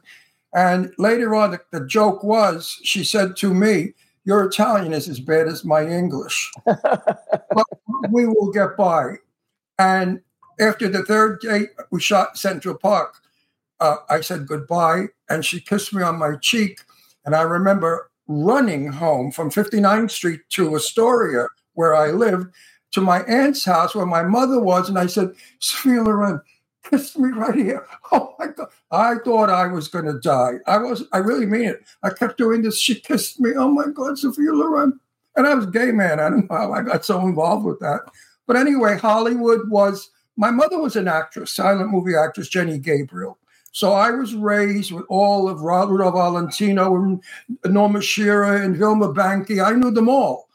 And 0.54 0.94
later 0.98 1.36
on, 1.36 1.52
the, 1.52 1.62
the 1.72 1.86
joke 1.86 2.24
was 2.24 2.80
she 2.84 3.04
said 3.04 3.36
to 3.38 3.54
me, 3.54 3.94
Your 4.26 4.46
Italian 4.46 4.94
is 4.94 5.10
as 5.10 5.20
bad 5.20 5.48
as 5.48 5.66
my 5.66 5.86
English. 5.86 6.52
but 6.66 7.68
we 8.10 8.26
will 8.28 8.52
get 8.52 8.78
by. 8.78 9.16
And 9.80 10.22
after 10.60 10.88
the 10.88 11.04
third 11.04 11.40
date, 11.42 11.70
we 11.92 12.00
shot 12.00 12.38
Central 12.38 12.76
Park. 12.76 13.16
Uh, 13.80 13.98
I 14.10 14.22
said 14.22 14.48
goodbye, 14.48 15.08
and 15.30 15.44
she 15.44 15.60
kissed 15.60 15.94
me 15.94 16.04
on 16.04 16.20
my 16.20 16.36
cheek. 16.36 16.80
And 17.26 17.36
I 17.36 17.42
remember 17.42 18.12
running 18.28 18.92
home 18.92 19.32
from 19.32 19.50
59th 19.50 20.12
Street 20.12 20.42
to 20.50 20.76
Astoria, 20.76 21.48
where 21.74 21.96
I 21.96 22.12
lived, 22.12 22.54
to 22.92 23.02
my 23.02 23.24
aunt's 23.24 23.66
house 23.66 23.96
where 23.96 24.06
my 24.06 24.22
mother 24.22 24.60
was. 24.60 24.88
And 24.88 25.00
I 25.00 25.08
said, 25.08 25.34
Sophia 25.60 26.04
Loren, 26.04 26.40
kiss 26.94 27.18
me 27.18 27.30
right 27.32 27.56
here. 27.56 27.86
Oh 28.12 28.36
my 28.40 28.48
God. 28.48 28.70
I 28.92 29.16
thought 29.26 29.50
I 29.50 29.68
was 29.68 29.88
going 29.88 30.06
to 30.06 30.20
die. 30.20 30.56
I 30.68 30.78
was, 30.78 31.04
I 31.14 31.18
really 31.18 31.48
mean 31.48 31.64
it. 31.70 31.82
I 32.04 32.12
kept 32.12 32.38
doing 32.38 32.62
this. 32.62 32.80
She 32.80 32.96
kissed 32.96 33.40
me. 33.40 33.52
Oh 33.56 33.70
my 33.70 33.88
God, 33.94 34.20
Sophia 34.20 34.54
Loren. 34.54 35.00
And 35.36 35.48
I 35.48 35.56
was 35.56 35.66
gay 35.68 35.92
man. 35.92 36.20
I 36.20 36.30
don't 36.30 36.50
know 36.50 36.56
how 36.58 36.74
I 36.74 36.84
got 36.84 37.06
so 37.06 37.22
involved 37.22 37.66
with 37.66 37.80
that. 37.80 38.02
But 38.48 38.58
anyway, 38.58 38.98
Hollywood 39.00 39.70
was, 39.70 40.12
my 40.38 40.52
mother 40.52 40.80
was 40.80 40.96
an 40.96 41.08
actress, 41.08 41.56
silent 41.56 41.92
movie 41.92 42.16
actress, 42.16 42.50
Jenny 42.50 42.78
Gabriel. 42.78 43.40
So 43.72 43.94
I 43.94 44.12
was 44.12 44.36
raised 44.36 44.92
with 44.92 45.06
all 45.10 45.50
of 45.50 45.62
Rudolph 45.62 46.14
Valentino 46.16 46.96
and 46.96 47.24
Norma 47.66 48.02
Shearer 48.02 48.58
and 48.58 48.78
Vilma 48.78 49.14
Banky. 49.14 49.66
I 49.66 49.72
knew 49.74 49.92
them 49.92 50.10
all. 50.10 50.50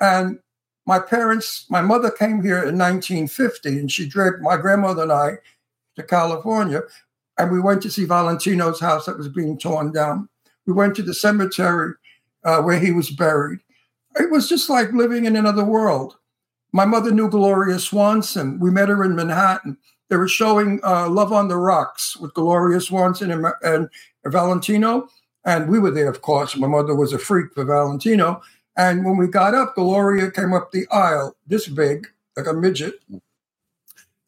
And 0.00 0.40
my 0.86 0.98
parents, 1.00 1.66
my 1.70 1.82
mother 1.82 2.10
came 2.10 2.42
here 2.42 2.58
in 2.64 2.78
1950 2.78 3.68
and 3.78 3.92
she 3.92 4.08
dragged 4.08 4.42
my 4.42 4.56
grandmother 4.56 5.02
and 5.04 5.12
I 5.12 5.38
to 5.96 6.02
California, 6.02 6.82
and 7.38 7.50
we 7.50 7.60
went 7.60 7.82
to 7.82 7.90
see 7.90 8.04
Valentino's 8.04 8.80
house 8.80 9.06
that 9.06 9.18
was 9.18 9.28
being 9.28 9.58
torn 9.58 9.92
down. 9.92 10.28
We 10.66 10.72
went 10.72 10.94
to 10.96 11.02
the 11.02 11.14
cemetery 11.14 11.94
uh, 12.44 12.62
where 12.62 12.78
he 12.78 12.92
was 12.92 13.10
buried. 13.10 13.60
It 14.18 14.30
was 14.30 14.48
just 14.48 14.70
like 14.70 14.92
living 14.92 15.26
in 15.26 15.36
another 15.36 15.64
world. 15.64 16.16
My 16.72 16.84
mother 16.84 17.10
knew 17.10 17.30
Gloria 17.30 17.78
Swanson. 17.78 18.58
We 18.58 18.70
met 18.70 18.88
her 18.88 19.04
in 19.04 19.14
Manhattan. 19.14 19.76
They 20.08 20.16
were 20.16 20.28
showing 20.28 20.80
uh, 20.84 21.08
Love 21.08 21.32
on 21.32 21.48
the 21.48 21.56
Rocks 21.56 22.16
with 22.16 22.34
Gloria 22.34 22.80
Swanson 22.80 23.30
and, 23.30 23.46
and 23.62 23.88
Valentino. 24.24 25.08
And 25.44 25.68
we 25.68 25.78
were 25.78 25.90
there, 25.90 26.08
of 26.08 26.22
course. 26.22 26.56
My 26.56 26.66
mother 26.66 26.94
was 26.94 27.12
a 27.12 27.18
freak 27.18 27.54
for 27.54 27.64
Valentino. 27.64 28.42
And 28.76 29.04
when 29.04 29.16
we 29.16 29.26
got 29.26 29.54
up, 29.54 29.74
Gloria 29.74 30.30
came 30.30 30.52
up 30.52 30.70
the 30.70 30.86
aisle, 30.90 31.36
this 31.46 31.68
big, 31.68 32.08
like 32.36 32.46
a 32.46 32.52
midget, 32.52 33.00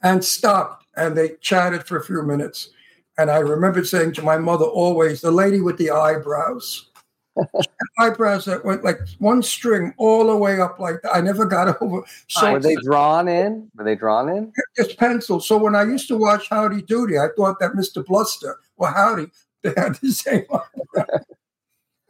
and 0.03 0.25
stopped. 0.25 0.78
And 0.99 1.17
they 1.17 1.37
chatted 1.41 1.85
for 1.85 1.97
a 1.97 2.05
few 2.05 2.23
minutes. 2.23 2.71
And 3.19 3.31
I 3.31 3.39
remember 3.39 3.85
saying 3.85 4.13
to 4.15 4.23
my 4.23 4.37
mother 4.37 4.65
always, 4.65 5.21
the 5.21 5.31
lady 5.31 5.61
with 5.61 5.77
the 5.79 5.91
eyebrows. 5.91 6.91
eyebrows 7.99 8.45
that 8.45 8.65
went 8.65 8.83
like 8.85 8.99
one 9.19 9.43
string 9.43 9.95
all 9.97 10.27
the 10.27 10.37
way 10.37 10.61
up 10.61 10.79
like 10.79 11.01
that. 11.03 11.15
I 11.15 11.21
never 11.21 11.47
got 11.47 11.81
over. 11.83 12.03
So 12.29 12.53
Were 12.53 12.61
they 12.61 12.77
drawn 12.77 13.29
in? 13.29 13.71
Were 13.77 13.85
they 13.85 13.95
drawn 13.95 14.29
in? 14.29 14.53
just 14.77 14.99
pencil. 14.99 15.41
So 15.41 15.57
when 15.57 15.75
I 15.75 15.85
used 15.85 16.09
to 16.09 16.17
watch 16.17 16.49
Howdy 16.49 16.83
Doody, 16.83 17.19
I 17.19 17.29
thought 17.37 17.59
that 17.61 17.73
Mr. 17.73 18.05
Bluster 18.05 18.59
or 18.77 18.89
Howdy, 18.91 19.29
they 19.63 19.73
had 19.77 19.95
the 19.97 20.13
same. 20.13 20.45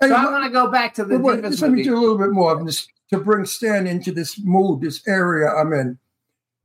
So 0.01 0.15
I'm 0.15 0.27
going 0.27 0.43
to 0.43 0.51
go 0.51 0.71
back 0.71 0.95
to 0.95 1.05
the 1.05 1.19
Wait, 1.19 1.43
let 1.43 1.61
me 1.61 1.69
movie. 1.69 1.83
do 1.83 1.97
a 1.97 2.01
little 2.01 2.19
bit 2.19 2.31
more 2.31 2.53
of 2.57 2.65
this 2.65 2.87
to 3.11 3.19
bring 3.19 3.45
Stan 3.45 3.87
into 3.87 4.13
this 4.13 4.39
mood, 4.39 4.81
this 4.81 5.07
area 5.09 5.49
I'm 5.51 5.73
in. 5.73 5.99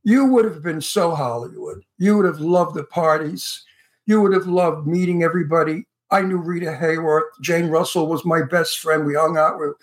You 0.04 0.26
would 0.26 0.44
have 0.44 0.62
been 0.62 0.80
so 0.80 1.14
Hollywood. 1.14 1.82
You 1.98 2.16
would 2.16 2.26
have 2.26 2.40
loved 2.40 2.74
the 2.74 2.84
parties. 2.84 3.64
You 4.06 4.20
would 4.20 4.34
have 4.34 4.46
loved 4.46 4.86
meeting 4.86 5.22
everybody. 5.22 5.86
I 6.10 6.22
knew 6.22 6.36
Rita 6.36 6.66
Hayworth. 6.66 7.22
Jane 7.40 7.68
Russell 7.68 8.06
was 8.06 8.24
my 8.24 8.42
best 8.42 8.78
friend. 8.78 9.06
We 9.06 9.14
hung 9.14 9.38
out 9.38 9.58
with. 9.58 9.74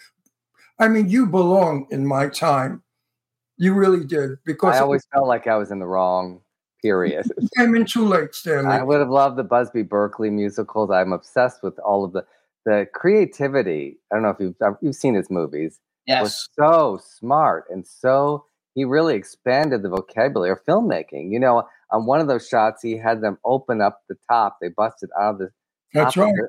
I 0.80 0.88
mean, 0.88 1.10
you 1.10 1.26
belong 1.26 1.88
in 1.92 2.06
my 2.06 2.28
time. 2.28 2.84
You 3.58 3.74
really 3.74 4.06
did 4.06 4.38
because 4.46 4.76
I 4.76 4.78
it 4.80 4.82
always 4.82 5.06
felt 5.12 5.28
like 5.28 5.48
I 5.48 5.58
was 5.58 5.72
in 5.72 5.80
the 5.80 5.86
wrong 5.86 6.42
period. 6.82 7.26
came 7.58 7.76
in 7.76 7.86
too 7.86 8.06
late, 8.06 8.34
Stanley. 8.34 8.72
I 8.72 8.84
would 8.84 9.00
have 9.00 9.10
loved 9.10 9.38
the 9.38 9.44
Busby 9.44 9.84
Berkeley 9.84 10.30
musicals. 10.30 10.90
I'm 10.90 11.14
obsessed 11.14 11.64
with 11.64 11.78
all 11.80 12.04
of 12.04 12.14
the 12.14 12.26
the 12.66 12.88
creativity. 12.94 13.98
I 14.12 14.16
don't 14.16 14.24
know 14.24 14.30
if 14.30 14.40
you've 14.40 14.56
you've 14.82 14.96
seen 14.96 15.16
his 15.16 15.30
movies. 15.30 15.80
Yes. 16.08 16.24
Was 16.24 16.50
so 16.58 17.00
smart 17.20 17.66
and 17.70 17.86
so 17.86 18.46
he 18.76 18.86
really 18.86 19.16
expanded 19.16 19.84
the 19.84 19.90
vocabulary 19.90 20.52
of 20.52 20.64
filmmaking. 20.66 21.32
You 21.32 21.40
know, 21.40 21.64
on 21.92 22.06
one 22.06 22.20
of 22.22 22.28
those 22.28 22.48
shots, 22.48 22.82
he 22.82 22.98
had 22.98 23.22
them 23.22 23.38
open 23.46 23.82
up 23.82 24.02
the 24.08 24.16
top. 24.30 24.58
They 24.62 24.70
busted 24.70 25.10
out 25.20 25.34
of 25.34 25.40
the 25.40 25.50
That's 25.94 26.16
right. 26.18 26.34
the- 26.34 26.48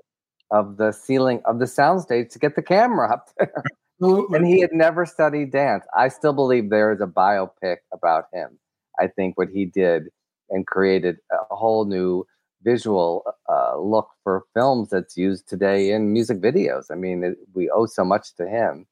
of 0.50 0.76
the 0.76 0.92
ceiling 0.92 1.40
of 1.46 1.58
the 1.58 1.64
soundstage 1.64 2.28
to 2.30 2.38
get 2.38 2.54
the 2.56 2.62
camera 2.62 3.10
up 3.10 3.30
there. 3.38 3.64
And 4.00 4.46
he 4.46 4.60
had 4.60 4.72
never 4.72 5.06
studied 5.06 5.50
dance. 5.50 5.84
I 5.96 6.08
still 6.08 6.34
believe 6.34 6.68
there 6.68 6.92
is 6.92 7.00
a 7.00 7.06
biopic 7.06 7.76
about 7.92 8.24
him. 8.34 8.58
I 9.00 9.06
think 9.06 9.38
what 9.38 9.48
he 9.48 9.64
did 9.64 10.08
and 10.50 10.66
created 10.66 11.16
a 11.30 11.54
whole 11.54 11.86
new 11.86 12.26
visual 12.62 13.24
uh, 13.48 13.78
look 13.78 14.08
for 14.22 14.44
films 14.52 14.90
that's 14.90 15.16
used 15.16 15.48
today 15.48 15.90
in 15.90 16.12
music 16.12 16.40
videos. 16.42 16.90
I 16.90 16.96
mean, 16.96 17.24
it, 17.24 17.38
we 17.54 17.70
owe 17.70 17.86
so 17.86 18.04
much 18.04 18.34
to 18.36 18.46
him, 18.46 18.86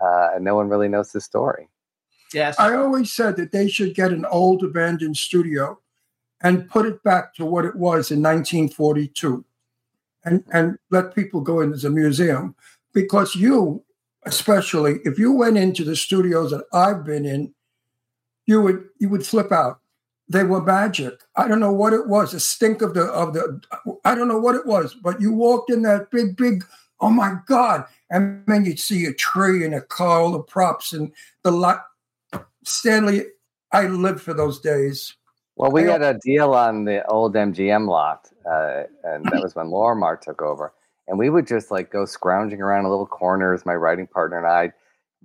uh, 0.00 0.28
and 0.34 0.44
no 0.44 0.54
one 0.54 0.68
really 0.68 0.88
knows 0.88 1.10
his 1.12 1.24
story. 1.24 1.68
Yes. 2.34 2.58
I 2.58 2.74
always 2.74 3.12
said 3.12 3.36
that 3.36 3.52
they 3.52 3.68
should 3.68 3.94
get 3.94 4.12
an 4.12 4.24
old 4.26 4.62
abandoned 4.62 5.16
studio 5.16 5.78
and 6.42 6.68
put 6.68 6.86
it 6.86 7.02
back 7.02 7.34
to 7.34 7.44
what 7.44 7.64
it 7.64 7.76
was 7.76 8.10
in 8.10 8.22
1942 8.22 9.44
and, 10.24 10.44
and 10.52 10.78
let 10.90 11.14
people 11.14 11.40
go 11.40 11.60
in 11.60 11.72
as 11.72 11.84
a 11.84 11.90
museum. 11.90 12.54
Because 12.92 13.34
you, 13.34 13.82
especially, 14.24 15.00
if 15.04 15.18
you 15.18 15.32
went 15.32 15.56
into 15.56 15.84
the 15.84 15.96
studios 15.96 16.50
that 16.50 16.64
I've 16.72 17.04
been 17.04 17.24
in, 17.24 17.54
you 18.46 18.60
would 18.60 18.88
you 18.98 19.08
would 19.08 19.24
flip 19.24 19.52
out. 19.52 19.80
They 20.28 20.44
were 20.44 20.62
magic. 20.62 21.14
I 21.36 21.46
don't 21.46 21.60
know 21.60 21.72
what 21.72 21.92
it 21.92 22.08
was. 22.08 22.32
The 22.32 22.40
stink 22.40 22.82
of 22.82 22.94
the 22.94 23.04
of 23.04 23.34
the 23.34 23.60
I 24.04 24.14
don't 24.14 24.28
know 24.28 24.38
what 24.38 24.56
it 24.56 24.66
was, 24.66 24.94
but 24.94 25.20
you 25.20 25.32
walked 25.32 25.70
in 25.70 25.82
that 25.82 26.10
big, 26.10 26.36
big, 26.36 26.64
oh 27.00 27.10
my 27.10 27.36
God. 27.46 27.84
And 28.10 28.44
then 28.46 28.64
you'd 28.64 28.80
see 28.80 29.06
a 29.06 29.14
tree 29.14 29.64
and 29.64 29.74
a 29.74 29.80
car, 29.80 30.20
all 30.20 30.32
the 30.32 30.40
props 30.40 30.92
and 30.92 31.12
the 31.42 31.50
lot. 31.50 31.86
Stanley, 32.64 33.24
I 33.72 33.86
lived 33.86 34.20
for 34.20 34.34
those 34.34 34.60
days. 34.60 35.14
Well, 35.56 35.70
we 35.70 35.86
I 35.88 35.92
had 35.92 36.02
a 36.02 36.18
deal 36.18 36.54
on 36.54 36.84
the 36.84 37.06
old 37.06 37.34
MGM 37.34 37.86
lot, 37.86 38.28
uh, 38.50 38.84
and 39.04 39.24
that 39.26 39.42
was 39.42 39.54
when 39.54 39.66
Lorimar 39.66 40.20
took 40.20 40.40
over. 40.40 40.72
And 41.08 41.18
we 41.18 41.30
would 41.30 41.46
just 41.46 41.70
like 41.70 41.90
go 41.90 42.04
scrounging 42.04 42.62
around 42.62 42.84
in 42.84 42.90
little 42.90 43.06
corners, 43.06 43.66
my 43.66 43.74
writing 43.74 44.06
partner 44.06 44.38
and 44.38 44.46
I, 44.46 44.72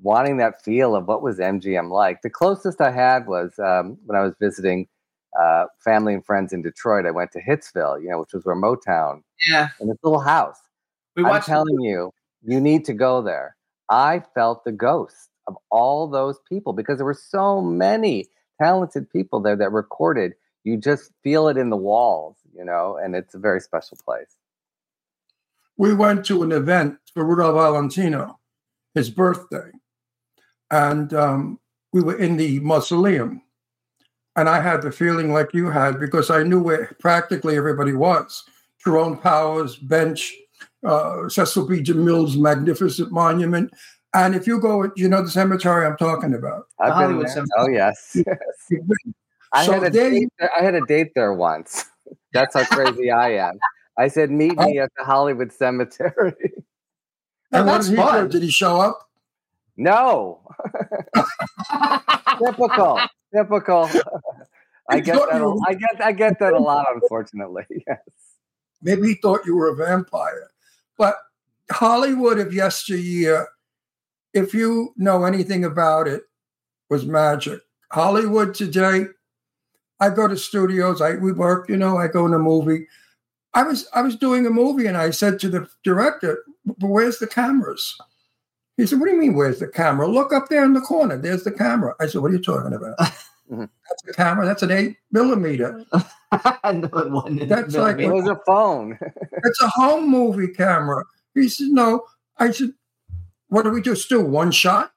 wanting 0.01 0.38
that 0.38 0.61
feel 0.63 0.95
of 0.95 1.07
what 1.07 1.21
was 1.21 1.39
MGM 1.39 1.91
like. 1.91 2.21
The 2.21 2.29
closest 2.29 2.81
I 2.81 2.91
had 2.91 3.27
was 3.27 3.57
um, 3.59 3.97
when 4.05 4.17
I 4.17 4.23
was 4.23 4.33
visiting 4.39 4.88
uh, 5.39 5.65
family 5.83 6.13
and 6.13 6.25
friends 6.25 6.51
in 6.51 6.61
Detroit. 6.61 7.05
I 7.05 7.11
went 7.11 7.31
to 7.33 7.41
Hitsville, 7.41 8.01
you 8.01 8.09
know, 8.09 8.19
which 8.19 8.33
was 8.33 8.43
where 8.43 8.55
Motown 8.55 9.21
yeah. 9.47 9.69
in 9.79 9.88
this 9.88 9.97
little 10.03 10.19
house. 10.19 10.59
We 11.15 11.23
I'm 11.23 11.29
watched 11.29 11.47
telling 11.47 11.79
you, 11.79 12.11
you 12.43 12.59
need 12.59 12.85
to 12.85 12.93
go 12.93 13.21
there. 13.21 13.55
I 13.89 14.23
felt 14.35 14.65
the 14.65 14.71
ghost 14.71 15.29
of 15.48 15.56
all 15.72 16.08
those 16.08 16.39
people 16.50 16.74
because 16.74 16.98
there 16.98 17.06
were 17.06 17.14
so 17.14 17.62
many 17.62 18.28
talented 18.62 19.10
people 19.12 19.39
there 19.39 19.56
that 19.56 19.72
recorded. 19.72 20.34
You 20.64 20.78
just 20.78 21.12
feel 21.24 21.48
it 21.48 21.58
in 21.58 21.70
the 21.70 21.78
walls, 21.78 22.38
you 22.56 22.66
know, 22.66 22.98
and 23.02 23.16
it's 23.16 23.36
a 23.36 23.39
very 23.39 23.62
special 23.62 23.98
place. 24.04 24.36
we 25.78 25.93
went 25.93 26.26
to 26.26 26.43
an 26.43 26.52
event 26.52 26.98
for 27.14 27.24
Rudolph 27.26 27.56
Valentino, 27.56 28.39
his 28.93 29.10
birthday, 29.10 29.72
and 30.72 31.14
um, 31.14 31.60
we 31.93 32.02
were 32.02 32.18
in 32.18 32.38
the 32.38 32.60
mausoleum. 32.60 33.41
And 34.36 34.48
I 34.50 34.62
had 34.62 34.82
the 34.82 34.91
feeling 34.91 35.34
like 35.34 35.54
you 35.54 35.70
had 35.70 36.00
because 36.00 36.30
I 36.30 36.43
knew 36.43 36.62
where 36.62 36.95
practically 37.00 37.58
everybody 37.58 37.93
was. 37.93 38.43
Tyrone 38.84 39.18
Powers, 39.18 39.78
Bench, 39.78 40.36
uh, 40.86 41.28
Cecil 41.28 41.68
B. 41.68 41.82
DeMille's 41.82 42.38
magnificent 42.38 43.12
monument. 43.12 43.72
And 44.14 44.36
if 44.36 44.47
you 44.47 44.60
go, 44.60 44.89
you 44.95 45.08
know 45.10 45.22
the 45.22 45.30
cemetery 45.30 45.86
I'm 45.86 45.97
talking 45.97 46.34
about. 46.34 46.68
I've 46.80 46.88
been 46.89 46.93
Hollywood 46.95 47.26
there. 47.28 47.34
Cemetery. 47.34 47.58
Oh 47.58 47.70
yes, 47.70 48.12
yes. 48.16 48.78
I 49.53 49.66
So 49.66 49.74
had 49.74 49.84
a 49.84 49.89
there 49.89 50.10
date. 50.10 50.22
you- 50.22 50.30
There, 50.39 50.49
I 50.58 50.62
had 50.64 50.76
a 50.76 50.82
date 50.86 51.12
there 51.16 51.34
once. 51.34 51.86
That's 52.34 52.53
how 52.55 52.66
crazy 52.66 53.12
I 53.12 53.32
am. 53.47 53.60
I 53.97 54.08
said, 54.08 54.32
"Meet 54.32 54.58
me 54.58 54.80
oh. 54.80 54.84
at 54.84 54.91
the 54.97 55.03
Hollywood 55.03 55.51
Cemetery." 55.51 56.34
And 57.53 57.66
what 57.66 57.76
that's 57.76 57.88
did 57.88 57.91
he 57.97 58.03
do? 58.03 58.08
fun. 58.10 58.28
Did 58.30 58.43
he 58.43 58.51
show 58.51 58.82
up? 58.82 58.99
No, 59.78 60.41
typical, 62.39 62.99
typical. 63.34 63.89
I 64.89 64.99
get 64.99 65.16
that. 65.16 65.38
you 65.38 65.43
a- 65.43 65.55
were- 65.55 65.62
I 65.68 65.74
get. 65.74 66.01
I 66.03 66.12
get 66.12 66.39
that 66.39 66.53
a 66.53 66.60
lot, 66.60 66.88
unfortunately. 66.93 67.64
Yes. 67.88 67.99
Maybe 68.82 69.08
he 69.10 69.14
thought 69.16 69.45
you 69.45 69.55
were 69.55 69.70
a 69.70 69.76
vampire. 69.76 70.49
But 70.97 71.16
Hollywood 71.72 72.38
of 72.39 72.53
yesteryear, 72.53 73.47
if 74.38 74.53
you 74.53 74.93
know 74.97 75.25
anything 75.25 75.65
about 75.65 76.07
it, 76.07 76.23
was 76.89 77.05
magic. 77.05 77.59
Hollywood 77.91 78.53
today, 78.53 79.05
I 79.99 80.09
go 80.09 80.27
to 80.27 80.38
studios, 80.38 81.01
I 81.01 81.15
we 81.15 81.31
work, 81.31 81.69
you 81.69 81.77
know, 81.77 81.97
I 81.97 82.07
go 82.07 82.25
in 82.25 82.33
a 82.33 82.39
movie. 82.39 82.88
I 83.53 83.63
was 83.63 83.88
I 83.93 84.01
was 84.01 84.15
doing 84.15 84.45
a 84.45 84.49
movie 84.51 84.85
and 84.88 84.97
I 84.97 85.09
said 85.09 85.39
to 85.39 85.49
the 85.49 85.67
director, 85.83 86.43
"But 86.65 86.88
where's 86.89 87.17
the 87.19 87.27
cameras? 87.27 87.97
He 88.77 88.85
said, 88.85 88.99
What 88.99 89.07
do 89.07 89.13
you 89.13 89.19
mean, 89.19 89.33
where's 89.33 89.59
the 89.59 89.67
camera? 89.67 90.07
Look 90.07 90.31
up 90.31 90.49
there 90.49 90.63
in 90.63 90.73
the 90.73 90.81
corner. 90.81 91.17
There's 91.17 91.43
the 91.43 91.51
camera. 91.51 91.95
I 91.99 92.05
said, 92.07 92.21
What 92.21 92.31
are 92.31 92.35
you 92.35 92.41
talking 92.43 92.73
about? 92.73 92.95
Mhm. 93.49 93.69
That's 93.88 94.03
a 94.09 94.13
camera. 94.13 94.45
That's 94.45 94.61
an 94.63 94.71
eight 94.71 94.97
millimeter. 95.09 95.85
no, 95.93 97.23
it. 97.25 97.47
That's 97.47 97.73
No, 97.73 97.81
like- 97.81 97.97
It 97.99 98.11
was 98.11 98.27
a 98.27 98.38
phone. 98.45 98.99
It's 99.45 99.61
a 99.61 99.69
home 99.69 100.09
movie 100.11 100.49
camera. 100.49 101.05
He 101.33 101.47
said, 101.47 101.67
No. 101.69 102.03
I 102.39 102.51
said, 102.51 102.71
What 103.50 103.64
do 103.64 103.72
we 103.72 103.82
do? 103.82 103.95
One 104.22 104.52
shot? 104.52 104.91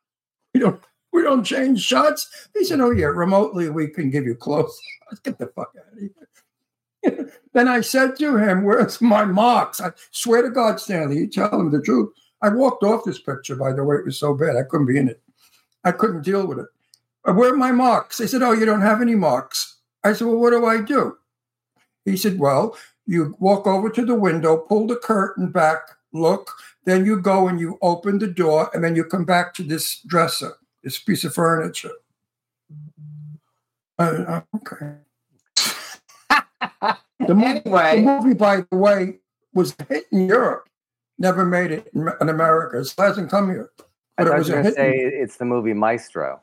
We 0.55 0.61
don't 0.61 0.81
we 1.13 1.23
don't 1.23 1.45
change 1.45 1.83
shots. 1.83 2.49
He 2.55 2.65
said, 2.65 2.81
Oh 2.81 2.91
yeah, 2.91 3.07
remotely 3.07 3.69
we 3.69 3.89
can 3.89 4.11
give 4.11 4.25
you 4.25 4.35
close. 4.35 4.79
Let's 5.11 5.21
get 5.21 5.39
the 5.39 5.47
fuck 5.49 5.73
out 5.79 5.93
of 5.93 5.99
here. 5.99 7.33
then 7.53 7.69
I 7.69 7.81
said 7.81 8.17
to 8.17 8.37
him, 8.37 8.65
Where's 8.65 9.01
my 9.01 9.25
marks? 9.25 9.81
I 9.81 9.91
swear 10.11 10.43
to 10.43 10.51
God, 10.51 10.81
Stanley, 10.81 11.19
you 11.19 11.27
tell 11.27 11.61
him 11.61 11.71
the 11.71 11.83
truth. 11.83 12.13
I 12.43 12.49
walked 12.49 12.85
off 12.85 13.05
this 13.05 13.21
picture, 13.21 13.57
by 13.57 13.73
the 13.73 13.85
way. 13.85 13.97
It 13.97 14.05
was 14.05 14.19
so 14.19 14.35
bad. 14.35 14.57
I 14.57 14.63
couldn't 14.63 14.87
be 14.87 14.99
in 14.99 15.09
it. 15.09 15.21
I 15.85 15.93
couldn't 15.93 16.23
deal 16.23 16.47
with 16.47 16.59
it. 16.59 16.67
"Uh, 17.27 17.33
Where 17.33 17.53
are 17.53 17.57
my 17.57 17.73
marks? 17.73 18.19
They 18.19 18.27
said, 18.27 18.43
Oh, 18.43 18.53
you 18.53 18.65
don't 18.65 18.81
have 18.81 19.03
any 19.03 19.15
marks. 19.15 19.79
I 20.05 20.13
said, 20.13 20.27
Well, 20.27 20.37
what 20.39 20.51
do 20.51 20.65
I 20.67 20.81
do? 20.81 21.17
He 22.05 22.17
said, 22.17 22.39
Well, 22.39 22.77
you 23.07 23.35
walk 23.41 23.67
over 23.67 23.91
to 23.91 24.05
the 24.05 24.15
window, 24.15 24.57
pull 24.57 24.87
the 24.87 24.97
curtain 24.97 25.51
back, 25.51 25.81
look, 26.13 26.51
then 26.91 27.07
you 27.07 27.21
go 27.21 27.49
and 27.49 27.61
you 27.61 27.79
open 27.83 28.19
the 28.19 28.27
door, 28.27 28.71
and 28.75 28.83
then 28.85 28.97
you 28.97 29.05
come 29.05 29.25
back 29.25 29.55
to 29.55 29.63
this 29.63 30.01
dresser, 30.07 30.55
this 30.83 30.99
piece 30.99 31.25
of 31.25 31.35
furniture. 31.35 31.93
Uh, 33.99 34.03
uh, 34.03 34.41
okay. 34.57 34.97
The 37.27 37.35
movie, 37.35 37.61
Anyway. 37.67 37.97
the 37.97 38.03
movie, 38.03 38.35
by 38.35 38.65
the 38.71 38.77
way, 38.79 39.19
was 39.53 39.77
a 39.79 39.85
hit 39.85 40.07
in 40.11 40.27
Europe. 40.27 40.69
Never 41.19 41.45
made 41.45 41.71
it 41.71 41.89
in, 41.95 42.09
in 42.21 42.29
America. 42.31 42.81
It 42.81 42.95
hasn't 42.97 43.31
come 43.31 43.51
here. 43.51 43.71
I 44.19 44.25
But 44.25 44.27
it 44.27 44.31
thought 44.31 44.39
was 44.39 44.49
a 44.49 44.53
going 44.53 44.65
to 44.65 44.73
say 44.73 44.93
it's 44.97 45.37
the 45.37 45.45
movie 45.45 45.75
Maestro. 45.75 46.41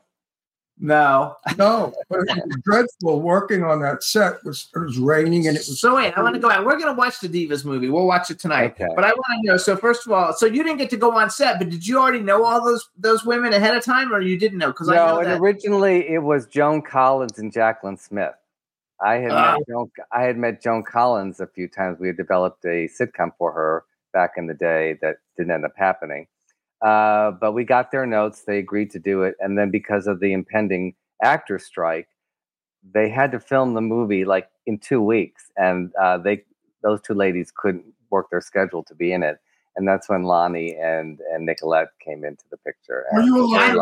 No. 0.80 1.34
No, 1.56 1.92
but 2.08 2.20
it 2.20 2.28
was 2.46 2.56
dreadful 2.62 3.20
working 3.20 3.64
on 3.64 3.80
that 3.80 4.02
set. 4.02 4.34
It 4.34 4.44
was 4.44 4.68
it 4.74 4.78
was 4.78 4.96
raining 4.98 5.48
and 5.48 5.56
it 5.56 5.60
was 5.66 5.80
So 5.80 5.96
wait, 5.96 6.14
I 6.16 6.22
want 6.22 6.34
to 6.36 6.40
go 6.40 6.50
out. 6.50 6.64
We're 6.64 6.78
gonna 6.78 6.94
watch 6.94 7.18
the 7.20 7.28
Divas 7.28 7.64
movie. 7.64 7.88
We'll 7.90 8.06
watch 8.06 8.30
it 8.30 8.38
tonight. 8.38 8.72
Okay. 8.80 8.86
But 8.94 9.04
I 9.04 9.08
want 9.08 9.44
to 9.44 9.50
know. 9.52 9.56
So 9.56 9.76
first 9.76 10.06
of 10.06 10.12
all, 10.12 10.32
so 10.32 10.46
you 10.46 10.62
didn't 10.62 10.78
get 10.78 10.90
to 10.90 10.96
go 10.96 11.12
on 11.18 11.30
set, 11.30 11.58
but 11.58 11.68
did 11.68 11.86
you 11.86 11.98
already 11.98 12.20
know 12.20 12.44
all 12.44 12.64
those 12.64 12.88
those 12.96 13.24
women 13.24 13.52
ahead 13.52 13.76
of 13.76 13.84
time, 13.84 14.12
or 14.14 14.20
you 14.20 14.38
didn't 14.38 14.58
know? 14.58 14.68
Because 14.68 14.88
I 14.88 14.94
No, 14.94 15.06
know 15.06 15.18
and 15.18 15.30
that. 15.30 15.40
originally 15.40 16.08
it 16.08 16.22
was 16.22 16.46
Joan 16.46 16.82
Collins 16.82 17.38
and 17.38 17.52
Jaclyn 17.52 17.98
Smith. 17.98 18.34
I 19.00 19.14
had 19.16 19.32
Ah. 19.32 19.54
met 19.58 19.66
Joan, 19.68 19.90
I 20.12 20.22
had 20.22 20.36
met 20.36 20.62
Joan 20.62 20.84
Collins 20.84 21.40
a 21.40 21.46
few 21.48 21.68
times. 21.68 21.98
We 21.98 22.08
had 22.08 22.16
developed 22.16 22.64
a 22.64 22.88
sitcom 22.88 23.32
for 23.36 23.50
her 23.52 23.84
back 24.12 24.32
in 24.36 24.46
the 24.46 24.54
day 24.54 24.98
that 25.02 25.16
didn't 25.36 25.52
end 25.52 25.64
up 25.64 25.72
happening. 25.76 26.26
Uh, 26.82 27.32
but 27.32 27.52
we 27.52 27.64
got 27.64 27.90
their 27.90 28.06
notes. 28.06 28.42
They 28.42 28.58
agreed 28.58 28.90
to 28.92 28.98
do 28.98 29.22
it, 29.22 29.34
and 29.40 29.58
then 29.58 29.70
because 29.70 30.06
of 30.06 30.20
the 30.20 30.32
impending 30.32 30.94
actor 31.22 31.58
strike, 31.58 32.08
they 32.92 33.08
had 33.08 33.32
to 33.32 33.40
film 33.40 33.74
the 33.74 33.80
movie 33.80 34.24
like 34.24 34.48
in 34.66 34.78
two 34.78 35.02
weeks, 35.02 35.50
and 35.56 35.92
uh, 36.00 36.18
they 36.18 36.44
those 36.82 37.00
two 37.00 37.14
ladies 37.14 37.52
couldn't 37.54 37.84
work 38.10 38.30
their 38.30 38.40
schedule 38.40 38.84
to 38.84 38.94
be 38.94 39.12
in 39.12 39.22
it. 39.22 39.38
And 39.76 39.86
that's 39.86 40.08
when 40.08 40.22
Loni 40.22 40.80
and 40.80 41.20
and 41.32 41.48
Nicollette 41.48 41.88
came 42.04 42.24
into 42.24 42.44
the 42.50 42.56
picture. 42.58 43.06
Were 43.12 43.22
you 43.22 43.44
alive? 43.44 43.76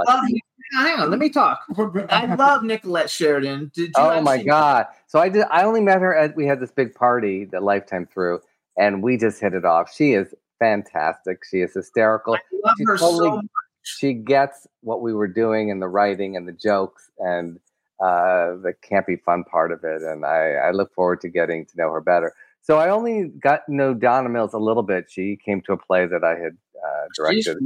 Hang 0.73 1.01
on, 1.01 1.11
let 1.11 1.19
me 1.19 1.29
talk. 1.29 1.65
I 2.11 2.35
love 2.35 2.63
Nicollette 2.63 3.09
Sheridan. 3.09 3.71
Did 3.73 3.89
you 3.89 3.93
Oh 3.97 4.21
my 4.21 4.43
god! 4.43 4.87
So 5.07 5.21
I 5.21 5.29
did. 5.29 5.45
I 5.51 5.63
only 5.63 5.81
met 5.81 6.01
her 6.01 6.15
at 6.15 6.35
we 6.35 6.47
had 6.47 6.61
this 6.61 6.73
big 6.73 6.95
party 6.95 7.45
that 7.47 7.63
Lifetime 7.63 8.09
threw, 8.13 8.41
and 8.77 9.03
we 9.03 9.17
just 9.17 9.41
hit 9.41 9.55
it 9.55 9.65
off. 9.65 9.93
She 9.95 10.13
is 10.15 10.35
fantastic. 10.59 11.45
She 11.49 11.61
is 11.61 11.75
hysterical. 11.75 12.35
I 12.35 12.39
love 12.65 12.75
She 12.79 12.85
her 12.85 12.99
totally- 12.99 13.41
so. 13.43 13.49
She 13.89 14.15
gets 14.15 14.67
what 14.81 15.01
we 15.01 15.15
were 15.15 15.29
doing 15.29 15.71
and 15.71 15.81
the 15.81 15.87
writing 15.87 16.37
and 16.37 16.49
the 16.49 16.53
jokes 16.53 17.09
and 17.19 17.61
uh, 18.01 18.57
the 18.57 18.75
campy 18.83 19.23
fun 19.23 19.45
part 19.45 19.71
of 19.71 19.85
it. 19.85 20.03
And 20.03 20.27
I, 20.27 20.55
I 20.55 20.71
look 20.73 20.93
forward 20.93 21.21
to 21.21 21.29
getting 21.29 21.65
to 21.67 21.73
know 21.77 21.93
her 21.93 22.01
better. 22.01 22.35
So 22.63 22.79
I 22.79 22.89
only 22.91 23.29
got 23.29 23.65
to 23.67 23.75
know 23.75 23.95
Donna 23.95 24.29
Mills 24.29 24.55
a 24.55 24.59
little 24.59 24.83
bit. 24.83 25.07
She 25.09 25.37
came 25.37 25.61
to 25.63 25.73
a 25.73 25.77
play 25.77 26.05
that 26.05 26.25
I 26.25 26.31
had 26.31 26.57
uh, 26.85 27.05
directed. 27.15 27.59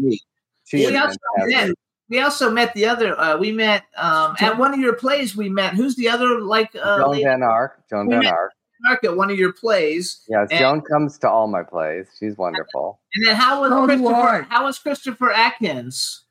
She 0.64 0.86
we 0.86 0.94
also 0.94 1.16
met. 1.38 1.74
We 2.10 2.20
also 2.20 2.50
met 2.50 2.74
the 2.74 2.84
other. 2.84 3.18
Uh, 3.18 3.38
we 3.38 3.50
met 3.50 3.84
um, 3.96 4.36
at 4.40 4.58
one 4.58 4.74
of 4.74 4.80
your 4.80 4.92
plays. 4.94 5.34
We 5.34 5.48
met. 5.48 5.72
Who's 5.72 5.96
the 5.96 6.10
other 6.10 6.40
like 6.42 6.68
uh, 6.74 6.98
Joan 6.98 7.12
lady 7.12 7.24
Van 7.24 7.42
Ark. 7.42 7.82
Joan 7.88 8.08
We 8.08 8.16
Van 8.16 8.26
Ark. 8.26 8.52
Mark 8.82 9.04
at 9.04 9.16
one 9.16 9.30
of 9.30 9.38
your 9.38 9.52
plays? 9.52 10.22
Yes, 10.28 10.48
And- 10.50 10.58
Joan 10.60 10.80
comes 10.82 11.18
to 11.18 11.28
all 11.28 11.46
my 11.48 11.62
plays. 11.62 12.06
She's 12.18 12.36
wonderful. 12.36 13.00
And 13.14 13.26
then 13.26 13.36
how 13.36 13.60
was 13.60 13.70
So 13.70 13.80
do 13.86 13.86
Christopher? 13.86 14.16
I. 14.16 14.42
How 14.54 14.64
was 14.64 14.78
Christopher 14.78 15.30
Atkins? 15.32 16.24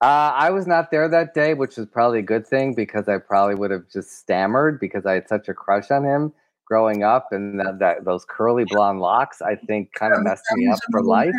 Uh, 0.00 0.32
I 0.34 0.50
was 0.50 0.66
not 0.66 0.90
there 0.90 1.08
that 1.08 1.32
day, 1.32 1.54
which 1.54 1.78
is 1.78 1.86
probably 1.86 2.18
a 2.18 2.22
good 2.22 2.46
thing 2.46 2.74
because 2.74 3.08
I 3.08 3.18
probably 3.18 3.54
would 3.54 3.70
have 3.70 3.88
just 3.88 4.10
stammered 4.18 4.80
because 4.80 5.06
I 5.06 5.14
had 5.14 5.28
such 5.28 5.48
a 5.48 5.54
crush 5.54 5.90
on 5.92 6.04
him 6.04 6.32
growing 6.66 7.04
up, 7.04 7.28
and 7.32 7.60
that, 7.60 7.78
that 7.78 8.04
those 8.04 8.24
curly 8.24 8.64
blonde 8.64 8.98
locks 9.00 9.40
I 9.42 9.54
think 9.54 9.92
kind 9.92 10.12
of 10.14 10.22
messed 10.22 10.42
me 10.54 10.66
up 10.68 10.78
for 10.90 11.02
life. 11.04 11.34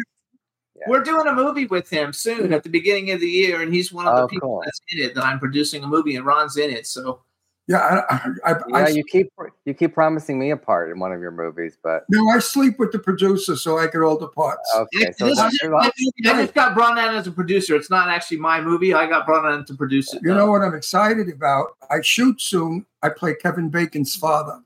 Yeah. 0.76 0.84
We're 0.88 1.04
doing 1.04 1.28
a 1.28 1.34
movie 1.34 1.66
with 1.66 1.90
him 1.90 2.14
soon 2.14 2.54
at 2.54 2.64
the 2.64 2.70
beginning 2.70 3.12
of 3.12 3.20
the 3.20 3.28
year, 3.30 3.62
and 3.62 3.74
he's 3.74 3.92
one 3.92 4.08
of 4.08 4.16
the 4.16 4.22
Oh, 4.24 4.28
people 4.28 4.48
cool. 4.50 4.62
that's 4.64 4.80
in 4.92 5.00
it. 5.04 5.16
That 5.16 5.26
I'm 5.26 5.40
producing 5.40 5.84
a 5.84 5.88
movie, 5.88 6.16
and 6.16 6.26
Ron's 6.26 6.56
in 6.58 6.70
it. 6.70 6.88
So 6.88 7.22
Yeah, 7.68 7.78
I, 8.10 8.16
I, 8.16 8.52
I, 8.52 8.56
Yeah, 8.68 8.76
I, 8.76 8.88
you 8.90 9.04
keep 9.06 9.30
you 9.66 9.74
keep 9.74 9.94
promising 9.94 10.38
me 10.38 10.52
a 10.52 10.58
part 10.58 10.92
in 10.92 11.00
one 11.00 11.14
of 11.14 11.22
your 11.22 11.32
movies, 11.32 11.78
but 11.82 12.04
no, 12.10 12.28
I 12.30 12.40
sleep 12.40 12.78
with 12.78 12.92
the 12.92 13.00
producer 13.00 13.56
so 13.56 13.78
I 13.78 13.86
get 13.88 14.02
all 14.02 14.18
the 14.18 14.28
parts. 14.28 14.70
okay. 14.76 15.12
So 15.18 15.28
this 15.28 15.38
that's 15.38 15.54
is 15.54 15.60
your- 15.64 15.72
my 15.72 15.90
movie. 15.98 16.30
I 16.30 16.42
just 16.42 16.54
got 16.54 16.74
brought 16.76 16.98
on 16.98 17.16
as 17.16 17.26
a 17.28 17.32
producer. 17.32 17.76
It's 17.78 17.90
not 17.90 18.10
actually 18.10 18.38
my 18.38 18.60
movie. 18.60 18.94
I 18.94 19.08
got 19.08 19.26
brought 19.26 19.46
on 19.46 19.64
to 19.66 19.74
produce 19.76 20.14
it. 20.14 20.22
You 20.24 20.34
know 20.34 20.52
what 20.52 20.62
I'm 20.62 20.76
excited 20.76 21.30
about? 21.30 21.78
I 21.90 22.02
shoot 22.02 22.42
soon. 22.42 22.86
I 23.02 23.10
play 23.10 23.34
Kevin 23.36 23.70
Bacon's 23.70 24.14
father. 24.16 24.60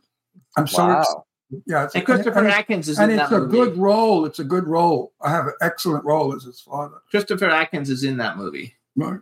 I'm 0.57 0.65
so 0.65 0.87
wow. 0.87 0.99
excited. 1.01 1.21
Yeah, 1.67 1.83
it's, 1.85 1.95
And 1.95 2.03
Christopher 2.03 2.39
and, 2.39 2.47
it's- 2.47 2.59
Atkins 2.59 2.89
is 2.89 2.97
and 2.99 3.11
in 3.11 3.19
it's 3.19 3.29
that 3.29 3.35
a 3.35 3.39
movie. 3.41 3.51
good 3.57 3.77
role. 3.77 4.25
It's 4.25 4.39
a 4.39 4.43
good 4.43 4.67
role. 4.67 5.13
I 5.21 5.29
have 5.29 5.45
an 5.45 5.53
excellent 5.61 6.03
role 6.03 6.35
as 6.35 6.43
his 6.43 6.59
father. 6.61 6.95
Christopher 7.11 7.45
Atkins 7.49 7.89
is 7.91 8.03
in 8.03 8.17
that 8.17 8.37
movie. 8.37 8.73
Right. 8.95 9.19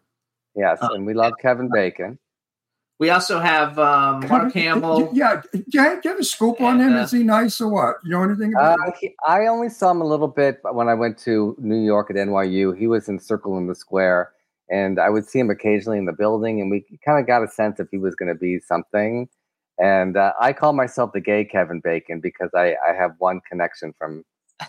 Yes, 0.56 0.80
Uh, 0.82 0.90
and 0.94 1.06
we 1.06 1.14
love 1.14 1.34
Kevin 1.42 1.70
Bacon. 1.72 2.18
We 2.98 3.10
also 3.10 3.40
have 3.40 3.78
um, 3.78 4.26
Mark 4.28 4.54
Hamill. 4.54 5.10
Yeah, 5.14 5.42
do 5.52 5.64
you, 5.68 5.80
have, 5.82 6.02
do 6.02 6.10
you 6.10 6.12
have 6.12 6.20
a 6.20 6.24
scoop 6.24 6.62
on 6.62 6.80
him? 6.80 6.94
Uh, 6.94 7.02
Is 7.04 7.12
he 7.12 7.24
nice 7.24 7.60
or 7.60 7.68
what? 7.70 7.98
You 8.06 8.12
know 8.12 8.24
anything 8.24 8.56
Uh, 8.56 8.76
about 8.76 8.96
him? 8.98 9.12
I 9.28 9.48
only 9.48 9.68
saw 9.68 9.92
him 9.92 10.02
a 10.02 10.06
little 10.06 10.30
bit 10.30 10.62
when 10.72 10.88
I 10.88 10.94
went 10.94 11.18
to 11.20 11.56
New 11.60 11.84
York 11.84 12.10
at 12.10 12.16
NYU. 12.16 12.78
He 12.78 12.88
was 12.88 13.10
in 13.10 13.20
Circle 13.20 13.58
in 13.58 13.68
the 13.68 13.76
Square, 13.76 14.32
and 14.70 14.98
I 14.98 15.10
would 15.10 15.26
see 15.28 15.40
him 15.40 15.50
occasionally 15.50 15.98
in 15.98 16.06
the 16.06 16.14
building, 16.14 16.62
and 16.62 16.72
we 16.72 16.86
kind 17.04 17.20
of 17.20 17.28
got 17.28 17.44
a 17.44 17.50
sense 17.50 17.82
if 17.82 17.90
he 17.92 17.98
was 17.98 18.16
going 18.16 18.30
to 18.30 18.40
be 18.40 18.60
something. 18.60 19.28
And 19.78 20.16
uh, 20.16 20.32
I 20.40 20.54
call 20.54 20.72
myself 20.72 21.12
the 21.12 21.20
gay 21.20 21.44
Kevin 21.44 21.82
Bacon 21.82 22.22
because 22.22 22.50
I, 22.56 22.76
I 22.88 22.94
have 22.96 23.12
one 23.18 23.42
connection 23.50 23.94
from 24.00 24.24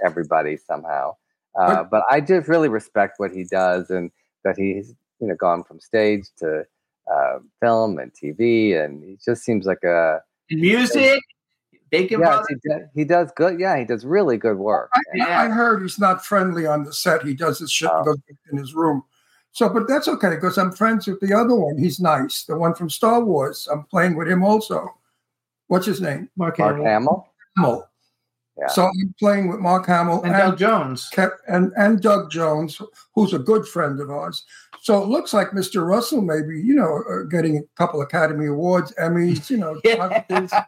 everybody 0.05 0.57
somehow. 0.57 1.13
Uh, 1.57 1.85
but 1.85 2.03
I 2.11 2.21
just 2.21 2.49
really 2.49 2.69
respect 2.69 3.15
what 3.19 3.31
he 3.31 3.45
does, 3.45 3.89
and 3.89 4.11
that 4.43 4.57
he's 4.59 4.95
you 5.21 5.29
know 5.29 5.37
gone 5.37 5.63
from 5.63 5.79
stage 5.79 6.25
to 6.39 6.65
uh, 7.13 7.39
film 7.61 7.99
and 7.99 8.13
TV, 8.13 8.77
and 8.83 9.03
he 9.03 9.19
just 9.25 9.43
seems 9.45 9.67
like 9.67 9.83
a 9.85 10.21
Music, 10.51 11.21
Bacon 11.91 12.21
yes, 12.21 12.29
Brothers. 12.29 12.47
he, 12.63 12.69
does, 12.69 12.83
he 12.95 13.05
does 13.05 13.31
good. 13.37 13.61
Yeah, 13.61 13.79
he 13.79 13.85
does 13.85 14.05
really 14.05 14.37
good 14.37 14.59
work. 14.59 14.91
I, 14.95 15.01
Yeah. 15.15 15.41
I 15.43 15.49
heard 15.49 15.83
he's 15.83 15.99
not 15.99 16.25
friendly 16.25 16.67
on 16.67 16.85
the 16.85 16.93
set. 16.93 17.25
He 17.25 17.35
does 17.35 17.59
his 17.59 17.71
shit 17.71 17.91
Oh. 17.93 17.97
and 17.99 18.07
goes 18.07 18.19
in 18.51 18.59
his 18.59 18.75
room. 18.75 19.03
So, 19.53 19.69
but 19.69 19.89
that's 19.89 20.07
okay 20.07 20.31
because 20.31 20.59
I'm 20.59 20.71
friends 20.73 21.07
with 21.07 21.19
the 21.21 21.33
other 21.33 21.55
one. 21.55 21.79
He's 21.79 21.99
nice. 21.99 22.45
The 22.45 22.57
one 22.57 22.75
from 22.75 22.91
Star 22.91 23.25
Wars. 23.25 23.67
I'm 23.73 23.85
playing 23.85 24.15
with 24.17 24.29
him 24.29 24.45
also. 24.45 24.95
What's 25.69 25.87
his 25.87 26.01
name? 26.01 26.29
Mark 26.37 26.59
Mark 26.59 26.77
Hamill. 26.77 27.29
Hamill. 27.57 27.89
Yeah. 28.59 28.69
So 28.69 28.85
I'm 28.85 29.15
playing 29.19 29.49
with 29.49 29.61
Mark 29.61 29.87
Hamill 29.87 30.23
and 30.23 30.35
and, 30.35 30.43
Doug 30.43 30.59
Jones. 30.59 31.11
Kev- 31.13 31.39
and 31.49 31.73
and 31.77 32.01
Doug 32.01 32.31
Jones, 32.31 32.81
who's 33.15 33.33
a 33.35 33.39
good 33.39 33.67
friend 33.67 33.99
of 34.01 34.11
ours. 34.11 34.45
So 34.87 35.03
it 35.03 35.09
looks 35.09 35.35
like 35.35 35.51
Mr. 35.51 35.85
Russell 35.85 36.23
maybe, 36.23 36.61
you 36.61 36.73
know, 36.73 37.03
uh, 37.11 37.25
getting 37.25 37.57
a 37.57 37.63
couple 37.75 38.01
Academy 38.03 38.47
Awards, 38.47 38.95
Emmys, 39.03 39.51
you 39.51 39.57
know. 39.57 39.81
Oscars. 39.85 40.67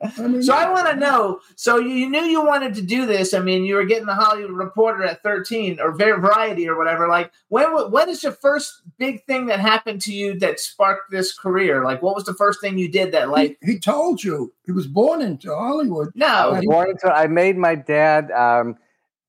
I 0.00 0.26
mean, 0.26 0.42
So 0.42 0.54
I 0.54 0.72
want 0.72 0.88
to 0.88 0.96
know. 0.96 1.40
So 1.54 1.76
you, 1.76 1.90
you 1.90 2.08
knew 2.08 2.22
you 2.22 2.42
wanted 2.42 2.74
to 2.76 2.80
do 2.80 3.04
this. 3.04 3.34
I 3.34 3.40
mean, 3.40 3.66
you 3.66 3.74
were 3.74 3.84
getting 3.84 4.06
the 4.06 4.14
Hollywood 4.14 4.52
Reporter 4.52 5.04
at 5.04 5.22
thirteen 5.22 5.80
or 5.80 5.92
Variety 5.92 6.66
or 6.66 6.78
whatever. 6.78 7.08
Like, 7.08 7.30
when 7.48 7.70
wa- 7.74 7.88
what 7.88 8.08
is 8.08 8.22
the 8.22 8.32
first 8.32 8.80
big 8.96 9.26
thing 9.26 9.44
that 9.48 9.60
happened 9.60 10.00
to 10.02 10.14
you 10.14 10.38
that 10.38 10.60
sparked 10.60 11.10
this 11.10 11.36
career? 11.36 11.84
Like, 11.84 12.00
what 12.00 12.14
was 12.14 12.24
the 12.24 12.32
first 12.32 12.62
thing 12.62 12.78
you 12.78 12.90
did 12.90 13.12
that 13.12 13.28
like? 13.28 13.58
he, 13.60 13.72
he 13.72 13.78
told 13.78 14.24
you 14.24 14.50
he 14.64 14.72
was 14.72 14.86
born 14.86 15.20
into 15.20 15.54
Hollywood. 15.54 16.08
No, 16.14 16.52
was 16.52 16.64
born 16.64 16.88
into. 16.88 17.14
I 17.14 17.26
made 17.26 17.58
my 17.58 17.74
dad. 17.74 18.30
Um, 18.30 18.78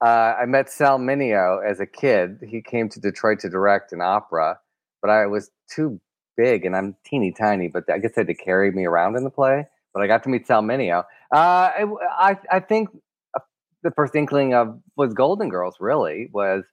uh, 0.02 0.36
I 0.40 0.46
met 0.46 0.70
Sal 0.70 1.00
Mineo 1.00 1.64
as 1.66 1.80
a 1.80 1.86
kid. 1.86 2.40
He 2.48 2.62
came 2.62 2.90
to 2.90 3.00
Detroit 3.00 3.40
to 3.40 3.50
direct 3.50 3.92
an 3.92 4.02
opera, 4.02 4.60
but 5.02 5.10
I 5.10 5.26
was 5.26 5.52
too 5.70 6.00
big, 6.38 6.66
and 6.66 6.76
I'm 6.76 6.96
teeny 7.06 7.32
tiny. 7.32 7.68
But 7.68 7.90
I 7.92 7.98
guess 8.00 8.14
they 8.16 8.22
had 8.22 8.28
to 8.28 8.34
carry 8.34 8.72
me 8.72 8.86
around 8.86 9.18
in 9.18 9.24
the 9.24 9.30
play. 9.30 9.68
But 9.94 10.04
I 10.04 10.08
got 10.08 10.24
to 10.24 10.30
meet 10.30 10.48
Sal 10.48 10.62
Mineo. 10.62 11.04
Uh, 11.34 11.36
I, 11.36 11.86
I 12.12 12.38
I 12.52 12.60
think 12.60 12.90
uh, 13.36 13.42
the 13.84 13.92
first 13.92 14.16
inkling 14.16 14.54
of 14.54 14.80
was 14.96 15.14
Golden 15.14 15.50
Girls. 15.50 15.76
Really 15.80 16.30
was, 16.32 16.64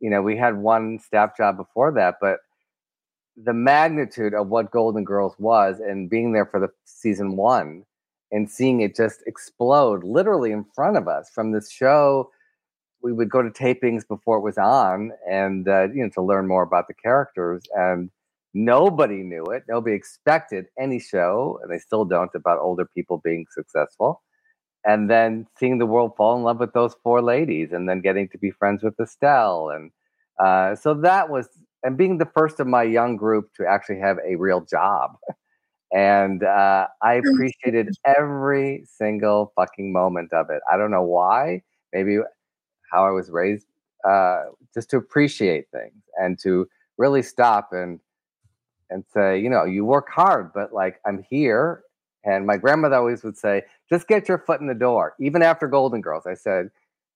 you 0.00 0.10
know, 0.10 0.20
we 0.20 0.36
had 0.36 0.58
one 0.58 0.98
staff 0.98 1.36
job 1.36 1.56
before 1.56 1.92
that, 1.92 2.16
but 2.20 2.40
the 3.36 3.54
magnitude 3.54 4.34
of 4.34 4.48
what 4.48 4.70
Golden 4.70 5.04
Girls 5.04 5.34
was, 5.38 5.80
and 5.80 6.10
being 6.10 6.32
there 6.32 6.46
for 6.46 6.60
the 6.60 6.68
season 6.84 7.36
one 7.36 7.84
and 8.34 8.50
seeing 8.50 8.80
it 8.80 8.96
just 8.96 9.22
explode 9.26 10.02
literally 10.02 10.50
in 10.50 10.64
front 10.74 10.96
of 10.96 11.06
us 11.06 11.30
from 11.32 11.52
this 11.52 11.70
show 11.70 12.30
we 13.04 13.12
would 13.12 13.30
go 13.30 13.42
to 13.42 13.50
tapings 13.50 14.08
before 14.08 14.38
it 14.38 14.40
was 14.40 14.56
on 14.56 15.12
and 15.30 15.68
uh, 15.68 15.86
you 15.94 16.02
know 16.02 16.08
to 16.08 16.22
learn 16.22 16.48
more 16.48 16.62
about 16.62 16.88
the 16.88 16.94
characters 16.94 17.62
and 17.76 18.10
nobody 18.54 19.22
knew 19.22 19.44
it 19.44 19.62
nobody 19.68 19.94
expected 19.94 20.66
any 20.80 20.98
show 20.98 21.60
and 21.62 21.70
they 21.70 21.78
still 21.78 22.04
don't 22.04 22.30
about 22.34 22.58
older 22.58 22.86
people 22.94 23.20
being 23.22 23.44
successful 23.50 24.22
and 24.86 25.10
then 25.10 25.46
seeing 25.58 25.78
the 25.78 25.86
world 25.86 26.12
fall 26.16 26.36
in 26.36 26.42
love 26.42 26.58
with 26.58 26.72
those 26.72 26.96
four 27.02 27.20
ladies 27.20 27.72
and 27.72 27.88
then 27.88 28.00
getting 28.00 28.28
to 28.28 28.38
be 28.38 28.50
friends 28.50 28.82
with 28.82 28.98
estelle 28.98 29.70
and 29.70 29.90
uh, 30.42 30.74
so 30.74 30.94
that 30.94 31.28
was 31.28 31.48
and 31.84 31.98
being 31.98 32.16
the 32.16 32.30
first 32.36 32.58
of 32.58 32.66
my 32.66 32.82
young 32.82 33.16
group 33.16 33.52
to 33.54 33.66
actually 33.66 33.98
have 33.98 34.16
a 34.26 34.36
real 34.36 34.62
job 34.62 35.12
and 35.92 36.42
uh, 36.42 36.88
I 37.02 37.14
appreciated 37.14 37.94
every 38.04 38.84
single 38.84 39.52
fucking 39.54 39.92
moment 39.92 40.32
of 40.32 40.50
it. 40.50 40.60
I 40.70 40.76
don't 40.76 40.90
know 40.90 41.04
why. 41.04 41.62
Maybe 41.92 42.18
how 42.94 43.06
I 43.06 43.10
was 43.12 43.30
raised, 43.30 43.66
uh, 44.08 44.44
just 44.74 44.90
to 44.90 44.98
appreciate 44.98 45.66
things 45.72 46.02
and 46.16 46.38
to 46.44 46.68
really 46.98 47.22
stop 47.22 47.70
and 47.72 48.00
and 48.90 49.04
say, 49.14 49.38
you 49.40 49.50
know, 49.50 49.64
you 49.64 49.84
work 49.84 50.08
hard, 50.10 50.52
but 50.54 50.72
like 50.72 51.00
I'm 51.06 51.24
here, 51.30 51.84
And 52.24 52.46
my 52.46 52.56
grandmother 52.56 52.96
always 52.96 53.22
would 53.24 53.36
say, 53.36 53.62
just 53.90 54.08
get 54.08 54.28
your 54.28 54.38
foot 54.38 54.60
in 54.60 54.66
the 54.66 54.74
door. 54.74 55.14
Even 55.20 55.42
after 55.42 55.68
Golden 55.68 56.00
Girls, 56.00 56.26
I 56.26 56.34
said, 56.34 56.70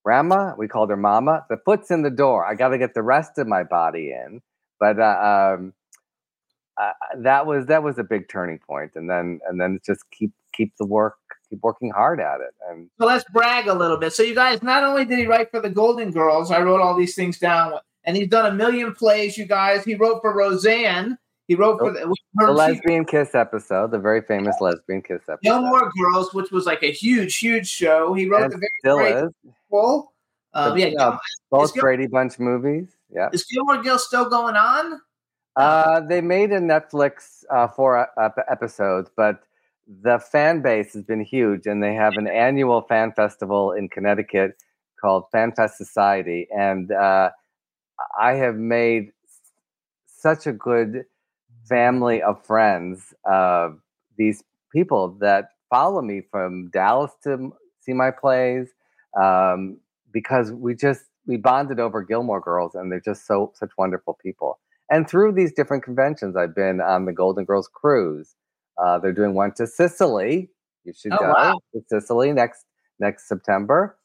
Grandma, 0.04 0.54
we 0.58 0.68
called 0.68 0.90
her 0.90 0.96
Mama, 0.96 1.44
the 1.50 1.58
foot's 1.64 1.90
in 1.90 2.02
the 2.02 2.10
door. 2.10 2.46
I 2.46 2.54
got 2.54 2.68
to 2.70 2.78
get 2.78 2.94
the 2.94 3.02
rest 3.02 3.38
of 3.38 3.46
my 3.46 3.64
body 3.64 4.12
in. 4.12 4.42
But 4.80 4.98
uh, 5.00 5.56
um, 5.58 5.74
uh, 6.80 6.92
that 7.18 7.46
was 7.46 7.66
that 7.66 7.82
was 7.82 7.98
a 7.98 8.04
big 8.04 8.28
turning 8.28 8.58
point. 8.58 8.92
and 8.94 9.10
then 9.10 9.40
and 9.48 9.60
then 9.60 9.80
just 9.84 10.04
keep 10.10 10.32
keep 10.54 10.72
the 10.78 10.86
work, 10.86 11.18
keep 11.50 11.60
working 11.62 11.90
hard 11.90 12.20
at 12.20 12.40
it. 12.40 12.54
And 12.68 12.88
So 13.00 13.06
let's 13.06 13.24
brag 13.32 13.66
a 13.68 13.74
little 13.74 13.96
bit. 13.96 14.12
So 14.12 14.22
you 14.22 14.34
guys, 14.34 14.62
not 14.62 14.84
only 14.84 15.04
did 15.04 15.18
he 15.18 15.26
write 15.26 15.50
for 15.50 15.60
the 15.60 15.70
Golden 15.70 16.10
Girls, 16.10 16.50
I 16.50 16.60
wrote 16.60 16.80
all 16.80 16.96
these 16.96 17.14
things 17.14 17.38
down, 17.38 17.74
and 18.04 18.16
he's 18.16 18.28
done 18.28 18.46
a 18.46 18.54
million 18.54 18.94
plays. 18.94 19.36
You 19.38 19.44
guys, 19.46 19.84
he 19.84 19.94
wrote 19.94 20.20
for 20.20 20.34
Roseanne. 20.34 21.18
He 21.46 21.54
wrote 21.54 21.78
for 21.78 21.92
the, 21.92 22.00
the 22.00 22.14
her- 22.46 22.52
lesbian 22.52 23.04
kiss 23.06 23.34
episode, 23.34 23.90
the 23.90 23.98
very 23.98 24.20
famous 24.20 24.54
lesbian 24.60 25.00
kiss 25.00 25.22
episode, 25.28 25.38
Gilmore 25.42 25.90
Girls, 25.98 26.34
which 26.34 26.50
was 26.50 26.66
like 26.66 26.82
a 26.82 26.92
huge, 26.92 27.38
huge 27.38 27.66
show. 27.66 28.12
He 28.12 28.28
wrote 28.28 28.44
and 28.44 28.52
the 28.52 28.68
very 28.84 29.10
still 29.12 29.26
is. 29.28 29.32
sequel. 29.64 30.12
Um, 30.54 30.76
yeah, 30.76 30.88
uh, 30.98 31.18
Both 31.50 31.72
Gil- 31.74 31.82
Brady 31.82 32.06
Bunch 32.06 32.38
movies. 32.38 32.96
Yeah. 33.10 33.28
is 33.32 33.44
Gilmore 33.44 33.82
Girls 33.82 34.06
still 34.06 34.28
going 34.28 34.56
on? 34.56 35.00
Uh, 35.56 36.00
they 36.00 36.20
made 36.20 36.52
a 36.52 36.60
Netflix 36.60 37.44
uh, 37.50 37.66
four 37.66 38.08
uh, 38.20 38.30
episodes, 38.48 39.10
but 39.16 39.40
the 39.88 40.18
fan 40.18 40.60
base 40.60 40.92
has 40.92 41.02
been 41.02 41.24
huge, 41.24 41.66
and 41.66 41.82
they 41.82 41.94
have 41.94 42.14
an 42.16 42.28
annual 42.28 42.82
fan 42.82 43.12
festival 43.12 43.72
in 43.72 43.88
Connecticut 43.88 44.62
called 45.00 45.24
Fan 45.32 45.52
Fest 45.52 45.78
Society, 45.78 46.46
and 46.54 46.92
uh, 46.92 47.30
I 48.18 48.34
have 48.34 48.56
made 48.56 49.12
such 50.06 50.46
a 50.46 50.52
good 50.52 51.04
family 51.68 52.22
of 52.22 52.44
friends. 52.44 53.14
Uh, 53.24 53.70
these 54.16 54.42
people 54.72 55.16
that 55.20 55.50
follow 55.70 56.02
me 56.02 56.22
from 56.30 56.70
Dallas 56.70 57.12
to 57.24 57.52
see 57.80 57.92
my 57.92 58.10
plays 58.10 58.68
um, 59.18 59.78
because 60.12 60.52
we 60.52 60.74
just 60.74 61.04
we 61.26 61.36
bonded 61.36 61.80
over 61.80 62.02
Gilmore 62.02 62.40
Girls, 62.40 62.74
and 62.74 62.92
they're 62.92 63.00
just 63.00 63.26
so 63.26 63.52
such 63.54 63.70
wonderful 63.78 64.18
people. 64.22 64.58
And 64.90 65.08
through 65.08 65.32
these 65.32 65.52
different 65.52 65.82
conventions, 65.82 66.36
I've 66.36 66.54
been 66.54 66.80
on 66.80 67.04
the 67.04 67.12
Golden 67.12 67.44
Girls 67.44 67.68
cruise. 67.72 68.34
Uh, 68.82 68.98
they're 68.98 69.12
doing 69.12 69.34
one 69.34 69.52
to 69.54 69.66
Sicily. 69.66 70.50
You 70.84 70.92
should 70.92 71.12
Oh, 71.12 71.18
go 71.18 71.32
wow. 71.32 71.60
to 71.74 71.82
Sicily 71.88 72.32
next 72.32 72.64
next 72.98 73.28
September. 73.28 73.96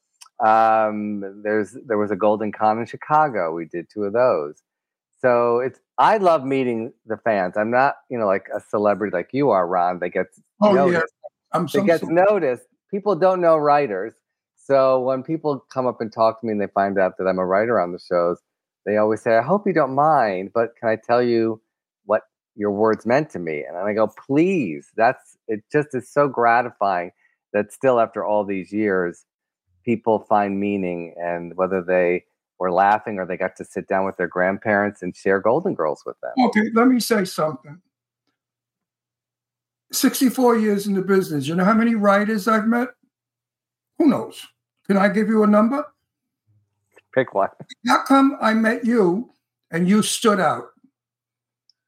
Um, 0.44 1.42
there's 1.44 1.78
there 1.86 1.98
was 1.98 2.12
a 2.12 2.16
Golden 2.16 2.52
Con 2.52 2.80
in 2.80 2.86
Chicago. 2.86 3.54
We 3.54 3.66
did 3.66 3.88
two 3.94 4.04
of 4.04 4.14
those. 4.14 4.62
So 5.20 5.60
it's 5.60 5.80
I 5.98 6.18
love 6.18 6.44
meeting 6.44 6.92
the 7.06 7.18
fans. 7.18 7.56
I'm 7.56 7.72
not 7.72 7.96
you 8.10 8.18
know 8.18 8.26
like 8.26 8.48
a 8.56 8.60
celebrity 8.60 9.16
like 9.16 9.30
you 9.32 9.52
are, 9.52 9.68
Ron. 9.68 10.00
That 10.00 10.10
gets 10.10 10.40
Oh 10.62 10.74
noticed 10.74 11.14
yeah, 11.14 11.58
I'm 11.58 11.66
it 11.66 11.70
some 11.70 11.86
gets 11.86 12.04
noticed. 12.04 12.64
People 12.92 13.16
don't 13.16 13.42
know 13.42 13.58
writers. 13.58 14.14
So 14.56 15.02
when 15.02 15.24
people 15.24 15.66
come 15.74 15.88
up 15.88 16.00
and 16.00 16.12
talk 16.12 16.40
to 16.40 16.46
me 16.46 16.54
and 16.54 16.62
they 16.62 16.68
find 16.68 16.98
out 16.98 17.18
that 17.18 17.28
I'm 17.28 17.40
a 17.40 17.46
writer 17.46 17.80
on 17.80 17.92
the 17.92 18.00
shows, 18.00 18.40
they 18.86 18.98
always 18.98 19.22
say, 19.22 19.36
I 19.36 19.42
hope 19.42 19.68
you 19.68 19.74
don't 19.74 19.94
mind, 19.96 20.52
but 20.54 20.76
can 20.80 20.90
I 20.90 20.96
tell 20.96 21.22
you 21.22 21.62
your 22.56 22.72
words 22.72 23.06
meant 23.06 23.30
to 23.32 23.40
me? 23.40 23.64
And 23.68 23.78
I 23.78 23.94
go, 23.94 24.08
please. 24.08 24.92
That's 24.96 25.38
it 25.48 25.64
just 25.72 25.90
is 25.94 26.10
so 26.10 26.28
gratifying 26.28 27.12
that 27.54 27.72
still 27.72 28.00
after 28.00 28.26
all 28.26 28.44
these 28.44 28.72
years, 28.72 29.26
people 29.84 30.20
find 30.20 30.60
meaning 30.60 31.14
and 31.18 31.56
whether 31.56 31.82
they 31.82 32.26
were 32.60 32.72
laughing 32.72 33.20
or 33.20 33.26
they 33.26 33.38
got 33.38 33.56
to 33.58 33.66
sit 33.66 33.88
down 33.88 34.06
with 34.06 34.18
their 34.18 34.28
grandparents 34.28 35.02
and 35.02 35.16
share 35.16 35.40
Golden 35.40 35.76
Girls 35.76 36.04
with 36.06 36.20
them. 36.22 36.34
Okay, 36.46 36.70
let 36.74 36.88
me 36.88 37.00
say 37.00 37.26
something. 37.26 37.82
64 39.92 40.58
years 40.58 40.88
in 40.88 40.94
the 40.94 41.02
business. 41.02 41.48
You 41.48 41.56
know 41.56 41.66
how 41.66 41.74
many 41.74 41.96
writers 41.96 42.48
I've 42.48 42.68
met? 42.68 42.90
Who 44.00 44.08
knows? 44.08 44.48
Can 44.88 44.98
I 44.98 45.08
give 45.10 45.30
you 45.30 45.44
a 45.44 45.48
number? 45.48 45.86
Pick 47.14 47.34
one. 47.34 47.50
How 47.88 48.04
come 48.04 48.38
I 48.42 48.54
met 48.54 48.86
you 48.86 49.32
and 49.70 49.88
you 49.88 50.02
stood 50.02 50.40
out? 50.40 50.73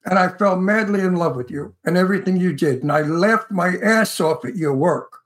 And 0.05 0.19
I 0.19 0.29
fell 0.29 0.55
madly 0.55 1.01
in 1.01 1.15
love 1.15 1.35
with 1.35 1.49
you 1.49 1.73
and 1.83 1.97
everything 1.97 2.37
you 2.37 2.53
did. 2.53 2.83
And 2.83 2.91
I 2.91 3.01
laughed 3.01 3.51
my 3.51 3.75
ass 3.77 4.19
off 4.19 4.45
at 4.45 4.55
your 4.55 4.75
work. 4.75 5.19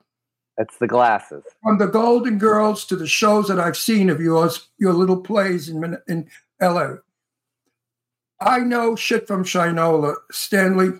That's 0.57 0.77
the 0.77 0.87
glasses. 0.87 1.43
From 1.63 1.77
the 1.77 1.87
Golden 1.87 2.37
Girls 2.37 2.85
to 2.85 2.95
the 2.95 3.07
shows 3.07 3.47
that 3.47 3.59
I've 3.59 3.77
seen 3.77 4.09
of 4.09 4.19
yours, 4.19 4.69
your 4.77 4.93
little 4.93 5.21
plays 5.21 5.69
in, 5.69 5.97
in 6.07 6.29
LA. 6.61 6.95
I 8.41 8.59
know 8.59 8.95
shit 8.95 9.27
from 9.27 9.43
Shinola. 9.43 10.15
Stanley, 10.31 10.91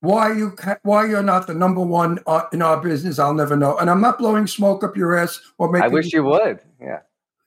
why 0.00 0.32
you 0.32 0.52
ca- 0.52 0.78
why 0.82 1.06
you're 1.06 1.22
not 1.22 1.46
the 1.46 1.54
number 1.54 1.80
one 1.80 2.18
uh, 2.26 2.44
in 2.52 2.62
our 2.62 2.80
business, 2.80 3.18
I'll 3.18 3.34
never 3.34 3.56
know. 3.56 3.76
And 3.78 3.90
I'm 3.90 4.00
not 4.00 4.18
blowing 4.18 4.46
smoke 4.46 4.84
up 4.84 4.96
your 4.96 5.16
ass 5.18 5.40
or 5.58 5.70
making 5.70 5.90
I 5.90 5.92
wish 5.92 6.12
you 6.12 6.22
would. 6.24 6.60
Yeah. 6.80 7.00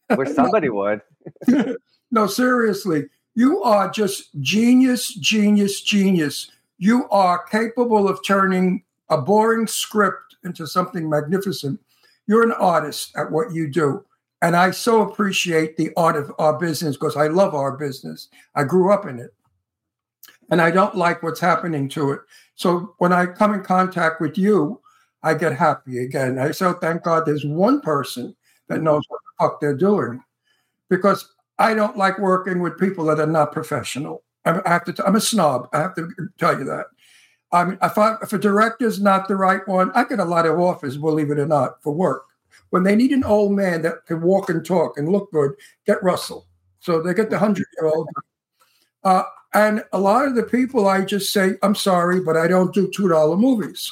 I 0.09 0.15
wish 0.15 0.29
somebody 0.35 0.69
would. 0.69 1.01
no, 2.11 2.27
seriously, 2.27 3.05
you 3.35 3.61
are 3.63 3.89
just 3.89 4.29
genius, 4.41 5.13
genius, 5.13 5.81
genius. 5.81 6.51
You 6.77 7.07
are 7.09 7.43
capable 7.43 8.07
of 8.07 8.19
turning 8.25 8.83
a 9.09 9.17
boring 9.17 9.67
script 9.67 10.35
into 10.43 10.67
something 10.67 11.09
magnificent. 11.09 11.79
You're 12.27 12.43
an 12.43 12.51
artist 12.53 13.15
at 13.15 13.31
what 13.31 13.53
you 13.53 13.69
do. 13.69 14.05
And 14.41 14.55
I 14.55 14.71
so 14.71 15.01
appreciate 15.01 15.75
the 15.75 15.91
art 15.97 16.15
of 16.15 16.31
our 16.39 16.57
business 16.57 16.95
because 16.95 17.17
I 17.17 17.27
love 17.27 17.53
our 17.53 17.75
business. 17.75 18.29
I 18.55 18.63
grew 18.63 18.93
up 18.93 19.05
in 19.05 19.19
it. 19.19 19.33
And 20.49 20.61
I 20.61 20.71
don't 20.71 20.95
like 20.95 21.21
what's 21.21 21.39
happening 21.39 21.89
to 21.89 22.11
it. 22.11 22.21
So 22.55 22.95
when 22.97 23.13
I 23.13 23.25
come 23.25 23.53
in 23.53 23.63
contact 23.63 24.19
with 24.21 24.37
you, 24.37 24.81
I 25.21 25.33
get 25.33 25.55
happy 25.55 25.99
again. 25.99 26.39
I 26.39 26.51
say, 26.51 26.67
oh, 26.67 26.73
thank 26.73 27.03
God 27.03 27.25
there's 27.25 27.45
one 27.45 27.81
person 27.81 28.35
that 28.67 28.81
knows 28.81 29.03
what 29.09 29.19
the 29.19 29.43
fuck 29.43 29.59
they're 29.59 29.75
doing. 29.75 30.23
Because 30.89 31.33
I 31.59 31.73
don't 31.73 31.97
like 31.97 32.17
working 32.17 32.61
with 32.61 32.79
people 32.79 33.05
that 33.05 33.19
are 33.19 33.27
not 33.27 33.51
professional. 33.51 34.23
I'm, 34.45 34.61
have 34.65 34.85
to. 34.85 34.93
T- 34.93 35.03
I'm 35.05 35.17
a 35.17 35.21
snob. 35.21 35.67
I 35.73 35.79
have 35.79 35.93
to 35.95 36.09
tell 36.39 36.57
you 36.57 36.63
that. 36.65 36.85
I 37.51 37.65
mean, 37.65 37.77
if, 37.81 37.97
I, 37.97 38.15
if 38.21 38.31
a 38.31 38.37
director's 38.37 39.01
not 39.01 39.27
the 39.27 39.35
right 39.35 39.67
one, 39.67 39.91
I 39.93 40.05
get 40.05 40.19
a 40.19 40.25
lot 40.25 40.45
of 40.45 40.59
offers, 40.59 40.97
believe 40.97 41.31
it 41.31 41.39
or 41.39 41.45
not, 41.45 41.81
for 41.83 41.93
work. 41.93 42.23
When 42.69 42.83
they 42.83 42.95
need 42.95 43.11
an 43.11 43.23
old 43.23 43.51
man 43.51 43.81
that 43.81 44.05
can 44.05 44.21
walk 44.21 44.49
and 44.49 44.65
talk 44.65 44.97
and 44.97 45.09
look 45.09 45.31
good, 45.31 45.53
get 45.85 46.01
Russell. 46.03 46.47
So 46.79 47.01
they 47.01 47.13
get 47.13 47.29
the 47.29 47.39
hundred 47.39 47.65
year 47.77 47.91
old. 47.91 48.07
Uh, 49.03 49.23
and 49.53 49.83
a 49.91 49.99
lot 49.99 50.27
of 50.27 50.35
the 50.35 50.43
people, 50.43 50.87
I 50.87 51.03
just 51.03 51.33
say, 51.33 51.55
I'm 51.63 51.75
sorry, 51.75 52.21
but 52.21 52.37
I 52.37 52.47
don't 52.47 52.73
do 52.73 52.89
two 52.89 53.09
dollar 53.09 53.35
movies. 53.35 53.91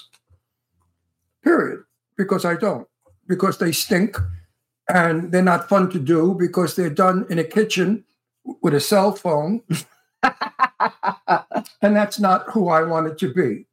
Period. 1.43 1.83
Because 2.15 2.45
I 2.45 2.55
don't. 2.55 2.87
Because 3.27 3.57
they 3.57 3.71
stink 3.71 4.17
and 4.89 5.31
they're 5.31 5.41
not 5.41 5.69
fun 5.69 5.89
to 5.91 5.99
do 5.99 6.33
because 6.33 6.75
they're 6.75 6.89
done 6.89 7.25
in 7.29 7.39
a 7.39 7.43
kitchen 7.43 8.03
with 8.61 8.73
a 8.73 8.79
cell 8.79 9.11
phone. 9.11 9.61
and 10.23 11.95
that's 11.95 12.19
not 12.19 12.49
who 12.49 12.69
I 12.69 12.83
wanted 12.83 13.17
to 13.19 13.33
be. 13.33 13.67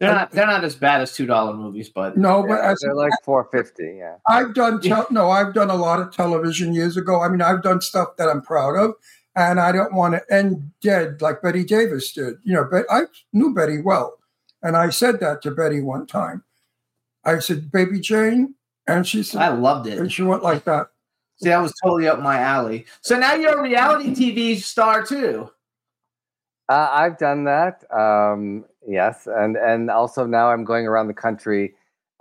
They're 0.00 0.14
not 0.14 0.30
they're 0.30 0.46
not 0.46 0.62
as 0.62 0.76
bad 0.76 1.00
as 1.00 1.12
two 1.12 1.26
dollar 1.26 1.54
movies, 1.54 1.88
but 1.88 2.16
No, 2.16 2.42
but 2.42 2.54
Yeah, 2.62 2.74
they're 2.80 2.94
like 2.94 3.12
450. 3.24 3.96
Yeah. 3.98 4.16
I've 4.28 4.54
done 4.54 4.80
tel- 4.82 5.08
no, 5.10 5.30
I've 5.30 5.54
done 5.54 5.70
a 5.70 5.74
lot 5.74 6.00
of 6.00 6.12
television 6.12 6.72
years 6.72 6.96
ago. 6.96 7.20
I 7.20 7.28
mean, 7.28 7.42
I've 7.42 7.62
done 7.62 7.80
stuff 7.80 8.16
that 8.16 8.28
I'm 8.28 8.40
proud 8.40 8.76
of, 8.76 8.94
and 9.34 9.58
I 9.58 9.72
don't 9.72 9.94
want 9.94 10.14
to 10.14 10.34
end 10.34 10.70
dead 10.80 11.20
like 11.20 11.42
Bette 11.42 11.64
Davis 11.64 12.12
did. 12.12 12.36
You 12.44 12.54
know, 12.54 12.68
but 12.70 12.86
I 12.88 13.02
knew 13.32 13.52
Betty 13.52 13.80
well, 13.80 14.18
and 14.62 14.76
I 14.76 14.90
said 14.90 15.18
that 15.18 15.42
to 15.42 15.50
Betty 15.50 15.80
one 15.80 16.06
time. 16.06 16.44
I 17.24 17.40
said, 17.40 17.72
"Baby 17.72 17.98
Jane," 17.98 18.54
and 18.88 19.06
she 19.06 19.22
said, 19.22 19.40
I 19.42 19.48
loved 19.48 19.86
it. 19.86 19.98
and 19.98 20.10
she 20.10 20.22
went 20.22 20.42
like 20.42 20.64
that. 20.64 20.88
See, 21.40 21.50
that 21.50 21.62
was 21.62 21.72
totally 21.80 22.08
up 22.08 22.18
my 22.20 22.38
alley. 22.40 22.86
So 23.00 23.16
now 23.16 23.34
you're 23.34 23.60
a 23.60 23.62
reality 23.62 24.10
TV 24.10 24.56
star 24.60 25.04
too. 25.04 25.50
Uh, 26.68 26.88
I've 26.92 27.16
done 27.16 27.44
that. 27.44 27.84
Um, 27.96 28.64
yes, 28.86 29.26
and 29.26 29.56
and 29.56 29.88
also 29.88 30.26
now 30.26 30.50
I'm 30.50 30.64
going 30.64 30.86
around 30.86 31.06
the 31.06 31.14
country 31.14 31.74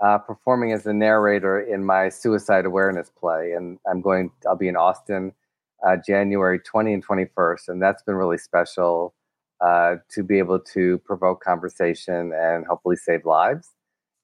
uh, 0.06 0.20
performing 0.20 0.72
as 0.72 0.86
a 0.86 0.94
narrator 0.94 1.60
in 1.60 1.84
my 1.84 2.10
suicide 2.10 2.66
awareness 2.66 3.10
play, 3.10 3.54
and 3.54 3.80
I'm 3.90 4.02
going. 4.02 4.30
I'll 4.48 4.56
be 4.56 4.68
in 4.68 4.78
Austin, 4.78 5.34
uh, 5.86 5.98
January 6.06 6.60
20 6.60 6.94
and 6.94 7.06
21st, 7.06 7.70
and 7.70 7.82
that's 7.82 8.04
been 8.04 8.16
really 8.16 8.38
special 8.38 9.16
uh, 9.66 9.96
to 10.12 10.24
be 10.24 10.38
able 10.38 10.60
to 10.60 11.00
provoke 11.00 11.42
conversation 11.42 12.32
and 12.34 12.66
hopefully 12.68 12.96
save 12.96 13.26
lives. 13.26 13.72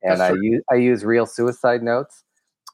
And 0.04 0.20
That's 0.20 0.32
I 0.32 0.34
true. 0.34 0.44
use 0.44 0.64
I 0.72 0.76
use 0.76 1.04
real 1.04 1.26
suicide 1.26 1.82
notes 1.82 2.23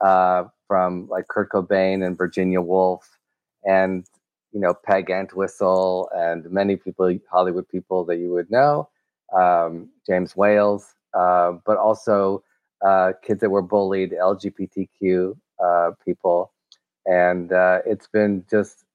uh, 0.02 0.46
from 0.68 1.08
like 1.10 1.28
Kurt 1.28 1.52
Cobain 1.52 2.06
and 2.06 2.18
Virginia 2.18 2.62
Woolf, 2.62 3.18
and 3.64 4.06
you 4.52 4.60
know 4.60 4.74
Peg 4.74 5.10
Entwistle 5.10 6.10
and 6.16 6.50
many 6.52 6.76
people, 6.76 7.18
Hollywood 7.32 7.68
people 7.70 8.06
that 8.06 8.18
you 8.18 8.32
would 8.32 8.50
know, 8.52 8.90
um, 9.36 9.90
James 10.06 10.36
Wales, 10.36 10.96
uh, 11.14 11.54
but 11.66 11.78
also 11.78 12.44
uh, 12.86 13.14
kids 13.24 13.42
that 13.42 13.50
were 13.50 13.62
bullied, 13.62 14.12
LGBTQ 14.12 15.38
uh, 15.64 15.92
people, 16.06 16.52
and 17.06 17.52
uh, 17.52 17.80
it's 17.86 18.08
been 18.08 18.46
just 18.50 18.86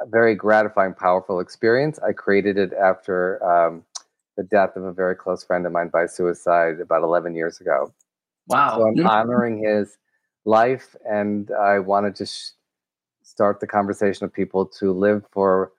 a 0.00 0.06
very 0.06 0.34
gratifying, 0.34 0.94
powerful 0.94 1.40
experience. 1.40 1.98
I 2.00 2.12
created 2.12 2.58
it 2.58 2.72
after 2.72 3.42
um, 3.44 3.84
the 4.36 4.42
death 4.42 4.76
of 4.76 4.84
a 4.84 4.92
very 4.92 5.14
close 5.14 5.44
friend 5.44 5.66
of 5.66 5.72
mine 5.72 5.88
by 5.88 6.06
suicide 6.06 6.80
about 6.80 7.02
11 7.02 7.34
years 7.34 7.60
ago. 7.60 7.92
Wow. 8.46 8.78
So 8.78 8.86
I'm 8.86 9.06
honoring 9.06 9.64
his 9.64 9.96
life, 10.44 10.94
and 11.08 11.50
I 11.50 11.78
want 11.78 12.06
to 12.06 12.12
just 12.24 12.54
start 13.22 13.60
the 13.60 13.66
conversation 13.66 14.24
of 14.24 14.32
people 14.32 14.66
to 14.66 14.92
live 14.92 15.24
for 15.30 15.72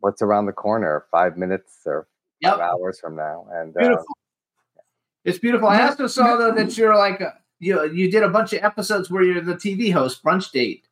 what's 0.00 0.22
around 0.22 0.46
the 0.46 0.52
corner, 0.52 1.06
five 1.10 1.36
minutes 1.36 1.80
or 1.86 2.06
Yep. 2.40 2.52
five 2.52 2.60
hours 2.60 3.00
from 3.00 3.16
now. 3.16 3.46
And 3.50 3.74
uh, 3.76 3.80
Beautiful. 3.80 4.06
It's 5.24 5.38
beautiful. 5.38 5.68
I 5.68 5.82
also 5.88 6.06
saw 6.06 6.36
though 6.36 6.52
that 6.54 6.76
you're 6.76 6.94
like 6.94 7.20
a, 7.20 7.34
you 7.58 7.82
you 7.92 8.10
did 8.10 8.22
a 8.22 8.28
bunch 8.28 8.52
of 8.52 8.62
episodes 8.62 9.10
where 9.10 9.22
you're 9.22 9.40
the 9.40 9.54
TV 9.54 9.92
host, 9.92 10.22
Brunch 10.22 10.52
Date. 10.52 10.86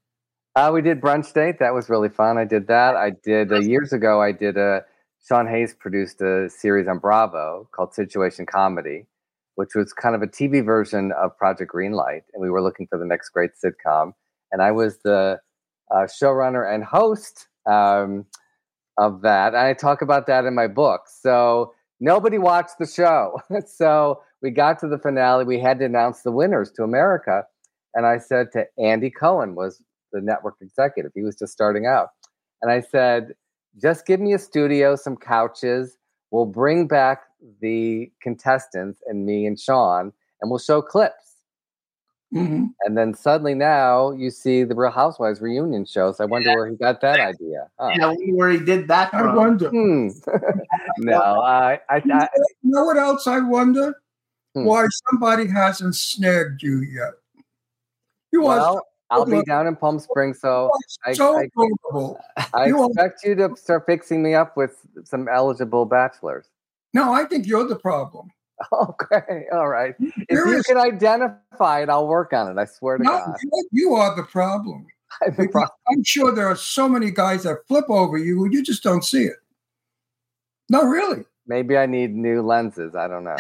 Uh, 0.57 0.71
we 0.73 0.83
did 0.83 1.01
brunch 1.01 1.33
date. 1.33 1.59
That 1.59 1.75
was 1.75 1.89
really 1.91 2.09
fun. 2.09 2.39
I 2.39 2.45
did 2.45 2.69
that. 2.69 2.97
I 2.97 3.11
did 3.11 3.53
uh, 3.53 3.61
years 3.61 3.93
ago. 3.93 4.23
I 4.23 4.33
did 4.33 4.57
a 4.57 4.85
Sean 5.27 5.47
Hayes 5.49 5.75
produced 5.75 6.21
a 6.21 6.49
series 6.49 6.87
on 6.87 6.99
Bravo 6.99 7.69
called 7.73 7.95
Situation 7.95 8.47
Comedy, 8.47 9.07
which 9.57 9.75
was 9.75 9.93
kind 9.93 10.15
of 10.15 10.23
a 10.23 10.27
TV 10.27 10.65
version 10.65 11.13
of 11.13 11.37
Project 11.37 11.73
Greenlight, 11.73 12.23
and 12.33 12.43
we 12.43 12.51
were 12.51 12.63
looking 12.63 12.87
for 12.87 12.99
the 12.99 13.05
next 13.05 13.31
great 13.31 13.51
sitcom. 13.63 14.13
And 14.53 14.63
I 14.63 14.71
was 14.71 14.99
the 15.05 15.41
uh, 15.91 16.07
showrunner 16.07 16.73
and 16.73 16.85
host 16.85 17.49
um, 17.67 18.27
of 18.99 19.23
that. 19.23 19.49
And 19.49 19.59
I 19.59 19.75
talk 19.75 20.03
about 20.03 20.27
that 20.27 20.45
in 20.45 20.55
my 20.55 20.67
book. 20.67 21.03
So 21.09 21.73
nobody 22.01 22.39
watched 22.39 22.79
the 22.79 22.87
show. 22.87 23.41
so 23.67 24.23
we 24.43 24.51
got 24.51 24.79
to 24.81 24.89
the 24.89 24.99
finale. 24.99 25.45
We 25.45 25.61
had 25.61 25.79
to 25.81 25.85
announce 25.85 26.23
the 26.23 26.33
winners 26.33 26.71
to 26.73 26.83
America. 26.83 27.45
And 27.95 28.07
I 28.07 28.19
said 28.19 28.49
to 28.53 28.67
Andy 28.79 29.11
Cohen 29.11 29.55
was 29.55 29.83
the 30.13 30.21
network 30.21 30.57
executive. 30.61 31.13
He 31.15 31.23
was 31.23 31.37
just 31.37 31.53
starting 31.53 31.87
out. 31.87 32.09
And 32.63 32.71
I 32.71 32.81
said, 32.81 33.35
just 33.81 34.07
give 34.07 34.21
me 34.21 34.33
a 34.33 34.39
studio, 34.39 34.97
some 34.97 35.17
couches. 35.17 35.97
We'll 36.31 36.47
bring 36.47 36.87
back 36.87 37.23
the 37.61 38.11
contestants 38.21 39.01
and 39.07 39.27
me 39.27 39.47
and 39.47 39.59
Sean, 39.59 40.13
and 40.41 40.51
we'll 40.51 40.59
show 40.59 40.83
clips. 40.83 41.35
Mhm. 42.35 42.71
And 42.81 42.99
then 42.99 43.15
suddenly 43.15 43.55
now 43.55 44.11
you 44.11 44.31
see 44.31 44.65
the 44.65 44.75
Real 44.75 44.91
Housewives 44.91 45.41
reunion 45.41 45.85
show. 45.85 46.11
So 46.11 46.25
I 46.25 46.27
wonder 46.27 46.51
where 46.57 46.67
he 46.67 46.75
got 46.75 47.01
that 47.03 47.21
idea. 47.21 47.69
Huh. 47.79 47.93
Yeah, 47.97 48.07
I 48.07 48.09
wonder 48.09 48.35
where 48.35 48.51
he 48.51 48.59
did 48.59 48.89
that 48.89 49.15
I 49.15 49.21
from. 49.21 49.37
wonder. 49.37 49.69
Hmm. 49.69 50.09
no, 50.99 51.21
I, 51.21 51.81
I, 51.89 52.03
I, 52.13 52.29
You 52.63 52.71
know 52.73 52.85
what 52.85 52.97
else 52.97 53.29
I 53.29 53.39
wonder? 53.39 54.01
Hmm. 54.55 54.65
Why 54.65 54.87
somebody 55.11 55.47
hasn't 55.47 55.95
snagged 55.95 56.63
you 56.63 56.81
yet. 56.81 57.13
You 58.33 58.47
are 58.49 58.83
I'll 59.11 59.27
be 59.27 59.43
down 59.45 59.69
in 59.69 59.77
Palm 59.77 60.01
Springs, 60.01 60.41
so 60.41 60.71
I, 61.05 61.13
so 61.13 61.39
I, 61.39 61.43
adorable. 61.45 62.19
I 62.53 62.71
expect 62.71 63.23
you 63.23 63.37
to 63.37 63.55
start 63.57 63.87
fixing 63.87 64.23
me 64.25 64.35
up 64.35 64.57
with 64.57 64.81
some 65.05 65.29
eligible 65.29 65.85
bachelors. 65.85 66.49
No, 66.95 67.13
I 67.13 67.25
think 67.25 67.47
you're 67.47 67.67
the 67.67 67.77
problem. 67.77 68.29
Okay, 68.73 69.43
all 69.53 69.69
right. 69.69 69.95
If 69.99 70.27
There 70.29 70.49
you 70.49 70.59
is- 70.59 70.65
can 70.67 70.79
identify 70.79 71.83
it, 71.83 71.89
I'll 71.89 72.07
work 72.07 72.33
on 72.33 72.51
it. 72.57 72.61
I 72.61 72.65
swear 72.67 72.99
to 72.99 73.03
No, 73.05 73.11
God. 73.11 73.37
you- 73.43 73.69
you 73.73 73.95
are 73.95 74.15
the 74.15 74.23
problem. 74.23 74.87
I'm 75.23 75.35
the 75.37 75.49
pro- 75.49 75.67
I'm 75.91 76.03
sure 76.05 76.33
there 76.33 76.47
are 76.49 76.57
so 76.57 76.89
many 76.89 77.11
guys 77.11 77.43
that 77.43 77.67
flip 77.67 77.85
over 77.89 78.17
you, 78.17 78.49
you 78.51 78.63
just 78.63 78.83
don't 78.83 79.05
see 79.05 79.25
it. 79.25 79.37
No, 80.71 80.85
really. 80.85 81.25
Maybe 81.47 81.77
I 81.77 81.87
need 81.87 82.15
new 82.15 82.41
lenses. 82.43 82.95
I 82.95 83.07
don't 83.09 83.25
know. 83.25 83.37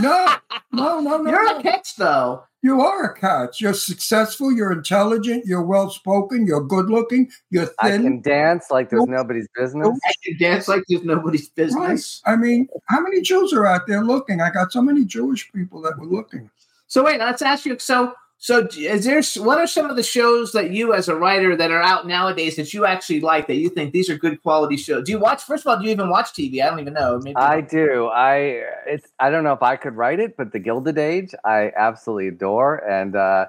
No, 0.00 0.36
no, 0.72 1.00
no, 1.00 1.18
no. 1.18 1.30
You're 1.30 1.44
no. 1.52 1.58
a 1.58 1.62
catch 1.62 1.96
though. 1.96 2.44
You 2.62 2.80
are 2.80 3.10
a 3.10 3.14
catch. 3.18 3.60
You're 3.60 3.74
successful. 3.74 4.52
You're 4.52 4.72
intelligent. 4.72 5.44
You're 5.44 5.62
well 5.64 5.90
spoken. 5.90 6.46
You're 6.46 6.62
good 6.64 6.88
looking. 6.88 7.28
You're 7.50 7.66
thin. 7.82 8.00
I 8.00 8.02
can 8.02 8.20
dance 8.22 8.66
like 8.70 8.88
there's 8.88 9.00
Nope. 9.00 9.10
nobody's 9.10 9.48
business. 9.54 9.98
I 10.06 10.12
can 10.24 10.38
dance 10.38 10.68
like 10.68 10.84
there's 10.88 11.02
nobody's 11.02 11.42
Right. 11.48 11.56
business. 11.56 12.22
I 12.24 12.36
mean, 12.36 12.68
how 12.86 13.00
many 13.00 13.20
Jews 13.20 13.52
are 13.52 13.66
out 13.66 13.86
there 13.86 14.02
looking? 14.04 14.40
I 14.40 14.50
got 14.50 14.72
so 14.72 14.80
many 14.80 15.04
Jewish 15.04 15.50
people 15.52 15.82
that 15.82 15.98
were 15.98 16.06
looking. 16.06 16.48
So 16.86 17.04
wait, 17.04 17.18
let's 17.18 17.42
ask 17.42 17.66
you. 17.66 17.78
So 17.78 18.14
so 18.42 18.66
is 18.76 19.04
there 19.04 19.22
what 19.44 19.58
are 19.58 19.68
some 19.68 19.88
of 19.88 19.94
the 19.94 20.02
shows 20.02 20.50
that 20.50 20.72
you 20.72 20.92
as 20.94 21.06
a 21.06 21.14
writer 21.14 21.54
that 21.54 21.70
are 21.70 21.80
out 21.80 22.08
nowadays 22.08 22.56
that 22.56 22.74
you 22.74 22.84
actually 22.84 23.20
like 23.20 23.46
that 23.46 23.54
you 23.54 23.68
think 23.68 23.92
these 23.92 24.10
are 24.10 24.18
good 24.18 24.42
quality 24.42 24.76
shows? 24.76 25.04
Do 25.04 25.12
you 25.12 25.20
watch? 25.20 25.44
First 25.44 25.64
of 25.64 25.70
all, 25.70 25.78
do 25.78 25.84
you 25.84 25.92
even 25.92 26.10
watch 26.10 26.32
TV? 26.32 26.60
I 26.60 26.68
don't 26.68 26.80
even 26.80 26.92
know. 26.92 27.20
Maybe 27.22 27.36
I 27.36 27.60
do. 27.60 28.08
I 28.08 28.64
it's. 28.84 29.12
I 29.20 29.30
don't 29.30 29.44
know 29.44 29.52
if 29.52 29.62
I 29.62 29.76
could 29.76 29.94
write 29.94 30.18
it, 30.18 30.36
but 30.36 30.50
the 30.50 30.58
Gilded 30.58 30.98
Age, 30.98 31.30
I 31.44 31.70
absolutely 31.76 32.26
adore, 32.26 32.78
and 32.78 33.14
uh, 33.14 33.46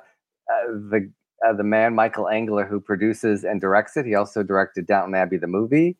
uh, 0.47 0.67
the 0.67 1.11
uh, 1.43 1.53
the 1.53 1.63
man 1.63 1.95
Michael 1.95 2.27
Engler 2.27 2.63
who 2.63 2.79
produces 2.79 3.43
and 3.43 3.59
directs 3.59 3.97
it. 3.97 4.05
He 4.05 4.13
also 4.13 4.43
directed 4.43 4.85
Downton 4.85 5.15
Abbey 5.15 5.37
the 5.37 5.47
movie. 5.47 5.97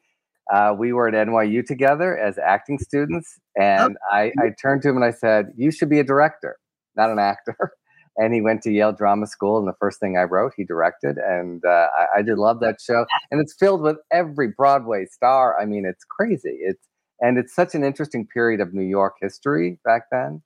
Uh, 0.54 0.76
we 0.78 0.94
were 0.94 1.08
at 1.08 1.16
NYU 1.16 1.66
together 1.66 2.16
as 2.16 2.38
acting 2.38 2.78
students, 2.78 3.40
and 3.60 3.98
I, 4.12 4.32
I 4.38 4.52
turned 4.62 4.84
to 4.84 4.90
him 4.90 4.98
and 4.98 5.06
I 5.06 5.10
said, 5.10 5.52
"You 5.58 5.72
should 5.72 5.90
be 5.90 5.98
a 5.98 6.04
director, 6.04 6.58
not 6.96 7.10
an 7.10 7.18
actor." 7.18 7.56
And 8.18 8.34
he 8.34 8.42
went 8.42 8.62
to 8.64 8.72
Yale 8.72 8.92
Drama 8.92 9.26
School, 9.26 9.58
and 9.58 9.68
the 9.68 9.74
first 9.80 10.00
thing 10.00 10.18
I 10.18 10.24
wrote, 10.24 10.54
he 10.56 10.64
directed, 10.64 11.18
and 11.18 11.64
uh, 11.66 11.88
I, 11.98 12.20
I 12.20 12.22
did 12.22 12.38
love 12.38 12.60
that 12.60 12.80
show. 12.80 13.06
And 13.32 13.42
it's 13.42 13.56
filled 13.60 13.82
with 13.82 13.98
every 14.12 14.50
Broadway 14.50 15.06
star. 15.08 15.60
I 15.60 15.66
mean, 15.66 15.86
it's 15.86 16.04
crazy. 16.06 16.58
It's 16.62 16.88
and 17.22 17.38
it's 17.40 17.56
such 17.56 17.74
an 17.74 17.84
interesting 17.84 18.28
period 18.28 18.60
of 18.62 18.74
New 18.74 18.84
York 18.84 19.16
history 19.22 19.80
back 19.86 20.04
then. 20.12 20.42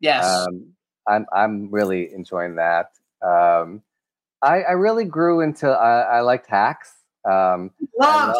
yes. 0.00 0.24
Um, 0.24 0.72
I'm 1.08 1.26
I'm 1.32 1.70
really 1.70 2.12
enjoying 2.12 2.56
that. 2.56 2.86
Um, 3.24 3.82
I, 4.42 4.62
I 4.62 4.72
really 4.72 5.04
grew 5.04 5.40
into. 5.40 5.68
I, 5.68 6.18
I 6.18 6.20
liked 6.20 6.48
Hacks. 6.48 6.92
Um, 7.24 7.70
I, 8.00 8.04
Love 8.04 8.28
love- 8.28 8.36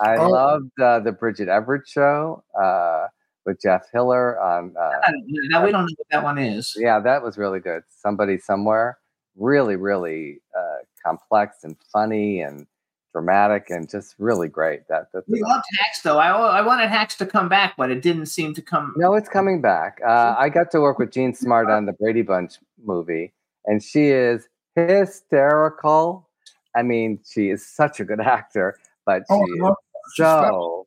I 0.00 0.16
Oh. 0.16 0.28
loved 0.30 0.80
uh, 0.80 0.98
the 0.98 1.12
Bridget 1.12 1.48
Everett 1.48 1.86
show 1.86 2.42
uh, 2.60 3.06
with 3.50 3.60
Jeff 3.60 3.86
Hiller 3.92 4.40
on. 4.40 4.74
Uh, 4.80 5.10
Now 5.48 5.64
we 5.64 5.72
don't 5.72 5.82
know 5.82 5.94
what 5.96 6.06
that 6.12 6.22
one 6.22 6.38
is. 6.38 6.74
yeah, 6.78 7.00
that 7.00 7.22
was 7.22 7.36
really 7.36 7.58
good. 7.58 7.82
Somebody 7.88 8.38
somewhere, 8.38 8.98
really, 9.36 9.74
really 9.76 10.40
uh, 10.56 10.76
complex 11.04 11.64
and 11.64 11.76
funny 11.92 12.42
and 12.42 12.66
dramatic 13.12 13.70
and 13.70 13.90
just 13.90 14.14
really 14.18 14.46
great. 14.48 14.86
That 14.88 15.08
that's 15.12 15.26
We 15.28 15.42
loved 15.42 15.64
Hacks 15.80 16.00
though. 16.02 16.18
I 16.18 16.28
I 16.30 16.62
wanted 16.62 16.88
Hacks 16.90 17.16
to 17.16 17.26
come 17.26 17.48
back, 17.48 17.74
but 17.76 17.90
it 17.90 18.02
didn't 18.02 18.26
seem 18.26 18.54
to 18.54 18.62
come. 18.62 18.94
No, 18.96 19.14
it's 19.14 19.28
coming 19.28 19.60
back. 19.60 20.00
Uh, 20.06 20.36
I 20.38 20.48
got 20.48 20.70
to 20.70 20.80
work 20.80 20.98
with 21.00 21.10
Jean 21.10 21.34
Smart 21.34 21.68
on 21.68 21.86
the 21.86 21.92
Brady 21.92 22.22
Bunch 22.22 22.54
movie, 22.84 23.32
and 23.66 23.82
she 23.82 24.06
is 24.10 24.48
hysterical. 24.76 26.28
I 26.76 26.82
mean, 26.82 27.18
she 27.28 27.50
is 27.50 27.66
such 27.66 27.98
a 27.98 28.04
good 28.04 28.20
actor, 28.20 28.78
but 29.04 29.24
Oh, 29.28 29.44
she 29.44 29.60
I 29.60 29.64
love 29.64 29.76
is 30.06 30.12
She's 30.14 30.24
so 30.26 30.86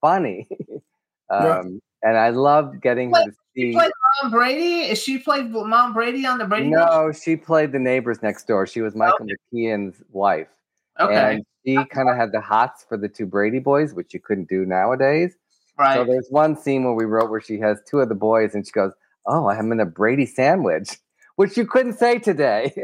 funny. 0.00 0.48
um, 1.30 1.80
And 2.04 2.16
I 2.18 2.28
love 2.28 2.80
getting 2.80 3.10
her 3.14 3.24
to 3.24 3.32
She 3.56 3.62
see. 3.62 3.72
played 3.72 3.90
Mom 4.22 4.30
Brady. 4.30 4.90
Is 4.90 5.02
she 5.02 5.18
played 5.18 5.50
Mom 5.50 5.92
Brady 5.94 6.26
on 6.26 6.38
the 6.38 6.44
Brady? 6.44 6.70
Bunch? 6.70 6.90
No, 6.90 7.12
she 7.12 7.34
played 7.36 7.72
the 7.72 7.78
neighbors 7.78 8.22
next 8.22 8.46
door. 8.46 8.66
She 8.66 8.82
was 8.82 8.94
Michael 8.94 9.26
McKean's 9.52 10.02
wife. 10.12 10.48
Okay. 11.00 11.36
And 11.36 11.44
she 11.66 11.82
kind 11.86 12.08
of 12.10 12.16
had 12.16 12.30
the 12.30 12.40
hots 12.42 12.84
for 12.88 12.96
the 12.98 13.08
two 13.08 13.24
Brady 13.26 13.58
boys, 13.58 13.94
which 13.94 14.12
you 14.14 14.20
couldn't 14.20 14.48
do 14.50 14.64
nowadays. 14.66 15.34
right. 15.78 15.94
So 15.96 16.04
there's 16.04 16.28
one 16.30 16.56
scene 16.56 16.84
where 16.84 16.92
we 16.92 17.04
wrote 17.06 17.30
where 17.30 17.40
she 17.40 17.58
has 17.60 17.80
two 17.88 18.00
of 18.00 18.08
the 18.10 18.14
boys 18.14 18.54
and 18.54 18.64
she 18.66 18.72
goes, 18.72 18.92
Oh, 19.26 19.48
I'm 19.48 19.72
in 19.72 19.80
a 19.80 19.86
Brady 19.86 20.26
sandwich, 20.26 20.98
which 21.36 21.56
you 21.56 21.66
couldn't 21.66 21.94
say 21.94 22.18
today. 22.18 22.74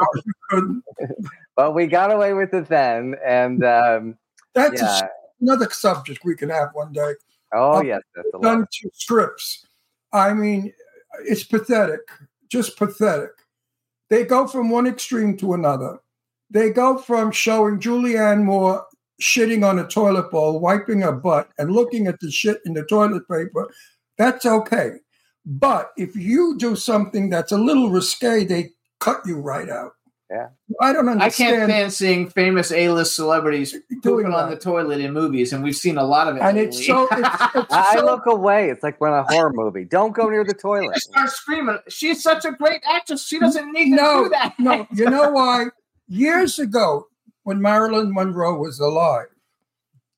Couldn't- 0.50 0.84
but 1.56 1.74
we 1.74 1.86
got 1.86 2.12
away 2.12 2.34
with 2.34 2.52
it 2.52 2.68
then. 2.68 3.14
And 3.24 3.64
um, 3.64 4.18
That's 4.52 4.82
a 4.82 4.84
yeah. 4.84 5.00
another 5.40 5.70
subject 5.70 6.24
we 6.24 6.36
can 6.36 6.50
have 6.50 6.68
one 6.74 6.92
day. 6.92 7.14
Oh, 7.54 7.82
yes, 7.82 8.02
that's. 8.14 8.28
Done 8.42 8.66
to 8.80 8.90
strips. 8.92 9.66
I 10.12 10.32
mean, 10.34 10.72
it's 11.24 11.44
pathetic. 11.44 12.00
Just 12.48 12.76
pathetic. 12.76 13.30
They 14.08 14.24
go 14.24 14.46
from 14.46 14.70
one 14.70 14.86
extreme 14.86 15.36
to 15.38 15.54
another. 15.54 15.98
They 16.50 16.70
go 16.70 16.96
from 16.98 17.32
showing 17.32 17.80
Julianne 17.80 18.44
Moore 18.44 18.86
shitting 19.20 19.68
on 19.68 19.78
a 19.78 19.86
toilet 19.86 20.30
bowl, 20.30 20.60
wiping 20.60 21.00
her 21.00 21.12
butt, 21.12 21.50
and 21.58 21.72
looking 21.72 22.06
at 22.06 22.20
the 22.20 22.30
shit 22.30 22.60
in 22.64 22.74
the 22.74 22.84
toilet 22.84 23.26
paper. 23.28 23.68
That's 24.16 24.46
okay. 24.46 24.92
But 25.44 25.90
if 25.96 26.14
you 26.14 26.56
do 26.58 26.76
something 26.76 27.30
that's 27.30 27.52
a 27.52 27.58
little 27.58 27.90
risque, 27.90 28.44
they 28.44 28.70
cut 29.00 29.22
you 29.26 29.38
right 29.38 29.68
out. 29.68 29.95
Yeah. 30.30 30.48
I 30.80 30.92
don't 30.92 31.08
understand. 31.08 31.54
I 31.54 31.56
can't 31.58 31.70
stand 31.70 31.92
seeing 31.92 32.28
famous 32.28 32.72
A-list 32.72 33.14
celebrities 33.14 33.76
Doing 34.02 34.26
on 34.26 34.50
the 34.50 34.56
toilet 34.56 35.00
in 35.00 35.12
movies, 35.12 35.52
and 35.52 35.62
we've 35.62 35.76
seen 35.76 35.98
a 35.98 36.04
lot 36.04 36.26
of 36.26 36.36
it. 36.36 36.42
and 36.42 36.58
it's 36.58 36.84
so 36.84 37.06
it's, 37.12 37.12
it's 37.54 37.72
I 37.72 37.92
I 37.92 37.96
so 37.96 38.04
look 38.04 38.26
away. 38.26 38.68
It's 38.70 38.82
like 38.82 39.00
when 39.00 39.12
a 39.12 39.22
horror 39.22 39.52
movie. 39.52 39.84
Don't 39.84 40.12
go 40.12 40.28
near 40.28 40.42
the 40.44 40.54
I 40.58 40.60
toilet. 40.60 40.96
start 40.96 41.30
screaming. 41.30 41.78
She's 41.88 42.22
such 42.24 42.44
a 42.44 42.50
great 42.50 42.82
actress. 42.84 43.24
She 43.24 43.38
doesn't 43.38 43.72
need 43.72 43.90
to 43.90 43.96
no, 43.96 44.24
do 44.24 44.30
that. 44.30 44.54
no. 44.58 44.86
You 44.92 45.08
know 45.10 45.30
why? 45.32 45.66
Years 46.08 46.58
ago, 46.58 47.06
when 47.44 47.60
Marilyn 47.62 48.12
Monroe 48.12 48.58
was 48.58 48.80
alive, 48.80 49.26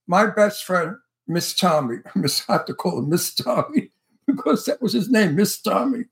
my 0.07 0.27
best 0.27 0.65
friend, 0.65 0.97
Miss 1.27 1.53
Tommy, 1.53 1.97
Miss 2.15 2.49
I 2.49 2.55
have 2.55 2.65
to 2.67 2.75
call 2.75 3.03
her 3.03 3.07
Miss 3.07 3.35
Tommy 3.35 3.91
because 4.27 4.65
that 4.65 4.81
was 4.81 4.95
his 4.95 5.11
name, 5.11 5.37
Miss 5.37 5.61
Tommy, 5.61 6.05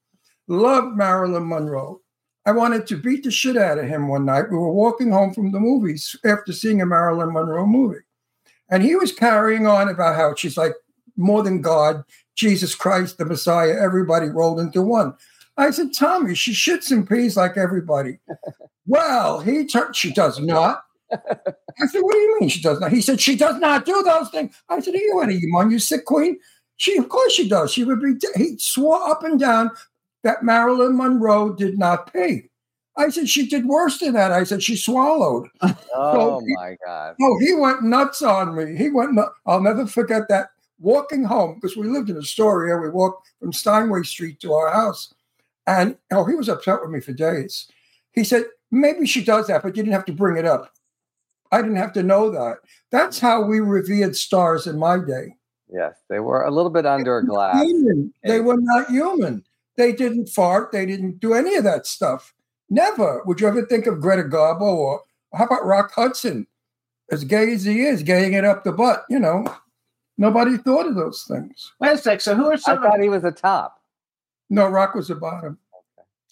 loved 0.48 0.96
Marilyn 0.96 1.48
Monroe. 1.48 2.02
I 2.46 2.52
wanted 2.52 2.86
to 2.86 2.96
beat 2.96 3.24
the 3.24 3.30
shit 3.32 3.56
out 3.56 3.78
of 3.78 3.86
him 3.86 4.06
one 4.06 4.24
night. 4.24 4.50
We 4.50 4.56
were 4.56 4.72
walking 4.72 5.10
home 5.10 5.34
from 5.34 5.50
the 5.50 5.58
movies 5.58 6.14
after 6.24 6.52
seeing 6.52 6.80
a 6.80 6.86
Marilyn 6.86 7.32
Monroe 7.32 7.66
movie. 7.66 8.04
And 8.70 8.84
he 8.84 8.94
was 8.94 9.12
carrying 9.12 9.66
on 9.66 9.88
about 9.88 10.14
how 10.14 10.34
she's 10.36 10.56
like 10.56 10.74
more 11.16 11.42
than 11.42 11.60
God, 11.60 12.04
Jesus 12.36 12.74
Christ, 12.76 13.18
the 13.18 13.24
Messiah, 13.24 13.72
everybody 13.72 14.28
rolled 14.28 14.60
into 14.60 14.80
one. 14.80 15.14
I 15.56 15.70
said, 15.70 15.92
Tommy, 15.92 16.34
she 16.34 16.52
shits 16.52 16.92
and 16.92 17.08
pees 17.08 17.36
like 17.36 17.56
everybody. 17.56 18.18
well, 18.86 19.40
he 19.40 19.66
turned, 19.66 19.96
she 19.96 20.12
does 20.12 20.38
not. 20.38 20.84
I 21.12 21.86
said, 21.86 22.00
what 22.00 22.12
do 22.12 22.18
you 22.18 22.38
mean 22.40 22.48
she 22.48 22.60
does 22.62 22.78
not? 22.78 22.92
He 22.92 23.00
said, 23.00 23.20
she 23.20 23.36
does 23.36 23.58
not 23.58 23.86
do 23.86 24.02
those 24.04 24.28
things. 24.30 24.54
I 24.68 24.78
said, 24.80 24.94
are 24.94 24.98
you 24.98 25.20
out 25.20 25.30
of 25.30 25.34
your 25.34 25.50
mind, 25.50 25.72
you 25.72 25.78
sick 25.78 26.04
queen? 26.04 26.38
She, 26.76 26.96
of 26.96 27.08
course 27.08 27.32
she 27.32 27.48
does. 27.48 27.72
She 27.72 27.84
would 27.84 28.00
be, 28.00 28.14
he 28.36 28.56
swore 28.58 29.02
up 29.08 29.24
and 29.24 29.40
down 29.40 29.70
that 30.22 30.42
Marilyn 30.42 30.96
Monroe 30.96 31.54
did 31.54 31.78
not 31.78 32.12
pee. 32.12 32.48
I 32.96 33.10
said, 33.10 33.28
she 33.28 33.46
did 33.46 33.66
worse 33.66 33.98
than 33.98 34.14
that. 34.14 34.32
I 34.32 34.44
said, 34.44 34.62
she 34.62 34.76
swallowed. 34.76 35.48
Oh 35.98 36.40
he- 36.46 36.54
my 36.54 36.76
God. 36.84 37.16
Oh, 37.20 37.38
he 37.38 37.54
went 37.54 37.82
nuts 37.82 38.20
on 38.20 38.54
me. 38.54 38.76
He 38.76 38.90
went. 38.90 39.14
Nu- 39.14 39.30
I'll 39.46 39.62
never 39.62 39.86
forget 39.86 40.28
that. 40.28 40.50
Walking 40.78 41.24
home 41.24 41.54
because 41.54 41.74
we 41.74 41.88
lived 41.88 42.10
in 42.10 42.18
Astoria, 42.18 42.76
we 42.76 42.90
walked 42.90 43.30
from 43.40 43.52
Steinway 43.52 44.02
Street 44.02 44.38
to 44.40 44.52
our 44.52 44.70
house, 44.70 45.14
and 45.66 45.96
oh, 46.12 46.24
he 46.26 46.34
was 46.34 46.50
upset 46.50 46.82
with 46.82 46.90
me 46.90 47.00
for 47.00 47.12
days. 47.12 47.68
He 48.12 48.24
said 48.24 48.44
maybe 48.70 49.06
she 49.06 49.24
does 49.24 49.46
that, 49.46 49.62
but 49.62 49.74
you 49.74 49.82
didn't 49.82 49.94
have 49.94 50.04
to 50.04 50.12
bring 50.12 50.36
it 50.36 50.44
up. 50.44 50.70
I 51.50 51.62
didn't 51.62 51.76
have 51.76 51.94
to 51.94 52.02
know 52.02 52.30
that. 52.30 52.58
That's 52.90 53.18
how 53.18 53.42
we 53.42 53.60
revered 53.60 54.16
stars 54.16 54.66
in 54.66 54.78
my 54.78 54.98
day. 54.98 55.36
Yes, 55.72 55.94
they 56.10 56.20
were 56.20 56.44
a 56.44 56.50
little 56.50 56.70
bit 56.70 56.84
under 56.84 57.18
a 57.18 57.26
glass. 57.26 57.64
Human. 57.64 58.12
They 58.22 58.40
were 58.40 58.58
not 58.58 58.90
human. 58.90 59.44
They 59.76 59.92
didn't 59.92 60.28
fart. 60.28 60.72
They 60.72 60.86
didn't 60.86 61.20
do 61.20 61.34
any 61.34 61.54
of 61.56 61.64
that 61.64 61.86
stuff. 61.86 62.34
Never. 62.68 63.22
Would 63.24 63.40
you 63.40 63.48
ever 63.48 63.64
think 63.64 63.86
of 63.86 64.00
Greta 64.00 64.24
Garbo 64.24 64.62
or 64.62 65.02
how 65.34 65.44
about 65.44 65.66
Rock 65.66 65.92
Hudson? 65.94 66.46
As 67.10 67.22
gay 67.24 67.52
as 67.52 67.64
he 67.64 67.82
is, 67.82 68.02
gaying 68.02 68.32
it 68.32 68.44
up 68.44 68.64
the 68.64 68.72
butt, 68.72 69.04
you 69.08 69.18
know. 69.18 69.46
Nobody 70.18 70.56
thought 70.56 70.86
of 70.86 70.94
those 70.94 71.24
things. 71.28 71.72
Wait 71.78 71.92
a 71.92 71.98
sec. 71.98 72.20
So 72.20 72.34
who 72.34 72.46
are 72.46 72.54
I 72.54 72.56
some? 72.56 72.82
thought 72.82 73.00
he 73.00 73.08
was 73.08 73.22
a 73.22 73.30
top. 73.30 73.80
No, 74.48 74.66
Rock 74.66 74.94
was 74.94 75.08
the 75.08 75.14
bottom. 75.14 75.58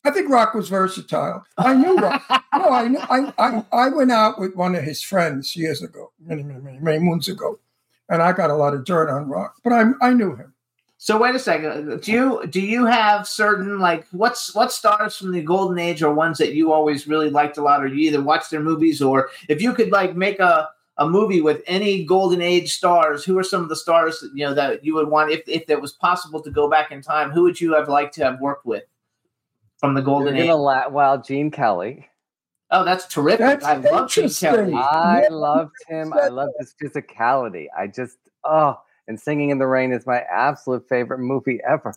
I 0.05 0.11
think 0.11 0.31
Rock 0.31 0.55
was 0.55 0.69
versatile. 0.69 1.45
I 1.59 1.75
knew 1.75 1.97
Rock. 1.97 2.23
no, 2.55 2.69
I, 2.69 2.89
knew, 2.89 2.99
I, 2.99 3.33
I, 3.39 3.65
I 3.73 3.89
went 3.89 4.11
out 4.11 4.39
with 4.39 4.55
one 4.55 4.75
of 4.75 4.85
his 4.85 5.03
friends 5.03 5.55
years 5.57 5.83
ago, 5.83 6.13
many, 6.21 6.43
many, 6.43 6.61
many, 6.61 6.79
many 6.79 6.99
moons 6.99 7.29
ago, 7.29 7.59
and 8.09 8.23
I 8.23 8.33
got 8.33 8.51
a 8.51 8.55
lot 8.55 8.75
of 8.75 8.85
dirt 8.85 9.09
on 9.09 9.29
Rock, 9.29 9.57
but 9.63 9.73
I, 9.73 9.85
I 10.03 10.13
knew 10.13 10.35
him. 10.35 10.54
So 10.97 11.19
wait 11.19 11.35
a 11.35 11.39
second. 11.39 12.01
Do 12.01 12.13
you 12.13 12.47
do 12.49 12.61
you 12.61 12.87
have 12.87 13.29
certain 13.29 13.79
like 13.79 14.07
what's 14.13 14.55
what 14.55 14.73
stars 14.73 15.17
from 15.17 15.33
the 15.33 15.43
golden 15.43 15.79
age 15.79 16.03
are 16.03 16.15
ones 16.15 16.39
that 16.39 16.55
you 16.55 16.73
always 16.73 17.07
really 17.07 17.31
liked 17.31 17.59
a 17.59 17.63
lot, 17.63 17.83
or 17.83 17.87
you 17.87 18.09
either 18.09 18.23
watch 18.23 18.49
their 18.49 18.61
movies 18.61 19.03
or 19.03 19.29
if 19.49 19.61
you 19.61 19.75
could 19.75 19.91
like 19.91 20.17
make 20.17 20.41
a 20.41 20.69
a 20.99 21.09
movie 21.09 21.41
with 21.41 21.63
any 21.67 22.05
golden 22.05 22.41
age 22.41 22.73
stars, 22.73 23.25
who 23.25 23.37
are 23.37 23.43
some 23.43 23.63
of 23.63 23.69
the 23.69 23.77
stars 23.77 24.21
that, 24.21 24.31
you 24.35 24.47
know 24.47 24.55
that 24.55 24.85
you 24.85 24.95
would 24.95 25.09
want 25.09 25.33
if 25.33 25.43
if 25.49 25.69
it 25.69 25.81
was 25.81 25.93
possible 25.93 26.41
to 26.41 26.51
go 26.51 26.71
back 26.71 26.93
in 26.93 27.03
time? 27.03 27.31
Who 27.31 27.43
would 27.43 27.61
you 27.61 27.75
have 27.75 27.89
liked 27.89 28.15
to 28.15 28.25
have 28.25 28.41
worked 28.41 28.65
with 28.65 28.85
from 29.79 29.95
the 29.95 30.03
golden 30.03 30.37
age? 30.37 30.47
gonna 30.47 30.57
la- 30.57 30.89
well, 30.89 31.21
Gene 31.21 31.51
Kelly. 31.51 32.09
Oh, 32.71 32.85
that's 32.85 33.07
terrific! 33.07 33.41
That's 33.41 33.65
I 33.65 33.77
love 33.77 34.11
Gene. 34.11 34.31
Kelly. 34.31 34.73
I 34.73 35.23
Never 35.23 35.35
loved 35.35 35.73
him. 35.89 36.13
I 36.13 36.23
said 36.23 36.33
loved 36.33 36.53
his 36.59 36.75
physicality. 36.81 37.67
I 37.77 37.89
just 37.89 38.17
oh, 38.45 38.79
and 39.09 39.19
Singing 39.21 39.51
in 39.51 39.59
the 39.59 39.67
Rain 39.67 39.93
is 39.93 40.07
my 40.07 40.23
absolute 40.33 40.89
favorite 40.89 41.19
movie 41.19 41.61
ever. 41.69 41.95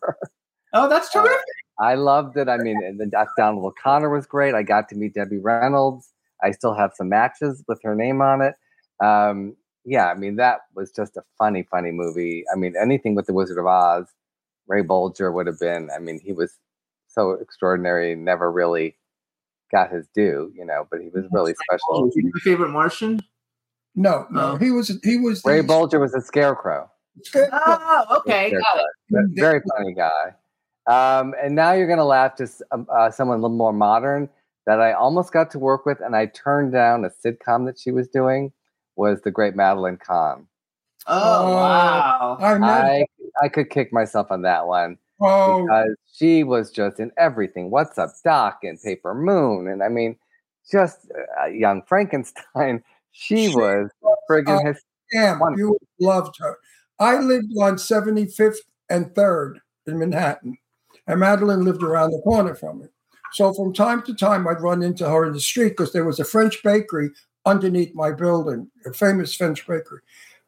Oh, 0.74 0.88
that's 0.90 1.12
terrific. 1.12 1.40
I 1.80 1.96
loved 1.96 2.38
it. 2.38 2.50
I 2.50 2.58
mean, 2.58 2.78
and 2.84 3.00
then 3.00 3.12
Donald 3.38 3.64
O'Connor 3.64 4.10
was 4.10 4.26
great. 4.26 4.54
I 4.56 4.64
got 4.64 4.90
to 4.90 4.96
meet 4.96 5.14
Debbie 5.14 5.38
Reynolds. 5.40 6.12
I 6.44 6.52
still 6.52 6.74
have 6.74 6.92
some 6.96 7.10
matches 7.10 7.64
with 7.68 7.80
her 7.84 7.96
name 7.96 8.22
on 8.22 8.42
it. 8.42 8.56
Um, 9.04 9.56
yeah, 9.86 10.08
I 10.08 10.16
mean, 10.16 10.36
that 10.38 10.62
was 10.76 10.92
just 10.92 11.16
a 11.18 11.22
funny, 11.38 11.66
funny 11.72 11.92
movie. 11.92 12.44
I 12.54 12.58
mean, 12.58 12.74
anything 12.80 13.16
with 13.16 13.28
the 13.28 13.34
Wizard 13.34 13.58
of 13.58 13.66
Oz, 13.68 14.06
Ray 14.68 14.82
Bolger 14.84 15.32
would 15.34 15.48
have 15.48 15.60
been. 15.60 15.90
I 15.96 16.00
mean, 16.00 16.20
he 16.20 16.34
was 16.34 16.58
so 17.08 17.32
extraordinary, 17.32 18.14
never 18.16 18.52
really 18.52 18.98
got 19.72 19.92
his 19.92 20.08
due, 20.14 20.52
you 20.56 20.66
know, 20.66 20.88
but 20.92 21.00
he 21.00 21.10
was 21.10 21.26
really 21.32 21.54
special. 21.70 22.12
Your 22.16 22.32
favorite 22.42 22.70
Martian? 22.70 23.20
No, 23.96 24.26
no, 24.30 24.42
Oh. 24.54 24.56
he 24.58 24.72
was 24.72 25.00
he 25.04 25.18
was 25.18 25.42
Ray 25.46 25.62
the- 25.62 25.68
Bolger 25.68 26.00
was 26.00 26.14
a 26.14 26.22
scarecrow. 26.22 26.90
Oh, 27.36 28.06
okay, 28.20 28.52
got 28.52 28.82
it. 28.82 29.26
Very 29.36 29.62
funny 29.76 29.94
guy. 29.94 30.34
Um, 30.88 31.34
and 31.42 31.56
now 31.56 31.74
you're 31.74 31.88
going 31.88 31.98
to 31.98 32.06
laugh 32.06 32.36
to 32.36 32.48
um, 32.72 32.88
uh, 32.90 33.12
someone 33.12 33.40
a 33.40 33.42
little 33.42 33.58
more 33.58 33.74
modern 33.74 34.30
that 34.66 34.80
I 34.80 34.94
almost 34.94 35.34
got 35.34 35.52
to 35.52 35.60
work 35.60 35.86
with, 35.86 36.00
and 36.02 36.16
I 36.16 36.28
turned 36.28 36.72
down 36.72 37.06
a 37.06 37.10
sitcom 37.10 37.66
that 37.66 37.80
she 37.80 37.92
was 37.92 38.08
doing. 38.08 38.52
Was 38.96 39.22
the 39.22 39.32
great 39.32 39.56
Madeline 39.56 39.98
Kahn? 39.98 40.48
Oh, 41.06 41.48
Oh, 41.48 41.54
wow. 41.56 42.38
I. 42.40 42.62
I 42.62 43.06
I 43.42 43.50
could 43.50 43.70
kick 43.70 43.94
myself 43.94 44.32
on 44.32 44.42
that 44.44 44.68
one 44.68 44.98
oh, 45.22 45.62
because 45.62 45.96
she 46.12 46.44
was 46.44 46.72
just 46.72 47.00
in 47.00 47.12
everything. 47.18 47.70
What's 47.70 47.98
up, 47.98 48.12
Doc? 48.24 48.60
And 48.64 48.82
Paper 48.82 49.14
Moon, 49.14 49.68
and 49.68 49.84
I 49.84 49.90
mean, 49.90 50.18
just 50.70 51.08
uh, 51.42 51.46
young 51.46 51.82
Frankenstein. 51.88 52.84
She 53.12 53.50
She 53.50 53.56
was 53.56 53.90
friggin' 54.30 54.60
uh, 54.60 54.68
his. 54.68 54.84
damn, 55.12 55.40
you 55.58 55.78
loved 56.00 56.36
her. 56.40 56.58
I 57.00 57.20
lived 57.20 57.52
on 57.60 57.76
75th 57.76 58.58
and 58.90 59.08
3rd 59.14 59.56
in 59.86 60.00
Manhattan, 60.00 60.58
and 61.06 61.20
Madeline 61.20 61.64
lived 61.64 61.84
around 61.84 62.12
the 62.12 62.22
corner 62.22 62.56
from 62.56 62.80
me. 62.80 62.88
So 63.34 63.54
from 63.54 63.74
time 63.74 64.02
to 64.04 64.16
time, 64.16 64.48
I'd 64.48 64.62
run 64.62 64.82
into 64.82 65.08
her 65.08 65.26
in 65.26 65.34
the 65.34 65.40
street 65.40 65.70
because 65.70 65.94
there 65.94 66.06
was 66.06 66.20
a 66.20 66.26
French 66.26 66.64
bakery 66.64 67.12
underneath 67.46 67.94
my 67.94 68.12
building, 68.12 68.70
a 68.86 68.94
famous 68.94 69.36
French 69.36 69.66
bakery. 69.68 70.02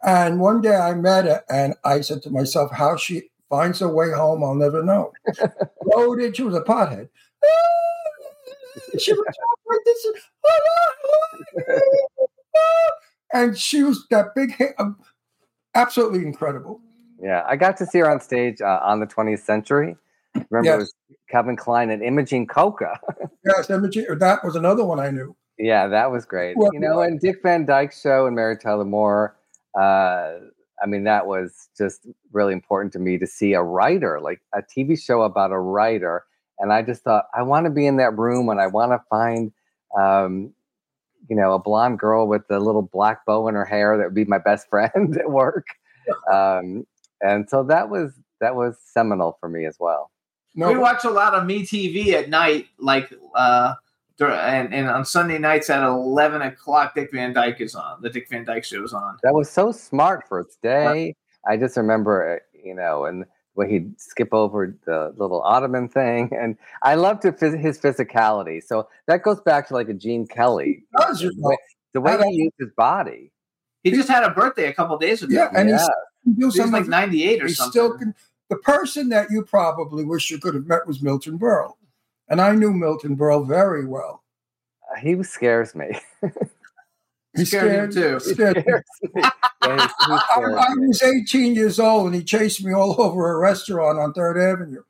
And 0.03 0.39
one 0.39 0.61
day 0.61 0.75
I 0.75 0.93
met 0.93 1.25
her, 1.25 1.43
and 1.49 1.75
I 1.83 2.01
said 2.01 2.21
to 2.23 2.29
myself, 2.29 2.71
how 2.71 2.95
she 2.95 3.29
finds 3.49 3.79
her 3.79 3.89
way 3.89 4.11
home, 4.11 4.43
I'll 4.43 4.55
never 4.55 4.83
know. 4.83 5.11
Loaded, 5.85 6.37
she 6.37 6.43
was 6.43 6.55
a 6.55 6.61
pothead. 6.61 7.09
she 8.97 9.13
talk 9.13 9.25
like 9.67 9.79
this. 9.85 10.07
And 13.31 13.57
she 13.57 13.83
was 13.83 14.07
that 14.09 14.33
big, 14.35 14.55
um, 14.79 14.97
absolutely 15.79 16.19
incredible. 16.19 16.81
Yeah, 17.21 17.43
I 17.47 17.55
got 17.55 17.77
to 17.77 17.85
see 17.85 17.99
her 17.99 18.09
on 18.09 18.19
stage 18.21 18.61
uh, 18.61 18.79
on 18.81 18.99
the 18.99 19.05
20th 19.07 19.39
Century. 19.39 19.95
Remember, 20.49 20.63
Yes. 20.69 20.75
it 20.75 20.77
was 20.77 20.93
Kevin 21.29 21.55
Kline 21.55 21.89
and 21.89 22.03
Imogene 22.03 22.47
Coca. 22.47 22.99
Yes, 23.45 23.69
Imogene, 23.69 24.19
that 24.19 24.43
was 24.43 24.55
another 24.57 24.83
one 24.83 24.99
I 24.99 25.09
knew. 25.11 25.33
Yeah, 25.57 25.87
that 25.87 26.11
was 26.11 26.25
great. 26.25 26.57
Well, 26.57 26.71
you 26.73 26.79
know, 26.79 26.99
and 26.99 27.19
Dick 27.19 27.37
Van 27.41 27.65
Dyke's 27.65 27.99
show 28.01 28.27
and 28.27 28.35
Mary 28.35 28.57
Tyler 28.57 28.83
Moore. 28.85 29.37
Uh, 29.79 30.33
I 30.83 30.85
mean, 30.85 31.05
that 31.05 31.25
was 31.25 31.69
just 31.77 32.05
really 32.33 32.53
important 32.53 32.91
to 32.93 32.99
me 32.99 33.17
to 33.17 33.25
see 33.25 33.53
a 33.53 33.61
writer, 33.63 34.19
like 34.21 34.41
a 34.53 34.61
TV 34.61 35.01
show 35.01 35.21
about 35.21 35.51
a 35.51 35.57
writer. 35.57 36.25
And 36.59 36.71
I 36.73 36.81
just 36.81 37.01
thought, 37.03 37.25
I 37.33 37.41
want 37.43 37.65
to 37.65 37.69
be 37.71 37.87
in 37.87 37.95
that 37.97 38.17
room 38.17 38.49
and 38.49 38.59
I 38.59 38.67
want 38.67 38.91
to 38.91 39.01
find, 39.09 39.51
um, 39.97 40.53
you 41.27 41.35
know, 41.35 41.53
a 41.53 41.59
blonde 41.59 41.99
girl 41.99 42.27
with 42.27 42.43
a 42.49 42.59
little 42.59 42.81
black 42.81 43.25
bow 43.25 43.47
in 43.47 43.55
her 43.55 43.65
hair 43.65 43.97
that 43.97 44.05
would 44.05 44.15
be 44.15 44.25
my 44.25 44.37
best 44.37 44.67
friend 44.69 45.17
at 45.17 45.29
work. 45.29 45.67
Um, 46.31 46.85
and 47.21 47.49
so 47.49 47.63
that 47.63 47.89
was 47.89 48.13
that 48.39 48.55
was 48.55 48.77
seminal 48.83 49.37
for 49.39 49.49
me 49.49 49.65
as 49.65 49.77
well. 49.79 50.11
No, 50.55 50.71
we 50.71 50.77
watch 50.77 51.03
a 51.03 51.09
lot 51.09 51.35
of 51.35 51.45
Me 51.45 51.61
TV 51.61 52.13
at 52.13 52.29
night, 52.29 52.67
like 52.79 53.13
uh, 53.35 53.75
and, 54.19 54.73
and 54.73 54.89
on 54.89 55.05
Sunday 55.05 55.37
nights 55.37 55.69
at 55.69 55.83
eleven 55.83 56.41
o'clock, 56.41 56.95
Dick 56.95 57.11
Van 57.11 57.33
Dyke 57.33 57.61
is 57.61 57.75
on. 57.75 58.01
The 58.01 58.09
Dick 58.09 58.27
Van 58.29 58.45
Dyke 58.45 58.63
Show 58.63 58.83
is 58.83 58.93
on. 58.93 59.17
That 59.23 59.33
was 59.33 59.49
so 59.49 59.71
smart 59.71 60.27
for 60.27 60.39
its 60.39 60.55
day. 60.57 61.15
I 61.47 61.55
just 61.55 61.77
remember, 61.77 62.35
uh, 62.35 62.39
you 62.65 62.75
know, 62.75 63.05
and 63.05 63.25
when 63.59 63.69
he'd 63.69 63.99
skip 63.99 64.29
over 64.33 64.73
the 64.85 65.13
little 65.17 65.41
ottoman 65.41 65.89
thing, 65.89 66.31
and 66.39 66.57
I 66.81 66.95
loved 66.95 67.23
his 67.23 67.53
his 67.55 67.77
physicality. 67.77 68.63
So 68.63 68.87
that 69.07 69.21
goes 69.21 69.41
back 69.41 69.67
to 69.67 69.73
like 69.73 69.89
a 69.89 69.93
Gene 69.93 70.25
Kelly, 70.25 70.85
does, 70.97 71.19
the 71.19 71.33
way, 71.37 71.57
the 71.93 71.99
way 71.99 72.17
he 72.29 72.35
used 72.43 72.55
his 72.57 72.71
body. 72.77 73.33
He 73.83 73.91
just 73.91 74.07
had 74.07 74.23
a 74.23 74.29
birthday 74.31 74.67
a 74.69 74.73
couple 74.73 74.97
days 74.97 75.23
ago. 75.23 75.33
Yeah, 75.35 75.49
and 75.53 75.67
Yeah. 75.69 75.77
he's 75.77 75.89
can 76.23 76.35
he 76.37 76.61
was 76.61 76.71
like 76.71 76.87
ninety 76.87 77.25
eight 77.27 77.43
or 77.43 77.47
he 77.47 77.53
something. 77.53 77.71
still 77.71 77.97
can. 77.97 78.15
The 78.49 78.55
person 78.57 79.09
that 79.09 79.29
you 79.29 79.43
probably 79.43 80.05
wish 80.05 80.31
you 80.31 80.39
could 80.39 80.55
have 80.55 80.65
met 80.65 80.87
was 80.87 81.01
Milton 81.01 81.37
Berle, 81.37 81.73
and 82.29 82.39
I 82.39 82.55
knew 82.55 82.71
Milton 82.73 83.17
Berle 83.17 83.45
very 83.45 83.85
well. 83.85 84.23
Uh, 84.89 84.99
He 85.01 85.21
scares 85.23 85.75
me. 85.75 85.99
He 87.35 87.45
Scared 87.45 87.93
you 87.93 88.01
too. 88.01 88.19
scared 88.19 88.57
me. 88.57 88.63
Scares 88.63 88.83
me. 89.03 89.21
Yeah, 89.21 89.29
he- 89.63 89.71
he 89.71 89.77
I, 90.13 90.19
scares 90.31 90.55
I 90.57 90.73
me. 90.75 90.87
was 90.87 91.03
18 91.03 91.55
years 91.55 91.79
old, 91.79 92.07
and 92.07 92.15
he 92.15 92.23
chased 92.23 92.63
me 92.63 92.73
all 92.73 92.99
over 93.01 93.31
a 93.33 93.37
restaurant 93.37 93.99
on 93.99 94.13
Third 94.13 94.37
Avenue. 94.37 94.83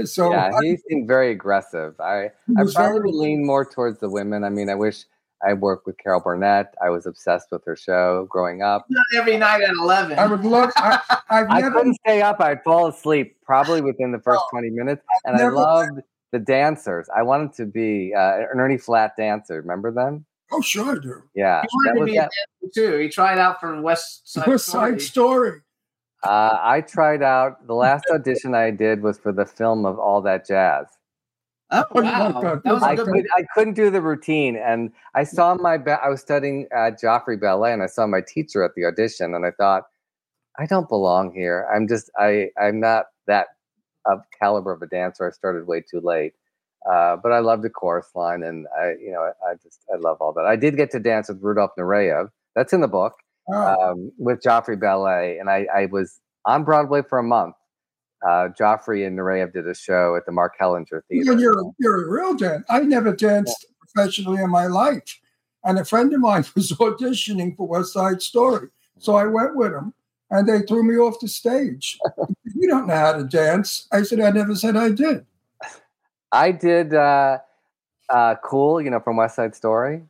so 0.04 0.30
yeah, 0.32 0.50
I- 0.56 0.64
he 0.64 0.76
seemed 0.88 1.06
very 1.08 1.30
aggressive. 1.30 1.98
I 2.00 2.24
I 2.24 2.30
probably 2.56 2.72
very- 2.74 3.00
would 3.00 3.14
lean 3.14 3.44
more 3.46 3.64
towards 3.64 3.98
the 4.00 4.08
women. 4.08 4.44
I 4.44 4.48
mean, 4.50 4.68
I 4.70 4.74
wish 4.74 5.04
I 5.46 5.52
worked 5.54 5.86
with 5.86 5.96
Carol 5.98 6.20
Burnett. 6.20 6.74
I 6.84 6.90
was 6.90 7.06
obsessed 7.06 7.52
with 7.52 7.64
her 7.64 7.76
show 7.76 8.26
growing 8.28 8.62
up. 8.62 8.86
Not 8.88 9.04
every 9.14 9.36
night 9.36 9.62
at 9.62 9.70
eleven. 9.70 10.18
I 10.18 10.26
would 10.26 10.44
love. 10.44 10.72
I, 10.76 10.98
I've 11.30 11.46
I 11.48 11.60
never. 11.60 11.76
couldn't 11.76 11.94
stay 12.04 12.20
up. 12.22 12.40
I'd 12.40 12.62
fall 12.64 12.88
asleep 12.88 13.36
probably 13.44 13.80
within 13.80 14.10
the 14.10 14.18
first 14.18 14.42
20 14.50 14.70
minutes. 14.70 15.02
And 15.24 15.36
I 15.36 15.48
loved 15.48 16.00
the 16.32 16.40
dancers. 16.40 17.08
I 17.16 17.22
wanted 17.22 17.52
to 17.54 17.66
be 17.66 18.12
uh, 18.16 18.38
an 18.52 18.58
Ernie 18.58 18.78
Flatt 18.78 19.16
dancer. 19.16 19.60
Remember 19.60 19.92
them? 19.92 20.24
Oh, 20.50 20.60
sure, 20.60 20.96
I 20.96 20.98
do. 20.98 21.22
Yeah. 21.34 21.62
he 21.62 21.68
wanted 21.72 21.88
That 21.90 21.94
to 21.94 22.00
was 22.00 22.10
be 22.10 22.16
a 22.16 22.20
that. 22.22 22.30
dancer 22.62 22.92
too. 22.92 22.98
He 22.98 23.08
tried 23.08 23.38
out 23.38 23.60
for 23.60 23.80
West 23.80 24.32
Side 24.32 24.46
West 24.46 24.66
Story. 24.66 24.92
Side 24.92 25.02
Story. 25.02 25.60
Uh, 26.24 26.58
I 26.60 26.80
tried 26.80 27.22
out 27.22 27.66
the 27.66 27.74
last 27.74 28.04
audition 28.12 28.54
I 28.54 28.70
did 28.70 29.02
was 29.02 29.18
for 29.18 29.32
the 29.32 29.44
film 29.46 29.84
of 29.86 29.98
All 29.98 30.20
That 30.22 30.46
Jazz. 30.46 30.86
Oh 31.70 31.84
Oh, 31.94 32.00
wow, 32.02 32.60
that 32.64 32.72
was 32.72 32.82
a 32.82 32.86
I, 32.86 32.94
good 32.96 33.06
could, 33.06 33.26
I 33.36 33.44
couldn't 33.54 33.74
do 33.74 33.90
the 33.90 34.00
routine, 34.00 34.56
and 34.56 34.90
I 35.14 35.24
saw 35.24 35.54
my 35.54 35.76
ba- 35.76 36.00
I 36.02 36.08
was 36.08 36.22
studying 36.22 36.66
at 36.74 36.98
Joffrey 36.98 37.38
Ballet, 37.38 37.74
and 37.74 37.82
I 37.82 37.86
saw 37.86 38.06
my 38.06 38.22
teacher 38.26 38.62
at 38.64 38.70
the 38.74 38.86
audition, 38.86 39.34
and 39.34 39.44
I 39.44 39.50
thought, 39.50 39.82
I 40.58 40.64
don't 40.64 40.88
belong 40.88 41.30
here. 41.34 41.68
I'm 41.70 41.86
just 41.86 42.10
I 42.18 42.48
I'm 42.58 42.80
not 42.80 43.06
that 43.26 43.48
of 44.06 44.20
caliber 44.40 44.72
of 44.72 44.80
a 44.80 44.86
dancer. 44.86 45.28
I 45.28 45.30
started 45.30 45.66
way 45.66 45.82
too 45.82 46.00
late, 46.00 46.32
uh, 46.90 47.16
but 47.16 47.32
I 47.32 47.38
love 47.40 47.62
the 47.62 47.70
chorus 47.70 48.08
line, 48.14 48.42
and 48.42 48.66
I 48.80 48.94
you 49.00 49.10
know 49.10 49.20
I, 49.20 49.50
I 49.50 49.54
just 49.62 49.80
I 49.92 49.98
love 49.98 50.18
all 50.20 50.32
that. 50.34 50.46
I 50.46 50.56
did 50.56 50.76
get 50.76 50.90
to 50.92 51.00
dance 51.00 51.28
with 51.28 51.42
Rudolph 51.42 51.72
Nureyev. 51.78 52.28
That's 52.54 52.72
in 52.72 52.80
the 52.80 52.88
book 52.88 53.14
Oh, 53.50 53.90
um, 53.90 54.12
with 54.18 54.42
Joffrey 54.42 54.78
Ballet, 54.78 55.38
and 55.38 55.48
I, 55.48 55.66
I 55.74 55.86
was 55.86 56.20
on 56.44 56.64
Broadway 56.64 57.02
for 57.08 57.18
a 57.18 57.22
month. 57.22 57.54
Uh, 58.22 58.48
Joffrey 58.58 59.06
and 59.06 59.18
Nureyev 59.18 59.52
did 59.52 59.66
a 59.66 59.74
show 59.74 60.16
at 60.16 60.26
the 60.26 60.32
Mark 60.32 60.54
Hellinger 60.60 61.02
Theater. 61.08 61.32
you're, 61.32 61.38
you're, 61.38 61.72
you're 61.78 62.04
a 62.04 62.10
real 62.10 62.34
dance. 62.34 62.64
I 62.68 62.80
never 62.80 63.14
danced 63.14 63.66
professionally 63.80 64.42
in 64.42 64.50
my 64.50 64.66
life. 64.66 65.18
And 65.64 65.78
a 65.78 65.84
friend 65.84 66.12
of 66.12 66.20
mine 66.20 66.44
was 66.54 66.72
auditioning 66.72 67.56
for 67.56 67.66
West 67.66 67.92
Side 67.92 68.20
Story. 68.20 68.68
So 68.98 69.14
I 69.14 69.24
went 69.26 69.56
with 69.56 69.72
him 69.72 69.94
and 70.30 70.48
they 70.48 70.62
threw 70.62 70.82
me 70.82 70.96
off 70.96 71.20
the 71.20 71.28
stage. 71.28 71.98
you 72.54 72.68
don't 72.68 72.88
know 72.88 72.96
how 72.96 73.12
to 73.12 73.24
dance. 73.24 73.86
I 73.92 74.02
said, 74.02 74.20
I 74.20 74.30
never 74.30 74.56
said 74.56 74.76
I 74.76 74.90
did. 74.90 75.24
I 76.32 76.52
did 76.52 76.94
uh, 76.94 77.38
uh, 78.10 78.34
Cool, 78.44 78.80
you 78.80 78.90
know, 78.90 79.00
from 79.00 79.16
West 79.16 79.36
Side 79.36 79.54
Story, 79.54 80.02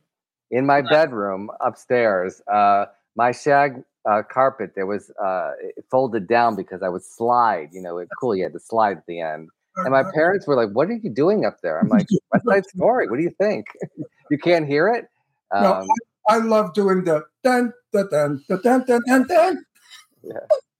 in 0.51 0.65
my 0.65 0.81
bedroom 0.81 1.49
upstairs. 1.61 2.41
Uh, 2.51 2.85
my 3.15 3.31
shag 3.31 3.83
uh, 4.09 4.21
carpet 4.29 4.71
there 4.75 4.85
was 4.85 5.11
uh, 5.21 5.51
it 5.59 5.85
folded 5.91 6.27
down 6.27 6.55
because 6.55 6.81
I 6.81 6.89
would 6.89 7.03
slide. 7.03 7.69
You 7.71 7.81
know, 7.81 7.97
it, 7.97 8.09
Cool, 8.19 8.35
you 8.35 8.43
had 8.43 8.53
to 8.53 8.59
slide 8.59 8.97
at 8.97 9.05
the 9.07 9.19
end. 9.21 9.49
And 9.77 9.91
my 9.91 10.03
parents 10.13 10.45
were 10.45 10.55
like, 10.55 10.69
"What 10.75 10.89
are 10.89 10.93
you 10.93 11.09
doing 11.09 11.45
up 11.45 11.61
there?" 11.61 11.79
I'm 11.79 11.87
like, 11.87 12.07
"West 12.33 12.45
Side 12.45 12.65
Story. 12.65 13.07
What 13.07 13.17
do 13.17 13.23
you 13.23 13.33
think? 13.37 13.67
you 14.31 14.37
can't 14.37 14.67
hear 14.67 14.89
it." 14.89 15.07
No, 15.53 15.73
Um, 15.73 15.87
I 16.27 16.37
love 16.37 16.73
doing 16.73 17.05
the 17.05 17.23
dun, 17.43 17.73
dun, 17.93 18.07
dun, 18.11 18.43
dun, 18.47 18.61
dun, 18.61 18.85
dun, 18.85 19.01
dun, 19.07 19.27
dun. 19.27 19.65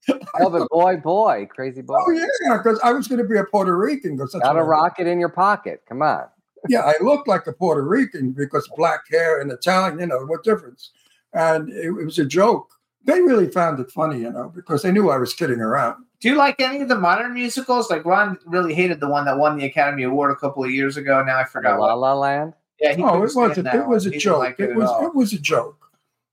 oh, 0.40 0.50
but 0.50 0.68
boy, 0.70 0.98
boy, 0.98 1.48
crazy 1.54 1.82
boy, 1.82 1.98
Oh, 1.98 2.12
yeah, 2.12 2.58
because 2.58 2.80
I 2.84 2.92
was 2.92 3.08
going 3.08 3.22
to 3.22 3.28
be 3.28 3.38
a 3.38 3.44
Puerto 3.44 3.76
Rican. 3.78 4.16
Because 4.16 4.32
that's 4.34 4.44
got 4.44 4.58
a 4.58 4.64
rocket 4.64 5.08
in 5.08 5.20
your 5.20 5.30
pocket. 5.30 5.84
Come 5.88 6.02
on. 6.02 6.26
yeah, 6.70 6.82
I 6.82 6.96
looked 7.02 7.28
like 7.28 7.48
a 7.48 7.54
Puerto 7.54 7.82
Rican 7.84 8.32
because 8.32 8.70
black 8.76 9.02
hair 9.10 9.40
and 9.42 9.52
Italian, 9.52 10.00
you 10.00 10.08
know, 10.08 10.26
what 10.26 10.44
difference? 10.44 10.92
And 11.34 11.70
it, 11.70 11.86
it 11.86 11.92
was 12.06 12.20
a 12.20 12.26
joke. 12.26 12.70
They 13.06 13.22
really 13.22 13.50
found 13.50 13.80
it 13.80 13.90
funny, 13.92 14.20
you 14.20 14.32
know, 14.32 14.52
because 14.54 14.82
they 14.82 14.92
knew 14.92 15.10
I 15.10 15.18
was 15.18 15.34
kidding 15.34 15.62
around. 15.62 16.04
Do 16.20 16.28
you 16.28 16.36
like 16.36 16.60
any 16.60 16.82
of 16.82 16.90
the 16.90 17.00
modern 17.00 17.34
musicals? 17.34 17.90
Like 17.90 18.04
Ron 18.04 18.38
really 18.46 18.74
hated 18.74 19.00
the 19.00 19.08
one 19.08 19.24
that 19.26 19.38
won 19.38 19.58
the 19.58 19.66
Academy 19.66 20.04
Award 20.04 20.32
a 20.32 20.36
couple 20.36 20.64
of 20.66 20.70
years 20.72 20.98
ago. 20.98 21.24
Now 21.24 21.38
I 21.38 21.46
forgot. 21.46 21.80
La. 21.80 21.94
La 21.94 22.14
Land. 22.14 22.54
Yeah, 22.82 22.94
he 22.96 23.04
Oh, 23.04 23.24
it 23.24 23.32
wasn't. 23.34 23.64
that 23.66 23.76
It 23.76 23.88
was 23.88 24.06
a 24.06 24.12
joke. 24.12 24.40
like 24.40 24.60
it 24.60 24.72
at 24.72 24.76
was. 24.76 24.90
all. 24.90 25.06
It 25.08 25.16
was 25.16 25.32
a 25.32 25.40
joke. 25.40 25.78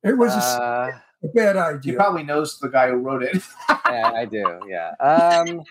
It 0.03 0.18
was 0.18 0.33
a 0.35 0.39
s- 0.39 0.57
Uh, 0.59 0.91
a, 0.93 1.03
bad 1.35 1.57
idea. 1.57 1.81
He 1.83 1.91
idea. 1.91 1.95
probably 1.97 2.22
knows 2.22 2.59
the 2.59 2.68
guy 2.68 2.89
who 2.89 2.97
wrote 2.97 3.22
it. 3.22 3.43
yeah, 3.68 4.11
I 4.14 4.24
do. 4.24 4.61
Yeah. 4.68 4.91
Um, 5.01 5.62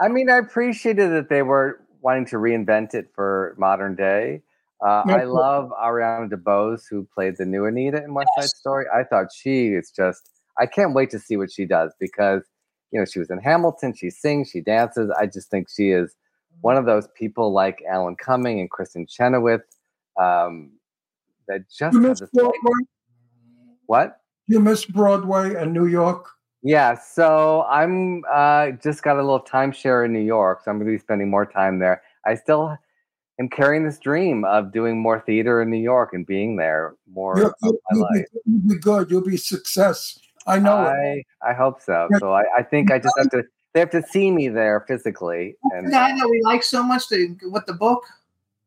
I 0.00 0.08
mean, 0.08 0.28
I 0.30 0.36
appreciated 0.38 1.10
that 1.10 1.28
they 1.28 1.42
were 1.42 1.80
wanting 2.00 2.26
to 2.26 2.36
reinvent 2.36 2.94
it 2.94 3.10
for 3.14 3.54
modern 3.58 3.94
day. 3.94 4.42
Uh, 4.84 5.02
No, 5.06 5.14
I 5.14 5.18
but- 5.18 5.28
love 5.28 5.70
Ariana 5.80 6.28
DeBose, 6.30 6.82
who 6.90 7.06
played 7.14 7.36
the 7.38 7.46
new 7.46 7.64
Anita 7.66 8.02
in 8.02 8.14
West 8.14 8.30
Side 8.38 8.48
Story. 8.48 8.86
I 8.94 9.04
thought 9.04 9.26
she 9.32 9.68
is 9.68 9.90
just. 9.90 10.28
I 10.58 10.66
can't 10.66 10.92
wait 10.94 11.08
to 11.10 11.18
see 11.18 11.36
what 11.38 11.50
she 11.50 11.64
does 11.64 11.94
because 11.98 12.42
you 12.90 12.98
know 12.98 13.06
she 13.06 13.18
was 13.18 13.30
in 13.30 13.38
Hamilton. 13.38 13.94
She 13.94 14.10
sings, 14.10 14.50
she 14.50 14.60
dances. 14.60 15.10
I 15.18 15.26
just 15.26 15.50
think 15.50 15.68
she 15.70 15.90
is 15.90 16.14
one 16.60 16.76
of 16.76 16.84
those 16.84 17.08
people 17.14 17.52
like 17.52 17.82
Alan 17.88 18.16
Cumming 18.16 18.60
and 18.60 18.70
Kristin 18.70 19.08
Chenoweth 19.08 19.62
um, 20.20 20.72
that 21.48 21.60
just 21.70 21.94
You 21.94 22.00
miss 22.00 22.20
this. 22.20 22.28
What? 23.86 24.20
You 24.46 24.60
miss 24.60 24.84
Broadway 24.84 25.54
and 25.54 25.72
New 25.72 25.86
York. 25.86 26.28
Yeah, 26.62 26.96
so 26.96 27.64
I'm 27.68 28.22
uh, 28.32 28.70
just 28.82 29.02
got 29.02 29.16
a 29.16 29.22
little 29.22 29.40
timeshare 29.40 30.04
in 30.04 30.12
New 30.12 30.20
York, 30.20 30.62
so 30.64 30.70
I'm 30.70 30.78
going 30.78 30.86
to 30.90 30.96
be 30.96 31.02
spending 31.02 31.28
more 31.28 31.44
time 31.46 31.80
there. 31.80 32.02
I 32.24 32.36
still 32.36 32.76
am 33.40 33.48
carrying 33.48 33.84
this 33.84 33.98
dream 33.98 34.44
of 34.44 34.72
doing 34.72 35.00
more 35.00 35.20
theater 35.20 35.60
in 35.60 35.70
New 35.70 35.80
York 35.80 36.10
and 36.12 36.24
being 36.24 36.56
there 36.56 36.94
more 37.12 37.36
You'll, 37.36 37.46
of 37.48 37.54
you'll, 37.62 37.72
my 37.72 37.90
you'll 37.90 38.08
be, 38.12 38.24
you'll 38.46 38.74
be 38.74 38.80
good. 38.80 39.10
You'll 39.10 39.24
be 39.24 39.36
success. 39.36 40.18
I 40.46 40.58
know 40.58 40.82
it. 40.82 41.24
I 41.42 41.50
I 41.50 41.52
hope 41.54 41.80
so. 41.80 42.08
So 42.18 42.32
I, 42.32 42.42
I 42.58 42.62
think 42.62 42.92
I 42.92 42.98
just 42.98 43.14
have 43.18 43.30
to. 43.30 43.42
They 43.74 43.80
have 43.80 43.90
to 43.90 44.02
see 44.02 44.30
me 44.30 44.48
there 44.48 44.84
physically, 44.86 45.56
the 45.70 45.78
and 45.78 45.90
guy 45.90 46.14
that 46.16 46.28
we 46.28 46.42
like 46.42 46.62
so 46.62 46.82
much 46.82 47.08
to, 47.08 47.36
with 47.44 47.64
the 47.66 47.72
book. 47.72 48.04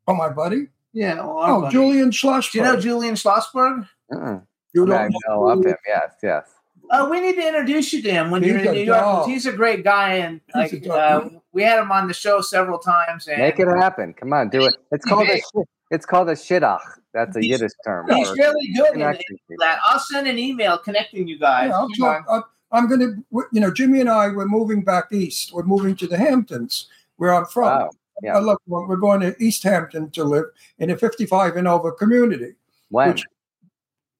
Oh, 0.08 0.14
my 0.14 0.28
buddy. 0.28 0.66
Yeah. 0.92 1.16
well, 1.16 1.38
Oh, 1.38 1.60
buddy. 1.62 1.72
Julian 1.72 2.10
Schlossberg. 2.10 2.52
Do 2.52 2.58
you 2.58 2.64
know 2.64 2.80
Julian 2.80 3.14
Schlossberg? 3.14 3.88
mm, 4.12 4.42
You 4.76 4.84
I 4.94 5.02
don't 5.08 5.14
know 5.28 5.48
of 5.48 5.64
him. 5.64 5.74
Yes, 5.86 6.10
yes. 6.22 6.44
Uh, 6.90 7.08
we 7.10 7.20
need 7.20 7.34
to 7.36 7.46
introduce 7.48 7.92
you 7.92 8.02
to 8.02 8.10
him 8.10 8.30
when 8.30 8.42
you're 8.44 8.58
He's 8.58 8.66
in 8.66 8.72
a 8.72 8.76
New 8.76 8.84
York. 8.84 9.00
'cause 9.00 9.24
dog. 9.24 9.28
He's 9.28 9.46
a 9.46 9.52
great 9.52 9.82
guy, 9.82 10.14
and 10.14 10.40
like 10.54 10.86
uh, 10.86 11.28
we 11.52 11.62
had 11.62 11.80
him 11.80 11.90
on 11.90 12.06
the 12.08 12.14
show 12.14 12.40
several 12.42 12.78
times. 12.78 13.26
And 13.26 13.38
Make 13.40 13.58
it 13.58 13.66
happen. 13.68 14.12
Come 14.14 14.32
on, 14.32 14.50
do 14.50 14.64
it. 14.66 14.74
It's 14.92 15.04
called 15.04 15.28
a 15.28 15.36
shit. 15.36 15.68
It's 15.90 16.04
called 16.06 16.28
a 16.28 16.34
shidduch. 16.34 16.78
That's 17.14 17.34
a 17.36 17.40
He's- 17.40 17.52
Yiddish 17.60 17.72
term. 17.84 18.06
He's 18.10 18.28
really 18.32 18.68
good 18.76 18.94
in, 18.94 19.00
in 19.00 19.56
that. 19.60 19.78
I'll 19.86 19.98
send 19.98 20.26
an 20.28 20.38
email 20.38 20.76
connecting 20.78 21.26
you 21.26 21.38
guys. 21.38 21.68
Yeah, 21.70 21.76
I'll 21.78 21.88
You 21.90 21.94
know, 22.04 22.06
talk, 22.06 22.24
uh, 22.28 22.40
I'm 22.72 22.88
going 22.88 23.00
to, 23.00 23.44
you 23.52 23.60
know, 23.60 23.72
Jimmy 23.72 24.00
and 24.00 24.10
I, 24.10 24.28
we're 24.28 24.46
moving 24.46 24.82
back 24.84 25.12
east. 25.12 25.52
We're 25.52 25.62
moving 25.62 25.96
to 25.96 26.06
the 26.06 26.18
Hamptons, 26.18 26.88
where 27.16 27.32
I'm 27.32 27.46
from. 27.46 27.64
Wow. 27.64 27.90
Yeah. 28.22 28.36
I 28.36 28.40
look, 28.40 28.60
we're 28.66 28.96
going 28.96 29.20
to 29.20 29.34
East 29.42 29.62
Hampton 29.62 30.10
to 30.10 30.24
live 30.24 30.46
in 30.78 30.90
a 30.90 30.96
55 30.96 31.56
and 31.56 31.66
over 31.68 31.90
community. 31.92 32.54
When? 32.90 33.08
which- 33.10 33.24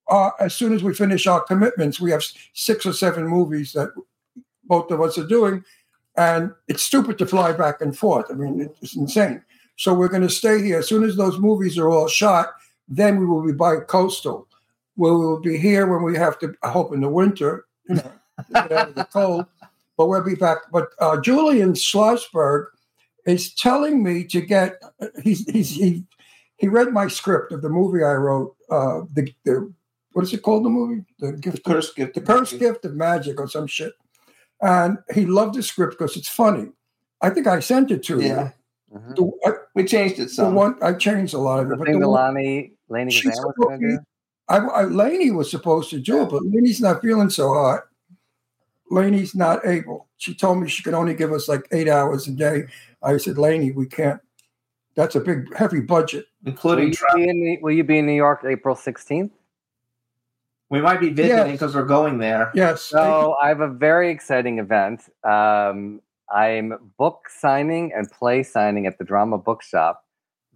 Uh, 0.09 0.30
as 0.40 0.54
soon 0.54 0.72
as 0.72 0.82
we 0.82 0.94
finish 0.94 1.26
our 1.26 1.40
commitments, 1.40 2.00
we 2.00 2.11
have 2.11 2.22
six 2.52 2.86
or 2.86 2.92
seven 2.92 3.26
movies 3.26 3.72
that 3.72 3.90
both 4.64 4.90
of 4.90 5.00
us 5.00 5.18
are 5.18 5.26
doing, 5.26 5.64
and 6.16 6.52
it's 6.68 6.82
stupid 6.82 7.18
to 7.18 7.26
fly 7.26 7.52
back 7.52 7.80
and 7.80 7.96
forth. 7.96 8.26
I 8.30 8.34
mean, 8.34 8.70
it's 8.80 8.96
insane. 8.96 9.42
So 9.76 9.92
we're 9.92 10.09
going 10.09 10.22
to 10.22 10.30
stay 10.30 10.62
here. 10.62 10.78
As 10.78 10.88
soon 10.88 11.04
as 11.04 11.16
those 11.16 11.38
movies 11.38 11.76
are 11.76 11.88
all 11.88 12.09
shot, 12.09 12.54
then 12.88 13.18
we 13.18 13.26
will 13.26 13.44
be 13.44 13.52
by 13.52 13.76
coastal. 13.76 14.48
We 14.96 15.11
will 15.11 15.40
be 15.40 15.59
here 15.59 15.86
when 15.86 16.02
we 16.02 16.16
have 16.16 16.38
to. 16.38 16.54
I 16.62 16.70
hope 16.70 16.94
in 16.94 17.00
the 17.00 17.09
winter, 17.09 17.66
you 17.88 17.96
know, 17.96 18.12
get 18.52 18.72
out 18.72 18.88
of 18.88 18.94
the 18.94 19.04
cold. 19.04 19.46
But 19.96 20.07
we'll 20.07 20.22
be 20.22 20.34
back. 20.34 20.59
But 20.72 20.90
uh, 21.00 21.20
Julian 21.20 21.72
Schlossberg 21.72 22.66
is 23.26 23.52
telling 23.54 24.02
me 24.02 24.24
to 24.24 24.40
get. 24.40 24.80
He's 25.22 25.48
he's 25.50 25.70
he 25.70 26.04
he 26.57 26.68
read 26.68 26.92
my 26.92 27.09
script 27.09 27.52
of 27.52 27.61
the 27.61 27.68
movie 27.68 28.02
I 28.02 28.14
wrote. 28.14 28.57
Uh, 28.70 29.02
the 29.12 29.32
the 29.44 29.72
what 30.17 30.25
is 30.25 30.33
it 30.33 30.41
called? 30.41 30.64
The 30.64 30.71
movie, 30.71 31.05
the 31.19 31.33
gift, 31.33 31.62
The 31.62 31.71
Cursed 31.71 31.95
Gift 31.95 32.14
the 32.14 32.23
curse 32.23 32.51
gift 32.55 32.87
of 32.87 32.95
magic, 32.95 33.39
or 33.39 33.47
some 33.47 33.67
shit. 33.67 33.93
And 34.62 34.97
he 35.14 35.27
loved 35.27 35.57
the 35.57 35.62
script 35.62 35.99
because 35.99 36.17
it's 36.17 36.27
funny. 36.27 36.71
I 37.21 37.29
think 37.29 37.47
I 37.47 37.61
sent 37.61 37.91
it 37.91 38.03
to 38.05 38.19
Yeah. 38.23 38.53
you. 38.91 38.99
Mhm. 38.99 39.14
The, 39.17 39.51
I, 39.51 39.53
we 39.75 39.85
changed 39.85 40.19
it 40.19 40.29
the 40.29 40.29
some. 40.31 40.55
one 40.55 40.79
I 40.81 40.95
changed 40.95 41.35
a 41.35 41.39
lot 41.39 41.61
of 41.61 41.69
The 41.69 41.75
it, 41.75 41.79
but 41.79 41.85
thing 41.85 41.95
the 42.01 42.07
that 42.07 42.09
one, 42.09 42.35
Loni, 42.35 42.73
Laney 42.89 43.14
was 43.27 43.55
going 43.59 43.79
to 43.83 43.89
do? 43.89 43.99
I, 44.49 44.57
I, 44.57 44.83
Laney 44.85 45.33
was 45.33 45.51
supposed 45.51 45.91
to 45.91 46.01
do 46.01 46.23
it, 46.23 46.31
but 46.31 46.43
Laney's 46.45 46.81
not 46.81 47.03
feeling 47.03 47.29
so 47.29 47.53
hot. 47.53 47.83
Laney's 48.91 49.35
not 49.35 49.67
able. 49.67 50.09
She 50.17 50.35
told 50.35 50.62
me 50.62 50.69
she 50.71 50.83
could 50.83 50.95
only 50.95 51.12
give 51.12 51.33
us 51.33 51.47
like 51.47 51.69
eight 51.73 51.89
hours 51.89 52.27
a 52.27 52.31
day. 52.31 52.62
I 53.03 53.19
said, 53.19 53.37
Laney, 53.37 53.73
we 53.73 53.85
can't. 53.87 54.21
That's 54.95 55.14
a 55.14 55.21
big, 55.21 55.55
heavy 55.55 55.81
budget. 55.81 56.25
Will 56.43 56.53
including 56.53 56.89
you, 56.95 56.99
be 57.17 57.29
in, 57.29 57.59
will 57.61 57.73
you 57.73 57.85
be 57.85 57.99
in 57.99 58.07
New 58.07 58.12
York 58.14 58.45
April 58.47 58.75
16th? 58.75 59.31
We 60.71 60.81
might 60.81 61.01
be 61.01 61.11
visiting 61.11 61.53
Yes. 61.53 61.53
because 61.53 61.75
we're 61.75 61.85
going 61.85 62.19
there. 62.19 62.51
Yes. 62.55 62.83
So 62.83 63.37
I 63.41 63.49
have 63.49 63.61
a 63.61 63.69
very 63.69 64.11
exciting 64.11 64.59
event. 64.59 65.03
Um, 65.23 66.01
I'm 66.33 66.93
book 66.99 67.29
signing 67.29 67.93
and 67.95 68.11
play 68.11 68.43
signing 68.43 68.87
at 68.87 68.99
the 68.99 69.05
Drama 69.05 69.39
Bookshop 69.39 70.05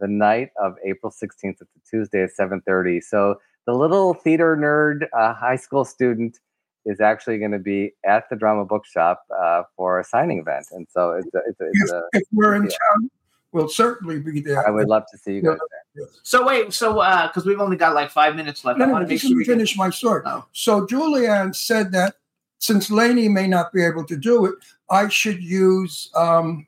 the 0.00 0.08
night 0.08 0.50
of 0.60 0.74
April 0.84 1.12
16th. 1.12 1.60
It's 1.60 1.76
a 1.76 1.80
Tuesday 1.88 2.22
at 2.24 2.30
7:30. 2.36 3.00
So 3.02 3.40
the 3.66 3.74
little 3.74 4.14
theater 4.14 4.56
nerd 4.56 5.06
uh, 5.16 5.32
high 5.34 5.56
school 5.56 5.84
student 5.84 6.38
is 6.86 7.00
actually 7.00 7.38
going 7.38 7.52
to 7.52 7.58
be 7.58 7.92
at 8.04 8.28
the 8.30 8.36
Drama 8.36 8.64
Bookshop 8.64 9.22
uh, 9.38 9.62
for 9.76 10.00
a 10.00 10.04
signing 10.04 10.38
event, 10.38 10.66
and 10.72 10.86
so 10.90 11.12
it's 11.12 11.32
a, 11.34 11.40
it's 11.46 11.60
a, 11.60 11.66
it's 11.70 11.92
a, 11.92 12.02
if 12.14 12.22
we're 12.32 12.54
in 12.56 12.64
Yeah. 12.64 12.70
town, 12.70 13.10
we'll 13.52 13.68
certainly 13.68 14.18
be 14.20 14.40
there. 14.40 14.66
I 14.66 14.70
would 14.70 14.88
love 14.88 15.04
to 15.12 15.18
see 15.18 15.34
you 15.34 15.42
guys 15.42 15.58
there. 15.94 16.06
So 16.22 16.46
wait, 16.46 16.72
so 16.72 17.00
uh, 17.00 17.26
because 17.28 17.44
we've 17.46 17.60
only 17.60 17.76
got 17.76 17.94
like 17.94 18.10
five 18.10 18.36
minutes 18.36 18.64
left, 18.64 18.78
No, 18.78 18.84
I 18.84 18.88
no, 18.88 18.92
want 18.94 19.04
to 19.06 19.08
make 19.12 19.20
sure 19.20 19.36
we 19.36 19.44
get- 19.44 19.52
finish 19.52 19.76
my 19.76 19.90
story. 19.90 20.22
Oh. 20.24 20.44
So 20.52 20.86
Julian 20.86 21.52
said 21.52 21.92
that 21.92 22.14
since 22.58 22.90
Laney 22.90 23.28
may 23.28 23.46
not 23.48 23.72
be 23.72 23.82
able 23.84 24.04
to 24.06 24.16
do 24.16 24.44
it, 24.46 24.54
I 24.90 25.08
should 25.08 25.42
use. 25.42 26.10
um 26.14 26.66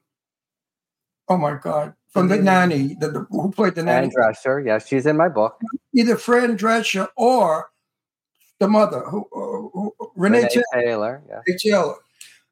Oh 1.28 1.36
my 1.36 1.54
God! 1.62 1.94
From 2.10 2.28
the 2.28 2.36
nanny, 2.36 2.94
the, 3.00 3.08
the, 3.08 3.20
who 3.30 3.50
played 3.52 3.74
the 3.76 3.82
nanny, 3.84 4.08
Anne 4.08 4.12
Drescher, 4.34 4.64
yes, 4.66 4.86
she's 4.88 5.06
in 5.06 5.16
my 5.16 5.28
book. 5.28 5.58
either 5.94 6.16
Fran 6.16 6.58
Drescher 6.58 7.08
or 7.16 7.70
the 8.58 8.68
mother, 8.68 9.00
who, 9.00 9.26
who, 9.32 9.70
who 9.98 10.12
Renee, 10.16 10.38
Renee 10.38 10.48
Taylor. 10.50 10.64
Taylor, 10.84 11.22
yeah. 11.28 11.54
Taylor. 11.58 11.94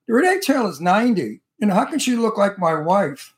Renee 0.09 0.41
Taylor's 0.41 0.81
90. 0.81 1.41
You 1.59 1.67
know, 1.67 1.75
how 1.75 1.85
can 1.85 1.99
she 1.99 2.17
look 2.17 2.39
like 2.39 2.59
my 2.59 2.75
wife? 2.75 3.35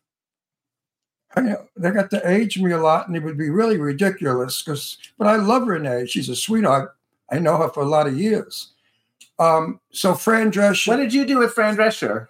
I 1.34 1.40
know 1.40 1.66
they 1.76 1.90
got 1.90 2.10
to 2.10 2.28
age 2.28 2.58
me 2.58 2.72
a 2.72 2.78
lot, 2.78 3.06
and 3.06 3.16
it 3.16 3.22
would 3.22 3.38
be 3.38 3.50
really 3.50 3.78
ridiculous. 3.78 4.62
Because, 4.62 4.98
but 5.18 5.26
I 5.26 5.36
love 5.36 5.66
Renee. 5.66 6.06
She's 6.06 6.28
a 6.28 6.36
sweetheart. 6.36 6.94
I 7.30 7.38
know 7.38 7.56
her 7.56 7.68
for 7.68 7.82
a 7.82 7.88
lot 7.88 8.06
of 8.06 8.18
years. 8.18 8.72
Um, 9.38 9.80
so 9.92 10.14
Fran 10.14 10.52
Drescher. 10.52 10.88
What 10.88 10.96
did 10.96 11.14
you 11.14 11.24
do 11.24 11.38
with 11.38 11.52
Fran 11.52 11.76
Drescher? 11.76 12.28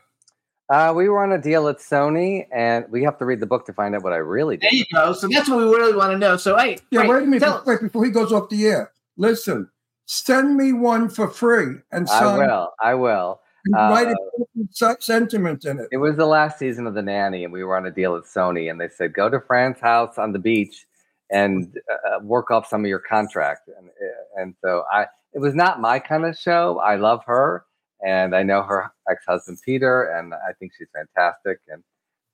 Uh, 0.71 0.93
we 0.95 1.09
were 1.09 1.23
on 1.23 1.33
a 1.33 1.39
deal 1.39 1.69
at 1.69 1.79
Sony, 1.79 2.47
and 2.53 2.87
we 2.91 3.03
have 3.03 3.19
to 3.19 3.25
read 3.27 3.41
the 3.41 3.47
book 3.47 3.67
to 3.67 3.73
find 3.73 3.95
out 3.95 4.03
what 4.03 4.13
I 4.13 4.17
really 4.17 4.57
did. 4.57 4.71
There 4.71 4.79
you 4.79 4.85
go. 4.93 5.13
So 5.13 5.29
that's 5.29 5.49
what 5.49 5.59
we 5.59 5.65
really 5.65 5.95
want 5.95 6.13
to 6.13 6.19
know. 6.19 6.37
So 6.37 6.57
hey, 6.57 6.79
Yeah, 6.91 7.01
Frank, 7.01 7.11
wait 7.11 7.23
a 7.23 7.27
minute. 7.27 7.41
tell 7.41 7.59
Before, 7.59 7.75
wait, 7.75 7.83
before 7.83 8.05
he 8.05 8.11
goes 8.11 8.33
off 8.33 8.49
the 8.49 8.67
air, 8.67 8.93
listen. 9.17 9.69
Send 10.07 10.57
me 10.57 10.73
one 10.73 11.09
for 11.09 11.29
free 11.29 11.77
and 11.91 12.09
I 12.09 12.37
will. 12.37 12.73
I 12.83 12.95
will. 12.95 13.41
And 13.65 13.75
Uh, 13.75 13.91
write 13.91 14.09
a 14.09 14.97
sentiment 15.01 15.65
in 15.65 15.79
it. 15.79 15.89
It 15.93 15.99
was 15.99 16.17
the 16.17 16.27
last 16.27 16.59
season 16.59 16.87
of 16.87 16.95
The 16.95 17.03
Nanny, 17.03 17.45
and 17.45 17.53
we 17.53 17.65
were 17.65 17.77
on 17.77 17.87
a 17.87 17.91
deal 17.91 18.17
at 18.17 18.25
Sony, 18.25 18.71
and 18.71 18.81
they 18.81 18.89
said 18.89 19.15
go 19.15 19.29
to 19.29 19.41
Fran's 19.41 19.81
house 19.81 20.19
on 20.19 20.33
the 20.33 20.39
beach 20.39 20.87
and 21.31 21.79
uh, 21.91 22.19
work 22.23 22.51
off 22.51 22.67
some 22.67 22.85
of 22.85 22.89
your 22.89 22.99
contract. 22.99 23.69
And 23.69 23.89
uh, 23.89 24.41
and 24.41 24.55
so 24.63 24.85
I, 24.93 25.07
it 25.33 25.41
was 25.41 25.55
not 25.55 25.81
my 25.81 25.99
kind 25.99 26.25
of 26.25 26.37
show. 26.37 26.79
I 26.81 26.97
love 26.97 27.23
her, 27.27 27.65
and 28.05 28.35
I 28.35 28.43
know 28.43 28.63
her 28.63 28.91
ex-husband 29.11 29.59
Peter, 29.65 30.05
and 30.05 30.35
I 30.35 30.53
think 30.59 30.73
she's 30.77 30.89
fantastic. 30.95 31.61
And 31.69 31.83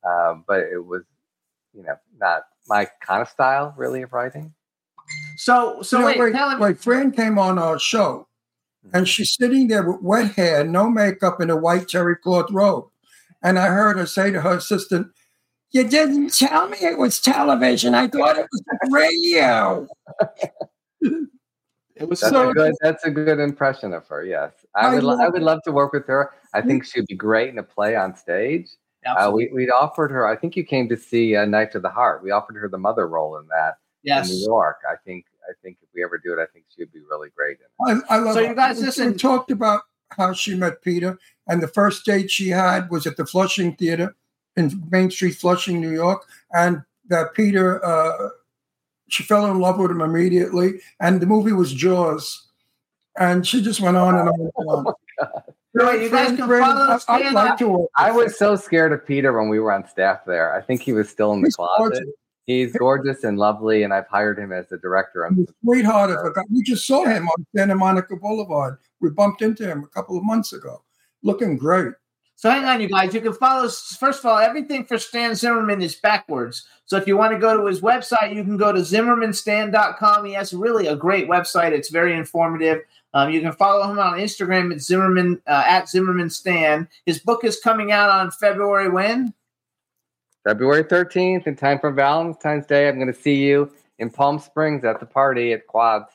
um, 0.04 0.44
but 0.46 0.60
it 0.60 0.84
was, 0.84 1.02
you 1.74 1.82
know, 1.82 1.96
not 2.18 2.42
my 2.68 2.86
kind 3.00 3.22
of 3.22 3.28
style 3.28 3.74
really 3.76 4.02
of 4.02 4.12
writing. 4.12 4.54
So 5.36 5.82
so 5.82 5.96
You 5.96 6.00
know, 6.02 6.06
wait, 6.06 6.20
wait, 6.20 6.32
tell 6.32 6.58
wait, 6.58 6.78
Fran 6.78 7.10
came 7.12 7.38
on 7.38 7.58
our 7.58 7.78
show, 7.78 8.27
and 8.92 9.08
she's 9.08 9.34
sitting 9.34 9.68
there 9.68 9.82
with 9.82 10.02
wet 10.02 10.32
hair, 10.32 10.64
no 10.64 10.88
makeup, 10.90 11.40
in 11.40 11.50
a 11.50 11.56
white 11.56 11.88
terry 11.88 12.16
cloth 12.16 12.50
robe. 12.50 12.86
And 13.42 13.58
I 13.58 13.66
heard 13.68 13.98
her 13.98 14.06
say 14.06 14.30
to 14.30 14.40
her 14.40 14.56
assistant, 14.56 15.08
"You 15.70 15.84
didn't 15.84 16.34
tell 16.36 16.68
me 16.68 16.78
it 16.80 16.98
was 16.98 17.20
television. 17.20 17.94
I 17.94 18.08
thought 18.08 18.36
it 18.38 18.46
was 18.50 18.62
radio." 18.92 19.86
It 22.00 22.08
was 22.08 22.20
That's 22.20 22.32
So- 22.32 22.50
a 22.50 22.54
good. 22.54 22.74
That's 22.80 23.04
a 23.04 23.10
good 23.10 23.40
impression 23.40 23.92
of 23.92 24.06
her. 24.06 24.24
Yes, 24.24 24.52
I 24.74 24.86
I 24.86 24.94
would. 24.94 25.02
lo- 25.02 25.14
I 25.14 25.24
love 25.24 25.32
would 25.32 25.42
love 25.42 25.62
to 25.64 25.72
work 25.72 25.92
with 25.92 26.06
her. 26.06 26.30
I 26.54 26.60
think 26.62 26.84
she'd 26.84 27.06
be 27.06 27.16
great 27.16 27.48
in 27.48 27.58
a 27.58 27.62
play 27.64 27.96
on 27.96 28.14
stage. 28.14 28.68
Uh, 29.04 29.10
Absolutely. 29.16 29.48
we, 29.48 29.52
we'd 29.64 29.70
offered 29.70 30.10
her. 30.10 30.26
I 30.26 30.36
think 30.36 30.54
you 30.56 30.64
came 30.64 30.88
to 30.90 30.96
see 30.96 31.34
uh, 31.34 31.44
Knife 31.44 31.70
to 31.72 31.80
the 31.80 31.88
Heart. 31.88 32.22
We 32.22 32.30
offered 32.30 32.56
her 32.56 32.68
the 32.68 32.78
mother 32.78 33.08
role 33.08 33.36
in 33.38 33.46
that 33.48 33.78
yes. 34.02 34.30
in 34.30 34.36
New 34.36 34.44
York. 34.46 34.78
I 34.88 34.94
think. 35.04 35.24
I 35.48 35.52
think 35.62 35.78
if 35.82 35.88
we 35.94 36.04
ever 36.04 36.18
do 36.18 36.32
it, 36.32 36.38
I 36.38 36.46
think 36.52 36.66
she'd 36.76 36.92
be 36.92 37.00
really 37.10 37.30
great 37.36 37.58
in 37.58 37.96
it. 37.98 38.04
I, 38.10 38.16
I 38.16 38.18
love. 38.18 38.34
So 38.34 38.42
her. 38.42 38.48
you 38.48 38.54
guys 38.54 38.76
We- 38.76 38.82
we 38.82 38.86
listen- 38.86 39.16
talked 39.18 39.50
about 39.50 39.82
how 40.10 40.32
she 40.32 40.54
met 40.54 40.82
Peter, 40.82 41.18
and 41.46 41.62
the 41.62 41.68
first 41.68 42.04
date 42.04 42.30
she 42.30 42.48
had 42.48 42.90
was 42.90 43.06
at 43.06 43.16
the 43.16 43.26
Flushing 43.26 43.74
Theater 43.76 44.14
in 44.56 44.82
Main 44.90 45.10
Street, 45.10 45.34
Flushing, 45.36 45.80
New 45.80 45.92
York, 45.92 46.26
and 46.52 46.82
that 47.08 47.34
Peter. 47.34 47.84
Uh, 47.84 48.30
she 49.10 49.22
fell 49.22 49.46
in 49.50 49.58
love 49.58 49.78
with 49.78 49.90
him 49.90 50.02
immediately, 50.02 50.80
and 51.00 51.20
the 51.22 51.26
movie 51.26 51.52
was 51.52 51.72
Jaws, 51.72 52.46
and 53.18 53.46
she 53.46 53.62
just 53.62 53.80
went 53.80 53.96
on 53.96 54.16
and 54.18 54.28
on 54.28 54.40
and 54.40 54.68
on. 54.68 54.94
Right, 55.74 56.00
you 56.02 56.10
guys 56.10 56.28
can 56.36 56.48
follow 56.48 56.58
I, 56.58 56.98
I'd 57.08 57.32
like 57.34 57.50
on- 57.52 57.58
to 57.58 57.68
work 57.68 57.90
I 57.96 58.10
was 58.10 58.36
so 58.36 58.56
scared 58.56 58.92
of 58.92 59.06
Peter 59.06 59.38
when 59.38 59.48
we 59.48 59.60
were 59.60 59.70
on 59.70 59.86
staff 59.86 60.24
there. 60.26 60.52
I 60.54 60.60
think 60.60 60.80
he 60.82 60.92
was 60.92 61.08
still 61.08 61.32
in 61.34 61.42
the 61.42 61.46
He's 61.48 61.56
closet. 61.56 61.78
gorgeous. 61.78 62.04
He's 62.48 62.72
gorgeous 62.72 63.24
and 63.24 63.38
lovely, 63.38 63.82
and 63.82 63.92
I've 63.92 64.08
hired 64.08 64.38
him 64.38 64.52
as 64.52 64.66
the 64.68 64.78
director. 64.78 65.28
He's 65.28 65.38
on 65.40 65.46
a 65.50 65.52
sweetheart 65.62 66.10
of 66.10 66.24
a 66.24 66.32
guy. 66.32 66.40
We 66.50 66.62
just 66.62 66.86
saw 66.86 67.04
him 67.04 67.28
on 67.28 67.46
Santa 67.54 67.74
Monica 67.74 68.16
Boulevard. 68.16 68.78
We 69.00 69.10
bumped 69.10 69.42
into 69.42 69.66
him 69.66 69.84
a 69.84 69.86
couple 69.88 70.16
of 70.16 70.24
months 70.24 70.54
ago, 70.54 70.82
looking 71.22 71.58
great. 71.58 71.92
So 72.36 72.48
hang 72.48 72.64
on, 72.64 72.80
you 72.80 72.88
guys. 72.88 73.12
You 73.12 73.20
can 73.20 73.34
follow. 73.34 73.68
First 73.68 74.20
of 74.20 74.26
all, 74.26 74.38
everything 74.38 74.86
for 74.86 74.96
Stan 74.96 75.34
Zimmerman 75.34 75.82
is 75.82 75.96
backwards. 75.96 76.66
So 76.86 76.96
if 76.96 77.06
you 77.06 77.18
want 77.18 77.34
to 77.34 77.38
go 77.38 77.54
to 77.54 77.66
his 77.66 77.82
website, 77.82 78.34
you 78.34 78.42
can 78.42 78.56
go 78.56 78.72
to 78.72 78.80
zimmermanstan.com. 78.80 80.24
He 80.24 80.32
has 80.32 80.54
really 80.54 80.86
a 80.86 80.96
great 80.96 81.28
website. 81.28 81.72
It's 81.72 81.90
very 81.90 82.16
informative. 82.16 82.80
Um, 83.12 83.28
you 83.28 83.42
can 83.42 83.52
follow 83.52 83.90
him 83.90 83.98
on 83.98 84.18
Instagram 84.18 84.72
at 84.72 84.80
Zimmerman 84.80 85.42
uh, 85.46 85.64
at 85.66 85.90
Zimmerman 85.90 86.30
Stan. 86.30 86.88
His 87.04 87.18
book 87.18 87.44
is 87.44 87.60
coming 87.60 87.92
out 87.92 88.08
on 88.08 88.30
February 88.30 88.88
when? 88.88 89.34
February 90.48 90.82
13th, 90.82 91.46
in 91.46 91.54
time 91.54 91.78
for 91.78 91.90
Valentine's 91.90 92.64
Day. 92.64 92.88
I'm 92.88 92.94
going 92.94 93.12
to 93.12 93.20
see 93.20 93.34
you 93.34 93.70
in 93.98 94.08
Palm 94.08 94.38
Springs 94.38 94.82
at 94.82 94.98
the 94.98 95.04
party 95.04 95.52
at 95.52 95.66
Quadz. 95.66 96.06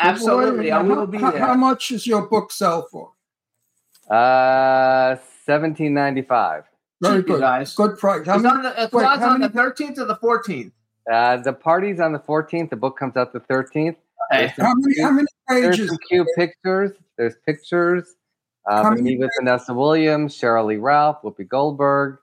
Absolutely, 0.00 0.72
I 0.72 0.80
will 0.80 1.06
be 1.06 1.18
how, 1.18 1.30
there. 1.30 1.40
How 1.40 1.52
much 1.54 1.88
does 1.88 2.06
your 2.06 2.22
book 2.26 2.50
sell 2.50 2.88
for? 2.90 3.10
Uh, 4.08 5.16
1795. 5.44 6.64
Very 7.02 7.16
Cheap, 7.20 7.28
you 7.28 7.34
good. 7.34 7.40
guys. 7.40 7.74
Good 7.74 7.98
price. 7.98 8.26
How 8.26 8.36
It's 8.36 8.42
many, 8.42 8.56
on 8.56 8.62
the, 8.62 8.88
wait, 8.90 9.04
how 9.04 9.32
on 9.32 9.40
the 9.42 9.50
many- 9.50 9.70
13th 9.70 9.98
or 9.98 10.06
the 10.06 10.16
14th. 10.16 10.72
Uh, 11.12 11.36
the 11.42 11.52
party's 11.52 12.00
on 12.00 12.12
the 12.14 12.18
14th. 12.20 12.70
The 12.70 12.76
book 12.76 12.98
comes 12.98 13.18
out 13.18 13.34
the 13.34 13.40
13th. 13.40 13.96
Okay. 13.96 13.96
There's 14.32 14.56
some 14.56 14.64
how 14.64 14.74
many, 14.76 14.94
cute- 14.94 15.04
how 15.04 15.10
many 15.10 15.26
There's 15.48 15.76
pages? 15.76 15.88
some 15.90 15.98
cute 16.08 16.28
pictures. 16.36 16.92
There's 17.18 17.34
pictures. 17.44 18.14
How 18.66 18.92
Uh, 18.92 18.94
me 18.94 19.18
with 19.18 19.28
Vanessa 19.38 19.74
Williams, 19.74 20.34
Sheryl 20.34 20.64
Lee 20.64 20.76
Ralph, 20.76 21.20
Whoopi 21.22 21.46
Goldberg, 21.46 22.16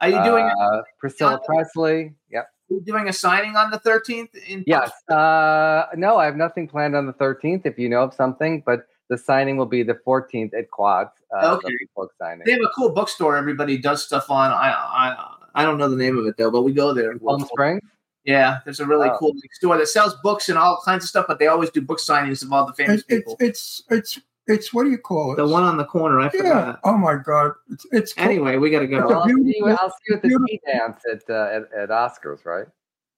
Are 0.00 0.08
you 0.08 0.22
doing 0.22 0.44
uh, 0.46 0.82
Priscilla 0.98 1.34
on- 1.34 1.40
Presley. 1.44 2.14
Yep. 2.30 2.44
are 2.44 2.74
you 2.74 2.80
doing 2.82 3.08
a 3.08 3.12
signing 3.12 3.56
on 3.56 3.70
the 3.70 3.78
13th? 3.80 4.34
In 4.46 4.62
Yes. 4.66 4.90
Uh, 5.08 5.86
no, 5.96 6.16
I 6.18 6.24
have 6.26 6.36
nothing 6.36 6.68
planned 6.68 6.94
on 6.94 7.06
the 7.06 7.12
13th. 7.14 7.62
If 7.64 7.78
you 7.78 7.88
know 7.88 8.02
of 8.02 8.14
something, 8.14 8.62
but 8.64 8.86
the 9.08 9.16
signing 9.18 9.56
will 9.56 9.66
be 9.66 9.82
the 9.82 9.98
14th 10.06 10.52
at 10.54 10.70
Quadz. 10.70 11.10
Uh, 11.34 11.56
Okay. 11.56 11.68
The 11.68 11.86
book 11.96 12.12
signing. 12.20 12.42
They 12.44 12.52
have 12.52 12.60
a 12.60 12.68
cool 12.76 12.90
bookstore. 12.90 13.36
Everybody 13.36 13.78
does 13.78 14.04
stuff 14.04 14.30
on. 14.30 14.50
I 14.52 14.70
I 14.72 15.34
I 15.54 15.64
don't 15.64 15.78
know 15.78 15.88
the 15.88 15.96
name 15.96 16.16
of 16.18 16.26
it 16.26 16.36
though, 16.36 16.50
but 16.50 16.62
we 16.62 16.72
go 16.72 16.92
there. 16.94 17.18
Palm 17.18 17.40
Springs. 17.40 17.82
Yeah, 18.24 18.58
there's 18.64 18.80
a 18.80 18.86
really 18.86 19.08
Oh. 19.08 19.16
cool 19.18 19.32
store 19.52 19.78
that 19.78 19.88
sells 19.88 20.14
books 20.22 20.50
and 20.50 20.58
all 20.58 20.78
kinds 20.84 21.04
of 21.04 21.08
stuff, 21.08 21.24
but 21.26 21.38
they 21.38 21.46
always 21.46 21.70
do 21.70 21.80
book 21.80 21.98
signings 21.98 22.42
of 22.44 22.52
all 22.52 22.66
the 22.66 22.74
famous 22.74 23.00
It's, 23.00 23.04
it's 23.08 23.16
people. 23.18 23.36
it's 23.40 23.82
it's 23.88 24.16
it's 24.16 24.24
what 24.72 24.84
do 24.84 24.90
you 24.90 24.98
call 24.98 25.32
it? 25.32 25.36
the 25.36 25.46
one 25.46 25.62
on 25.62 25.76
the 25.76 25.84
corner, 25.84 26.20
I 26.20 26.24
yeah. 26.24 26.30
forgot. 26.30 26.80
Oh 26.84 26.96
my 26.96 27.16
God. 27.16 27.52
It's 27.70 27.86
it's 27.92 28.12
cool. 28.14 28.24
Anyway, 28.24 28.56
we 28.56 28.70
got 28.70 28.80
to 28.80 28.86
go. 28.86 29.06
Well, 29.06 29.20
I'll, 29.20 29.28
see 29.28 29.54
you, 29.58 29.66
I'll 29.66 29.90
see 29.90 29.96
you 30.08 30.16
at 30.16 30.22
the 30.22 30.28
beautiful- 30.28 30.46
tea 30.48 30.60
dance 30.66 31.02
at, 31.10 31.30
uh, 31.30 31.48
at 31.52 31.72
at 31.72 31.88
Oscars, 31.90 32.44
right? 32.44 32.66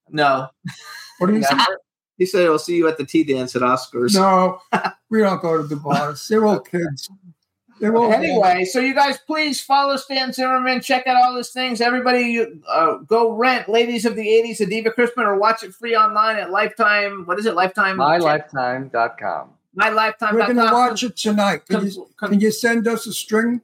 No, 0.08 0.48
What 1.18 1.28
do 1.28 1.34
you 1.34 1.42
say? 1.42 1.56
He 2.18 2.26
said 2.26 2.42
he'll 2.42 2.58
see 2.58 2.76
you 2.76 2.86
at 2.86 2.98
the 2.98 3.06
tea 3.06 3.24
dance 3.24 3.56
at 3.56 3.62
Oscars. 3.62 4.14
No, 4.14 4.60
we 5.08 5.20
don't 5.20 5.40
go 5.40 5.56
to 5.56 5.66
the 5.66 5.76
bars. 5.76 6.28
They're 6.28 6.44
all 6.44 6.60
kids. 6.60 7.08
They're 7.80 7.96
all 7.96 8.12
Anyway, 8.12 8.66
so 8.66 8.78
you 8.78 8.94
guys 8.94 9.16
please 9.26 9.58
follow 9.58 9.96
Stan 9.96 10.34
Zimmerman. 10.34 10.82
Check 10.82 11.06
out 11.06 11.16
all 11.16 11.34
his 11.34 11.48
things. 11.48 11.80
Everybody, 11.80 12.44
uh, 12.68 12.96
go 13.06 13.32
rent 13.32 13.70
"Ladies 13.70 14.04
of 14.04 14.16
the 14.16 14.26
'80s" 14.26 14.60
a 14.60 14.66
Divas 14.66 14.92
Christmas 14.94 15.24
or 15.24 15.38
watch 15.38 15.62
it 15.62 15.72
free 15.72 15.96
online 15.96 16.36
at 16.36 16.50
Lifetime. 16.50 17.24
What 17.24 17.38
is 17.38 17.46
it? 17.46 17.54
Lifetime. 17.54 17.96
MyLifetime.com. 17.96 19.54
My 19.74 19.88
Lifetime. 19.90 20.34
We're 20.34 20.46
gonna 20.46 20.72
watch 20.72 21.02
it 21.02 21.16
tonight. 21.16 21.66
Can 21.66 21.86
you, 21.86 22.06
Con- 22.16 22.30
can 22.30 22.40
you 22.40 22.50
send 22.50 22.88
us 22.88 23.06
a 23.06 23.12
string? 23.12 23.60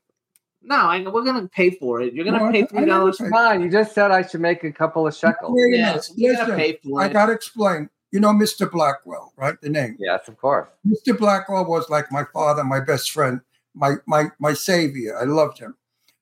No, 0.62 0.76
I, 0.76 1.00
we're 1.08 1.24
gonna 1.24 1.48
pay 1.48 1.70
for 1.70 2.00
it. 2.00 2.12
You're 2.14 2.24
gonna 2.24 2.38
No, 2.38 2.50
pay 2.52 2.62
I 2.62 2.66
three 2.66 2.84
dollars. 2.84 3.20
never 3.20 3.30
Come 3.30 3.46
on, 3.46 3.62
you 3.62 3.70
just 3.70 3.94
said 3.94 4.10
I 4.10 4.26
should 4.26 4.40
make 4.40 4.64
a 4.64 4.72
couple 4.72 5.06
of 5.06 5.14
shekels. 5.14 5.52
Wait 5.56 5.74
a 5.74 5.78
Yes, 5.78 6.10
minute. 6.10 6.12
you're 6.16 6.34
gonna 6.34 6.44
Listen, 6.54 6.56
pay 6.58 6.80
for 6.88 7.02
I 7.02 7.08
got 7.08 7.26
to 7.26 7.32
explain. 7.32 7.90
You 8.12 8.20
know 8.20 8.30
Mr. 8.30 8.70
Blackwell, 8.70 9.32
right? 9.36 9.60
The 9.60 9.68
name. 9.68 9.96
Yes, 9.98 10.28
of 10.28 10.38
course. 10.38 10.68
Mr. 10.86 11.16
Blackwell 11.18 11.64
was 11.66 11.90
like 11.90 12.10
my 12.12 12.24
father, 12.32 12.62
my 12.64 12.80
best 12.80 13.10
friend, 13.10 13.40
my 13.74 13.96
my 14.06 14.26
my 14.38 14.54
savior. 14.54 15.18
I 15.18 15.24
loved 15.24 15.58
him. 15.58 15.74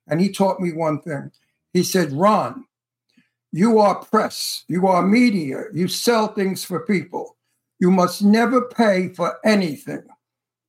And 0.08 0.20
he 0.20 0.30
taught 0.30 0.60
me 0.60 0.72
one 0.72 1.00
thing. 1.00 1.30
He 1.72 1.82
said, 1.82 2.12
Ron, 2.12 2.64
you 3.52 3.78
are 3.78 3.94
press, 3.96 4.64
you 4.68 4.86
are 4.86 5.02
media, 5.06 5.64
you 5.72 5.88
sell 5.88 6.28
things 6.28 6.64
for 6.64 6.80
people. 6.80 7.33
You 7.84 7.90
must 7.90 8.22
never 8.22 8.62
pay 8.62 9.10
for 9.10 9.36
anything. 9.44 10.04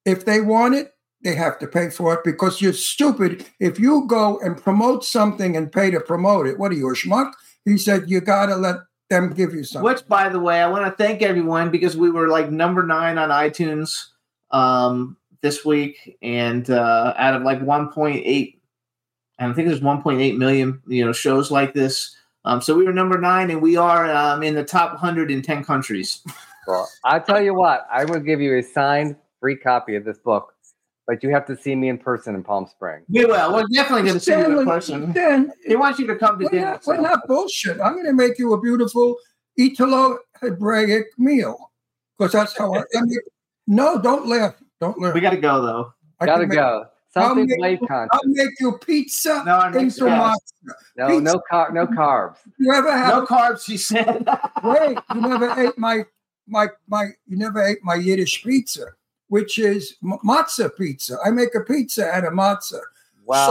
If 0.03 0.25
they 0.25 0.41
want 0.41 0.75
it, 0.75 0.91
they 1.23 1.33
have 1.33 1.57
to 1.59 1.65
pay 1.65 1.89
for 1.89 2.13
it 2.13 2.25
because 2.25 2.61
you're 2.61 2.73
stupid. 2.73 3.45
If 3.57 3.79
you 3.79 4.05
go 4.05 4.37
and 4.39 4.61
promote 4.61 5.05
something 5.05 5.55
and 5.55 5.71
pay 5.71 5.91
to 5.91 6.01
promote 6.01 6.45
it, 6.45 6.59
what 6.59 6.73
are 6.73 6.75
you, 6.75 6.89
a 6.89 6.93
schmuck? 6.93 7.31
He 7.63 7.77
said, 7.77 8.09
you 8.09 8.19
got 8.19 8.47
to 8.47 8.57
let 8.57 8.79
them 9.09 9.31
give 9.31 9.53
you 9.53 9.63
something. 9.63 9.85
Which, 9.85 10.05
by 10.09 10.27
the 10.27 10.41
way, 10.41 10.61
I 10.61 10.67
want 10.67 10.83
to 10.85 10.91
thank 11.01 11.21
everyone 11.21 11.71
because 11.71 11.95
we 11.95 12.11
were 12.11 12.27
like 12.27 12.51
number 12.51 12.83
nine 12.83 13.17
on 13.17 13.29
iTunes 13.29 14.07
um, 14.51 15.15
this 15.39 15.63
week, 15.63 16.17
and 16.21 16.69
uh, 16.69 17.13
out 17.15 17.35
of 17.35 17.43
like 17.43 17.61
1.8, 17.61 18.59
and 19.39 19.51
I 19.53 19.55
think 19.55 19.69
there's 19.69 19.79
1.8 19.79 20.37
million, 20.37 20.81
you 20.85 21.05
know, 21.05 21.13
shows 21.13 21.49
like 21.49 21.73
this. 21.73 22.13
Um, 22.43 22.61
so 22.61 22.75
we 22.75 22.83
were 22.83 22.91
number 22.91 23.17
nine, 23.17 23.51
and 23.51 23.61
we 23.61 23.77
are 23.77 24.13
um, 24.13 24.43
in 24.43 24.53
the 24.53 24.65
top 24.65 24.91
110 24.91 25.63
countries. 25.63 26.21
Well, 26.67 26.89
I'll 27.03 27.21
tell 27.21 27.41
you 27.41 27.53
what, 27.53 27.85
I 27.91 28.05
will 28.05 28.19
give 28.19 28.41
you 28.41 28.57
a 28.57 28.61
signed 28.63 29.15
free 29.39 29.55
copy 29.57 29.95
of 29.95 30.03
this 30.05 30.17
book, 30.17 30.53
but 31.07 31.21
you 31.23 31.29
have 31.29 31.45
to 31.47 31.55
see 31.57 31.75
me 31.75 31.89
in 31.89 31.97
person 31.97 32.35
in 32.35 32.43
Palm 32.43 32.65
Springs. 32.67 33.05
We 33.09 33.25
will. 33.25 33.53
We're 33.53 33.65
definitely 33.73 34.03
going 34.03 34.15
to 34.15 34.19
see 34.19 34.31
you 34.31 34.59
in 34.59 34.65
person. 34.65 35.11
Dan, 35.11 35.51
He 35.65 35.75
wants 35.75 35.99
you 35.99 36.07
to 36.07 36.15
come 36.15 36.39
to 36.39 36.45
We're 36.45 36.49
dinner. 36.51 36.65
not, 36.71 36.85
we're 36.87 37.01
not 37.01 37.27
bullshit. 37.27 37.79
I'm 37.79 37.93
going 37.93 38.05
to 38.07 38.13
make 38.13 38.39
you 38.39 38.53
a 38.53 38.61
beautiful 38.61 39.15
Italo 39.57 40.19
Hebraic 40.41 41.05
meal 41.17 41.71
because 42.17 42.31
that's 42.33 42.57
how 42.57 42.73
I, 42.73 42.79
I 42.95 43.01
mean, 43.01 43.19
No, 43.67 44.01
don't 44.01 44.27
laugh. 44.27 44.55
Don't 44.81 44.99
laugh. 44.99 45.13
We 45.13 45.21
got 45.21 45.31
to 45.31 45.37
go 45.37 45.61
though. 45.61 45.93
I 46.19 46.25
Gotta 46.25 46.41
can 46.41 46.49
make- 46.49 46.57
go. 46.57 46.85
I'll 47.17 47.33
make, 47.33 47.47
weight 47.59 47.79
you. 47.81 47.87
I'll 47.89 48.09
make 48.25 48.49
you 48.59 48.77
pizza 48.85 49.41
No, 49.45 49.53
our 49.53 49.71
next 49.71 49.99
into 49.99 50.09
No, 50.97 51.07
pizza. 51.07 51.21
no, 51.21 51.41
car- 51.49 51.71
no 51.71 51.87
carbs. 51.87 52.35
You 52.59 52.73
ever 52.73 52.91
have? 52.91 53.07
No 53.13 53.25
carbs, 53.25 53.63
she 53.65 53.77
said. 53.77 54.27
Wait, 54.61 54.97
you 55.13 55.21
never 55.21 55.49
ate 55.57 55.77
my 55.77 56.03
my 56.47 56.67
my. 56.87 57.05
You 57.27 57.37
never 57.37 57.61
ate 57.61 57.79
my 57.83 57.95
Yiddish 57.95 58.43
pizza, 58.43 58.85
which 59.27 59.57
is 59.59 59.95
m- 60.03 60.19
matzah 60.25 60.75
pizza. 60.77 61.17
I 61.23 61.31
make 61.31 61.55
a 61.55 61.61
pizza 61.61 62.09
out 62.09 62.25
of 62.25 62.33
matzah. 62.33 62.81
Wow. 63.25 63.45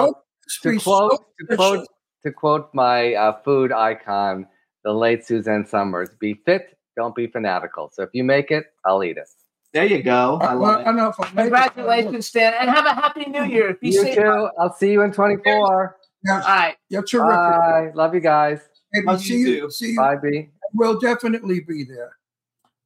So 0.60 0.70
to 0.72 0.78
quote, 0.80 1.12
so 1.12 1.46
to 1.50 1.56
quote, 1.56 1.86
to 2.24 2.32
quote 2.32 2.70
my 2.74 3.14
uh, 3.14 3.40
food 3.42 3.72
icon, 3.72 4.46
the 4.84 4.92
late 4.92 5.24
Suzanne 5.26 5.66
Somers: 5.66 6.10
"Be 6.18 6.34
fit, 6.46 6.78
don't 6.96 7.14
be 7.14 7.26
fanatical." 7.26 7.90
So 7.92 8.02
if 8.02 8.10
you 8.12 8.24
make 8.24 8.50
it, 8.50 8.66
I'll 8.84 9.02
eat 9.04 9.16
it. 9.16 9.28
There 9.72 9.84
you 9.84 10.02
go. 10.04 10.38
I 10.40 10.52
Uh, 10.52 10.54
love 10.54 10.60
well, 10.60 10.70
I 10.78 10.80
it. 10.80 10.84
don't 10.84 10.96
know 10.96 11.08
if 11.08 11.18
it. 11.18 11.34
Congratulations, 11.34 12.26
Stan, 12.28 12.54
and 12.60 12.70
have 12.70 12.86
a 12.86 12.94
happy 12.94 13.24
New 13.28 13.44
Year. 13.44 13.76
Be 13.80 13.88
you 13.88 14.02
safe. 14.02 14.14
too. 14.14 14.48
I'll 14.60 14.72
see 14.72 14.92
you 14.92 15.02
in 15.02 15.10
24. 15.12 15.96
Yes, 16.24 16.44
All 16.44 16.50
right. 16.54 16.76
you're 16.88 17.02
terrific. 17.02 17.36
Bye. 17.36 17.90
Love 17.94 18.14
you 18.14 18.20
guys. 18.20 18.60
Maybe 18.92 19.06
Love 19.08 19.20
see 19.20 19.34
you 19.38 19.48
you. 19.48 19.70
See 19.70 19.90
you. 19.90 19.96
Bye, 19.96 20.14
B. 20.16 20.48
We'll 20.74 20.98
definitely 21.00 21.60
be 21.60 21.82
there. 21.82 22.16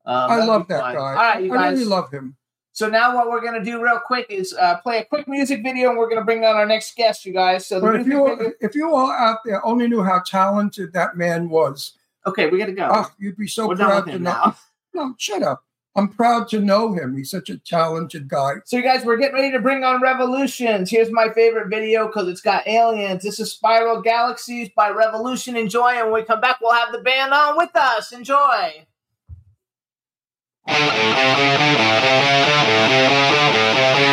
Um, 0.08 0.30
I 0.30 0.44
love 0.44 0.66
that 0.68 0.80
fun. 0.80 0.94
guy. 0.94 1.00
All 1.00 1.14
right, 1.14 1.44
you 1.44 1.52
I 1.52 1.56
guys. 1.56 1.72
really 1.74 1.84
love 1.84 2.10
him. 2.10 2.34
So 2.72 2.88
now 2.88 3.14
what 3.14 3.28
we're 3.28 3.42
gonna 3.42 3.62
do 3.64 3.82
real 3.82 3.98
quick 3.98 4.26
is 4.30 4.54
uh, 4.54 4.78
play 4.78 4.98
a 4.98 5.04
quick 5.04 5.28
music 5.28 5.62
video, 5.62 5.90
and 5.90 5.98
we're 5.98 6.08
gonna 6.08 6.24
bring 6.24 6.44
on 6.44 6.54
our 6.56 6.64
next 6.66 6.96
guest, 6.96 7.26
you 7.26 7.32
guys. 7.32 7.66
So 7.66 7.80
But 7.80 7.96
if 7.96 8.06
you 8.06 8.24
video. 8.36 8.52
if 8.60 8.74
you 8.74 8.94
all 8.94 9.10
out 9.10 9.38
there 9.44 9.64
only 9.66 9.86
knew 9.88 10.02
how 10.02 10.20
talented 10.20 10.92
that 10.94 11.16
man 11.16 11.48
was, 11.50 11.92
Okay, 12.26 12.48
we 12.48 12.58
gotta 12.58 12.72
go. 12.72 12.88
oh, 12.90 13.10
you'd 13.18 13.36
be 13.36 13.46
so 13.48 13.68
we're 13.68 13.76
proud 13.76 14.06
to 14.06 14.18
know. 14.18 14.30
now. 14.30 14.56
No, 14.94 15.14
shut 15.18 15.42
up. 15.42 15.64
I'm 15.96 16.08
proud 16.08 16.48
to 16.48 16.60
know 16.60 16.92
him. 16.92 17.16
He's 17.16 17.30
such 17.30 17.50
a 17.50 17.58
talented 17.58 18.26
guy. 18.28 18.54
So 18.64 18.76
you 18.76 18.82
guys, 18.82 19.04
we're 19.04 19.16
getting 19.18 19.34
ready 19.34 19.52
to 19.52 19.58
bring 19.60 19.84
on 19.84 20.00
Revolutions. 20.00 20.90
Here's 20.90 21.10
my 21.12 21.28
favorite 21.34 21.68
video 21.68 22.06
because 22.06 22.26
it's 22.28 22.40
got 22.40 22.66
aliens. 22.66 23.22
This 23.22 23.38
is 23.38 23.52
Spiral 23.52 24.00
Galaxies 24.00 24.70
by 24.74 24.90
Revolushn. 24.90 25.56
Enjoy, 25.60 25.90
and 25.90 26.10
when 26.10 26.22
we 26.22 26.26
come 26.26 26.40
back, 26.40 26.60
we'll 26.60 26.72
have 26.72 26.92
the 26.92 27.00
band 27.00 27.32
on 27.34 27.56
with 27.56 27.70
us. 27.76 28.12
Enjoy. 28.12 28.86
One 30.70 30.76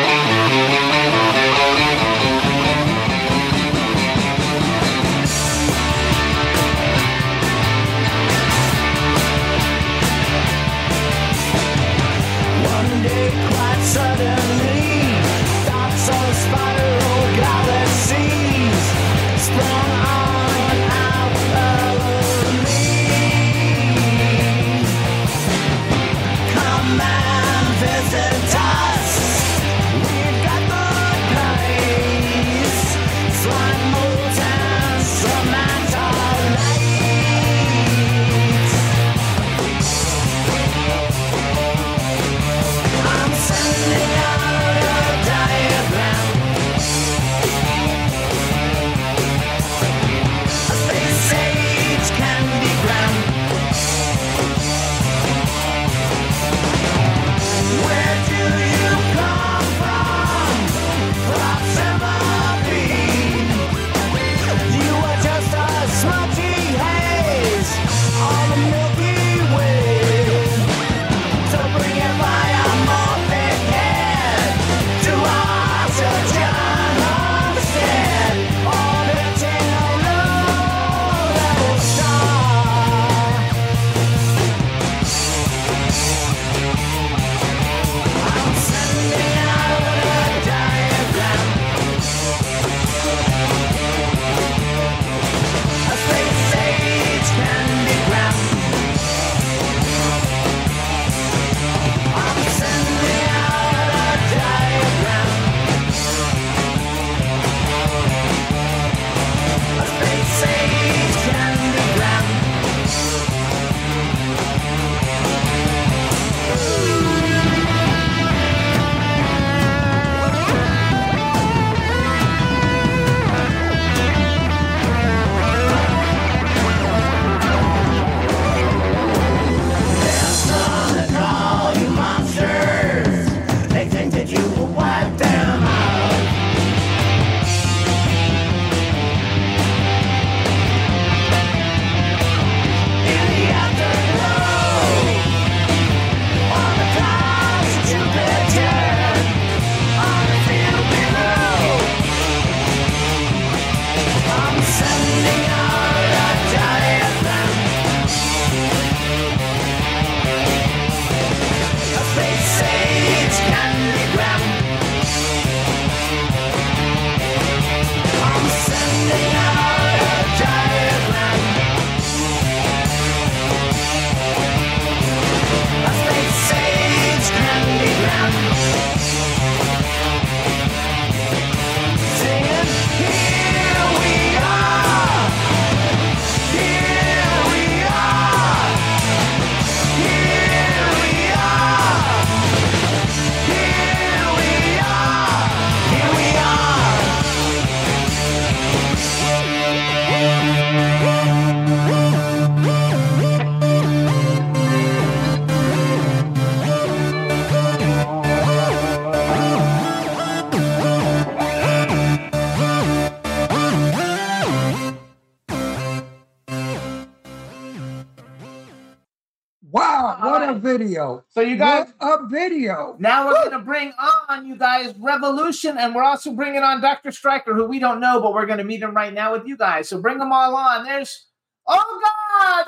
video. 221.05 221.25
So 221.29 221.41
you 221.41 221.57
guys, 221.57 221.93
What 221.99 222.21
a 222.23 222.27
video. 222.27 222.95
now 222.99 223.27
we're 223.27 223.49
gonna 223.49 223.63
bring 223.63 223.93
on 224.29 224.45
you 224.45 224.55
guys 224.55 224.93
Revolushn, 224.93 225.77
and 225.77 225.95
we're 225.95 226.03
also 226.03 226.31
bringing 226.31 226.63
on 226.63 226.81
Dr. 226.81 227.11
Striker, 227.11 227.53
who 227.53 227.65
we 227.65 227.79
don't 227.79 227.99
know, 227.99 228.21
but 228.21 228.33
we're 228.33 228.45
gonna 228.45 228.63
meet 228.63 228.81
him 228.81 228.93
right 228.93 229.13
now 229.13 229.31
with 229.31 229.45
you 229.45 229.57
guys. 229.57 229.89
So 229.89 230.01
bring 230.01 230.17
them 230.17 230.31
all 230.31 230.55
on. 230.55 230.85
There's 230.85 231.25
oh 231.67 232.01
God, 232.33 232.65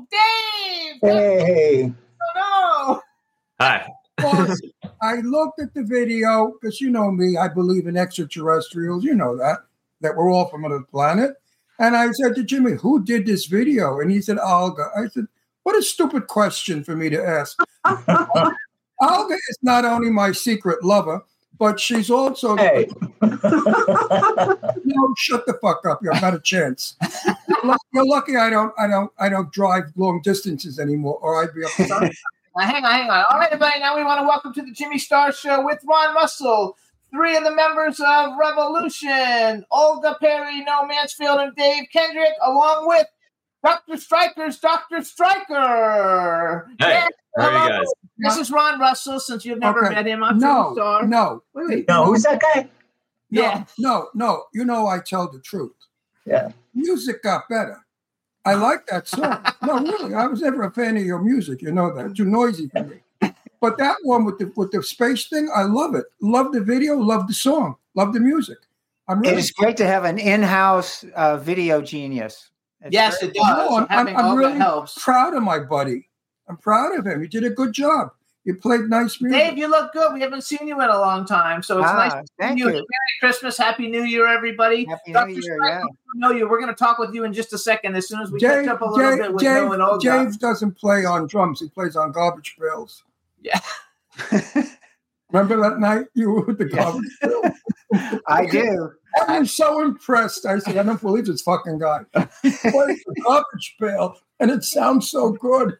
no, 0.00 0.06
Dave, 0.10 1.00
Hey, 1.02 1.92
no. 2.36 3.02
Hi. 3.60 3.88
I 5.02 5.16
looked 5.16 5.60
at 5.60 5.74
the 5.74 5.82
video 5.82 6.52
because 6.60 6.80
you 6.80 6.90
know 6.90 7.10
me, 7.10 7.36
I 7.36 7.48
believe 7.48 7.86
in 7.86 7.96
extraterrestrials. 7.96 9.02
You 9.04 9.14
know 9.14 9.36
that 9.36 9.58
that 10.00 10.16
we're 10.16 10.30
all 10.30 10.48
from 10.48 10.64
another 10.64 10.84
planet. 10.90 11.32
And 11.78 11.96
I 11.96 12.10
said 12.12 12.36
to 12.36 12.44
Jimmy, 12.44 12.72
"Who 12.72 13.02
did 13.02 13.26
this 13.26 13.46
video?" 13.46 13.98
And 14.00 14.10
he 14.10 14.20
said, 14.20 14.38
"Olga." 14.38 14.90
I 14.96 15.08
said, 15.08 15.26
"What 15.64 15.76
a 15.76 15.82
stupid 15.82 16.26
question 16.26 16.84
for 16.84 16.96
me 16.96 17.10
to 17.10 17.24
ask." 17.24 17.58
Olga 19.00 19.34
is 19.34 19.58
not 19.62 19.84
only 19.84 20.10
my 20.10 20.30
secret 20.32 20.84
lover, 20.84 21.22
but 21.58 21.80
she's 21.80 22.10
also. 22.10 22.56
hey. 22.56 22.88
No, 24.84 25.14
shut 25.16 25.46
the 25.46 25.54
fuck 25.62 25.86
up. 25.86 26.00
You're 26.02 26.20
not 26.20 26.34
a 26.34 26.40
chance. 26.40 26.96
You're 27.92 28.06
lucky- 28.06 28.36
I 28.36 28.50
don't. 28.50 28.72
I 28.78 28.86
don't. 28.86 29.10
I 29.18 29.28
don't 29.28 29.50
drive 29.52 29.84
long 29.96 30.20
distances 30.22 30.78
anymore, 30.78 31.18
or 31.22 31.42
I'd 31.42 31.54
be 31.54 31.64
up. 31.64 31.70
Now, 31.78 32.66
hang 32.66 32.84
on, 32.84 32.90
hang 32.90 33.08
on. 33.10 33.24
All 33.30 33.38
right, 33.38 33.48
everybody. 33.50 33.80
Now 33.80 33.96
we 33.96 34.04
want 34.04 34.20
to 34.20 34.26
welcome 34.26 34.52
to 34.54 34.62
the 34.62 34.72
Jimmy 34.72 34.98
Star 34.98 35.32
Show 35.32 35.64
with 35.64 35.78
Ron 35.88 36.14
Russell, 36.14 36.76
three 37.10 37.36
of 37.36 37.44
the 37.44 37.54
members 37.54 38.00
of 38.00 38.32
Revolushn, 38.38 39.62
Olga 39.70 40.16
Perry, 40.20 40.62
No 40.64 40.84
Mansfield, 40.86 41.40
and 41.40 41.54
Dave 41.56 41.84
Kendrick, 41.92 42.34
along 42.42 42.86
with 42.88 43.06
Dr. 43.62 43.96
Striker's 43.96 44.58
Dr. 44.58 45.02
Striker. 45.04 46.68
Hey, 46.78 46.88
Yeah, 46.90 47.08
How 47.38 47.44
are 47.46 47.50
hello. 47.50 47.64
you 47.64 47.68
guys? 47.70 47.86
This 48.18 48.36
is 48.38 48.50
Ron 48.50 48.80
Russell. 48.80 49.20
Since 49.20 49.44
you've 49.44 49.58
never 49.60 49.86
Okay. 49.86 49.94
met 49.94 50.06
him, 50.06 50.22
I'm 50.24 50.38
No, 50.38 50.72
Star. 50.74 51.06
no, 51.06 51.42
Wait, 51.54 51.68
wait. 51.68 51.88
No, 51.88 52.06
who's 52.06 52.22
that 52.24 52.40
guy? 52.40 52.68
no, 53.30 53.42
Yeah. 53.42 53.64
no, 53.78 54.08
no. 54.14 54.44
You 54.52 54.64
know 54.64 54.86
I 54.86 54.98
tell 54.98 55.28
the 55.30 55.38
truth. 55.40 55.72
Yeah. 56.24 56.50
Music 56.74 57.22
got 57.22 57.48
better. 57.48 57.78
I 58.44 58.54
like 58.54 58.86
that 58.88 59.06
song. 59.06 59.38
No, 59.62 59.78
really, 59.78 60.14
I 60.14 60.26
was 60.26 60.42
never 60.42 60.64
a 60.64 60.70
fan 60.72 60.96
of 60.96 61.04
your 61.04 61.20
music. 61.20 61.62
You 61.62 61.70
know 61.72 61.94
that 61.94 62.16
too 62.16 62.24
noisy 62.24 62.68
for 62.68 62.82
me. 62.84 63.00
But 63.60 63.78
that 63.78 63.96
one 64.02 64.24
with 64.24 64.38
the 64.38 64.52
with 64.56 64.72
the 64.72 64.82
space 64.82 65.28
thing, 65.28 65.48
I 65.54 65.62
love 65.62 65.94
it. 65.94 66.06
Love 66.20 66.50
the 66.52 66.60
video. 66.60 66.96
Love 66.96 67.28
the 67.28 67.34
song. 67.34 67.76
Love 67.94 68.12
the 68.12 68.18
music. 68.18 68.58
I'm 69.06 69.20
really. 69.20 69.36
is 69.36 69.52
great 69.52 69.76
to 69.76 69.86
have 69.86 70.02
an 70.04 70.18
in-house 70.18 71.04
uh, 71.14 71.36
video 71.36 71.80
genius. 71.80 72.50
It's 72.84 72.92
Yes, 72.92 73.20
very- 73.20 73.30
it 73.30 73.34
does. 73.34 73.46
No, 73.70 73.76
I'm, 73.90 74.08
I'm, 74.08 74.16
I'm 74.16 74.36
really 74.36 74.52
helps. 74.58 75.02
proud 75.02 75.34
of 75.34 75.42
my 75.42 75.58
buddy. 75.58 76.08
I'm 76.48 76.56
proud 76.56 76.98
of 76.98 77.06
him. 77.06 77.20
He 77.22 77.28
did 77.28 77.44
a 77.44 77.50
good 77.50 77.72
job. 77.72 78.10
You 78.44 78.56
played 78.56 78.80
nice 78.90 79.20
music. 79.20 79.38
Dave, 79.40 79.56
you 79.56 79.68
look 79.68 79.92
good. 79.92 80.12
We 80.12 80.20
haven't 80.20 80.42
seen 80.42 80.66
you 80.66 80.74
in 80.80 80.88
a 80.90 80.98
long 80.98 81.24
time, 81.24 81.62
so 81.62 81.78
it's 81.78 81.88
Ah, 81.88 81.94
nice 81.96 82.12
to 82.12 82.24
see 82.54 82.58
you. 82.58 82.66
you. 82.66 82.72
Merry 82.72 82.84
Christmas, 83.20 83.56
Happy 83.56 83.86
New 83.88 84.02
Year, 84.02 84.26
everybody. 84.26 84.84
Happy 84.84 85.12
Dr. 85.12 85.28
New 85.28 85.34
Year, 85.34 85.42
Striker, 85.58 85.78
yeah. 85.78 85.82
we 85.84 86.18
know 86.20 86.30
you. 86.32 86.48
We're 86.48 86.58
going 86.60 86.74
to 86.74 86.78
talk 86.78 86.98
with 86.98 87.14
you 87.14 87.22
in 87.22 87.32
just 87.32 87.52
a 87.52 87.58
second. 87.58 87.94
As 87.94 88.08
soon 88.08 88.20
as 88.20 88.32
we 88.32 88.40
Dave, 88.40 88.64
catch 88.64 88.74
up 88.74 88.80
a 88.80 88.84
little 88.86 89.10
bit 89.16 89.22
Dave, 89.22 89.32
with 89.32 89.42
Dave, 89.44 89.62
Noah 89.62 89.72
and 89.74 89.82
Olga. 89.82 90.24
Dave 90.24 90.38
doesn't 90.40 90.72
play 90.76 91.04
on 91.04 91.28
drums. 91.28 91.60
He 91.60 91.68
plays 91.68 91.94
on 91.94 92.10
garbage 92.10 92.56
bills. 92.58 93.04
Yeah. 93.40 93.60
Remember 95.30 95.56
that 95.60 95.78
night 95.78 96.06
you 96.14 96.30
were 96.30 96.42
with 96.44 96.58
the 96.58 96.64
garbage 96.64 97.16
pail? 97.22 97.42
I 98.26 98.46
do. 98.46 98.92
I 99.28 99.38
was 99.40 99.52
so 99.52 99.82
impressed. 99.82 100.46
I 100.46 100.58
said, 100.58 100.76
I 100.76 100.82
don't 100.82 101.00
believe 101.00 101.26
this 101.26 101.42
fucking 101.42 101.78
guy. 101.78 102.00
He 102.42 102.50
plays 102.50 103.02
the 103.06 103.22
garbage 103.24 103.76
pail, 103.80 104.16
and 104.40 104.50
it 104.50 104.64
sounds 104.64 105.10
so 105.10 105.30
good. 105.32 105.76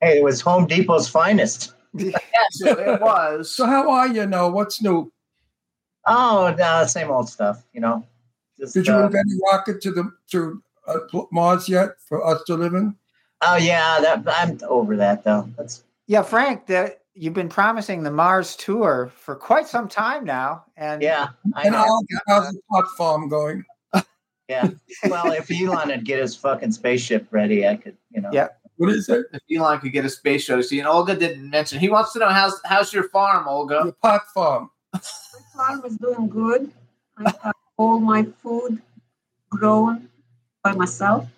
Hey, 0.00 0.18
it 0.18 0.24
was 0.24 0.40
Home 0.40 0.66
Depot's 0.66 1.08
finest. 1.08 1.74
Yes, 1.94 2.60
it, 2.60 2.78
it 2.78 3.00
was. 3.00 3.54
So 3.54 3.66
how 3.66 3.90
are 3.90 4.08
you 4.08 4.26
now? 4.26 4.48
What's 4.48 4.82
new? 4.82 5.12
Oh, 6.06 6.54
no, 6.58 6.86
same 6.86 7.10
old 7.10 7.28
stuff, 7.28 7.64
you 7.72 7.80
know. 7.80 8.04
Just, 8.58 8.74
Did 8.74 8.86
you 8.86 8.94
uh, 8.94 9.06
invent 9.06 9.28
a 9.28 9.40
rocket 9.52 9.80
to 9.82 9.90
the 9.92 10.12
to 10.30 10.62
uh, 10.86 10.98
Mars 11.30 11.68
yet 11.68 11.90
for 12.08 12.26
us 12.26 12.42
to 12.44 12.54
live 12.54 12.74
in? 12.74 12.96
oh 13.42 13.56
yeah, 13.56 14.00
that 14.00 14.24
I'm 14.26 14.58
over 14.68 14.96
that 14.96 15.24
though. 15.24 15.48
That's 15.56 15.84
Yeah, 16.06 16.22
Frank, 16.22 16.66
the, 16.66 16.96
you've 17.14 17.34
been 17.34 17.48
promising 17.48 18.02
the 18.02 18.10
Mars 18.10 18.56
tour 18.56 19.12
for 19.14 19.34
quite 19.36 19.66
some 19.66 19.88
time 19.88 20.24
now, 20.24 20.64
and 20.76 21.02
yeah, 21.02 21.28
I 21.54 21.62
And 21.62 21.72
know. 21.72 21.78
how, 21.78 22.00
how's 22.26 22.52
the 22.52 22.60
pot 22.70 22.84
farm 22.96 23.28
going? 23.28 23.64
Yeah. 24.48 24.70
Well, 25.08 25.32
if 25.32 25.50
Elon 25.50 25.88
would 25.88 26.04
get 26.04 26.18
his 26.20 26.36
fucking 26.36 26.72
spaceship 26.72 27.26
ready, 27.30 27.66
I 27.66 27.76
could, 27.76 27.96
you 28.10 28.20
know. 28.20 28.30
Yeah. 28.32 28.48
What 28.76 28.90
is 28.90 29.08
it? 29.08 29.26
If 29.32 29.40
Elon 29.56 29.80
could 29.80 29.92
get 29.92 30.04
a 30.04 30.10
space 30.10 30.42
show 30.44 30.56
to 30.56 30.62
see, 30.62 30.78
and 30.78 30.88
Olga 30.88 31.14
didn't 31.16 31.48
mention. 31.48 31.78
He 31.78 31.88
wants 31.88 32.12
to 32.14 32.18
know 32.18 32.28
how's 32.28 32.60
how's 32.64 32.92
your 32.92 33.08
farm, 33.10 33.46
Olga? 33.48 33.82
The 33.84 33.92
pot 33.92 34.22
farm. 34.34 34.70
My 34.92 35.00
farm 35.54 35.84
is 35.86 35.96
doing 35.96 36.28
good. 36.28 36.70
I 37.18 37.32
have 37.42 37.54
all 37.76 37.98
my 38.00 38.24
food 38.42 38.82
grown 39.48 40.08
by 40.62 40.72
myself. 40.72 41.28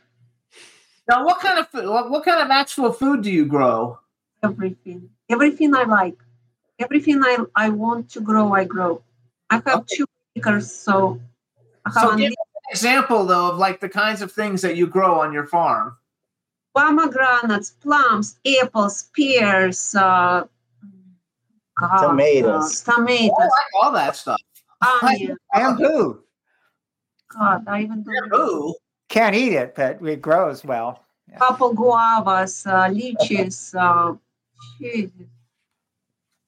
Now, 1.09 1.25
what 1.25 1.41
kind 1.41 1.59
of 1.59 1.69
food, 1.69 1.87
what, 1.87 2.11
what 2.11 2.25
kind 2.25 2.43
of 2.43 2.51
actual 2.51 2.93
food 2.93 3.23
do 3.23 3.31
you 3.31 3.45
grow? 3.45 3.99
Everything, 4.43 5.11
everything 5.31 5.75
I 5.75 5.85
like, 5.85 6.17
everything 6.79 7.23
I, 7.23 7.39
I 7.55 7.69
want 7.71 8.11
to 8.11 8.21
grow, 8.21 8.53
I 8.53 8.65
grow. 8.65 9.03
I 9.51 9.63
have 9.67 9.87
two 9.87 10.07
acres, 10.37 10.73
so 10.75 11.21
I 11.85 11.91
have 11.91 12.03
So 12.11 12.17
give 12.17 12.31
us 12.31 12.37
an 12.57 12.71
example 12.71 13.25
though 13.25 13.51
of 13.51 13.59
like 13.59 13.81
the 13.81 13.89
kinds 13.89 14.23
of 14.23 14.33
things 14.33 14.63
that 14.63 14.77
you 14.77 14.87
grow 14.87 15.21
on 15.21 15.33
your 15.33 15.47
farm. 15.47 15.97
pomegranates, 16.77 17.71
plums, 17.71 18.39
apples, 18.61 19.11
pears, 19.15 19.95
uh, 19.95 20.47
God, 21.79 22.01
Tomatoes. 22.01 22.85
uh, 22.89 22.93
tomatoes, 22.95 23.35
I 23.39 23.43
like 23.43 23.83
all 23.83 23.93
that 23.93 24.17
stuff. 24.17 24.41
onion. 25.03 25.37
bamboo. 25.53 26.23
God, 27.29 27.65
I 27.67 27.83
even 27.83 28.03
don't 28.03 28.75
Can't 29.09 29.35
eat 29.35 29.53
it, 29.53 29.75
but 29.75 30.01
it 30.07 30.23
grows 30.23 30.65
well. 30.65 31.01
couple 31.39 31.75
guavas, 31.75 32.67
uh, 32.67 32.89
lychees, 32.89 33.75
uh, 33.75 34.15
Jesus. 34.81 35.11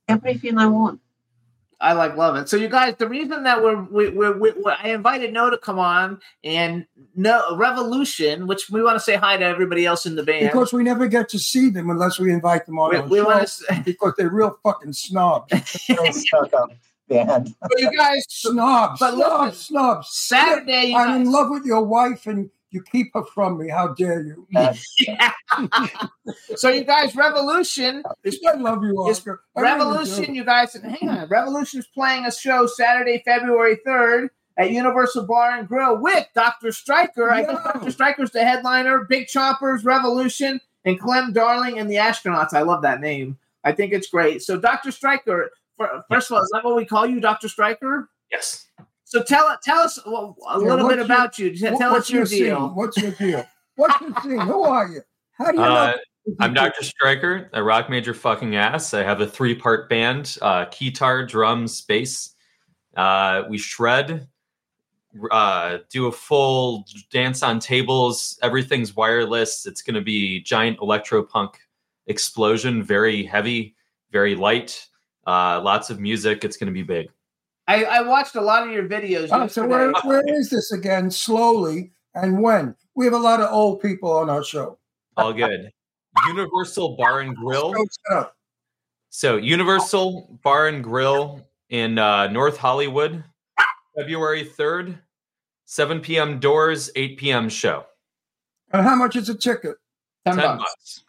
everything 0.09 0.59
I 0.59 0.67
want. 0.67 1.01
I 1.79 1.93
like 1.93 2.17
love 2.17 2.37
it. 2.37 2.49
So 2.49 2.57
you 2.57 2.69
guys, 2.69 2.95
the 2.97 3.09
reason 3.09 3.43
that 3.43 3.63
we're 3.63 3.83
we, 3.83 4.09
we're, 4.09 4.37
we 4.39 4.53
we 4.53 4.73
I 4.73 4.89
invited 4.89 5.33
No 5.35 5.51
to 5.51 5.59
come 5.59 5.79
on 5.79 6.21
and 6.43 6.87
No 7.15 7.43
Revolushn, 7.53 8.47
which 8.47 8.71
we 8.71 8.83
want 8.83 8.97
to 8.97 9.01
say 9.01 9.17
hi 9.17 9.37
to 9.37 9.45
everybody 9.45 9.85
else 9.85 10.07
in 10.07 10.17
the 10.17 10.23
band. 10.23 10.47
Because 10.47 10.73
we 10.73 10.83
never 10.83 11.07
get 11.07 11.29
to 11.31 11.39
see 11.39 11.69
them 11.69 11.91
unless 11.91 12.19
we 12.19 12.33
invite 12.33 12.65
them 12.65 12.79
on 12.79 12.91
we, 12.91 12.97
our 12.97 13.07
we 13.07 13.19
show. 13.19 13.27
want 13.27 13.47
to. 13.47 13.83
because 13.85 14.15
they're 14.17 14.31
real 14.31 14.59
fucking 14.63 14.95
snobs. 14.95 15.53
Real 15.91 16.13
stuck 16.13 16.51
band. 17.09 17.49
So 17.49 17.79
you 17.79 17.97
guys, 17.97 18.25
snobs, 18.29 19.01
But 19.01 19.15
snobs, 19.15 19.59
snobs. 19.59 20.09
Saturday, 20.11 20.87
you 20.87 20.97
I'm 20.97 21.23
in 21.23 21.31
love 21.31 21.51
with 21.51 21.65
your 21.65 21.83
wife 21.83 22.27
and 22.27 22.51
you 22.71 22.83
keep 22.83 23.09
her 23.15 23.23
from 23.35 23.59
me. 23.59 23.69
How 23.69 23.89
dare 23.95 24.23
you? 24.23 24.47
Yeah. 24.99 25.33
so 26.57 26.69
you 26.69 26.85
guys, 26.85 27.13
Revolushn 27.13 28.03
is 28.25 28.41
I 28.47 28.55
love 28.57 28.83
you, 28.83 29.09
is 29.09 29.19
Oscar. 29.19 29.41
I 29.57 29.63
Revolushn, 29.63 30.27
do. 30.27 30.33
you 30.33 30.45
guys, 30.45 30.75
hang 30.75 31.09
on. 31.09 31.29
Revolushn 31.29 31.77
is 31.77 31.87
playing 31.87 32.27
a 32.27 32.33
show 32.33 32.67
Saturday, 32.67 33.23
February 33.25 33.79
3rd 33.87 34.29
at 34.59 34.71
Universal 34.73 35.27
Bar 35.27 35.59
and 35.59 35.69
Grill 35.69 35.99
with 36.01 36.27
Dr. 36.35 36.73
Striker. 36.73 37.31
I 37.31 37.43
guess 37.43 37.61
Yeah. 37.65 37.73
Dr. 37.75 37.91
Striker's 37.93 38.31
the 38.33 38.45
headliner, 38.45 39.05
Big 39.09 39.27
Chompers, 39.29 39.83
Revolushn, 39.85 40.59
and 40.85 40.99
Clem 40.99 41.33
Darling 41.33 41.79
and 41.79 41.89
the 41.91 41.97
Astronauts. 41.97 42.53
I 42.55 42.63
love 42.63 42.83
that 42.83 43.01
name. 43.01 43.39
I 43.65 43.73
think 43.73 43.93
it's 43.93 44.09
great. 44.09 44.43
So, 44.43 44.59
Dr. 44.59 44.91
Striker, 44.93 45.51
first 46.11 46.31
of 46.31 46.37
all, 46.37 46.43
is 46.43 46.51
that 46.53 46.65
what 46.65 46.77
we 46.77 46.85
call 46.85 47.07
you, 47.07 47.21
Dr. 47.21 47.49
Striker? 47.49 48.09
Yes. 48.31 48.66
So 49.09 49.23
tell 49.23 49.57
tell 49.63 49.79
us 49.79 49.99
a 50.05 50.11
little 50.11 50.35
what's 50.37 50.65
bit 50.89 50.97
your- 50.97 51.05
about 51.05 51.39
you. 51.39 51.57
Tell 51.57 51.73
What- 51.75 51.83
us 51.83 51.93
what's 51.93 52.11
your 52.11 52.27
scene? 52.27 52.43
deal. 52.45 52.69
What's 52.75 52.97
your 52.97 53.13
deal? 53.13 53.47
What's 53.77 54.01
your 54.01 54.15
scene? 54.21 54.41
Who 54.41 54.63
are 54.65 54.89
you? 54.89 55.01
How 55.39 55.53
do 55.53 55.59
you 55.59 55.63
Uh, 55.63 55.93
know? 56.27 56.35
I'm 56.41 56.53
Dr. 56.55 56.83
Striker. 56.83 57.49
I 57.55 57.61
rock 57.61 57.89
major 57.89 58.13
fucking 58.15 58.57
ass. 58.57 58.93
I 58.95 59.05
have 59.05 59.21
a 59.21 59.27
three 59.29 59.55
part 59.55 59.89
band 59.89 60.37
uh, 60.43 60.65
guitar, 60.77 61.25
drums, 61.25 61.81
bass. 61.83 62.35
Uh, 62.97 63.45
we 63.49 63.59
shred, 63.59 64.27
uh, 65.31 65.79
do 65.89 66.07
a 66.09 66.13
full 66.13 66.85
dance 67.13 67.45
on 67.45 67.61
tables. 67.61 68.41
Everything's 68.43 68.97
wireless. 68.97 69.67
It's 69.67 69.83
going 69.83 69.95
to 69.95 70.01
be 70.01 70.41
giant 70.41 70.81
electro 70.83 71.23
punk 71.23 71.61
explosion, 72.09 72.83
very 72.83 73.23
heavy, 73.23 73.77
very 74.11 74.35
light. 74.35 74.85
Uh, 75.29 75.61
lots 75.63 75.91
of 75.91 76.01
music. 76.01 76.43
It's 76.45 76.57
going 76.57 76.67
to 76.67 76.73
be 76.75 76.83
big. 76.83 77.09
I, 77.69 77.85
I 77.85 78.03
watched 78.03 78.37
a 78.37 78.41
lot 78.41 78.67
of 78.67 78.73
your 78.73 78.89
videos. 78.89 79.29
Oh, 79.33 79.47
so 79.49 79.67
where, 79.67 79.93
where 80.05 80.23
is 80.27 80.51
this 80.51 80.73
again? 80.73 81.11
Slowly 81.11 81.93
and 82.15 82.41
when? 82.41 82.75
We 82.95 83.05
have 83.05 83.15
a 83.15 83.19
lot 83.19 83.41
of 83.41 83.53
old 83.53 83.81
people 83.81 84.11
on 84.13 84.31
our 84.31 84.45
show. 84.45 84.79
All 85.17 85.33
good. 85.33 85.71
Universal 86.29 86.97
Bar 86.97 87.21
and 87.21 87.37
Grill. 87.37 87.73
Go 87.73 87.85
set 88.09 88.17
up. 88.17 88.37
So 89.11 89.37
Universal 89.37 90.39
Bar 90.43 90.69
and 90.69 90.83
Grill 90.83 91.47
in 91.71 91.99
uh, 91.99 92.29
North 92.29 92.57
Hollywood, 92.57 93.25
February 93.97 94.45
third, 94.45 94.99
seven 95.65 96.01
p.m. 96.01 96.39
doors, 96.39 96.91
eight 96.97 97.19
p.m. 97.19 97.49
show. 97.49 97.87
And 98.73 98.83
how 98.83 98.95
much 98.95 99.17
is 99.17 99.29
a 99.29 99.35
ticket? 99.35 99.77
Ten 100.25 100.37
bucks. 100.37 100.59
bucks. 100.59 101.05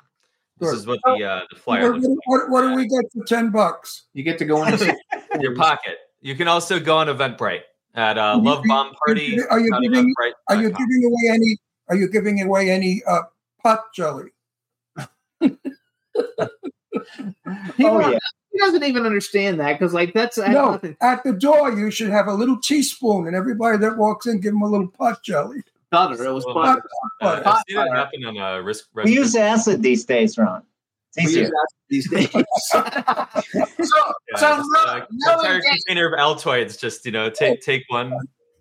This 0.60 0.72
is 0.74 0.88
what 0.88 1.00
the 1.06 1.24
uh, 1.24 1.42
the 1.50 1.56
flyer 1.56 1.96
looks 1.98 2.08
what, 2.26 2.50
what 2.50 2.62
do 2.62 2.76
we 2.76 2.88
get 2.88 3.12
for 3.14 3.24
ten 3.26 3.52
bucks? 3.52 4.06
You 4.14 4.24
get 4.24 4.38
to 4.40 4.46
go 4.46 4.66
in. 4.66 4.74
in 5.34 5.42
your 5.42 5.56
pocket. 5.56 5.98
You 6.28 6.36
can 6.36 6.49
also 6.49 6.78
go 6.78 6.98
on 6.98 7.08
Eventbrite 7.08 7.62
at 7.95 8.18
uh, 8.18 8.38
Love 8.38 8.62
Bomb 8.68 8.94
Party. 9.06 9.41
Are 9.49 9.62
you 9.62 9.72
giving? 9.82 10.14
Are 10.49 10.62
you 10.62 10.72
giving 10.72 11.04
away 11.06 11.34
any? 11.34 11.58
Are 11.88 11.95
you 11.95 12.10
giving 12.10 12.41
away 12.41 12.70
any 12.70 13.02
uh, 13.08 13.22
pot 13.64 13.86
jelly? 13.95 14.32
He, 15.40 15.56
Oh, 17.86 18.10
yeah. 18.10 18.18
he 18.52 18.60
doesn't 18.60 18.84
even 18.84 19.06
understand 19.06 19.58
that 19.62 19.80
because, 19.80 19.94
like, 19.94 20.14
that's 20.14 20.38
No, 20.38 20.82
at 20.99 21.24
the 21.24 21.32
door 21.32 21.72
you 21.72 21.90
should 21.91 22.10
have 22.10 22.28
a 22.28 22.34
little 22.34 22.60
teaspoon, 22.60 23.28
and 23.28 23.34
everybody 23.34 23.78
that 23.78 23.95
walks 23.95 24.28
in 24.28 24.41
give 24.41 24.52
them 24.52 24.64
a 24.64 24.68
little 24.68 24.90
pot 24.90 25.24
jelly. 25.24 25.64
Butter. 25.91 26.26
It 26.26 26.34
was 26.34 26.45
Well, 26.45 26.56
butter. 26.56 26.84
Uh, 27.22 27.40
Pot 27.41 27.48
I've 27.48 27.64
seen 27.70 27.80
it 27.80 27.95
happen 27.95 28.26
on 28.26 28.36
a 28.36 28.62
risk. 28.62 28.90
We 28.94 29.14
use 29.14 29.34
acid 29.34 29.82
these 29.82 30.04
days, 30.04 30.38
Ron. 30.38 30.64
It's 31.16 31.30
easier. 31.32 31.50
these 31.90 32.10
days. 32.10 32.30
so, 32.34 32.44
Yeah, 33.54 33.66
so 34.36 34.58
just, 34.58 34.70
uh, 34.78 35.06
no, 35.12 35.34
no 35.36 35.40
entire 35.40 35.56
intent- 35.56 35.66
container 35.86 36.14
of 36.14 36.20
Altoids. 36.20 36.80
Just 36.80 37.06
you 37.06 37.12
know, 37.12 37.30
take 37.30 37.62
take 37.62 37.84
one. 37.88 38.14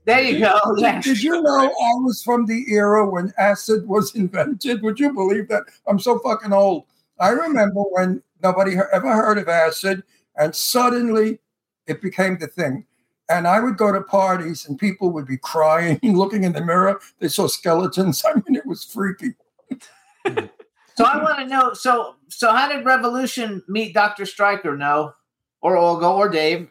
there 0.04 0.20
you 0.22 0.38
go. 0.40 0.58
Yeah. 0.76 1.00
Did 1.00 1.22
you 1.22 1.42
know 1.42 1.64
I 1.84 1.92
was 2.00 2.22
from 2.22 2.46
the 2.46 2.64
era 2.72 3.08
when 3.08 3.32
acid 3.38 3.86
was 3.88 4.14
invented? 4.14 4.82
Would 4.82 5.00
you 5.00 5.12
believe 5.12 5.48
that? 5.48 5.64
I'm 5.86 5.98
so 5.98 6.18
fucking 6.20 6.52
old. 6.52 6.84
I 7.18 7.30
remember 7.30 7.80
when 7.90 8.22
nobody 8.42 8.76
ever 8.92 9.12
heard 9.14 9.38
of 9.38 9.48
acid, 9.48 10.02
and 10.36 10.54
suddenly 10.54 11.38
it 11.86 12.00
became 12.02 12.38
the 12.38 12.46
thing. 12.46 12.84
And 13.28 13.48
I 13.48 13.58
would 13.58 13.76
go 13.76 13.90
to 13.90 14.02
parties, 14.02 14.66
and 14.68 14.78
people 14.78 15.10
would 15.10 15.26
be 15.26 15.36
crying, 15.38 15.98
looking 16.02 16.44
in 16.44 16.52
the 16.52 16.64
mirror. 16.64 17.00
They 17.18 17.26
saw 17.28 17.48
skeletons. 17.48 18.22
I 18.24 18.34
mean, 18.34 18.54
it 18.54 18.64
was 18.66 18.84
freaky. 18.84 19.34
So 20.96 21.04
I 21.04 21.22
want 21.22 21.38
to 21.40 21.46
know. 21.46 21.72
So 21.74 22.14
so 22.28 22.52
how 22.52 22.68
did 22.68 22.84
Revolushn 22.84 23.62
meet 23.68 23.92
Doctor 23.94 24.24
Striker? 24.24 24.76
No, 24.76 25.14
or 25.60 25.76
Olga 25.76 26.08
or 26.08 26.28
Dave? 26.28 26.70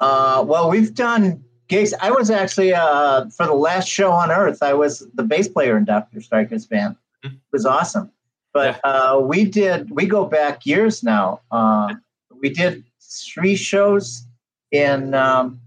Uh, 0.00 0.44
well, 0.46 0.70
we've 0.70 0.94
done 0.94 1.44
gigs. 1.68 1.92
I 2.00 2.10
was 2.10 2.30
actually 2.30 2.72
uh, 2.72 3.28
for 3.30 3.46
the 3.46 3.54
last 3.54 3.88
show 3.88 4.10
on 4.12 4.30
Earth. 4.30 4.62
I 4.62 4.72
was 4.72 5.06
the 5.14 5.22
bass 5.22 5.48
player 5.48 5.76
in 5.76 5.84
Doctor 5.84 6.20
Striker's 6.20 6.66
band. 6.66 6.96
It 7.22 7.32
was 7.52 7.66
awesome. 7.66 8.10
But 8.52 8.80
uh, 8.84 9.20
we 9.22 9.44
did. 9.44 9.90
We 9.90 10.06
go 10.06 10.24
back 10.24 10.64
years 10.64 11.02
now. 11.02 11.40
Uh, 11.50 11.94
we 12.40 12.48
did 12.48 12.84
three 13.00 13.56
shows 13.56 14.26
in. 14.72 15.14
Um, 15.14 15.60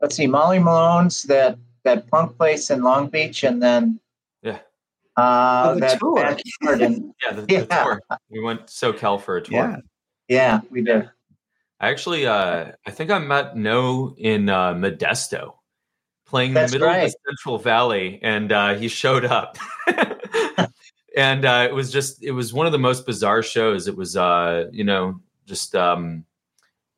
let's 0.00 0.16
see, 0.16 0.26
Molly 0.26 0.58
Malone's 0.58 1.24
that 1.24 1.58
that 1.84 2.06
punk 2.08 2.36
place 2.38 2.70
in 2.70 2.82
Long 2.82 3.08
Beach, 3.08 3.44
and 3.44 3.62
then 3.62 4.00
Yeah. 4.09 4.09
Uh, 5.16 5.62
Oh, 5.70 5.74
the 5.74 5.80
that 5.80 5.98
tour. 5.98 6.14
backyard 6.16 6.80
in 6.82 7.14
Yeah, 7.24 7.32
the, 7.32 7.42
the 7.42 7.66
tour. 7.66 8.00
We 8.30 8.40
went 8.42 8.66
SoCal 8.66 9.20
for 9.20 9.36
a 9.36 9.42
tour. 9.42 9.54
Yeah. 9.56 9.76
yeah, 10.28 10.60
we 10.70 10.82
did. 10.82 11.10
I 11.80 11.88
actually, 11.90 12.26
uh, 12.26 12.72
I 12.86 12.90
think 12.90 13.10
I 13.10 13.18
met 13.18 13.56
No 13.56 14.14
in 14.18 14.48
uh, 14.50 14.74
Modesto, 14.74 15.54
playing 16.26 16.50
in 16.50 16.54
That's 16.54 16.72
the 16.72 16.78
middle 16.78 16.94
of 16.94 17.00
the 17.02 17.16
Central 17.26 17.58
Valley, 17.58 18.18
and 18.22 18.52
uh, 18.52 18.74
he 18.74 18.86
showed 18.88 19.24
up. 19.24 19.56
and 21.16 21.44
uh, 21.44 21.66
it 21.68 21.74
was 21.74 21.90
just, 21.90 22.22
it 22.22 22.32
was 22.32 22.52
one 22.52 22.66
of 22.66 22.72
the 22.72 22.78
most 22.78 23.06
bizarre 23.06 23.42
shows. 23.42 23.88
It 23.88 23.96
was, 23.96 24.16
uh, 24.16 24.66
you 24.72 24.84
know, 24.84 25.20
just 25.46 25.74
um, 25.74 26.24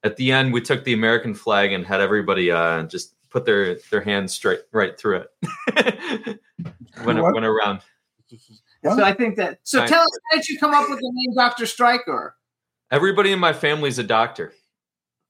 at 0.02 0.16
the 0.16 0.32
end, 0.32 0.52
we 0.52 0.60
took 0.60 0.82
the 0.84 0.93
American 0.94 1.32
flag 1.34 1.72
and 1.72 1.86
had 1.86 2.01
everybody 2.01 2.51
uh, 2.51 2.82
just 2.84 3.14
put 3.30 3.47
their 3.47 3.76
their 3.90 4.01
hands 4.02 4.34
straight 4.34 4.60
right 4.72 4.98
through 4.98 5.24
it. 5.24 5.30
when 7.05 7.16
it 7.18 7.22
What? 7.22 7.34
went 7.34 7.47
around. 7.47 7.80
So 8.84 9.02
I 9.02 9.12
think 9.12 9.36
that. 9.36 9.60
So 9.62 9.78
Nice. 9.78 9.90
tell 9.90 10.02
us, 10.02 10.18
how 10.30 10.36
did 10.38 10.48
you 10.48 10.59
come 10.59 10.74
up 10.74 10.88
with 10.88 10.98
the 10.98 11.10
name 11.12 11.34
Doctor 11.34 11.66
Striker? 11.66 12.36
Everybody 12.90 13.32
in 13.32 13.38
my 13.38 13.52
family's 13.52 13.98
a 13.98 14.02
doctor. 14.02 14.52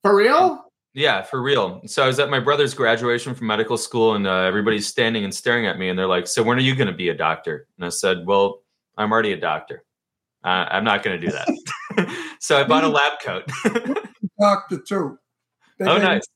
For 0.03 0.17
real? 0.17 0.65
Yeah, 0.95 1.23
for 1.23 1.41
real. 1.41 1.81
So 1.87 2.03
I 2.03 2.07
was 2.07 2.19
at 2.19 2.29
my 2.29 2.41
brother's 2.41 2.75
graduation 2.75 3.35
from 3.35 3.47
medical 3.47 3.79
school, 3.79 4.15
and 4.15 4.27
uh, 4.27 4.41
everybody's 4.41 4.87
standing 4.87 5.25
and 5.25 5.35
staring 5.35 5.67
at 5.67 5.79
me, 5.79 5.89
and 5.89 5.99
they're 5.99 6.07
like, 6.07 6.27
"So 6.27 6.43
when 6.43 6.59
are 6.59 6.63
you 6.63 6.75
going 6.75 6.89
to 6.89 6.93
be 6.93 7.09
a 7.09 7.15
doctor?" 7.15 7.67
And 7.77 7.87
I 7.87 7.89
said, 7.89 8.27
"Well, 8.27 8.63
I'm 8.99 9.11
already 9.11 9.33
a 9.33 9.41
doctor. 9.41 9.85
Uh, 10.45 10.67
I'm 10.71 10.85
not 10.85 11.03
going 11.03 11.19
to 11.19 11.27
do 11.27 11.33
that." 11.33 11.49
so 12.41 12.59
I 12.59 12.65
bought 12.65 12.85
a 12.85 12.89
lab 12.89 13.21
coat. 13.23 13.45
Doctor 14.41 14.79
too. 14.87 15.19
They 15.79 15.87
oh, 15.87 15.95
gave- 15.95 16.03
nice. 16.03 16.27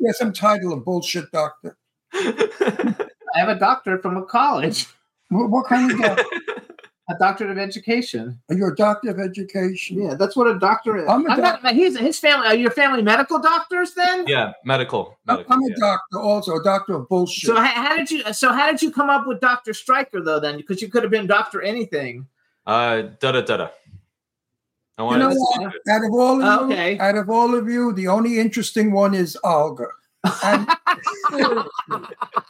Yeah, 0.00 0.12
some 0.12 0.32
title 0.32 0.72
of 0.72 0.84
bullshit 0.84 1.30
doctor. 1.30 1.76
I 2.14 2.94
have 3.34 3.48
a 3.48 3.58
doctorate 3.58 4.02
from 4.02 4.16
a 4.16 4.24
college, 4.24 4.86
What, 5.28 5.50
what 5.50 5.66
kind 5.66 5.90
of 5.92 5.98
doctor? 5.98 6.24
a 7.10 7.14
doctorate 7.18 7.50
of 7.50 7.58
education. 7.58 8.38
Are 8.50 8.54
you 8.54 8.66
a 8.66 8.74
doctor 8.74 9.10
of 9.10 9.18
education? 9.18 10.02
Yeah, 10.02 10.14
that's 10.14 10.36
what 10.36 10.46
a 10.46 10.58
doctor 10.58 10.98
is. 10.98 11.08
I'm 11.08 11.28
I'm, 11.30 11.38
a 11.38 11.42
doc- 11.42 11.62
not. 11.62 11.74
He's 11.74 11.98
his 11.98 12.18
family. 12.18 12.46
Are 12.46 12.54
your 12.54 12.70
family 12.70 13.02
medical 13.02 13.38
doctors 13.38 13.94
then? 13.94 14.26
yeah, 14.26 14.52
medical. 14.64 15.16
medical 15.26 15.52
I'm 15.52 15.62
a 15.62 15.68
yeah. 15.68 15.76
doctor 15.78 16.20
also, 16.20 16.56
a 16.56 16.62
doctor 16.62 16.94
of 16.94 17.08
bullshit. 17.08 17.46
So 17.46 17.56
how, 17.56 17.82
how 17.82 17.96
did 17.96 18.10
you? 18.10 18.32
So 18.32 18.52
how 18.52 18.70
did 18.70 18.82
you 18.82 18.90
come 18.90 19.10
up 19.10 19.26
with 19.26 19.40
Doctor 19.40 19.72
Striker 19.72 20.20
though? 20.20 20.40
Then 20.40 20.56
because 20.58 20.82
you 20.82 20.88
could 20.88 21.02
have 21.02 21.12
been 21.12 21.26
Doctor 21.26 21.62
anything. 21.62 22.26
Uh, 22.66 23.02
da 23.20 23.32
da 23.32 23.40
da 23.40 23.56
da. 23.56 23.68
I 24.98 25.12
you 25.12 25.18
know 25.18 25.30
to 25.30 25.36
what? 25.36 25.72
Out 25.88 26.04
of 26.04 26.12
all 26.12 26.42
of 26.42 26.68
you, 26.68 26.74
Okay. 26.74 26.98
out 26.98 27.16
of 27.16 27.30
all 27.30 27.54
of 27.54 27.68
you, 27.68 27.92
the 27.92 28.08
only 28.08 28.38
interesting 28.38 28.92
one 28.92 29.14
is 29.14 29.38
Olga. 29.44 29.86
And 30.44 30.66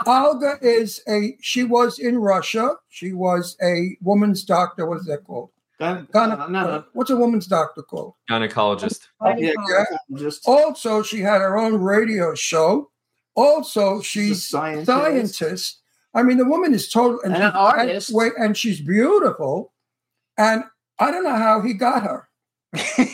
Olga 0.06 0.54
is 0.62 1.02
a. 1.08 1.36
She 1.40 1.64
was 1.64 1.98
in 1.98 2.18
Russia. 2.18 2.76
She 2.88 3.12
was 3.12 3.56
a 3.62 3.96
woman's 4.00 4.44
doctor. 4.44 4.86
What 4.86 4.98
is 4.98 5.06
that 5.06 5.24
called? 5.24 5.50
Gun- 5.78 6.08
Gyne- 6.12 6.30
no, 6.38 6.46
no, 6.48 6.64
no. 6.64 6.84
What's 6.92 7.10
a 7.10 7.16
woman's 7.16 7.46
doctor 7.46 7.82
called? 7.82 8.14
gynecologist. 8.28 9.08
Yeah, 9.36 9.52
Yeah. 9.68 9.84
just 10.14 10.42
Also, 10.48 11.02
she 11.02 11.20
had 11.20 11.40
her 11.40 11.56
own 11.56 11.74
radio 11.80 12.34
show. 12.34 12.90
Also, 13.36 14.00
she's 14.00 14.48
scientist. 14.48 14.86
scientist. 14.86 15.78
I 16.14 16.22
mean, 16.24 16.38
the 16.38 16.44
woman 16.46 16.74
is 16.74 16.90
total 16.90 17.20
And 17.22 17.36
an 17.36 17.42
artist. 17.42 18.08
And, 18.08 18.16
wait, 18.16 18.32
and 18.38 18.56
she's 18.56 18.80
beautiful. 18.80 19.72
And 20.36 20.64
I 20.98 21.10
don't 21.12 21.22
know 21.22 21.36
how 21.36 21.60
he 21.60 21.74
got 21.74 22.02
her. 22.02 22.28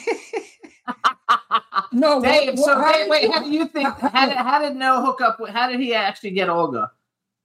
no, 1.93 2.21
Dave, 2.23 2.59
what- 2.59 2.65
so 2.67 2.75
how 2.81 2.93
Dave, 2.93 3.01
did- 3.03 3.11
wait, 3.11 3.31
how 3.33 3.43
do 3.43 3.51
you 3.51 3.67
think? 3.67 3.89
How 3.99 4.27
did, 4.27 4.37
how 4.37 4.59
did 4.61 4.77
Noah 4.77 5.01
hook 5.05 5.21
up? 5.21 5.41
with 5.41 5.51
How 5.51 5.69
did 5.69 5.81
he 5.81 5.95
actually 5.95 6.31
get 6.31 6.49
Olga? 6.49 6.91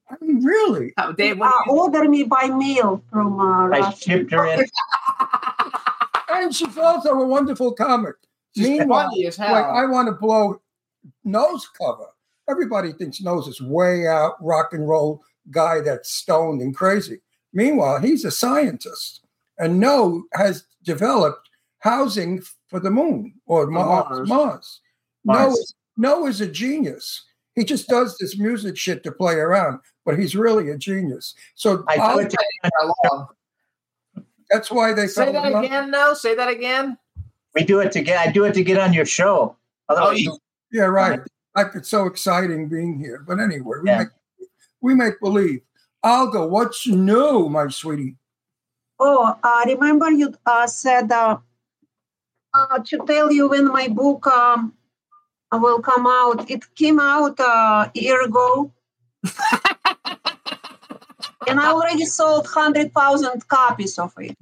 I 0.10 0.16
mean, 0.26 0.44
really? 0.44 0.94
How, 0.98 1.12
Dave, 1.12 1.40
uh, 1.42 1.46
what 1.46 1.66
do 1.66 1.72
you- 1.72 1.80
order 2.02 2.10
me 2.10 2.24
by 2.24 2.48
mail 2.48 3.04
from 3.12 3.40
uh, 3.40 3.66
I 3.66 3.80
Russia. 3.80 3.98
shipped 4.02 4.32
her 4.32 4.46
in. 4.48 4.66
And 6.32 6.56
she's 6.56 6.78
also 6.78 7.12
a 7.20 7.26
wonderful 7.28 7.74
comic. 7.74 8.16
She's 8.56 8.68
Meanwhile, 8.70 9.10
funny 9.10 9.26
as 9.28 9.36
hell. 9.36 9.52
like, 9.52 9.66
I 9.66 9.86
want 9.86 10.08
to 10.08 10.14
blow 10.14 10.62
nose 11.24 11.68
cover. 11.78 12.06
Everybody 12.50 12.94
thinks 12.94 13.22
Nose 13.22 13.48
is 13.48 13.62
way 13.62 14.08
out 14.08 14.34
rock 14.42 14.74
and 14.74 14.88
roll 14.88 15.24
guy 15.52 15.82
that's 15.82 16.10
stoned 16.12 16.62
and 16.62 16.76
crazy. 16.76 17.20
Meanwhile, 17.54 18.00
he's 18.02 18.26
a 18.26 18.32
scientist, 18.32 19.22
and 19.58 19.80
No 19.80 20.24
has 20.34 20.66
developed 20.84 21.49
housing 21.80 22.42
for 22.68 22.80
the 22.80 22.92
moon 22.92 23.34
or 23.46 23.68
Mars. 23.68 24.28
Mars. 24.28 24.30
Mars. 24.30 24.82
No, 25.26 25.34
Mars. 25.34 25.54
is, 25.58 25.76
no 25.98 26.28
is 26.28 26.42
a 26.42 26.48
genius. 26.48 27.26
He 27.56 27.64
just 27.66 27.88
does 27.88 28.18
this 28.18 28.38
music 28.38 28.78
shit 28.78 29.04
to 29.04 29.12
play 29.12 29.36
around, 29.36 29.80
but 30.06 30.18
he's 30.18 30.36
really 30.36 30.70
a 30.70 30.78
genius. 30.78 31.36
So 31.56 31.84
I 31.88 31.96
I'll- 31.98 32.18
do 32.18 32.24
it 32.26 32.30
to, 32.30 32.38
Along. 32.82 33.28
that's 34.50 34.72
why 34.72 34.94
they 34.94 35.08
Say 35.08 35.32
that 35.32 35.46
in 35.46 35.54
love- 35.54 35.64
again. 35.64 35.92
No, 35.92 36.14
say 36.14 36.36
that 36.36 36.50
again. 36.50 36.98
we 37.56 37.64
do 37.64 37.80
it 37.80 37.92
to 37.94 38.02
get. 38.02 38.20
I 38.26 38.32
do 38.32 38.46
it 38.46 38.54
to 38.54 38.64
get 38.64 38.78
on 38.78 38.94
your 38.94 39.06
show. 39.06 39.56
Otherwise, 39.90 40.26
Oh, 40.30 40.38
Yeah, 40.72 40.84
right. 40.84 41.20
Like 41.56 41.72
it's 41.76 41.90
so 41.90 42.06
exciting 42.06 42.70
being 42.70 42.98
here. 43.00 43.24
But 43.28 43.40
anyway, 43.40 43.78
we 43.82 43.90
Yeah. 43.90 43.98
make 44.00 44.08
we 44.82 44.96
make 44.96 45.20
believe. 45.20 45.62
Olga, 46.04 46.46
what's 46.48 46.88
new, 46.88 47.50
my 47.50 47.68
sweetie? 47.68 48.16
Oh, 49.00 49.36
uh, 49.44 49.64
remember 49.66 50.10
you 50.12 50.34
uh, 50.46 50.68
said 50.68 51.12
uh, 51.12 51.38
uh, 52.60 52.80
to 52.86 52.98
tell 53.08 53.32
you 53.32 53.50
when 53.50 53.68
my 53.68 53.88
book 53.88 54.28
um, 54.28 54.74
will 55.52 55.82
come 55.82 56.06
out. 56.08 56.50
It 56.50 56.64
came 56.76 57.00
out 57.00 57.40
uh, 57.40 57.90
a 57.96 58.00
year 58.00 58.24
ago. 58.24 58.72
and 61.48 61.60
I 61.60 61.72
already 61.72 62.06
sold 62.06 62.46
100,000 62.46 63.48
copies 63.48 63.98
of 64.00 64.14
it 64.20 64.38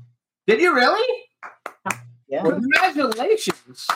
Did 0.46 0.62
you 0.62 0.74
really? 0.76 1.08
yeah. 2.28 2.44
Congratulations. 2.44 3.88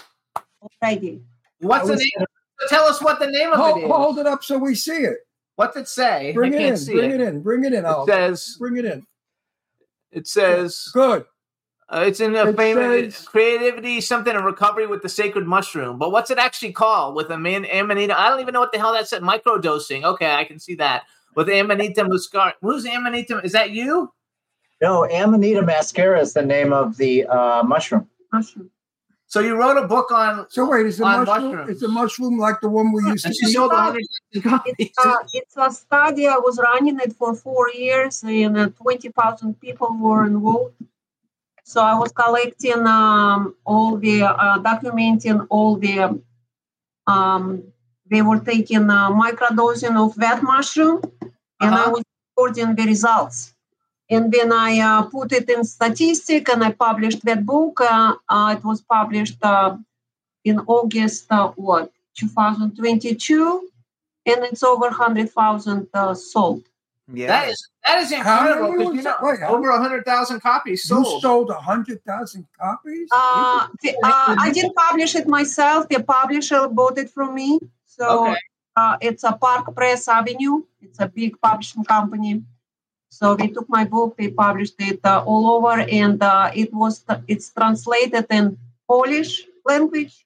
already. 0.82 1.22
What's 1.60 1.86
the 1.88 1.94
I 1.94 1.96
was- 1.96 2.00
name? 2.18 2.26
Tell 2.70 2.84
us 2.84 3.02
what 3.02 3.20
the 3.20 3.26
name 3.26 3.52
of 3.52 3.58
Hold, 3.60 3.78
it 3.80 3.86
is. 3.86 3.92
hold 3.92 4.20
it 4.20 4.28
up 4.28 4.44
so 4.44 4.56
we 4.60 4.76
see 4.76 4.98
it. 5.02 5.18
What's 5.56 5.76
it 5.78 5.88
say? 5.88 6.32
Bring 6.34 6.54
I 6.54 6.58
it 6.58 6.60
can't 6.60 6.72
in. 6.74 6.78
see 6.78 6.94
Bring 6.94 7.12
it. 7.12 7.20
it 7.20 7.28
in. 7.28 7.42
Bring 7.42 7.64
it 7.66 7.74
in, 7.74 7.86
It 7.86 7.90
Olga. 7.90 8.12
says. 8.14 8.56
Bring 8.60 8.78
it 8.78 8.86
in. 8.86 9.04
It 10.12 10.28
says. 10.28 10.90
Good. 10.94 11.26
Uh, 11.94 12.06
it's 12.08 12.22
in 12.22 12.34
a 12.38 12.46
It 12.48 12.56
famous 12.56 13.16
says- 13.18 13.28
creativity, 13.28 14.00
something 14.00 14.34
in 14.34 14.44
recovery 14.44 14.88
with 14.88 15.02
the 15.02 15.10
sacred 15.10 15.46
mushroom. 15.46 15.98
But 15.98 16.12
what's 16.14 16.32
it 16.32 16.38
actually 16.38 16.72
called? 16.72 17.16
With 17.16 17.30
a 17.32 17.38
man, 17.38 17.66
Amanita. 17.66 18.18
I 18.18 18.30
don't 18.30 18.40
even 18.40 18.54
know 18.54 18.62
what 18.62 18.72
the 18.72 18.80
hell 18.80 18.94
that 18.94 19.10
said. 19.10 19.22
Microdosing. 19.22 20.04
Okay, 20.04 20.34
I 20.34 20.46
can 20.46 20.58
see 20.58 20.76
that. 20.76 21.04
With 21.36 21.50
Amanita 21.50 22.04
muscar. 22.06 22.54
Who's 22.62 22.86
Amanita? 22.86 23.42
Is 23.44 23.52
that 23.52 23.72
you? 23.72 24.12
No, 24.82 25.04
Amanita 25.10 25.62
muscaria 25.64 26.22
is 26.22 26.34
the 26.34 26.42
name 26.42 26.72
of 26.72 26.96
the 26.98 27.26
uh, 27.26 27.64
mushroom. 27.64 28.08
Mushroom. 28.32 28.70
So 29.28 29.40
you 29.40 29.56
wrote 29.56 29.78
a 29.78 29.88
book 29.88 30.12
on. 30.12 30.46
So 30.50 30.70
wait, 30.70 30.86
is 30.86 30.98
the 30.98 31.06
on 31.06 31.26
mushroom? 31.26 31.52
mushrooms. 31.52 31.70
Is 31.72 31.80
the 31.82 31.88
mushroom 31.90 32.38
like 32.38 32.60
the 32.62 32.70
one 32.70 32.92
we 32.94 33.04
used 33.04 33.26
And 33.26 33.34
to 33.34 33.40
she 33.40 33.48
eat? 33.48 33.54
sold 33.54 33.72
It's, 34.78 34.98
uh, 34.98 35.16
it's 35.34 35.56
a 35.58 35.72
study. 35.72 36.28
I 36.28 36.38
was 36.38 36.58
running 36.58 37.00
it 37.00 37.14
for 37.14 37.34
four 37.36 37.70
years, 37.70 38.24
and 38.24 38.58
uh, 38.58 38.70
20,000 38.70 39.60
people 39.60 39.96
were 40.00 40.26
involved. 40.26 40.76
So 41.72 41.80
I 41.82 41.96
was 41.98 42.12
collecting 42.12 42.86
um, 42.86 43.56
all 43.64 43.96
the, 43.96 44.24
uh, 44.24 44.60
documenting 44.60 45.48
all 45.50 45.78
the, 45.78 46.20
um, 47.08 47.64
they 48.12 48.22
were 48.22 48.40
taking 48.40 48.90
uh, 48.90 49.10
microdosing 49.12 49.96
of 49.96 50.14
that 50.24 50.44
mushroom, 50.44 51.00
and 51.62 51.74
I 51.74 51.84
Uh-huh. 51.84 51.92
was 51.96 52.04
recording 52.28 52.76
the 52.76 52.86
results. 52.94 53.54
And 54.10 54.24
then 54.34 54.52
I 54.52 54.72
uh, 54.90 55.04
put 55.04 55.32
it 55.32 55.50
in 55.50 55.64
statistic, 55.64 56.50
and 56.50 56.62
I 56.62 56.72
published 56.74 57.24
that 57.24 57.46
book. 57.46 57.80
Uh, 57.80 58.16
uh, 58.28 58.56
it 58.58 58.64
was 58.70 58.82
published 58.82 59.40
uh, 59.42 59.78
in 60.44 60.60
August, 60.78 61.28
uh, 61.32 61.50
what, 61.68 61.92
2022 62.18 63.70
and 64.26 64.44
it's 64.44 64.62
over 64.64 64.90
100,000 64.90 65.88
uh, 65.94 66.14
sold. 66.14 66.64
Yeah. 67.14 67.28
That 67.28 67.50
is 67.50 67.70
that 67.86 68.00
is 68.04 68.12
incredible. 68.12 68.72
many 68.72 68.78
'cause, 68.84 68.88
was 68.88 68.96
you 68.98 69.04
know. 69.04 69.16
Wait, 69.22 69.40
how- 69.40 69.56
over 69.56 69.72
hundred 69.78 70.06
thousand 70.06 70.40
copies 70.42 70.86
You 70.90 71.04
sold. 71.04 71.22
sold 71.22 71.50
a 71.50 71.56
hundred 71.60 72.04
thousand 72.06 72.46
copies. 72.60 73.10
Uh, 73.12 73.68
the- 73.82 73.96
uh, 74.04 74.36
I 74.40 74.52
didn't 74.54 74.76
publish 74.76 75.16
it 75.16 75.28
myself. 75.28 75.90
The 75.90 76.02
publisher 76.04 76.68
bought 76.68 76.98
it 76.98 77.10
from 77.10 77.36
me. 77.36 77.60
So 77.86 78.28
Okay. 78.28 78.38
uh, 78.76 78.98
it's 79.02 79.24
a 79.24 79.34
Park 79.34 79.76
Press 79.76 80.08
Avenue. 80.08 80.64
It's 80.82 81.00
a 81.00 81.08
big 81.08 81.40
publishing 81.42 81.84
company. 81.84 82.44
So 83.10 83.36
they 83.36 83.48
took 83.50 83.68
my 83.68 83.84
book, 83.84 84.16
they 84.18 84.30
published 84.30 84.76
it 84.80 85.00
uh, 85.04 85.22
all 85.26 85.52
over, 85.52 85.82
and 85.82 86.22
uh, 86.24 86.50
it 86.56 86.74
was 86.74 87.04
it's 87.28 87.50
translated 87.52 88.26
in 88.30 88.58
Polish 88.88 89.44
language. 89.66 90.26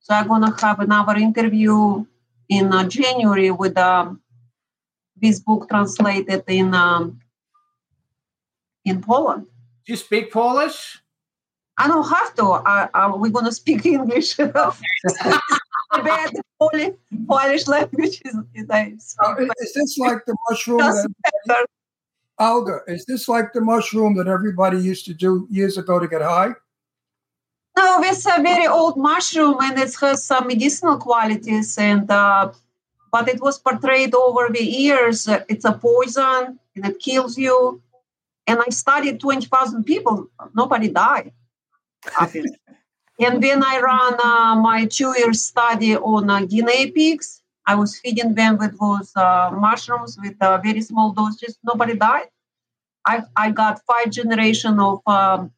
So 0.00 0.14
I'm 0.14 0.28
gonna 0.28 0.54
have 0.60 0.80
another 0.80 1.16
interview 1.16 2.06
in 2.48 2.72
uh, 2.72 2.84
January 2.88 3.50
with 3.50 3.76
um, 3.76 4.20
this 5.20 5.40
book 5.40 5.68
translated 5.68 6.44
in 6.48 6.74
um, 6.74 7.20
in 8.84 9.00
Poland. 9.00 9.46
Do 9.84 9.92
you 9.92 9.96
speak 9.96 10.32
Polish? 10.32 11.00
I 11.78 11.88
don't 11.88 12.08
have 12.08 12.34
to. 12.36 12.44
Uh, 12.44 13.12
we're 13.16 13.30
gonna 13.30 13.52
speak 13.52 13.84
English. 13.86 14.36
Bad 14.36 16.30
Polish, 16.58 16.94
Polish 17.28 17.66
language 17.68 18.20
is, 18.24 18.36
is 18.54 18.66
I 18.70 18.96
Uh, 19.24 19.34
is- 19.38 19.50
is 19.60 19.72
this 19.74 19.98
like 19.98 20.24
the 20.26 20.36
mushroom 20.48 20.78
that 20.78 21.66
Olga? 22.38 22.80
Is 22.86 23.04
this 23.06 23.28
like 23.28 23.52
the 23.52 23.60
mushroom 23.60 24.14
that 24.16 24.26
everybody 24.26 24.78
used 24.78 25.04
to 25.06 25.14
do 25.14 25.46
years 25.50 25.78
ago 25.78 25.98
to 25.98 26.08
get 26.08 26.22
high? 26.22 26.52
No, 27.76 28.00
it's 28.02 28.26
a 28.26 28.42
very 28.42 28.66
old 28.66 28.96
mushroom 28.96 29.56
and 29.60 29.78
it 29.78 29.94
has 30.00 30.24
some 30.24 30.46
medicinal 30.46 30.96
qualities. 30.98 31.76
And 31.78 32.10
uh, 32.10 32.52
but 33.16 33.28
it 33.34 33.40
was 33.40 33.58
portrayed 33.58 34.14
over 34.14 34.48
the 34.50 34.62
years. 34.62 35.26
It's 35.52 35.64
a 35.64 35.72
poison 35.72 36.58
and 36.74 36.84
it 36.90 36.98
kills 37.00 37.38
you. 37.38 37.80
And 38.46 38.58
I 38.66 38.68
studied 38.68 39.16
twenty 39.20 39.46
thousand 39.54 39.84
people. 39.84 40.16
Nobody 40.54 40.88
died. 40.88 41.32
and 43.24 43.34
then 43.44 43.58
I 43.72 43.74
ran 43.90 44.12
uh, 44.30 44.54
my 44.70 44.80
two-year 44.96 45.32
study 45.32 45.96
on 45.96 46.28
uh, 46.28 46.40
guinea 46.52 46.90
pigs. 46.90 47.42
I 47.72 47.74
was 47.74 47.98
feeding 48.00 48.34
them 48.34 48.58
with 48.58 48.78
those 48.78 49.10
uh, 49.16 49.50
mushrooms 49.66 50.18
with 50.22 50.36
uh, 50.42 50.58
very 50.66 50.82
small 50.82 51.08
doses. 51.12 51.58
Nobody 51.64 51.96
died. 51.96 52.28
I, 53.12 53.22
I 53.34 53.50
got 53.50 53.80
five 53.90 54.10
generation 54.10 54.78
of 54.78 55.00
um, 55.06 55.50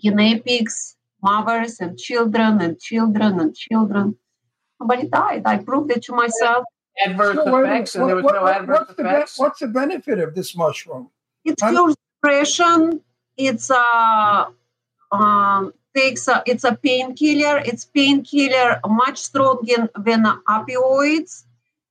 guinea 0.00 0.40
pigs, 0.40 0.96
mothers 1.22 1.80
and 1.80 1.98
children 1.98 2.60
and 2.60 2.78
children 2.78 3.40
and 3.40 3.56
children. 3.56 4.16
Nobody 4.78 5.08
died. 5.08 5.42
I 5.46 5.56
proved 5.58 5.90
it 5.90 6.02
to 6.04 6.12
myself. 6.12 6.64
Adverse 7.04 7.36
So 7.36 7.44
wait 7.52 7.60
a 7.60 7.72
effects, 7.72 7.94
and 7.94 8.08
there 8.08 8.16
was 8.16 8.24
what- 8.24 8.34
no 8.34 8.42
what- 8.42 8.56
adverse 8.56 8.78
what's 8.78 8.94
the 8.96 9.42
what's 9.42 9.60
the 9.60 9.66
benefit 9.68 10.18
of 10.18 10.34
this 10.34 10.54
mushroom? 10.56 11.10
It 11.44 11.58
Huh? 11.60 11.70
cures 11.70 11.96
depression. 12.22 13.00
It's 13.36 13.70
a 13.70 14.48
um, 15.10 15.72
takes 15.94 16.26
a, 16.28 16.42
it's 16.46 16.64
a 16.64 16.74
painkiller. 16.74 17.58
It's 17.58 17.84
painkiller 17.84 18.80
much 18.86 19.18
stronger 19.18 19.88
than 19.96 20.24
opioids. 20.48 21.44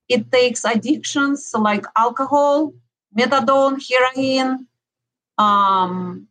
It 0.10 0.32
takes 0.32 0.66
addictions 0.66 1.52
like 1.58 1.86
alcohol, 1.98 2.74
methadone, 3.18 3.78
heroin, 3.88 4.68
um, 5.38 6.28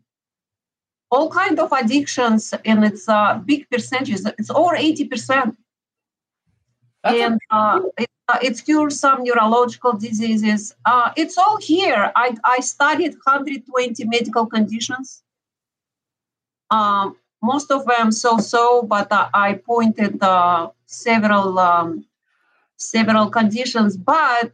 all 1.10 1.30
kind 1.30 1.58
of 1.60 1.70
addictions, 1.72 2.54
and 2.64 2.84
it's 2.84 3.06
a 3.08 3.42
big 3.44 3.68
percentage. 3.70 4.20
It's 4.38 4.50
over 4.50 4.76
eighty 4.76 5.04
percent. 5.06 5.56
And 7.02 7.38
uh, 7.50 7.80
it, 7.98 8.10
uh, 8.28 8.38
it 8.42 8.62
cures 8.64 9.00
some 9.00 9.24
neurological 9.24 9.94
diseases. 9.94 10.74
Uh, 10.84 11.12
it's 11.16 11.38
all 11.38 11.56
here. 11.56 12.12
I, 12.14 12.36
I 12.44 12.60
studied 12.60 13.14
120 13.24 14.04
medical 14.04 14.46
conditions. 14.46 15.22
Um, 16.70 17.16
most 17.42 17.70
of 17.70 17.86
them 17.86 18.12
so-so, 18.12 18.82
but 18.82 19.10
uh, 19.10 19.28
I 19.32 19.54
pointed 19.54 20.22
uh, 20.22 20.70
several 20.86 21.58
um, 21.58 22.04
several 22.76 23.30
conditions. 23.30 23.96
But 23.96 24.52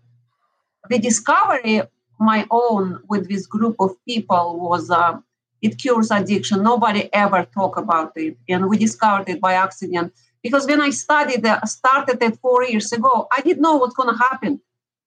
the 0.89 0.98
discovery, 0.98 1.82
my 2.18 2.47
own, 2.51 3.01
with 3.09 3.28
this 3.28 3.47
group 3.47 3.77
of 3.81 3.90
people 4.06 4.59
was 4.60 4.90
uh, 4.90 5.18
it 5.62 5.78
cures 5.78 6.10
addiction. 6.10 6.62
Nobody 6.62 7.12
ever 7.12 7.44
talked 7.44 7.78
about 7.78 8.12
it, 8.16 8.36
and 8.48 8.68
we 8.68 8.78
discovered 8.78 9.28
it 9.28 9.40
by 9.40 9.55
accident. 9.55 10.12
Because 10.47 10.66
when 10.66 10.81
I 10.81 10.90
studied, 10.90 11.44
uh, 11.44 11.60
started 11.64 12.23
it 12.23 12.36
four 12.39 12.62
years 12.64 12.93
ago, 12.93 13.27
I 13.36 13.40
didn't 13.40 13.62
know 13.62 13.77
what's 13.77 13.94
going 13.94 14.12
to 14.14 14.18
happen. 14.28 14.60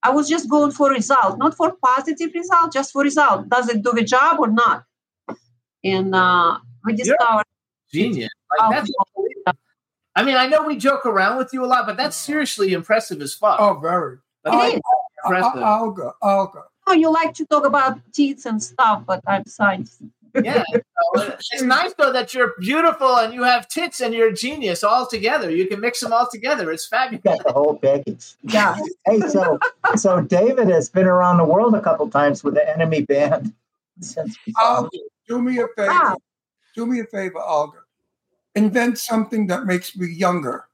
I 0.03 0.11
was 0.11 0.29
just 0.29 0.49
going 0.49 0.71
for 0.71 0.89
result, 0.89 1.37
not 1.37 1.55
for 1.55 1.73
positive 1.83 2.31
result, 2.33 2.71
just 2.73 2.91
for 2.93 3.03
result. 3.03 3.49
Does 3.49 3.69
it 3.69 3.83
do 3.83 3.91
the 3.93 4.03
job 4.03 4.39
or 4.39 4.47
not? 4.47 4.83
And 5.83 6.15
uh, 6.15 6.57
we 6.85 6.93
discovered. 6.93 7.45
Genius. 7.93 8.29
Oh, 8.61 8.67
Like, 9.45 9.55
I 10.15 10.23
mean, 10.23 10.35
I 10.35 10.47
know 10.47 10.63
we 10.63 10.75
joke 10.75 11.05
around 11.05 11.37
with 11.37 11.53
you 11.53 11.63
a 11.63 11.67
lot, 11.67 11.85
but 11.85 11.97
that's 11.97 12.17
seriously 12.17 12.73
impressive 12.73 13.21
as 13.21 13.35
fuck. 13.35 13.59
Oh, 13.59 13.75
very. 13.79 14.17
That's 14.43 14.73
It 14.73 14.77
is. 14.77 14.81
impressive. 15.23 15.61
Olga, 15.61 16.13
Olga. 16.23 16.63
Oh, 16.87 16.93
you 16.93 17.11
like 17.11 17.35
to 17.35 17.45
talk 17.45 17.63
about 17.65 17.99
teeth 18.11 18.47
and 18.47 18.61
stuff, 18.61 19.03
but 19.05 19.21
I'm 19.27 19.45
science. 19.45 20.01
Yeah. 20.43 20.63
It's 21.15 21.61
nice 21.61 21.93
though 21.97 22.13
that 22.13 22.33
you're 22.33 22.53
beautiful 22.59 23.17
and 23.17 23.33
you 23.33 23.43
have 23.43 23.67
tits 23.67 24.01
and 24.01 24.13
you're 24.13 24.29
a 24.29 24.33
genius 24.33 24.83
all 24.83 25.07
together. 25.07 25.49
You 25.49 25.67
can 25.67 25.79
mix 25.79 25.99
them 25.99 26.13
all 26.13 26.27
together. 26.29 26.71
It's 26.71 26.87
fabulous. 26.87 27.23
Got 27.23 27.43
the 27.43 27.53
whole 27.53 27.77
package. 27.77 28.35
Yeah. 28.43 28.77
Hey, 29.05 29.19
so 29.21 29.59
so 29.95 30.21
David 30.21 30.67
has 30.69 30.89
been 30.89 31.07
around 31.07 31.37
the 31.37 31.45
world 31.45 31.75
a 31.75 31.81
couple 31.81 32.09
times 32.09 32.43
with 32.43 32.55
the 32.55 32.69
enemy 32.69 33.01
band. 33.01 33.53
Since 34.01 34.37
we 34.45 34.53
saw 34.53 34.87
do 35.27 35.41
me 35.41 35.59
a 35.59 35.67
favor. 35.75 35.91
Ah. 35.91 36.15
Do 36.75 36.85
me 36.85 36.99
a 36.99 37.05
favor, 37.05 37.39
Olga. 37.39 37.79
Invent 38.55 38.97
something 38.97 39.47
that 39.47 39.65
makes 39.65 39.95
me 39.95 40.07
younger. 40.07 40.65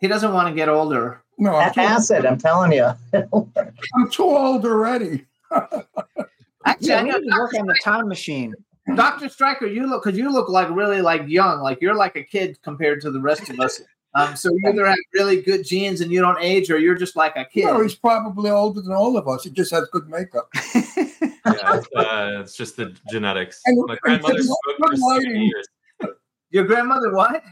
He 0.00 0.08
doesn't 0.08 0.32
want 0.32 0.48
to 0.48 0.54
get 0.54 0.68
older. 0.68 1.22
No, 1.38 1.54
I'm 1.54 1.72
too, 1.72 1.80
acid. 1.80 2.26
I'm 2.26 2.38
telling 2.38 2.72
you. 2.72 2.90
I'm 3.14 4.10
too 4.10 4.24
old 4.24 4.64
already. 4.64 5.26
Actually, 6.66 6.88
Yeah, 6.88 6.98
I 6.98 7.02
we 7.04 7.10
know 7.10 7.18
need 7.18 7.30
to 7.30 7.38
work 7.38 7.54
on 7.58 7.66
the 7.66 7.78
time 7.82 8.08
machine. 8.08 8.54
Dr. 8.94 9.28
Striker, 9.28 9.66
you 9.66 9.86
look 9.86 10.04
because 10.04 10.18
you 10.18 10.30
look 10.30 10.48
like 10.48 10.68
really 10.70 11.00
like 11.00 11.22
young, 11.26 11.60
like 11.60 11.80
you're 11.80 11.94
like 11.94 12.16
a 12.16 12.22
kid 12.22 12.58
compared 12.62 13.00
to 13.00 13.10
the 13.10 13.20
rest 13.20 13.48
of 13.48 13.58
us. 13.60 13.80
Um, 14.14 14.34
so 14.34 14.48
you 14.50 14.70
either 14.70 14.86
have 14.86 14.96
really 15.12 15.42
good 15.42 15.66
genes 15.66 16.00
and 16.00 16.10
you 16.10 16.22
don't 16.22 16.38
age, 16.40 16.70
or 16.70 16.78
you're 16.78 16.94
just 16.94 17.16
like 17.16 17.36
a 17.36 17.44
kid. 17.44 17.66
No, 17.66 17.82
he's 17.82 17.94
probably 17.94 18.50
older 18.50 18.80
than 18.80 18.94
all 18.94 19.18
of 19.18 19.28
us. 19.28 19.44
He 19.44 19.50
just 19.50 19.70
has 19.72 19.86
good 19.92 20.08
makeup. 20.08 20.48
Yeah, 21.44 21.76
it's, 21.76 21.86
uh, 21.94 22.40
it's 22.40 22.56
just 22.56 22.76
the 22.76 22.96
genetics. 23.10 23.60
My 23.66 23.96
grandmother 24.02 24.42
smoked 24.42 24.58
for 24.78 24.96
70 24.96 25.38
years. 25.38 25.68
Your 26.50 26.64
grandmother 26.64 27.14
what? 27.14 27.42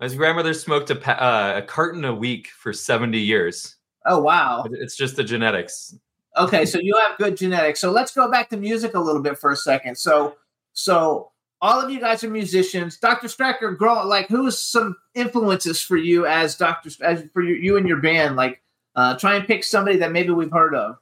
My 0.00 0.08
grandmother 0.08 0.52
smoked 0.54 0.90
a, 0.90 0.96
pa- 0.96 1.12
uh, 1.12 1.58
a 1.58 1.62
carton 1.62 2.04
a 2.04 2.14
week 2.14 2.48
for 2.48 2.72
70 2.72 3.20
years. 3.20 3.76
Oh 4.04 4.18
wow. 4.20 4.66
It's 4.70 4.96
just 4.96 5.14
the 5.16 5.22
genetics. 5.22 5.94
Okay, 6.36 6.66
so 6.66 6.78
you 6.78 6.96
have 6.96 7.16
good 7.18 7.36
genetics. 7.36 7.80
So 7.80 7.90
let's 7.90 8.12
go 8.12 8.30
back 8.30 8.50
to 8.50 8.56
music 8.56 8.94
a 8.94 9.00
little 9.00 9.22
bit 9.22 9.38
for 9.38 9.50
a 9.50 9.56
second. 9.56 9.96
So, 9.96 10.36
so 10.72 11.30
all 11.62 11.80
of 11.80 11.90
you 11.90 11.98
guys 12.00 12.22
are 12.24 12.30
musicians. 12.30 12.98
Dr. 12.98 13.28
Striker, 13.28 13.72
grow 13.72 14.06
like 14.06 14.28
who's 14.28 14.58
some 14.58 14.96
influences 15.14 15.80
for 15.80 15.96
you 15.96 16.26
as 16.26 16.56
Dr. 16.56 16.90
as 17.02 17.24
for 17.32 17.42
you, 17.42 17.54
you 17.54 17.76
and 17.76 17.88
your 17.88 18.00
band? 18.00 18.36
Like, 18.36 18.62
uh, 18.94 19.16
try 19.16 19.36
and 19.36 19.46
pick 19.46 19.64
somebody 19.64 19.96
that 19.98 20.12
maybe 20.12 20.30
we've 20.30 20.52
heard 20.52 20.74
of. 20.74 20.98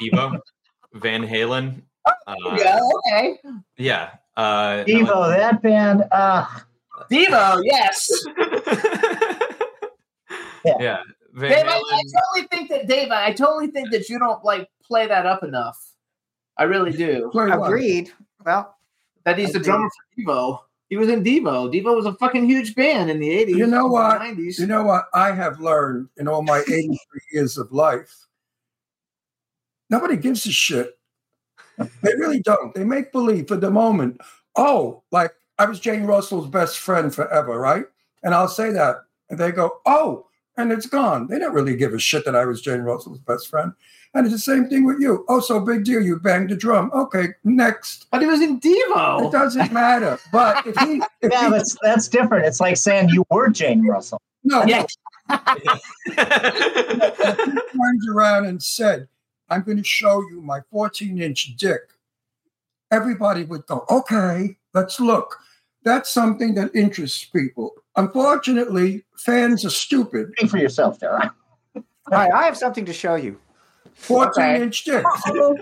Devo, 0.00 0.38
Van 0.94 1.22
Halen. 1.26 1.82
Uh, 2.06 2.34
yeah. 2.56 2.80
Okay. 3.06 3.38
yeah. 3.76 4.10
Uh, 4.36 4.84
Devo, 4.84 5.28
that 5.28 5.62
band. 5.62 6.04
Uh, 6.10 6.46
Devo. 7.10 7.60
Yes. 7.64 8.10
yeah. 10.64 11.02
Van 11.34 11.50
Dave, 11.50 11.66
I, 11.66 11.78
I 11.78 12.02
totally 12.20 12.48
think 12.48 12.70
that 12.70 12.86
Dave. 12.86 13.10
I 13.10 13.32
totally 13.32 13.66
think 13.66 13.90
that 13.90 14.08
you 14.08 14.18
don't 14.18 14.44
like 14.44 14.68
play 14.84 15.06
that 15.06 15.26
up 15.26 15.42
enough. 15.42 15.76
I 16.56 16.64
really 16.64 16.92
do. 16.92 17.28
Play? 17.32 17.50
Agreed. 17.50 18.12
Well, 18.44 18.76
That 19.24 19.38
he's 19.38 19.52
the 19.52 19.58
drummer 19.58 19.88
for 19.88 20.22
Devo. 20.22 20.58
He 20.88 20.96
was 20.96 21.08
in 21.08 21.24
Devo. 21.24 21.72
Devo 21.72 21.96
was 21.96 22.06
a 22.06 22.14
fucking 22.14 22.46
huge 22.46 22.76
band 22.76 23.10
in 23.10 23.18
the 23.18 23.28
80s. 23.28 23.56
You 23.56 23.66
know 23.66 23.86
what? 23.86 24.20
90s. 24.20 24.60
You 24.60 24.66
know 24.66 24.84
what 24.84 25.06
I 25.12 25.32
have 25.32 25.58
learned 25.58 26.08
in 26.18 26.28
all 26.28 26.42
my 26.42 26.60
83 26.60 26.96
years 27.32 27.58
of 27.58 27.72
life? 27.72 28.14
Nobody 29.90 30.16
gives 30.16 30.46
a 30.46 30.52
shit. 30.52 30.98
They 31.78 32.14
really 32.14 32.40
don't. 32.40 32.72
They 32.74 32.84
make 32.84 33.10
believe 33.10 33.48
for 33.48 33.56
the 33.56 33.70
moment. 33.70 34.20
Oh, 34.54 35.02
like 35.10 35.32
I 35.58 35.64
was 35.64 35.80
Jane 35.80 36.04
Russell's 36.04 36.46
best 36.46 36.78
friend 36.78 37.12
forever, 37.12 37.58
right? 37.58 37.86
And 38.22 38.32
I'll 38.32 38.48
say 38.48 38.70
that. 38.70 38.98
And 39.30 39.38
they 39.38 39.50
go, 39.50 39.78
oh, 39.86 40.26
and 40.56 40.72
it's 40.72 40.86
gone. 40.86 41.26
They 41.26 41.38
don't 41.38 41.54
really 41.54 41.76
give 41.76 41.94
a 41.94 41.98
shit 41.98 42.24
that 42.24 42.36
I 42.36 42.44
was 42.44 42.60
Jane 42.60 42.80
Russell's 42.80 43.18
best 43.18 43.48
friend. 43.48 43.72
And 44.14 44.24
it's 44.26 44.34
the 44.34 44.38
same 44.38 44.68
thing 44.68 44.84
with 44.84 45.00
you. 45.00 45.24
Oh, 45.28 45.40
so 45.40 45.58
big 45.58 45.84
deal. 45.84 46.00
You 46.00 46.20
banged 46.20 46.52
a 46.52 46.56
drum. 46.56 46.90
Okay, 46.94 47.28
next. 47.42 48.06
But 48.12 48.20
he 48.20 48.28
was 48.28 48.40
in 48.40 48.60
Devo. 48.60 49.26
It 49.26 49.32
doesn't 49.32 49.72
matter. 49.72 50.18
But 50.30 50.64
if 50.66 50.76
he, 50.76 51.02
if 51.20 51.32
Yeah, 51.32 51.46
he 51.46 51.50
that's 51.50 51.76
that's 51.82 52.06
different. 52.08 52.46
It's 52.46 52.60
like 52.60 52.76
saying 52.76 53.08
you 53.08 53.24
were 53.30 53.48
Jane 53.50 53.84
Russell. 53.86 54.22
no, 54.44 54.64
Yeah. 54.64 54.86
turns 56.16 58.08
around 58.12 58.46
and 58.46 58.62
said, 58.62 59.08
I'm 59.48 59.62
going 59.62 59.78
to 59.78 59.84
show 59.84 60.20
you 60.30 60.40
my 60.40 60.60
14 60.70 61.20
inch 61.20 61.56
dick, 61.56 61.80
everybody 62.90 63.44
would 63.44 63.66
go, 63.66 63.84
okay, 63.90 64.56
let's 64.74 65.00
look. 65.00 65.38
That's 65.82 66.10
something 66.10 66.54
that 66.54 66.74
interests 66.74 67.24
people. 67.24 67.72
Unfortunately, 67.96 69.04
fans 69.16 69.64
are 69.64 69.70
stupid. 69.70 70.32
Speak 70.38 70.50
for 70.50 70.58
yourself 70.58 70.98
there. 70.98 71.14
all 71.16 71.82
right, 72.10 72.32
I 72.32 72.44
have 72.44 72.56
something 72.56 72.84
to 72.86 72.92
show 72.92 73.14
you. 73.14 73.38
14 73.94 74.30
Okay. 74.44 74.62
inch 74.62 74.84
dick. 74.84 75.04
Oh, 75.06 75.56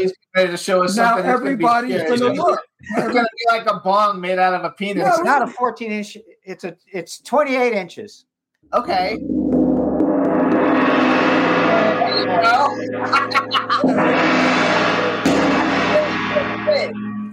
he's 0.00 0.12
ready 0.34 0.50
to 0.50 0.56
show 0.56 0.82
us 0.82 0.96
Now 0.96 1.10
something. 1.10 1.26
that's 1.26 1.38
everybody's 1.40 2.02
going 2.02 2.18
to 2.18 2.32
look. 2.32 2.60
It's 2.80 3.12
going 3.12 3.24
to 3.24 3.30
be 3.38 3.56
like 3.56 3.66
a 3.66 3.78
bong 3.80 4.20
made 4.20 4.38
out 4.38 4.54
of 4.54 4.64
a 4.64 4.70
penis. 4.70 5.06
It's 5.06 5.22
not 5.22 5.42
a 5.42 5.46
14 5.46 5.92
inch. 5.92 6.16
It's 6.42 6.64
a. 6.64 6.76
It's 6.92 7.20
28 7.20 7.72
inches. 7.74 8.24
Okay. 8.72 9.18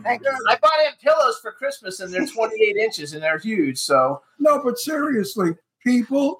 Thank 0.07 0.23
you. 0.23 0.45
I 0.49 0.57
bought 0.61 0.79
him 0.85 0.93
pillows 1.01 1.39
for 1.41 1.51
Christmas, 1.51 1.99
and 1.99 2.13
they're 2.13 2.25
28 2.33 2.75
inches, 2.77 3.13
and 3.13 3.21
they're 3.23 3.39
huge. 3.39 3.77
So 3.77 4.21
No, 4.39 4.61
but 4.63 4.77
seriously, 4.77 5.51
people 5.83 6.39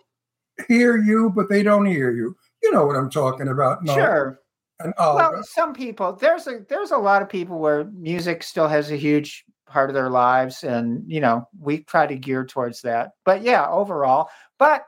hear 0.68 0.98
you, 0.98 1.31
but 1.35 1.49
they 1.49 1.64
don't 1.64 1.85
hear 1.85 2.11
you. 2.11 2.35
You 2.64 2.72
know 2.72 2.85
what 2.85 2.95
I'm 2.95 3.10
talking 3.10 3.49
about. 3.49 3.84
No. 3.84 3.94
Sure. 3.94 4.39
And 4.80 4.94
Olga. 4.99 5.30
Well, 5.34 5.44
some 5.44 5.73
people 5.73 6.14
there's 6.14 6.45
a 6.48 6.60
there's 6.69 6.91
a 6.91 6.98
lot 6.98 7.22
of 7.22 7.30
people 7.30 7.57
where 7.57 7.85
music 7.85 8.44
still 8.44 8.68
has 8.68 8.91
a 8.91 8.95
huge 8.95 9.44
part 9.65 9.89
of 9.89 9.95
their 9.95 10.10
lives, 10.10 10.64
and 10.64 11.03
you 11.07 11.19
know 11.19 11.48
we 11.60 11.80
try 11.84 12.06
to 12.06 12.15
gear 12.15 12.45
towards 12.45 12.81
that. 12.81 13.11
But 13.26 13.41
yeah, 13.41 13.68
overall, 13.68 14.30
but 14.60 14.85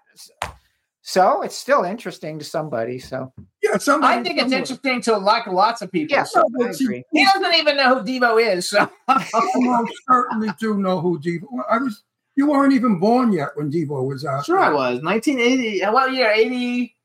so 1.02 1.42
it's 1.42 1.56
still 1.56 1.84
interesting 1.84 2.38
to 2.38 2.46
somebody. 2.46 3.00
So 3.00 3.34
yeah, 3.62 3.78
somebody. 3.78 4.20
I 4.20 4.24
think 4.24 4.40
it's 4.40 4.52
interesting 4.52 5.02
to 5.02 5.18
like 5.18 5.46
lots 5.48 5.82
of 5.82 5.92
people. 5.92 6.16
Yeah, 6.16 6.24
So 6.24 6.44
I 6.62 6.70
agree. 6.70 7.04
he 7.12 7.26
doesn't 7.26 7.54
even 7.56 7.78
know 7.78 8.00
who 8.00 8.04
Devo 8.06 8.42
is. 8.56 8.70
So 8.70 8.90
I 9.08 9.28
most 9.56 9.94
certainly 10.10 10.50
do 10.60 10.78
know 10.78 11.00
who 11.02 11.20
Devo. 11.20 11.46
I 11.70 11.78
was. 11.78 12.04
You 12.36 12.48
weren't 12.48 12.72
even 12.72 13.00
born 13.00 13.34
yet 13.34 13.50
when 13.56 13.70
Devo 13.70 14.08
was 14.08 14.24
out. 14.24 14.46
sure, 14.46 14.60
I 14.60 14.70
was 14.70 15.02
1980. 15.04 15.82
What 15.92 16.14
year? 16.14 16.32
80. 16.32 16.96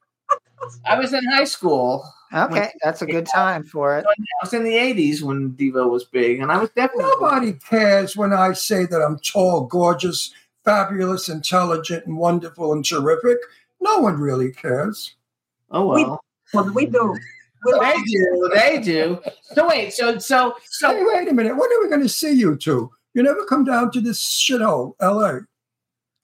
I 0.86 0.96
was 0.98 1.12
in 1.12 1.24
high 1.32 1.44
school. 1.44 2.04
Okay, 2.32 2.70
that's 2.82 3.02
a 3.02 3.06
good 3.06 3.26
time 3.26 3.64
for 3.64 3.96
it. 3.98 4.04
I 4.08 4.14
was 4.44 4.52
in 4.54 4.64
the 4.64 4.72
80s 4.74 5.22
when 5.22 5.52
Devo 5.52 5.88
was 5.90 6.04
big, 6.04 6.40
and 6.40 6.50
I 6.52 6.58
was 6.58 6.70
definitely. 6.70 7.10
Nobody 7.20 7.52
cares 7.54 8.16
when 8.16 8.32
I 8.32 8.52
say 8.52 8.86
that 8.86 9.00
I'm 9.02 9.18
tall, 9.18 9.66
gorgeous, 9.66 10.32
fabulous, 10.64 11.28
intelligent, 11.28 12.06
and 12.06 12.16
wonderful 12.16 12.72
and 12.72 12.84
terrific. 12.84 13.38
No 13.80 13.98
one 13.98 14.18
really 14.18 14.50
cares. 14.52 15.14
Oh 15.70 15.86
well. 15.86 16.24
What 16.54 16.74
we 16.74 16.86
do. 16.86 17.16
We 17.64 17.72
They 17.80 17.94
do. 18.04 18.50
They 18.54 18.78
do. 18.80 19.20
So 19.54 19.68
wait. 19.68 19.92
So 19.92 20.18
so 20.18 20.54
so. 20.64 20.88
Hey, 20.90 21.02
wait 21.04 21.28
a 21.28 21.32
minute. 21.32 21.56
When 21.56 21.70
are 21.72 21.82
we 21.82 21.88
going 21.88 22.02
to 22.02 22.08
see 22.08 22.32
you 22.32 22.56
two? 22.56 22.90
You 23.14 23.22
never 23.22 23.44
come 23.46 23.64
down 23.64 23.90
to 23.92 24.00
this 24.00 24.20
shithole, 24.22 24.94
L.A. 25.00 25.40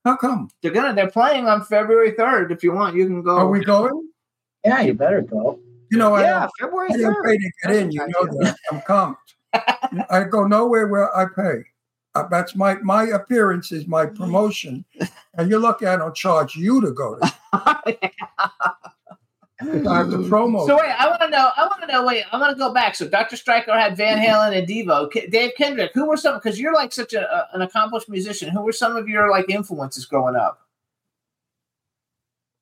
How 0.05 0.17
come? 0.17 0.51
They're 0.63 0.73
gonna. 0.73 0.95
They're 0.95 1.11
playing 1.11 1.47
on 1.47 1.65
February 1.65 2.13
3rd. 2.13 2.51
If 2.51 2.63
you 2.65 2.73
want, 2.73 2.97
you 2.97 3.07
can 3.07 3.23
go. 3.23 3.37
Are 3.37 3.49
we 3.49 3.65
going? 3.65 4.09
Yeah, 4.65 4.81
you 4.83 4.95
better 4.95 5.23
go. 5.23 5.59
You 5.91 5.99
know, 5.99 6.15
I, 6.15 6.23
Yeah, 6.23 6.41
don't- 6.41 6.51
February 6.61 6.89
I 6.93 6.97
didn't 6.97 7.25
pay 7.25 7.37
to 7.39 7.51
get 7.65 7.77
in. 7.77 7.93
You 7.93 8.07
know 8.09 8.27
that. 8.41 8.57
I'm 8.71 8.81
comped. 8.81 9.17
I 10.11 10.25
go 10.25 10.47
nowhere 10.47 10.87
where 10.89 11.17
I 11.17 11.27
pay. 11.35 11.65
Uh, 12.15 12.25
that's 12.29 12.55
my 12.57 12.75
my 12.77 13.05
appearance 13.05 13.73
is 13.73 13.87
my 13.87 14.05
promotion, 14.07 14.85
and 15.35 15.49
you're 15.49 15.61
lucky 15.61 15.87
I 15.87 15.97
don't 15.97 16.15
charge 16.15 16.57
you 16.57 16.81
to 16.81 16.93
go. 16.93 17.19
To. 17.19 17.33
I 19.61 19.65
have 19.99 20.11
to 20.11 20.19
promo. 20.19 20.67
So 20.67 20.77
wait, 20.77 20.91
I 20.99 21.09
want 21.09 21.21
to 21.23 21.29
know. 21.29 21.51
I 21.57 21.67
want 21.67 21.81
to 21.83 21.87
know. 21.87 22.07
Wait, 22.07 22.25
I 22.33 22.39
want 22.41 22.53
to 22.53 22.59
go 22.59 22.73
back. 22.73 22.95
So 22.95 23.07
Dr. 23.09 23.37
Striker 23.37 23.73
had 23.79 23.97
Van 23.97 24.19
Halen 24.19 24.57
and 24.57 24.67
Devo. 24.67 25.11
K- 25.13 25.27
Dave 25.29 25.53
Kendrick. 25.57 25.91
Who 25.95 26.07
were 26.09 26.17
some? 26.17 26.35
Because 26.35 26.59
you're 26.59 26.75
like 26.75 26.93
such 26.93 27.13
a, 27.13 27.23
a- 27.23 27.49
an 27.55 27.63
accomplished 27.63 28.09
musician. 28.09 28.49
Who 28.49 28.63
were 28.63 28.73
some 28.73 28.97
of 28.97 29.09
your 29.09 29.31
like 29.31 29.51
influences 29.51 30.07
growing 30.07 30.35
up? 30.37 30.61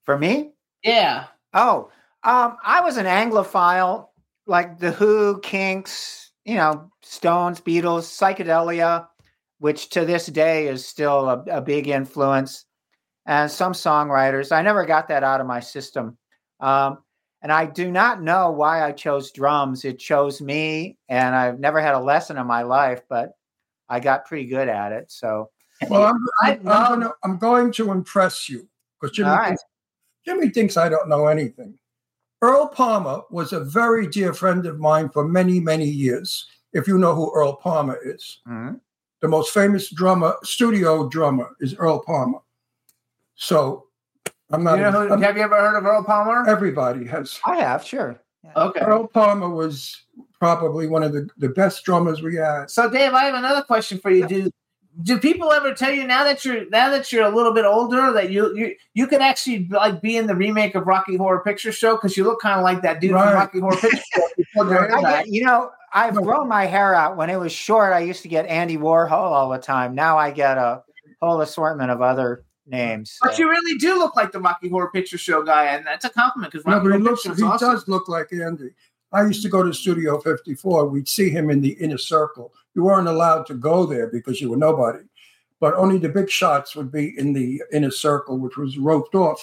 For 0.04 0.18
me? 0.18 0.50
Yeah. 0.82 1.26
Oh, 1.54 1.90
um, 2.24 2.56
I 2.64 2.80
was 2.82 2.96
an 2.96 3.06
Anglophile, 3.06 4.08
like 4.46 4.78
the 4.78 4.90
Who, 4.90 5.40
Kinks, 5.40 6.30
you 6.44 6.56
know, 6.56 6.90
Stones, 7.02 7.60
Beatles, 7.60 8.04
psychedelia, 8.04 9.06
which 9.60 9.90
to 9.90 10.04
this 10.04 10.26
day 10.26 10.66
is 10.68 10.86
still 10.86 11.28
a, 11.28 11.42
a 11.50 11.60
big 11.60 11.88
influence, 11.88 12.64
and 13.26 13.50
some 13.50 13.72
songwriters. 13.72 14.52
I 14.52 14.62
never 14.62 14.84
got 14.84 15.08
that 15.08 15.24
out 15.24 15.40
of 15.40 15.46
my 15.46 15.60
system. 15.60 16.17
Um, 16.60 16.98
and 17.42 17.52
I 17.52 17.66
do 17.66 17.90
not 17.90 18.22
know 18.22 18.50
why 18.50 18.84
I 18.84 18.92
chose 18.92 19.30
drums. 19.30 19.84
It 19.84 19.98
chose 19.98 20.40
me, 20.40 20.98
and 21.08 21.34
I've 21.34 21.60
never 21.60 21.80
had 21.80 21.94
a 21.94 22.00
lesson 22.00 22.36
in 22.36 22.46
my 22.46 22.62
life, 22.62 23.02
but 23.08 23.32
I 23.88 24.00
got 24.00 24.26
pretty 24.26 24.46
good 24.46 24.68
at 24.68 24.92
it. 24.92 25.10
So, 25.10 25.50
Well, 25.88 26.04
I'm, 26.04 26.26
I 26.42 26.52
I'm, 26.52 26.68
I'm, 26.68 26.88
gonna, 26.88 27.12
I'm 27.24 27.38
going 27.38 27.72
to 27.72 27.92
impress 27.92 28.48
you 28.48 28.68
because 29.00 29.16
Jimmy, 29.16 29.30
All 29.30 29.36
right. 29.36 29.48
thinks, 29.48 29.64
Jimmy 30.24 30.48
thinks 30.50 30.76
I 30.76 30.88
don't 30.88 31.08
know 31.08 31.26
anything. 31.26 31.78
Earl 32.42 32.68
Palmer 32.68 33.22
was 33.30 33.52
a 33.52 33.60
very 33.60 34.06
dear 34.06 34.32
friend 34.32 34.64
of 34.66 34.78
mine 34.78 35.08
for 35.08 35.26
many, 35.26 35.58
many 35.60 35.86
years. 35.86 36.46
If 36.72 36.86
you 36.86 36.98
know 36.98 37.14
who 37.14 37.32
Earl 37.34 37.56
Palmer 37.56 37.98
is, 38.04 38.40
mhm. 38.46 38.80
the 39.20 39.28
most 39.28 39.52
famous 39.52 39.90
drummer, 39.90 40.36
studio 40.44 41.08
drummer, 41.08 41.56
is 41.60 41.74
Earl 41.74 42.00
Palmer. 42.00 42.38
So 43.34 43.87
I'm 44.50 44.64
not. 44.64 44.76
You 44.78 44.84
know 44.84 44.90
who, 44.92 45.08
I'm- 45.10 45.22
have 45.22 45.36
you 45.36 45.42
ever 45.42 45.56
heard 45.56 45.76
of 45.76 45.84
Earl 45.84 46.04
Palmer? 46.04 46.48
everybody 46.48 47.06
has. 47.06 47.38
I 47.44 47.56
have, 47.56 47.84
sure. 47.84 48.18
Yeah. 48.44 48.52
Okay. 48.56 48.80
Earl 48.80 49.06
Palmer 49.08 49.48
was 49.50 50.04
probably 50.38 50.86
one 50.86 51.02
of 51.02 51.12
the, 51.12 51.28
the 51.38 51.48
best 51.48 51.84
drummers 51.84 52.22
we 52.22 52.36
had. 52.36 52.70
So 52.70 52.88
Dave, 52.88 53.12
I 53.12 53.24
have 53.24 53.34
another 53.34 53.62
question 53.62 53.98
for 53.98 54.10
you. 54.10 54.26
Do 54.26 54.50
do 55.02 55.18
people 55.18 55.52
ever 55.52 55.74
tell 55.74 55.92
you 55.92 56.04
now 56.06 56.24
that 56.24 56.44
you're 56.44 56.68
now 56.70 56.90
that 56.90 57.12
you're 57.12 57.24
a 57.26 57.34
little 57.34 57.52
bit 57.52 57.64
older 57.64 58.12
that 58.12 58.30
you 58.30 58.56
you 58.56 58.74
you 58.94 59.06
could 59.06 59.20
actually 59.20 59.68
like 59.68 60.00
be 60.00 60.16
in 60.16 60.26
the 60.26 60.34
remake 60.34 60.74
of 60.74 60.86
Rocky 60.86 61.16
Horror 61.16 61.40
Picture 61.44 61.70
Show 61.72 61.94
because 61.96 62.16
you 62.16 62.24
look 62.24 62.40
kind 62.40 62.58
of 62.58 62.64
like 62.64 62.82
that 62.82 63.00
dude 63.00 63.12
Right. 63.12 63.26
from 63.26 63.34
Rocky 63.34 63.60
Horror 63.60 63.76
Picture 63.76 64.02
Show. 64.14 64.22
before 64.36 64.64
they 64.64 64.74
were 64.74 64.96
I 64.96 65.00
get, 65.02 65.28
you 65.28 65.44
know, 65.44 65.70
I've 65.92 66.14
grown 66.14 66.48
my 66.48 66.66
hair 66.66 66.94
out. 66.94 67.16
When 67.16 67.30
it 67.30 67.36
was 67.38 67.52
short, 67.52 67.92
I 67.92 68.00
used 68.00 68.22
to 68.22 68.28
get 68.28 68.46
Andy 68.46 68.76
Warhol 68.76 69.12
all 69.12 69.50
the 69.50 69.58
time. 69.58 69.94
Now 69.94 70.18
I 70.18 70.30
get 70.32 70.58
a 70.58 70.82
whole 71.22 71.40
assortment 71.42 71.90
of 71.90 72.02
other 72.02 72.44
names. 72.68 73.18
But 73.22 73.38
you 73.38 73.48
really 73.48 73.78
do 73.78 73.98
look 73.98 74.16
like 74.16 74.32
the 74.32 74.40
Rocky 74.40 74.68
Horror 74.68 74.90
Picture 74.90 75.18
Show 75.18 75.42
guy, 75.42 75.66
and 75.66 75.86
that's 75.86 76.04
a 76.04 76.10
compliment 76.10 76.52
because 76.52 76.66
No, 76.66 76.74
Rocky 76.74 76.84
but 76.84 76.88
he 76.88 76.92
Horror 77.00 77.10
looks. 77.10 77.22
Picture 77.22 77.36
He 77.36 77.42
awesome. 77.42 77.70
does 77.70 77.88
look 77.88 78.08
like 78.08 78.32
Andy. 78.32 78.70
I 79.12 79.22
used 79.22 79.42
to 79.42 79.48
go 79.48 79.62
to 79.62 79.72
Studio 79.72 80.18
54. 80.18 80.86
We'd 80.88 81.08
see 81.08 81.30
him 81.30 81.48
in 81.50 81.60
the 81.62 81.70
inner 81.80 81.96
circle. 81.98 82.52
You 82.74 82.84
weren't 82.84 83.08
allowed 83.08 83.46
to 83.46 83.54
go 83.54 83.86
there 83.86 84.08
because 84.08 84.40
you 84.40 84.50
were 84.50 84.56
nobody, 84.56 85.00
but 85.60 85.74
only 85.74 85.98
the 85.98 86.10
big 86.10 86.28
shots 86.28 86.76
would 86.76 86.92
be 86.92 87.18
in 87.18 87.32
the 87.32 87.62
inner 87.72 87.90
circle, 87.90 88.38
which 88.38 88.56
was 88.58 88.76
roped 88.78 89.14
off. 89.14 89.42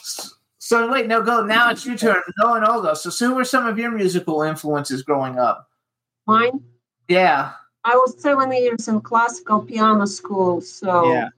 So 0.59 0.91
wait, 0.91 1.07
no, 1.07 1.21
go 1.21 1.43
now. 1.45 1.69
It's 1.71 1.85
your 1.85 1.97
turn. 1.97 2.21
No 2.39 2.53
and 2.55 2.65
Olga. 2.65 2.95
So, 2.95 3.09
so 3.09 3.27
who 3.29 3.35
were 3.35 3.43
some 3.45 3.65
of 3.65 3.77
your 3.77 3.91
musical 3.91 4.41
influences 4.43 5.01
growing 5.03 5.37
up? 5.39 5.69
mine. 6.27 6.63
Yeah. 7.07 7.51
I 7.83 7.93
was 7.95 8.19
seven 8.19 8.51
years 8.51 8.87
in 8.87 8.99
classical 9.01 9.61
piano 9.61 10.07
school, 10.07 10.59
so 10.61 11.11
Yeah. 11.11 11.29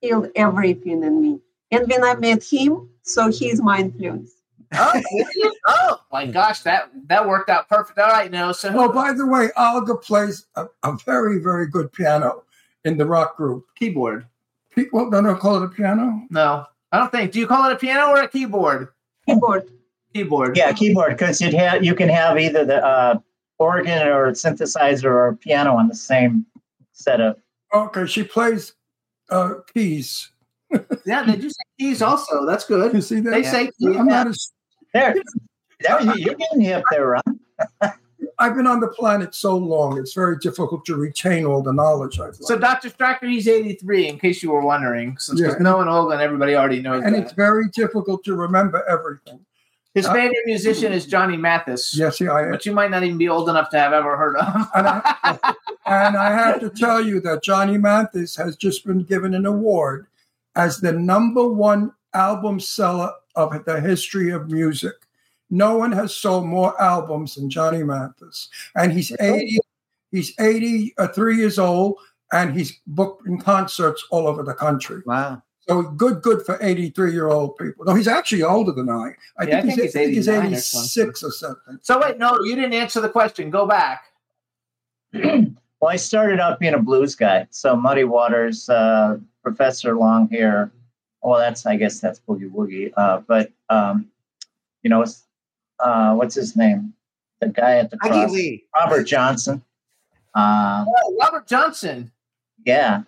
Healed 0.00 0.28
everything 0.36 1.02
in 1.02 1.20
me. 1.20 1.40
And 1.70 1.88
when 1.88 2.02
I 2.02 2.14
met 2.14 2.42
him, 2.42 2.88
so 3.02 3.28
he's 3.30 3.60
my 3.60 3.78
influence. 3.78 4.32
Oh, 4.72 5.02
oh 5.68 6.00
my 6.12 6.26
gosh, 6.26 6.60
that 6.60 6.90
that 7.08 7.26
worked 7.26 7.50
out 7.50 7.68
perfect. 7.68 7.98
All 7.98 8.08
right, 8.08 8.30
now 8.30 8.52
So 8.52 8.70
Oh, 8.72 8.92
by 8.92 9.12
the 9.12 9.26
way, 9.26 9.50
Olga 9.56 9.96
plays 9.96 10.46
a, 10.54 10.66
a 10.84 10.96
very, 11.04 11.38
very 11.38 11.66
good 11.66 11.92
piano 11.92 12.44
in 12.84 12.96
the 12.96 13.04
rock 13.06 13.36
group. 13.36 13.66
keyboard. 13.76 14.26
People 14.74 15.10
don't 15.10 15.38
call 15.38 15.56
it 15.62 15.64
a 15.64 15.68
piano. 15.68 16.22
No, 16.30 16.64
I 16.92 16.98
don't 16.98 17.10
think. 17.10 17.32
Do 17.32 17.40
you 17.40 17.46
call 17.46 17.68
it 17.68 17.72
a 17.72 17.76
piano 17.76 18.10
or 18.12 18.22
a 18.22 18.28
keyboard? 18.28 18.88
Keyboard. 19.26 19.70
Keyboard. 20.14 20.56
Yeah, 20.56 20.72
keyboard 20.72 21.16
because 21.16 21.40
you'd 21.40 21.54
have 21.54 21.84
you 21.84 21.94
can 21.94 22.08
have 22.08 22.38
either 22.38 22.64
the 22.64 22.84
uh, 22.84 23.18
organ 23.58 24.06
or 24.08 24.30
synthesizer 24.32 25.04
or 25.04 25.36
piano 25.36 25.74
on 25.74 25.88
the 25.88 25.94
same 25.96 26.46
setup. 26.92 27.38
Okay, 27.74 28.06
she 28.06 28.22
plays 28.22 28.74
uh, 29.30 29.54
keys. 29.74 30.30
Yeah, 31.04 31.24
they 31.24 31.36
do 31.36 31.48
say 31.48 31.62
keys 31.78 32.02
also. 32.10 32.46
That's 32.46 32.64
good. 32.64 32.92
You 32.94 33.00
see 33.00 33.20
that? 33.20 33.30
They 33.30 33.42
say 33.42 33.70
keys. 33.78 33.96
I'm 33.96 34.06
not 34.06 34.28
as, 34.28 34.52
There, 34.94 35.14
there 35.80 36.02
you- 36.02 36.14
you're 36.16 36.34
getting 36.34 36.60
hip 36.60 36.82
there, 36.90 37.06
Ron. 37.08 37.40
I've 38.38 38.54
been 38.54 38.66
on 38.66 38.80
the 38.80 38.88
planet 38.88 39.34
so 39.34 39.54
long; 39.56 39.98
it's 39.98 40.14
very 40.14 40.38
difficult 40.38 40.84
to 40.86 40.96
retain 40.96 41.44
all 41.44 41.62
the 41.62 41.72
knowledge 41.72 42.14
I've 42.20 42.26
learned. 42.26 42.36
So 42.36 42.56
Dr. 42.58 42.88
Striker, 42.88 43.26
he's 43.26 43.46
83, 43.48 44.08
in 44.08 44.18
case 44.18 44.42
you 44.42 44.50
were 44.50 44.62
wondering. 44.62 45.16
Since 45.18 45.40
Yeah. 45.40 45.54
Noah 45.60 45.80
and 45.82 45.90
Olga 45.90 46.12
and 46.14 46.22
everybody 46.22 46.54
already 46.54 46.80
knows 46.80 47.02
and 47.04 47.14
that. 47.14 47.22
it's 47.22 47.32
very 47.32 47.68
difficult 47.74 48.24
to 48.24 48.34
remember 48.34 48.82
everything. 48.88 49.40
His 49.94 50.06
Uh, 50.06 50.12
favorite 50.12 50.46
musician 50.46 50.92
is 50.92 51.04
Johnny 51.06 51.36
Mathis. 51.36 51.96
Yes, 51.96 52.20
yeah, 52.20 52.32
I 52.32 52.50
But 52.50 52.64
you 52.64 52.72
might 52.72 52.90
not 52.90 53.02
even 53.02 53.18
be 53.18 53.28
old 53.28 53.48
enough 53.48 53.70
to 53.70 53.78
have 53.78 53.92
ever 53.92 54.16
heard 54.16 54.36
of. 54.36 54.46
and 54.74 54.86
I, 54.86 55.54
and 55.86 56.16
I 56.16 56.30
have 56.30 56.60
to 56.60 56.70
tell 56.70 57.00
you 57.04 57.20
that 57.22 57.42
Johnny 57.42 57.76
Mathis 57.76 58.36
has 58.36 58.56
just 58.56 58.86
been 58.86 59.02
given 59.02 59.34
an 59.34 59.46
award 59.46 60.06
as 60.54 60.78
the 60.78 60.92
number 60.92 61.46
one 61.46 61.92
album 62.14 62.60
seller 62.60 63.10
of 63.34 63.64
the 63.64 63.80
history 63.80 64.30
of 64.30 64.50
music. 64.50 64.94
No 65.50 65.76
one 65.76 65.90
has 65.92 66.14
sold 66.14 66.46
more 66.46 66.80
albums 66.80 67.34
than 67.34 67.50
Johnny 67.50 67.82
Mathis, 67.82 68.48
and 68.76 68.92
he's 68.92 69.10
eighty. 69.18 69.58
He's 70.12 70.32
eighty-three 70.40 71.36
years 71.36 71.58
old, 71.58 71.96
and 72.32 72.52
he's 72.52 72.80
booked 72.86 73.26
in 73.26 73.38
concerts 73.40 74.04
all 74.10 74.26
over 74.26 74.42
the 74.42 74.54
country. 74.54 75.02
Wow. 75.06 75.42
So 75.70 75.82
good, 75.82 76.20
good 76.22 76.44
for 76.44 76.58
eighty-three-year-old 76.60 77.56
people. 77.56 77.84
No, 77.84 77.94
he's 77.94 78.08
actually 78.08 78.42
older 78.42 78.72
than 78.72 78.88
I. 78.88 79.14
I 79.38 79.44
Yeah, 79.44 79.58
I 79.58 79.62
think, 79.62 79.74
think 79.76 79.82
he's, 79.82 79.94
he's 79.94 79.96
I 79.96 79.98
think 80.00 80.14
he's 80.14 80.28
89 80.28 80.42
or 80.42 80.46
eighty-six 80.48 81.22
or 81.22 81.30
something. 81.30 81.78
So 81.82 82.00
wait, 82.00 82.18
no, 82.18 82.36
you 82.42 82.56
didn't 82.56 82.72
answer 82.74 83.00
the 83.00 83.08
question. 83.08 83.50
Go 83.50 83.66
back. 83.66 84.04
Well, 85.80 85.90
I 85.90 85.96
started 85.96 86.40
out 86.40 86.60
being 86.60 86.74
a 86.74 86.78
blues 86.78 87.14
guy. 87.14 87.46
So 87.48 87.74
Muddy 87.74 88.04
Waters, 88.04 88.68
uh, 88.68 89.16
Professor 89.42 89.94
Longhair. 89.94 90.70
Well, 91.22 91.38
that's 91.40 91.64
I 91.64 91.76
guess 91.76 92.00
that's 92.00 92.20
Boogie 92.20 92.50
Woogie. 92.50 92.92
Uh, 92.98 93.20
but 93.26 93.50
um, 93.70 94.10
you 94.82 94.90
know, 94.90 95.02
uh, 95.78 96.14
what's 96.16 96.34
his 96.34 96.54
name? 96.54 96.92
The 97.40 97.48
guy 97.48 97.76
at 97.78 97.90
the 97.90 97.96
Aggie 98.02 98.10
cross, 98.12 98.30
Lee. 98.30 98.64
Robert 98.76 99.04
Johnson. 99.04 99.62
Uh, 100.34 100.84
Oh, 100.86 101.16
Robert 101.18 101.46
Johnson. 101.46 102.12
yeah, 102.66 103.04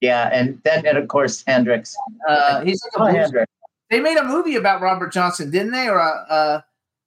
yeah, 0.00 0.30
and 0.32 0.60
then 0.64 0.86
and 0.86 0.96
of 0.98 1.08
course 1.08 1.44
Hendrix. 1.46 1.96
Uh, 2.28 2.62
he's 2.62 2.80
Oh, 2.96 3.04
like 3.04 3.10
a 3.10 3.12
blues 3.12 3.22
Hendrix. 3.24 3.52
They 3.90 4.00
made 4.00 4.18
a 4.18 4.24
movie 4.24 4.56
about 4.56 4.80
Robert 4.82 5.12
Johnson, 5.12 5.50
didn't 5.50 5.72
they? 5.72 5.88
Or 5.88 6.00
uh, 6.00 6.24
uh, 6.28 6.60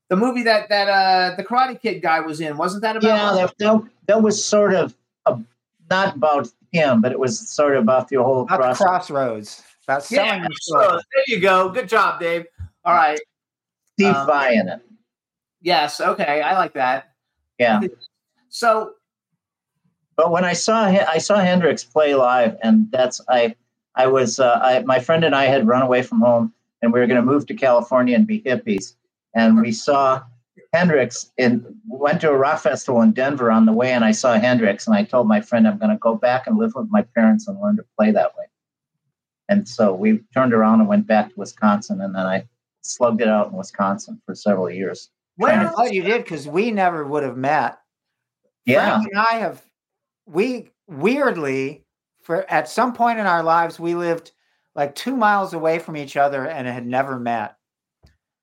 the 0.09 0.15
movie 0.15 0.43
that 0.43 0.67
that 0.69 0.87
uh, 0.89 1.35
the 1.35 1.43
Karate 1.43 1.79
Kid 1.79 2.01
guy 2.01 2.19
was 2.19 2.41
in, 2.41 2.57
wasn't 2.57 2.81
that 2.81 2.95
about? 2.97 3.07
Yeah, 3.07 3.33
that, 3.45 3.57
that, 3.59 3.81
that 4.07 4.21
was 4.23 4.43
sort 4.43 4.73
of 4.73 4.95
a, 5.25 5.37
not 5.89 6.15
about 6.15 6.47
him, 6.71 7.01
but 7.01 7.11
it 7.11 7.19
was 7.19 7.39
sort 7.49 7.75
of 7.75 7.83
about 7.83 8.07
the 8.09 8.15
whole 8.17 8.41
About 8.43 8.57
the 8.57 8.63
cross. 8.63 8.77
crossroads. 8.77 9.63
About 9.85 10.03
selling 10.03 10.41
yeah. 10.41 10.47
the 10.47 10.55
So, 10.61 10.79
there 10.79 11.23
you 11.27 11.39
go. 11.39 11.69
Good 11.69 11.89
job, 11.89 12.19
Dave. 12.19 12.45
All 12.85 12.93
right. 12.95 13.19
Steve 13.93 14.15
Um, 14.15 14.25
Vai 14.27 14.55
in 14.55 14.69
it. 14.69 14.81
Yes. 15.61 15.99
Okay. 16.01 16.41
I 16.41 16.57
like 16.57 16.73
that. 16.73 17.11
Yeah. 17.59 17.81
So 18.49 18.93
But 20.21 20.29
when 20.29 20.45
I 20.45 20.53
saw 20.53 20.83
I 20.83 21.17
saw 21.17 21.37
Hendrix 21.39 21.83
play 21.83 22.13
live, 22.13 22.55
and 22.61 22.91
that's 22.91 23.19
I 23.27 23.55
I 23.95 24.05
was 24.05 24.39
uh, 24.39 24.59
I, 24.61 24.83
my 24.83 24.99
friend 24.99 25.23
and 25.23 25.33
I 25.33 25.45
had 25.45 25.65
run 25.65 25.81
away 25.81 26.03
from 26.03 26.21
home, 26.21 26.53
and 26.83 26.93
we 26.93 26.99
were 26.99 27.07
going 27.07 27.19
to 27.19 27.25
move 27.25 27.47
to 27.47 27.55
California 27.55 28.15
and 28.15 28.27
be 28.27 28.39
hippies, 28.39 28.93
and 29.33 29.59
we 29.59 29.71
saw 29.71 30.21
Hendrix 30.73 31.31
and 31.39 31.65
went 31.87 32.21
to 32.21 32.29
a 32.29 32.37
rock 32.37 32.61
festival 32.61 33.01
in 33.01 33.13
Denver 33.13 33.49
on 33.49 33.65
the 33.65 33.73
way, 33.73 33.93
and 33.93 34.05
I 34.05 34.11
saw 34.11 34.35
Hendrix, 34.35 34.85
and 34.85 34.95
I 34.95 35.05
told 35.05 35.27
my 35.27 35.41
friend 35.41 35.67
I'm 35.67 35.79
going 35.79 35.89
to 35.89 35.97
go 35.97 36.13
back 36.13 36.45
and 36.45 36.55
live 36.55 36.73
with 36.75 36.91
my 36.91 37.01
parents 37.01 37.47
and 37.47 37.59
learn 37.59 37.77
to 37.77 37.85
play 37.97 38.11
that 38.11 38.37
way, 38.37 38.45
and 39.49 39.67
so 39.67 39.91
we 39.91 40.19
turned 40.35 40.53
around 40.53 40.81
and 40.81 40.87
went 40.87 41.07
back 41.07 41.29
to 41.29 41.35
Wisconsin, 41.35 41.99
and 41.99 42.13
then 42.13 42.27
I 42.27 42.47
slugged 42.81 43.21
it 43.21 43.27
out 43.27 43.47
in 43.47 43.53
Wisconsin 43.53 44.21
for 44.27 44.35
several 44.35 44.69
years. 44.69 45.09
Well, 45.39 45.75
to- 45.75 45.95
you 45.95 46.03
did 46.03 46.25
because 46.25 46.47
we 46.47 46.69
never 46.69 47.07
would 47.07 47.23
have 47.23 47.37
met. 47.37 47.79
Yeah. 48.65 48.97
Frank 48.99 49.07
and 49.11 49.19
I 49.19 49.33
have 49.39 49.63
we 50.25 50.69
weirdly 50.87 51.85
for 52.21 52.49
at 52.51 52.69
some 52.69 52.93
point 52.93 53.19
in 53.19 53.25
our 53.25 53.43
lives 53.43 53.79
we 53.79 53.95
lived 53.95 54.31
like 54.75 54.93
two 54.95 55.15
miles 55.15 55.53
away 55.53 55.79
from 55.79 55.97
each 55.97 56.15
other 56.17 56.45
and 56.47 56.67
had 56.67 56.85
never 56.85 57.19
met. 57.19 57.55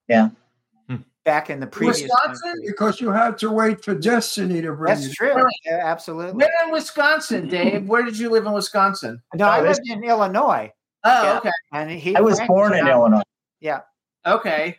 Yeah. 0.08 0.30
Hmm. 0.88 0.96
Back 1.24 1.50
in 1.50 1.60
the 1.60 1.66
previous 1.66 2.02
Wisconsin? 2.02 2.36
century. 2.36 2.64
Because 2.66 3.00
you 3.00 3.10
had 3.10 3.38
to 3.38 3.50
wait 3.50 3.82
for 3.84 3.94
destiny 3.94 4.60
to 4.62 4.72
bring 4.72 4.94
That's 4.94 5.06
you. 5.08 5.14
true. 5.14 5.46
Yeah, 5.64 5.80
absolutely. 5.84 6.34
where 6.44 6.66
in 6.66 6.72
Wisconsin, 6.72 7.48
Dave? 7.48 7.86
Where 7.86 8.02
did 8.02 8.18
you 8.18 8.30
live 8.30 8.46
in 8.46 8.52
Wisconsin? 8.52 9.22
No, 9.34 9.46
I 9.48 9.60
Oh, 9.60 9.62
lived 9.64 9.80
in 9.86 10.02
Illinois. 10.04 10.72
Oh, 11.04 11.22
Yeah. 11.22 11.38
okay. 11.38 11.50
And 11.72 11.90
he 11.90 12.16
I 12.16 12.20
was 12.20 12.40
born 12.46 12.74
in 12.74 12.86
Illinois. 12.88 13.22
Yeah. 13.60 13.80
Okay. 14.26 14.78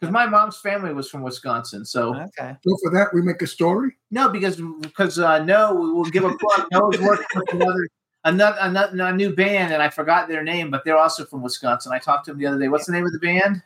Because 0.00 0.12
my 0.12 0.26
mom's 0.26 0.56
family 0.58 0.92
was 0.92 1.10
from 1.10 1.22
Wisconsin, 1.22 1.84
so 1.84 2.14
Okay. 2.14 2.56
So 2.66 2.76
for 2.84 2.90
that, 2.92 3.08
we 3.12 3.20
make 3.22 3.42
a 3.42 3.46
story. 3.46 3.96
no, 4.12 4.28
because 4.28 4.60
because 4.82 5.18
uh, 5.18 5.42
no, 5.44 5.74
we 5.74 5.90
will 5.92 6.04
give 6.04 6.24
a 6.24 6.34
plug. 6.36 6.66
Noah's 6.72 7.00
working 7.00 7.26
with 7.34 7.52
another 7.52 7.88
another, 8.24 8.56
another 8.60 9.02
a 9.06 9.12
new 9.12 9.34
band, 9.34 9.72
and 9.72 9.82
I 9.82 9.88
forgot 9.88 10.28
their 10.28 10.44
name, 10.44 10.70
but 10.70 10.84
they're 10.84 10.96
also 10.98 11.24
from 11.24 11.42
Wisconsin. 11.42 11.92
I 11.92 11.98
talked 11.98 12.26
to 12.26 12.30
them 12.30 12.38
the 12.38 12.46
other 12.46 12.58
day. 12.58 12.68
What's 12.68 12.86
the 12.86 12.92
name 12.92 13.06
of 13.06 13.12
the 13.12 13.18
band? 13.18 13.62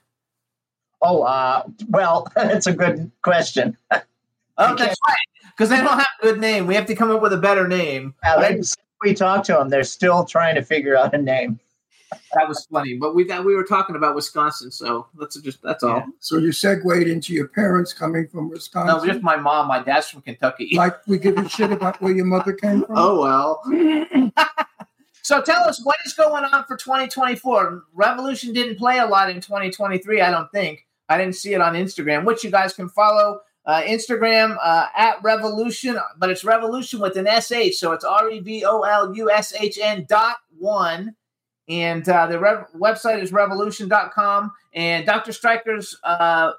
Oh, 1.03 1.23
uh, 1.23 1.65
well, 1.89 2.27
that's 2.35 2.67
a 2.67 2.73
good 2.73 3.11
question. 3.23 3.77
Oh, 3.91 4.75
that's 4.77 4.97
right. 5.09 5.17
Because 5.57 5.69
they 5.69 5.77
don't 5.79 5.99
have 5.99 6.07
a 6.21 6.23
good 6.23 6.41
name. 6.41 6.67
We 6.67 6.75
have 6.77 6.87
to 6.87 6.95
come 6.95 7.11
up 7.11 7.21
with 7.21 7.33
a 7.35 7.39
better 7.39 7.69
name. 7.69 8.15
Yeah, 8.23 8.39
they- 8.41 8.61
we 9.03 9.13
talked 9.15 9.47
to 9.47 9.55
them. 9.55 9.69
They're 9.69 9.83
still 9.83 10.25
trying 10.25 10.55
to 10.55 10.63
figure 10.63 10.97
out 10.97 11.13
a 11.13 11.19
name. 11.19 11.59
That 12.35 12.49
was 12.49 12.67
funny. 12.71 12.95
But 12.95 13.15
we 13.15 13.25
got 13.25 13.45
we 13.45 13.55
were 13.55 13.65
talking 13.65 13.97
about 13.97 14.15
Wisconsin, 14.15 14.71
so 14.71 15.07
that's 15.19 15.41
just 15.41 15.63
that's 15.63 15.83
all. 15.83 16.05
So 16.21 16.39
you 16.39 16.53
segued 16.53 17.09
into 17.09 17.33
your 17.33 17.49
parents 17.49 17.93
coming 17.93 18.27
from 18.29 18.51
Wisconsin. 18.51 18.97
No, 18.97 19.05
just 19.13 19.23
my 19.23 19.37
mom. 19.37 19.69
My 19.69 19.83
dad's 19.83 20.09
from 20.09 20.23
Kentucky. 20.23 20.71
like 20.75 21.07
we 21.07 21.19
give 21.19 21.39
a 21.39 21.49
shit 21.49 21.73
about 21.73 22.01
where 22.01 22.13
your 22.13 22.25
mother 22.25 22.53
came 22.53 22.85
from. 22.85 22.97
Oh 22.97 23.21
well. 23.21 23.63
so 25.23 25.41
tell 25.43 25.63
us 25.65 25.85
what 25.85 25.97
is 26.05 26.15
going 26.15 26.45
on 26.45 26.65
for 26.65 26.77
2024. 26.77 27.85
Revolushn 27.97 28.55
didn't 28.55 28.77
play 28.77 28.99
a 28.99 29.07
lot 29.07 29.31
in 29.31 29.37
2023, 29.41 30.21
I 30.21 30.31
don't 30.31 30.51
think. 30.53 30.87
I 31.09 31.19
didn't 31.19 31.37
see 31.37 31.53
it 31.53 31.61
on 31.61 31.75
Instagram, 31.75 32.25
which 32.25 32.43
you 32.43 32.51
guys 32.51 32.73
can 32.73 32.89
follow. 32.89 33.41
Uh, 33.65 33.83
Instagram 33.83 34.57
uh, 34.61 34.87
at 34.97 35.23
Revolushn, 35.23 36.03
but 36.19 36.31
it's 36.31 36.43
Revolushn 36.43 37.01
with 37.01 37.17
an 37.17 37.27
SH, 37.27 37.79
so 37.79 37.93
it's 37.93 38.05
R 38.05 38.29
E 38.29 38.41
V 38.41 38.65
O 38.65 38.81
L 38.81 39.15
U 39.15 39.31
S 39.31 39.55
H 39.55 39.79
N 39.81 40.05
dot 40.09 40.39
one. 40.59 41.15
And 41.73 42.07
uh, 42.07 42.27
the 42.27 42.39
rev- 42.39 42.67
website 42.77 43.23
is 43.23 43.33
revolushn.com. 43.33 44.53
And 44.75 45.07
Dr. 45.07 45.33
Striker's 45.33 45.99
uh, 46.05 46.53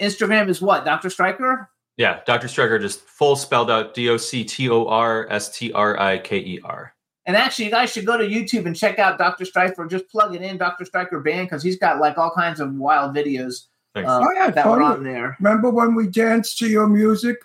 Instagram 0.00 0.48
is 0.48 0.62
what? 0.62 0.84
Dr. 0.86 1.10
Striker? 1.10 1.68
Yeah, 1.98 2.20
Dr. 2.26 2.48
Striker 2.48 2.78
just 2.78 3.00
full 3.00 3.36
spelled 3.36 3.70
out 3.70 3.92
D 3.94 4.08
O 4.08 4.16
C 4.16 4.44
T 4.44 4.68
O 4.70 4.86
R 4.86 5.26
S 5.30 5.56
T 5.56 5.72
R 5.72 5.98
I 6.00 6.18
K 6.18 6.38
E 6.38 6.60
R. 6.64 6.94
And 7.26 7.36
actually, 7.36 7.66
you 7.66 7.70
guys 7.70 7.90
should 7.92 8.06
go 8.06 8.16
to 8.16 8.24
YouTube 8.24 8.66
and 8.66 8.76
check 8.76 8.98
out 8.98 9.18
Dr. 9.18 9.44
Striker. 9.44 9.84
Just 9.86 10.08
plug 10.08 10.34
it 10.34 10.42
in, 10.42 10.56
Dr. 10.56 10.84
Striker 10.84 11.20
Band, 11.20 11.48
because 11.48 11.62
he's 11.62 11.78
got 11.78 11.98
like 11.98 12.16
all 12.16 12.30
kinds 12.30 12.60
of 12.60 12.72
wild 12.74 13.14
videos 13.14 13.64
uh, 13.94 14.20
I 14.20 14.34
had 14.44 14.54
that 14.54 14.66
were 14.66 14.82
on 14.82 15.02
there. 15.02 15.36
Remember 15.40 15.70
when 15.70 15.94
we 15.94 16.06
danced 16.06 16.58
to 16.58 16.68
your 16.68 16.86
music 16.86 17.36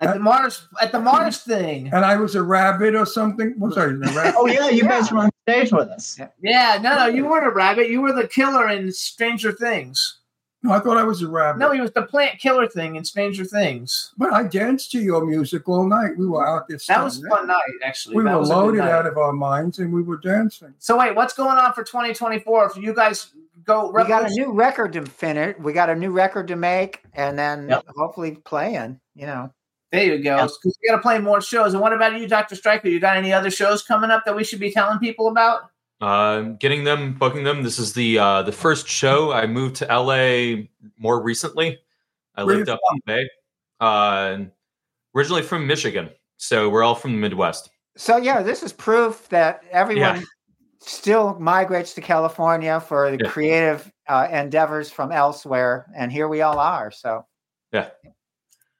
At 0.00 0.14
the 0.14 0.20
Mars, 0.20 0.68
at 0.80 0.92
the 0.92 1.00
Mars 1.00 1.38
thing. 1.44 1.88
and 1.92 2.04
I 2.04 2.16
was 2.16 2.34
a 2.36 2.42
rabbit 2.42 2.94
or 2.94 3.04
something? 3.04 3.58
Was 3.58 3.76
I 3.76 3.84
a 3.84 3.88
rabbit? 3.88 4.34
Oh, 4.36 4.46
yeah, 4.46 4.68
you 4.70 4.82
guys 4.84 5.10
were 5.10 5.18
on 5.18 5.30
stage 5.48 5.72
with 5.72 5.88
us. 5.88 6.18
Yeah, 6.40 6.78
no, 6.80 6.94
no, 6.96 7.06
you 7.06 7.26
weren't 7.26 7.46
a 7.46 7.50
rabbit. 7.50 7.88
You 7.90 8.00
were 8.02 8.12
the 8.12 8.28
killer 8.28 8.68
in 8.68 8.92
Stranger 8.92 9.50
Things. 9.52 10.20
No, 10.62 10.72
I 10.72 10.80
thought 10.80 10.96
I 10.98 11.04
was 11.04 11.22
a 11.22 11.28
rabbit. 11.28 11.58
No, 11.60 11.70
he 11.70 11.80
was 11.80 11.92
the 11.92 12.02
plant 12.02 12.38
killer 12.40 12.66
thing 12.68 12.96
in 12.96 13.04
Stranger 13.04 13.44
Things. 13.44 14.12
but 14.18 14.32
I 14.32 14.42
danced 14.42 14.90
to 14.92 14.98
your 15.00 15.24
music 15.24 15.68
all 15.68 15.86
night. 15.88 16.16
We 16.18 16.26
were 16.26 16.44
out 16.46 16.68
there. 16.68 16.78
That 16.88 17.02
was 17.04 17.22
a 17.24 17.28
fun 17.28 17.46
night, 17.46 17.60
actually. 17.84 18.16
We 18.16 18.24
That 18.24 18.32
were 18.34 18.38
was 18.40 18.50
a 18.50 18.54
good 18.54 18.58
loaded 18.60 18.80
out 18.80 19.06
of 19.06 19.16
our 19.18 19.32
minds 19.32 19.78
and 19.78 19.92
we 19.92 20.02
were 20.02 20.16
dancing. 20.18 20.74
So 20.78 20.96
wait, 20.98 21.14
what's 21.14 21.32
going 21.32 21.58
on 21.58 21.72
for 21.74 21.84
2024? 21.84 22.66
If 22.66 22.76
you 22.76 22.92
guys 22.92 23.30
go, 23.64 23.90
We 23.90 24.02
got 24.04 24.28
a 24.30 24.34
new 24.34 24.52
record 24.52 24.92
to 24.94 25.06
finish. 25.06 25.56
We 25.60 25.72
got 25.72 25.90
a 25.90 25.94
new 25.94 26.10
record 26.10 26.48
to 26.48 26.56
make, 26.56 27.02
and 27.14 27.38
then 27.38 27.68
Yep. 27.68 27.84
hopefully 27.96 28.32
playing. 28.44 28.98
You 29.14 29.26
know, 29.26 29.52
There 29.90 30.04
you 30.04 30.22
go. 30.22 30.36
Yeah. 30.36 30.42
Because 30.42 30.78
we 30.82 30.88
got 30.88 30.96
to 30.96 31.02
play 31.02 31.18
more 31.18 31.40
shows. 31.40 31.72
And 31.72 31.80
what 31.80 31.92
about 31.92 32.18
you, 32.20 32.28
Dr. 32.28 32.54
Striker? 32.56 32.88
You 32.88 33.00
got 33.00 33.16
any 33.16 33.32
other 33.32 33.50
shows 33.50 33.82
coming 33.82 34.10
up 34.10 34.24
that 34.26 34.36
we 34.36 34.44
should 34.44 34.60
be 34.60 34.70
telling 34.70 34.98
people 34.98 35.28
about? 35.28 35.70
Uh, 36.00 36.40
getting 36.60 36.84
them, 36.84 37.14
booking 37.14 37.42
them. 37.44 37.62
This 37.62 37.78
is 37.78 37.92
the 37.94 38.18
uh, 38.18 38.42
the 38.42 38.52
first 38.52 38.86
show. 38.86 39.32
I 39.32 39.46
moved 39.46 39.76
to 39.76 39.86
LA 39.86 40.66
more 40.98 41.20
recently. 41.22 41.78
I 42.36 42.44
Where 42.44 42.56
lived 42.56 42.68
you 42.68 42.74
up 42.74 42.80
in 42.92 43.00
the 43.06 43.12
Bay. 43.12 43.28
Uh, 43.80 44.38
originally 45.16 45.42
from 45.42 45.66
Michigan, 45.66 46.10
so 46.36 46.68
we're 46.70 46.84
all 46.84 46.94
from 46.94 47.12
the 47.12 47.18
Midwest. 47.18 47.70
so 47.96 48.16
yeah, 48.16 48.42
this 48.42 48.62
is 48.62 48.72
proof 48.72 49.28
that 49.30 49.62
everyone 49.72 50.16
Yeah. 50.16 50.22
still 50.80 51.36
migrates 51.40 51.94
to 51.94 52.00
California 52.00 52.78
for 52.78 53.10
the 53.10 53.18
Yeah. 53.24 53.30
creative 53.30 53.90
uh, 54.08 54.28
endeavors 54.30 54.90
from 54.92 55.10
elsewhere, 55.10 55.86
and 55.96 56.12
here 56.12 56.28
we 56.28 56.42
all 56.42 56.58
are. 56.60 56.92
So 56.92 57.26
Yeah. 57.72 57.88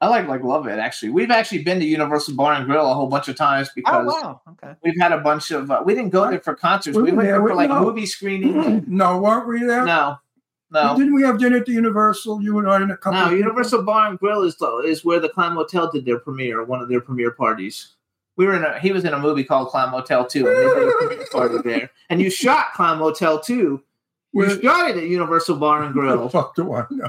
I 0.00 0.08
like 0.08 0.28
like 0.28 0.42
love 0.44 0.66
it 0.68 0.78
actually. 0.78 1.10
We've 1.10 1.30
actually 1.32 1.64
been 1.64 1.80
to 1.80 1.84
Universal 1.84 2.34
Bar 2.36 2.52
and 2.54 2.66
Grill 2.66 2.88
a 2.90 2.94
whole 2.94 3.08
bunch 3.08 3.26
of 3.28 3.34
times 3.36 3.68
Oh 3.68 3.72
because 3.74 4.06
wow. 4.06 4.40
Okay. 4.50 4.74
we've 4.84 4.98
had 5.00 5.10
a 5.12 5.18
bunch 5.18 5.50
of. 5.50 5.70
Uh, 5.70 5.82
we 5.84 5.94
didn't 5.94 6.10
go 6.10 6.30
there 6.30 6.40
for 6.40 6.54
concerts. 6.54 6.96
We 6.96 7.02
We, 7.04 7.10
went 7.12 7.26
there 7.26 7.38
there 7.40 7.48
for 7.48 7.54
like 7.54 7.68
no. 7.70 7.80
movie 7.82 8.06
screenings. 8.06 8.84
No, 8.88 9.18
weren't 9.18 9.48
we 9.48 9.60
there? 9.64 9.84
no, 9.84 10.18
no, 10.70 10.96
Didn't 10.96 11.14
we 11.14 11.22
have 11.22 11.38
dinner 11.40 11.56
at 11.56 11.66
the 11.66 11.72
Universal? 11.72 12.42
You 12.42 12.58
and 12.58 12.68
I 12.68 12.76
and 12.76 12.92
a 12.92 12.96
couple. 12.96 13.18
no. 13.18 13.24
of 13.24 13.30
people? 13.30 13.38
Universal 13.38 13.82
Bar 13.82 14.08
and 14.10 14.18
Grill 14.20 14.42
is 14.42 14.54
the, 14.56 14.68
is 14.86 15.04
where 15.04 15.18
the 15.18 15.28
Clam 15.30 15.54
Motel 15.54 15.90
did 15.90 16.04
their 16.04 16.18
premiere, 16.20 16.62
one 16.64 16.80
of 16.80 16.88
their 16.88 17.00
premiere 17.00 17.32
parties. 17.32 17.94
We 18.36 18.46
were 18.46 18.54
in 18.54 18.62
a. 18.62 18.78
He 18.78 18.92
was 18.92 19.04
in 19.04 19.12
a 19.14 19.18
movie 19.18 19.42
called 19.42 19.68
Clam 19.70 19.90
Motel 19.90 20.24
Two, 20.26 20.46
and 20.46 20.56
they 20.56 20.62
did 20.62 20.88
a 20.88 20.92
premiere 20.96 21.26
party 21.32 21.58
there. 21.64 21.90
And 22.08 22.20
you 22.20 22.30
shot 22.30 22.72
Clam 22.74 22.98
Motel 23.00 23.40
Two. 23.40 23.82
You 24.32 24.40
Where- 24.40 24.62
shot 24.62 24.90
it 24.90 24.96
at 24.98 25.08
Universal 25.08 25.56
Bar 25.56 25.82
and 25.82 25.92
Grill. 25.92 26.28
fuck 26.30 26.54
do 26.54 26.72
I 26.72 26.84
know? 26.90 27.08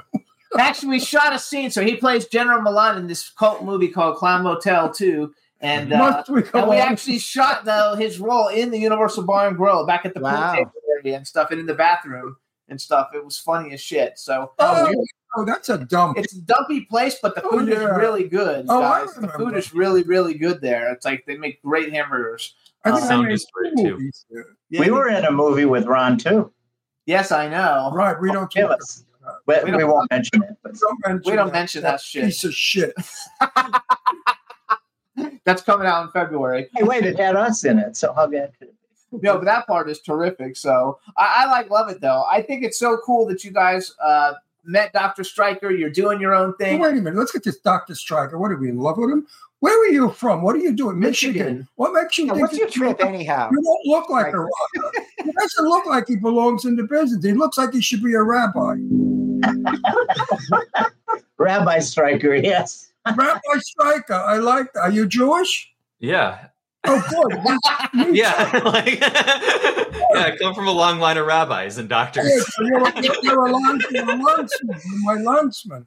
Actually, 0.57 0.89
we 0.89 0.99
shot 0.99 1.33
a 1.33 1.39
scene. 1.39 1.69
So 1.69 1.83
he 1.83 1.95
plays 1.95 2.25
General 2.27 2.61
Milan 2.61 2.97
in 2.97 3.07
this 3.07 3.29
cult 3.29 3.63
movie 3.63 3.87
called 3.89 4.17
Clam 4.17 4.43
Motel 4.43 4.89
2. 4.91 5.33
And, 5.61 5.91
uh, 5.91 6.23
we 6.29 6.43
and 6.53 6.69
we 6.69 6.77
actually 6.77 7.19
shot 7.19 7.65
the, 7.65 7.95
his 7.97 8.19
role 8.19 8.47
in 8.47 8.71
the 8.71 8.79
Universal 8.79 9.23
Bar 9.23 9.49
and 9.49 9.57
Grill 9.57 9.85
back 9.85 10.05
at 10.05 10.13
the 10.13 10.21
Wow. 10.21 10.53
pool 10.53 10.57
table 10.57 10.71
area 10.97 11.17
and 11.17 11.27
stuff, 11.27 11.51
and 11.51 11.59
in 11.59 11.65
the 11.65 11.73
bathroom 11.73 12.37
and 12.69 12.79
stuff. 12.79 13.09
It 13.13 13.23
was 13.25 13.37
funny 13.37 13.73
as 13.73 13.81
shit. 13.81 14.17
So 14.17 14.53
Oh, 14.57 14.93
oh, 15.35 15.43
that's 15.45 15.67
a 15.69 15.77
dump. 15.79 16.17
it's 16.17 16.33
a 16.33 16.41
dumpy 16.41 16.81
place, 16.85 17.17
but 17.21 17.35
the 17.35 17.43
Oh, 17.43 17.51
food 17.59 17.69
is 17.69 17.77
really 17.79 18.23
good, 18.27 18.67
Oh, 18.69 18.81
I 18.81 19.01
guys. 19.05 19.13
The 19.15 19.27
food 19.27 19.55
is 19.57 19.73
really, 19.73 20.03
really 20.03 20.35
good 20.35 20.61
there. 20.61 20.91
It's 20.93 21.03
like 21.05 21.25
they 21.27 21.35
make 21.37 21.61
great 21.61 21.91
hamburgers. 21.91 22.55
I 22.85 22.91
think 22.97 23.11
I 23.11 23.29
is 23.29 23.45
great, 23.53 23.73
too. 23.75 23.91
movies 23.97 24.25
there. 24.31 24.45
We 24.71 24.91
were 24.91 25.09
in 25.09 25.25
a 25.25 25.31
movie 25.31 25.65
with 25.65 25.85
Ron 25.87 26.17
too. 26.17 26.51
Yes, 27.05 27.31
I 27.33 27.49
know. 27.49 27.91
Right, 27.93 28.19
we 28.21 28.31
don't 28.31 28.49
Give 28.51 28.69
talk 28.69 28.77
us. 28.81 29.03
We, 29.57 29.63
We 29.63 29.71
we, 29.71 29.77
don't- 29.79 29.89
won't 29.91 30.11
mention 30.11 30.43
it. 30.43 30.49
But 30.63 30.73
Don't 30.75 30.99
mention 31.05 31.31
We 31.31 31.35
don't 31.35 31.53
mention 31.53 31.81
that 31.83 32.01
shit. 32.01 32.25
Piece 32.25 32.43
of 32.43 32.53
shit. 32.53 32.93
That's 35.43 35.61
coming 35.61 35.87
out 35.87 36.03
in 36.03 36.11
February. 36.11 36.69
hey, 36.75 36.83
wait, 36.83 37.05
it 37.05 37.17
had 37.19 37.35
us 37.35 37.65
in 37.65 37.77
it. 37.79 37.97
So 37.97 38.13
how 38.13 38.27
bad 38.27 38.51
could 38.57 38.69
it 38.69 38.75
be? 39.11 39.17
No, 39.27 39.35
but 39.37 39.45
that 39.45 39.65
part 39.67 39.89
is 39.89 39.99
terrific. 40.01 40.55
So 40.55 40.99
I, 41.17 41.45
I 41.45 41.49
like 41.49 41.69
love 41.71 41.89
it 41.89 41.99
though. 41.99 42.25
I 42.31 42.41
think 42.43 42.63
it's 42.63 42.77
so 42.77 42.97
cool 43.03 43.25
that 43.27 43.43
you 43.43 43.51
guys 43.51 43.93
uh, 44.03 44.33
met 44.69 44.93
Dr. 44.93 45.23
Striker. 45.23 45.71
You're 45.71 45.89
doing 45.89 46.21
your 46.21 46.33
own 46.33 46.55
thing. 46.57 46.79
wait 46.79 46.91
a 46.91 46.95
minute. 46.95 47.15
Let's 47.17 47.31
get 47.31 47.43
this 47.43 47.57
Dr. 47.59 47.95
Striker. 47.95 48.37
What 48.37 48.51
are 48.51 48.57
we 48.57 48.69
in 48.69 48.77
love 48.77 48.97
with 48.97 49.09
him? 49.09 49.27
Where 49.59 49.77
are 49.83 49.91
you 49.91 50.09
from? 50.11 50.41
What 50.41 50.55
are 50.55 50.59
you 50.59 50.71
doing? 50.73 50.99
Michigan. 50.99 51.33
Michigan. 51.45 51.67
What 51.75 51.91
makes 51.93 52.17
you 52.17 52.25
Yeah, 52.27 52.33
think 52.33 52.41
what's 52.43 52.57
your 52.57 52.69
trip 52.69 52.99
you, 52.99 53.05
anyhow? 53.07 53.49
you 53.51 53.61
don't 53.61 53.85
look 53.93 54.09
like 54.09 54.27
Right. 54.27 54.35
a 54.35 54.39
rocker. 54.39 54.91
He 55.25 55.31
doesn't 55.33 55.65
look 55.65 55.85
like 55.85 56.07
he 56.07 56.15
belongs 56.15 56.63
in 56.63 56.77
the 56.77 56.83
business. 56.83 57.23
He 57.25 57.33
looks 57.33 57.57
like 57.57 57.73
he 57.73 57.81
should 57.81 58.01
be 58.03 58.13
a 58.13 58.21
rabbi. 58.23 58.75
Rabbi 61.37 61.79
Striker, 61.79 62.35
yes. 62.35 62.91
rabbi 63.05 63.39
Striker. 63.59 64.13
I 64.13 64.37
like 64.37 64.73
that. 64.73 64.81
Are 64.81 64.91
you 64.91 65.05
Jewish? 65.07 65.71
Yeah. 65.99 66.47
Oh, 66.85 67.03
good. 67.09 67.93
Me- 68.05 68.11
me 68.11 68.19
Yeah. 68.19 68.61
like, 68.65 68.99
yeah, 69.01 69.11
I 70.15 70.35
come 70.39 70.53
from 70.55 70.67
a 70.67 70.71
long 70.71 70.99
line 70.99 71.17
of 71.17 71.25
rabbis 71.25 71.77
and 71.77 71.89
doctors. 71.89 72.29
Yeah, 72.29 72.41
so 72.41 72.63
You're, 72.63 72.87
a- 72.87 73.23
you're 73.23 73.45
a 73.47 73.51
lance- 73.51 73.85
you're 73.91 74.09
a 74.09 74.15
landsman. 74.15 74.79
You're 74.85 74.99
my 75.15 75.21
landsman. 75.21 75.85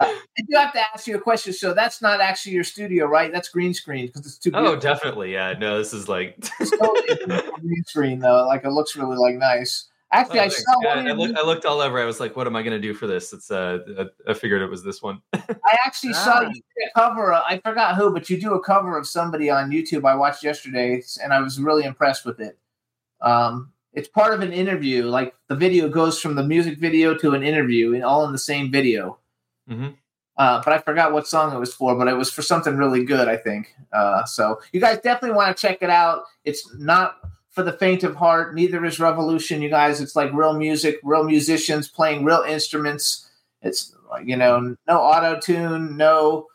I 0.00 0.14
do 0.36 0.56
have 0.56 0.72
to 0.74 0.80
ask 0.92 1.06
you 1.06 1.16
a 1.16 1.20
question. 1.20 1.54
So 1.54 1.72
that's 1.72 2.02
not 2.02 2.20
actually 2.20 2.52
your 2.52 2.64
studio, 2.64 3.06
right? 3.06 3.32
That's 3.32 3.48
green 3.48 3.72
screen 3.72 4.06
because 4.06 4.26
it's 4.26 4.36
too 4.38 4.50
Oh, 4.52 4.76
definitely. 4.76 5.32
Yeah. 5.32 5.54
No, 5.58 5.78
this 5.78 5.94
is 5.94 6.08
like. 6.10 6.36
It's 6.60 6.70
totally 6.70 7.40
green 7.60 7.84
screen 7.86 8.18
though. 8.18 8.44
Like 8.46 8.64
it 8.64 8.70
looks 8.70 8.96
really 8.96 9.16
like 9.16 9.36
nice. 9.36 9.88
Actually, 10.12 10.40
Oh, 10.40 10.42
I 10.44 10.48
saw 10.48 10.80
Yeah, 10.82 10.94
one. 10.96 11.08
I, 11.08 11.12
look, 11.12 11.36
I 11.38 11.42
looked 11.42 11.64
all 11.64 11.80
over. 11.80 11.98
I 11.98 12.04
was 12.04 12.20
like, 12.20 12.36
"What 12.36 12.46
am 12.46 12.54
I 12.54 12.62
going 12.62 12.72
to 12.80 12.80
do 12.80 12.92
for 12.92 13.06
this?" 13.06 13.32
It's 13.32 13.50
uh, 13.50 13.78
I, 13.98 14.30
I 14.30 14.34
figured 14.34 14.60
it 14.62 14.68
was 14.70 14.84
this 14.84 15.02
one. 15.02 15.22
I 15.32 15.76
actually 15.86 16.12
saw 16.12 16.40
Ah. 16.44 16.50
you 16.52 16.62
a 16.86 16.98
cover. 16.98 17.32
Of, 17.32 17.42
I 17.48 17.58
forgot 17.64 17.96
who, 17.96 18.12
but 18.12 18.28
you 18.28 18.38
do 18.40 18.52
a 18.54 18.62
cover 18.62 18.98
of 18.98 19.06
somebody 19.06 19.48
on 19.48 19.70
YouTube. 19.70 20.06
I 20.08 20.14
watched 20.14 20.42
yesterday, 20.44 21.02
and 21.22 21.32
I 21.32 21.40
was 21.40 21.58
really 21.58 21.84
impressed 21.84 22.24
with 22.26 22.40
it. 22.40 22.58
Um, 23.22 23.72
it's 23.94 24.08
part 24.08 24.34
of 24.34 24.40
an 24.42 24.52
interview. 24.52 25.04
Like 25.06 25.34
the 25.48 25.56
video 25.56 25.88
goes 25.88 26.20
from 26.20 26.34
the 26.34 26.42
music 26.44 26.78
video 26.78 27.14
to 27.16 27.32
an 27.32 27.42
interview, 27.42 27.94
and 27.94 28.04
all 28.04 28.24
in 28.26 28.32
the 28.32 28.38
same 28.38 28.70
video. 28.70 29.18
Mhm. 29.70 29.94
Uh, 30.36 30.62
but 30.64 30.72
I 30.72 30.78
forgot 30.78 31.12
what 31.12 31.26
song 31.26 31.54
it 31.54 31.58
was 31.58 31.74
for, 31.74 31.94
but 31.94 32.08
it 32.08 32.14
was 32.16 32.30
for 32.30 32.40
something 32.42 32.76
really 32.76 33.04
good, 33.04 33.28
I 33.28 33.36
think. 33.36 33.74
Uh, 33.92 34.24
so 34.24 34.60
you 34.72 34.80
guys 34.80 34.98
definitely 35.00 35.36
want 35.36 35.54
to 35.56 35.60
check 35.60 35.78
it 35.82 35.90
out. 35.90 36.24
It's 36.44 36.68
not 36.78 37.18
for 37.52 37.62
the 37.62 37.72
faint 37.72 38.02
of 38.02 38.16
heart. 38.16 38.54
Neither 38.54 38.84
is 38.84 38.98
Revolushn, 38.98 39.60
you 39.62 39.68
guys. 39.70 40.00
It's 40.00 40.16
like 40.16 40.32
real 40.32 40.54
music, 40.54 40.98
real 41.04 41.22
musicians 41.24 41.86
playing 41.88 42.24
real 42.24 42.42
instruments. 42.46 43.30
It's 43.62 43.94
you 44.24 44.36
know, 44.36 44.76
no 44.88 44.98
auto 45.00 45.38
tune, 45.40 45.96
no. 45.96 46.48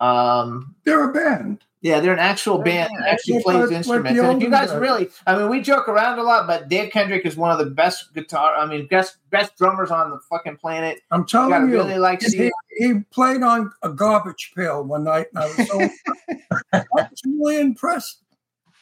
Um, 0.00 0.74
They're 0.84 1.10
a 1.10 1.12
band. 1.12 1.62
yeah, 1.82 2.00
they're 2.00 2.12
an 2.12 2.18
actual 2.18 2.58
band 2.58 2.90
that 2.98 3.06
actually 3.08 3.34
Like- 3.34 3.44
plays 3.44 3.54
like- 3.56 3.68
like 3.68 3.76
instruments. 3.76 4.18
the 4.20 4.28
and 4.30 4.38
if 4.38 4.44
you 4.44 4.50
guys 4.50 4.70
days. 4.70 4.78
really, 4.80 5.10
I 5.26 5.36
mean, 5.36 5.48
we 5.50 5.60
joke 5.60 5.88
around 5.88 6.18
a 6.18 6.22
lot, 6.22 6.46
but 6.46 6.68
Dave 6.68 6.90
Kendrick 6.92 7.26
is 7.26 7.36
one 7.36 7.50
of 7.50 7.58
the 7.58 7.66
best 7.70 8.14
guitar. 8.14 8.54
I 8.56 8.64
mean, 8.66 8.86
best 8.86 9.16
best 9.30 9.56
drummers 9.56 9.90
on 9.90 10.10
the 10.10 10.18
fucking 10.30 10.56
planet. 10.56 11.00
I'm 11.10 11.26
telling 11.26 11.68
you. 11.68 11.74
really 11.76 11.98
like 11.98 12.22
he, 12.22 12.50
he 12.78 13.00
played 13.10 13.42
on 13.42 13.72
a 13.82 13.90
garbage 13.90 14.52
pail 14.56 14.82
one 14.84 15.04
night, 15.04 15.26
and 15.34 15.44
I 15.44 15.46
was 15.46 15.68
so 15.68 15.80
I 16.72 16.84
was 16.92 17.22
really 17.26 17.60
impressed. 17.60 18.22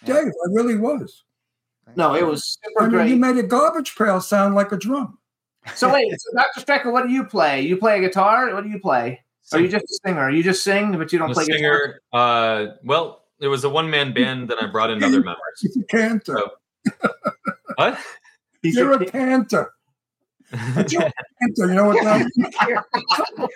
Dave, 0.05 0.27
I 0.28 0.49
really 0.53 0.77
was. 0.77 1.24
No, 1.97 2.15
it 2.15 2.27
was 2.27 2.59
super 2.62 2.81
I 2.81 2.82
mean, 2.85 2.90
great. 2.93 3.09
he 3.09 3.15
made 3.15 3.36
a 3.36 3.43
garbage 3.43 3.97
pail 3.97 4.20
sound 4.20 4.55
like 4.55 4.73
a 4.73 4.77
drum. 4.77 5.19
So 5.74 5.93
wait, 5.93 6.10
so 6.19 6.31
Dr. 6.35 6.60
Striker, 6.60 6.90
what 6.90 7.06
do 7.06 7.12
you 7.12 7.24
play? 7.24 7.60
You 7.62 7.77
play 7.77 7.98
a 7.98 8.01
guitar? 8.01 8.52
What 8.55 8.65
do 8.65 8.70
you 8.70 8.78
play? 8.78 9.20
Are 9.52 9.60
you 9.60 9.69
just 9.69 9.85
a 9.85 9.98
singer? 10.06 10.31
You 10.31 10.43
just 10.43 10.62
sing, 10.62 10.97
but 10.97 11.12
you 11.12 11.19
don't 11.19 11.27
I'm 11.28 11.32
a 11.32 11.35
play 11.35 11.47
guitar. 11.47 11.59
singer. 11.59 12.01
Uh, 12.12 12.66
well, 12.85 13.24
it 13.40 13.48
was 13.48 13.65
a 13.65 13.69
one 13.70 13.90
man 13.90 14.12
band. 14.12 14.48
Then 14.48 14.59
I 14.60 14.66
brought 14.66 14.90
in 14.90 15.02
other 15.02 15.20
members. 15.20 15.36
He's 15.60 15.77
a 15.77 15.85
cantor. 15.85 16.43
What? 17.77 17.97
You're 18.62 19.01
a 19.01 19.06
cantor. 19.06 19.73
A 20.77 20.85
Jew. 20.85 21.01
You 21.57 21.66
know 21.75 21.87
what 21.87 22.03
that 22.05 22.31
means? 22.37 22.55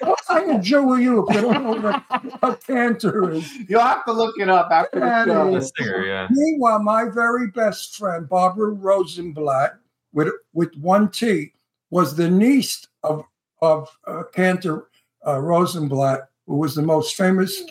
What 0.00 0.18
kind 0.26 0.50
of 0.50 0.60
Jew 0.62 0.96
you 0.98 1.26
if 1.26 1.34
you 1.34 1.40
don't 1.42 1.64
know 1.82 2.02
what 2.40 2.42
a 2.42 2.56
cantor 2.56 3.30
is? 3.32 3.50
You'll 3.68 3.80
have 3.80 4.04
to 4.04 4.12
look 4.12 4.34
it 4.38 4.48
up 4.48 4.68
after 4.70 5.00
the 5.00 5.24
show. 5.24 5.48
A 5.48 5.56
is- 5.56 5.72
singer, 5.78 6.04
yeah. 6.04 6.26
Meanwhile, 6.30 6.82
my 6.82 7.04
very 7.08 7.46
best 7.48 7.96
friend, 7.96 8.28
Barbara 8.28 8.70
Rosenblatt, 8.70 9.78
with 10.12 10.28
with 10.52 10.74
one 10.76 11.10
T, 11.10 11.54
was 11.90 12.14
the 12.16 12.28
niece 12.30 12.86
of 13.02 13.24
of 13.62 13.88
uh, 14.06 14.24
Cantor 14.34 14.88
uh, 15.26 15.38
Rosenblatt, 15.40 16.28
who 16.46 16.56
was 16.56 16.74
the 16.74 16.82
most 16.82 17.16
famous 17.16 17.62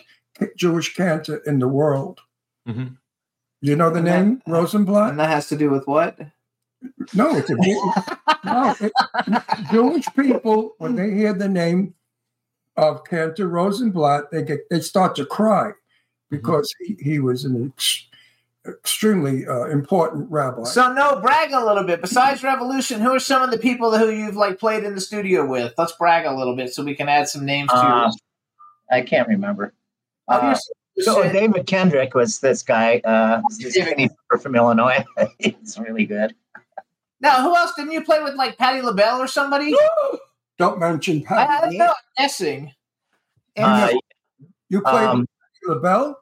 Jewish 0.56 0.94
cantor 0.96 1.36
in 1.46 1.58
the 1.58 1.68
world. 1.68 2.20
Mhm. 2.66 2.96
You 3.60 3.76
know 3.76 3.90
the 3.90 3.98
And 3.98 4.06
that- 4.08 4.24
name 4.24 4.42
Rosenblatt? 4.48 5.10
And 5.10 5.20
that 5.20 5.28
has 5.30 5.48
to 5.48 5.56
do 5.56 5.70
with 5.70 5.86
what? 5.86 6.18
No, 7.14 7.36
it's 7.36 7.50
a 7.50 7.54
no. 8.44 8.74
It, 8.80 8.92
Jewish 9.70 10.06
people 10.16 10.74
when 10.78 10.96
they 10.96 11.10
hear 11.12 11.32
the 11.32 11.48
name 11.48 11.94
of 12.76 13.04
Cantor 13.04 13.48
Rosenblatt, 13.48 14.30
they 14.30 14.42
get 14.42 14.68
they 14.70 14.80
start 14.80 15.14
to 15.16 15.26
cry 15.26 15.72
because 16.30 16.72
he, 16.80 16.96
he 17.00 17.18
was 17.18 17.44
an 17.44 17.72
ex, 17.76 18.06
extremely 18.66 19.46
uh, 19.46 19.64
important 19.64 20.30
rabbi. 20.30 20.64
So 20.64 20.92
no, 20.92 21.20
brag 21.20 21.52
a 21.52 21.64
little 21.64 21.84
bit. 21.84 22.00
Besides 22.00 22.40
Revolushn, 22.42 23.00
who 23.00 23.14
are 23.14 23.20
some 23.20 23.42
of 23.42 23.50
the 23.50 23.58
people 23.58 23.96
who 23.96 24.10
you've 24.10 24.36
like 24.36 24.58
played 24.58 24.84
in 24.84 24.94
the 24.94 25.00
studio 25.00 25.46
with? 25.46 25.74
Let's 25.76 25.92
brag 25.92 26.26
a 26.26 26.34
little 26.34 26.56
bit 26.56 26.72
so 26.72 26.82
we 26.82 26.94
can 26.94 27.08
add 27.08 27.28
some 27.28 27.44
names 27.44 27.70
to 27.70 27.76
Uh, 27.76 28.02
yours. 28.04 28.16
I 28.90 29.02
can't 29.02 29.28
remember. 29.28 29.74
Uh, 30.28 30.54
so- 30.54 30.72
so 30.98 31.22
David 31.32 31.66
Kendrick 31.66 32.14
was 32.14 32.40
this 32.40 32.62
guy. 32.62 33.00
Uh, 33.02 33.40
he's 33.58 34.10
from 34.42 34.54
Illinois. 34.54 35.02
he's 35.38 35.78
really 35.80 36.04
good. 36.04 36.34
Now, 37.22 37.42
who 37.42 37.56
else 37.56 37.72
didn't 37.74 37.92
you 37.92 38.04
play 38.04 38.22
with? 38.22 38.34
Like 38.34 38.58
Patty 38.58 38.82
LaBelle 38.82 39.18
or 39.20 39.26
somebody? 39.26 39.74
Don't 40.58 40.78
mention 40.78 41.22
Patty. 41.22 41.40
I, 41.40 41.44
I 41.44 41.60
Pat. 41.60 41.62
don't 41.70 41.78
know. 41.78 41.86
I'm 41.86 41.94
guessing. 42.24 42.72
Uh, 43.56 43.88
You 44.68 44.82
played 44.82 45.06
um, 45.06 45.20
with 45.20 45.76
LaBelle? 45.76 46.18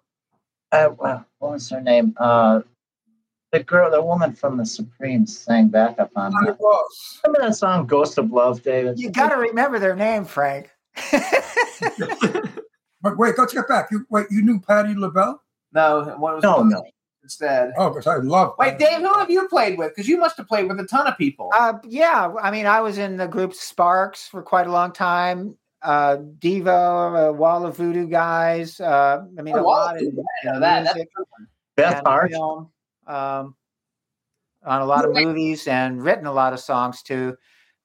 uh, 0.73 0.91
wow, 0.99 1.25
what 1.39 1.53
was 1.53 1.69
her 1.71 1.81
name? 1.81 2.15
Uh, 2.17 2.61
the 3.53 3.63
girl, 3.65 3.91
the 3.91 4.01
woman 4.01 4.33
from 4.33 4.57
the 4.57 4.65
Supremes 4.65 5.37
sang 5.37 5.69
backup 5.69 6.11
on 6.15 6.31
Connie 6.33 6.47
that. 6.47 6.59
Ross. 6.61 7.21
Remember 7.25 7.49
that 7.49 7.57
song 7.57 7.87
"Ghost 7.87 8.17
of 8.19 8.31
Love," 8.31 8.63
David? 8.63 8.99
You 9.01 9.11
got 9.11 9.31
to 9.31 9.37
remember 9.37 9.79
their 9.81 9.97
name, 9.97 10.25
Frank. 10.25 10.71
But 13.03 13.17
wait, 13.17 13.39
let's 13.39 13.55
get 13.55 13.67
back. 13.67 13.91
You 13.91 14.05
wait, 14.11 14.27
you 14.31 14.43
knew 14.43 14.61
Patty 14.61 14.95
LaBelle? 14.95 15.41
No, 15.73 16.15
what 16.19 16.35
was 16.35 16.43
No, 16.43 16.63
no. 16.63 16.85
Instead? 17.31 17.73
Oh, 17.77 17.91
because 17.91 18.07
I 18.09 18.17
love 18.17 18.55
Wait, 18.59 18.79
Dave, 18.79 18.99
who 18.99 19.15
have 19.15 19.31
you 19.31 19.47
played 19.49 19.79
with? 19.79 19.91
Because 19.95 20.09
you 20.09 20.19
must 20.19 20.37
have 20.37 20.49
played 20.49 20.69
with 20.69 20.81
a 20.81 20.87
ton 20.87 21.07
of 21.07 21.17
people. 21.17 21.51
Uh, 21.55 21.75
yeah, 21.87 22.33
I 22.43 22.51
mean, 22.51 22.67
I 22.67 22.81
was 22.81 22.99
in 22.99 23.17
the 23.17 23.29
group 23.29 23.55
Sparks 23.55 24.27
for 24.27 24.43
quite 24.43 24.67
a 24.67 24.73
long 24.73 24.93
time. 24.93 25.57
Uh, 25.83 26.17
Devo, 26.41 27.31
uh, 27.31 27.33
Wall 27.33 27.65
of 27.65 27.77
Voodoo 27.77 28.07
guys. 28.09 28.81
Uh, 28.81 29.23
I 29.39 29.43
mean, 29.43 29.55
Oh, 29.57 29.61
a 29.61 29.63
Wall 29.63 29.77
lot 29.77 29.97
of 29.97 30.03
in, 30.03 30.11
Voodoo, 30.11 30.23
in 30.45 30.53
know 30.53 30.61
that. 30.61 30.85
That's 30.85 30.95
music 30.97 31.11
Beth 31.77 31.99
and 31.99 32.07
Hart. 32.07 32.31
film, 32.33 32.71
um, 33.07 33.55
on 34.67 34.83
a 34.83 34.85
lot 34.85 35.05
of 35.05 35.13
movies 35.15 35.67
and 35.69 36.03
written 36.03 36.27
a 36.27 36.33
lot 36.33 36.53
of 36.53 36.61
songs 36.61 37.03
too. 37.03 37.37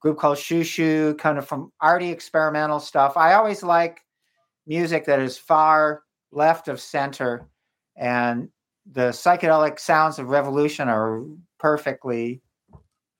Group 0.01 0.17
called 0.17 0.37
Shoo 0.37 0.63
Shoo, 0.63 1.15
kind 1.19 1.37
of 1.37 1.47
from 1.47 1.71
arty 1.79 2.09
experimental 2.09 2.79
stuff. 2.79 3.15
I 3.15 3.35
always 3.35 3.63
like 3.63 4.01
music 4.67 5.05
that 5.05 5.19
is 5.19 5.37
far 5.37 6.01
left 6.31 6.67
of 6.67 6.81
center, 6.81 7.47
and 7.95 8.49
the 8.91 9.09
psychedelic 9.09 9.79
sounds 9.79 10.19
of 10.19 10.27
Revolushn 10.27 10.87
are 10.87 11.23
perfectly 11.59 12.41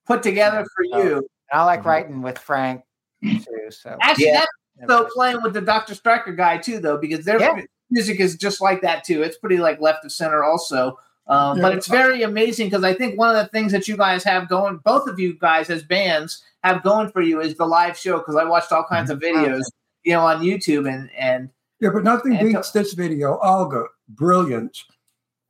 put 0.05 0.21
together 0.23 0.65
for 0.75 0.83
you. 0.99 1.15
And 1.51 1.59
I 1.61 1.63
like 1.63 1.85
writing 1.85 2.21
with 2.21 2.37
Frank 2.37 2.81
too. 3.23 3.39
So 3.71 3.97
Actually, 4.01 4.31
that's 4.31 4.47
so 4.87 5.07
playing 5.13 5.41
with 5.41 5.53
the 5.53 5.61
Dr. 5.61 5.95
Striker 5.95 6.33
guy 6.33 6.57
too, 6.57 6.79
though, 6.79 6.97
because 6.97 7.25
their 7.25 7.39
Yeah. 7.39 7.61
music 7.89 8.19
is 8.19 8.35
just 8.35 8.61
like 8.61 8.81
that 8.81 9.03
too. 9.03 9.23
It's 9.23 9.37
pretty 9.37 9.57
like 9.57 9.79
left 9.81 10.05
of 10.05 10.11
center 10.11 10.43
also. 10.43 10.99
Um, 11.27 11.57
Yeah. 11.57 11.63
But 11.63 11.73
it's 11.77 11.87
very 11.87 12.21
amazing 12.21 12.67
because 12.67 12.83
I 12.83 12.93
think 12.93 13.17
one 13.17 13.29
of 13.29 13.35
the 13.35 13.47
things 13.49 13.71
that 13.71 13.87
you 13.87 13.97
guys 13.97 14.23
have 14.23 14.47
going, 14.47 14.77
both 14.83 15.07
of 15.07 15.19
you 15.19 15.33
guys 15.39 15.71
as 15.71 15.81
bands 15.81 16.43
have 16.63 16.83
going 16.83 17.09
for 17.09 17.21
you 17.21 17.41
is 17.41 17.55
the 17.57 17.65
live 17.65 17.97
show. 17.97 18.17
Because 18.19 18.35
I 18.35 18.43
watched 18.43 18.71
all 18.71 18.83
kinds 18.83 19.09
of 19.09 19.19
videos, 19.19 19.63
you 20.03 20.13
know, 20.13 20.21
on 20.21 20.41
YouTube 20.41 20.87
and 20.91 21.09
and 21.17 21.49
Yeah, 21.79 21.89
but 21.91 22.03
nothing 22.03 22.33
And 22.35 22.41
to- 22.51 22.57
beats 22.57 22.71
this 22.71 22.93
video. 22.93 23.39
Olga, 23.41 23.85
brilliant. 24.09 24.77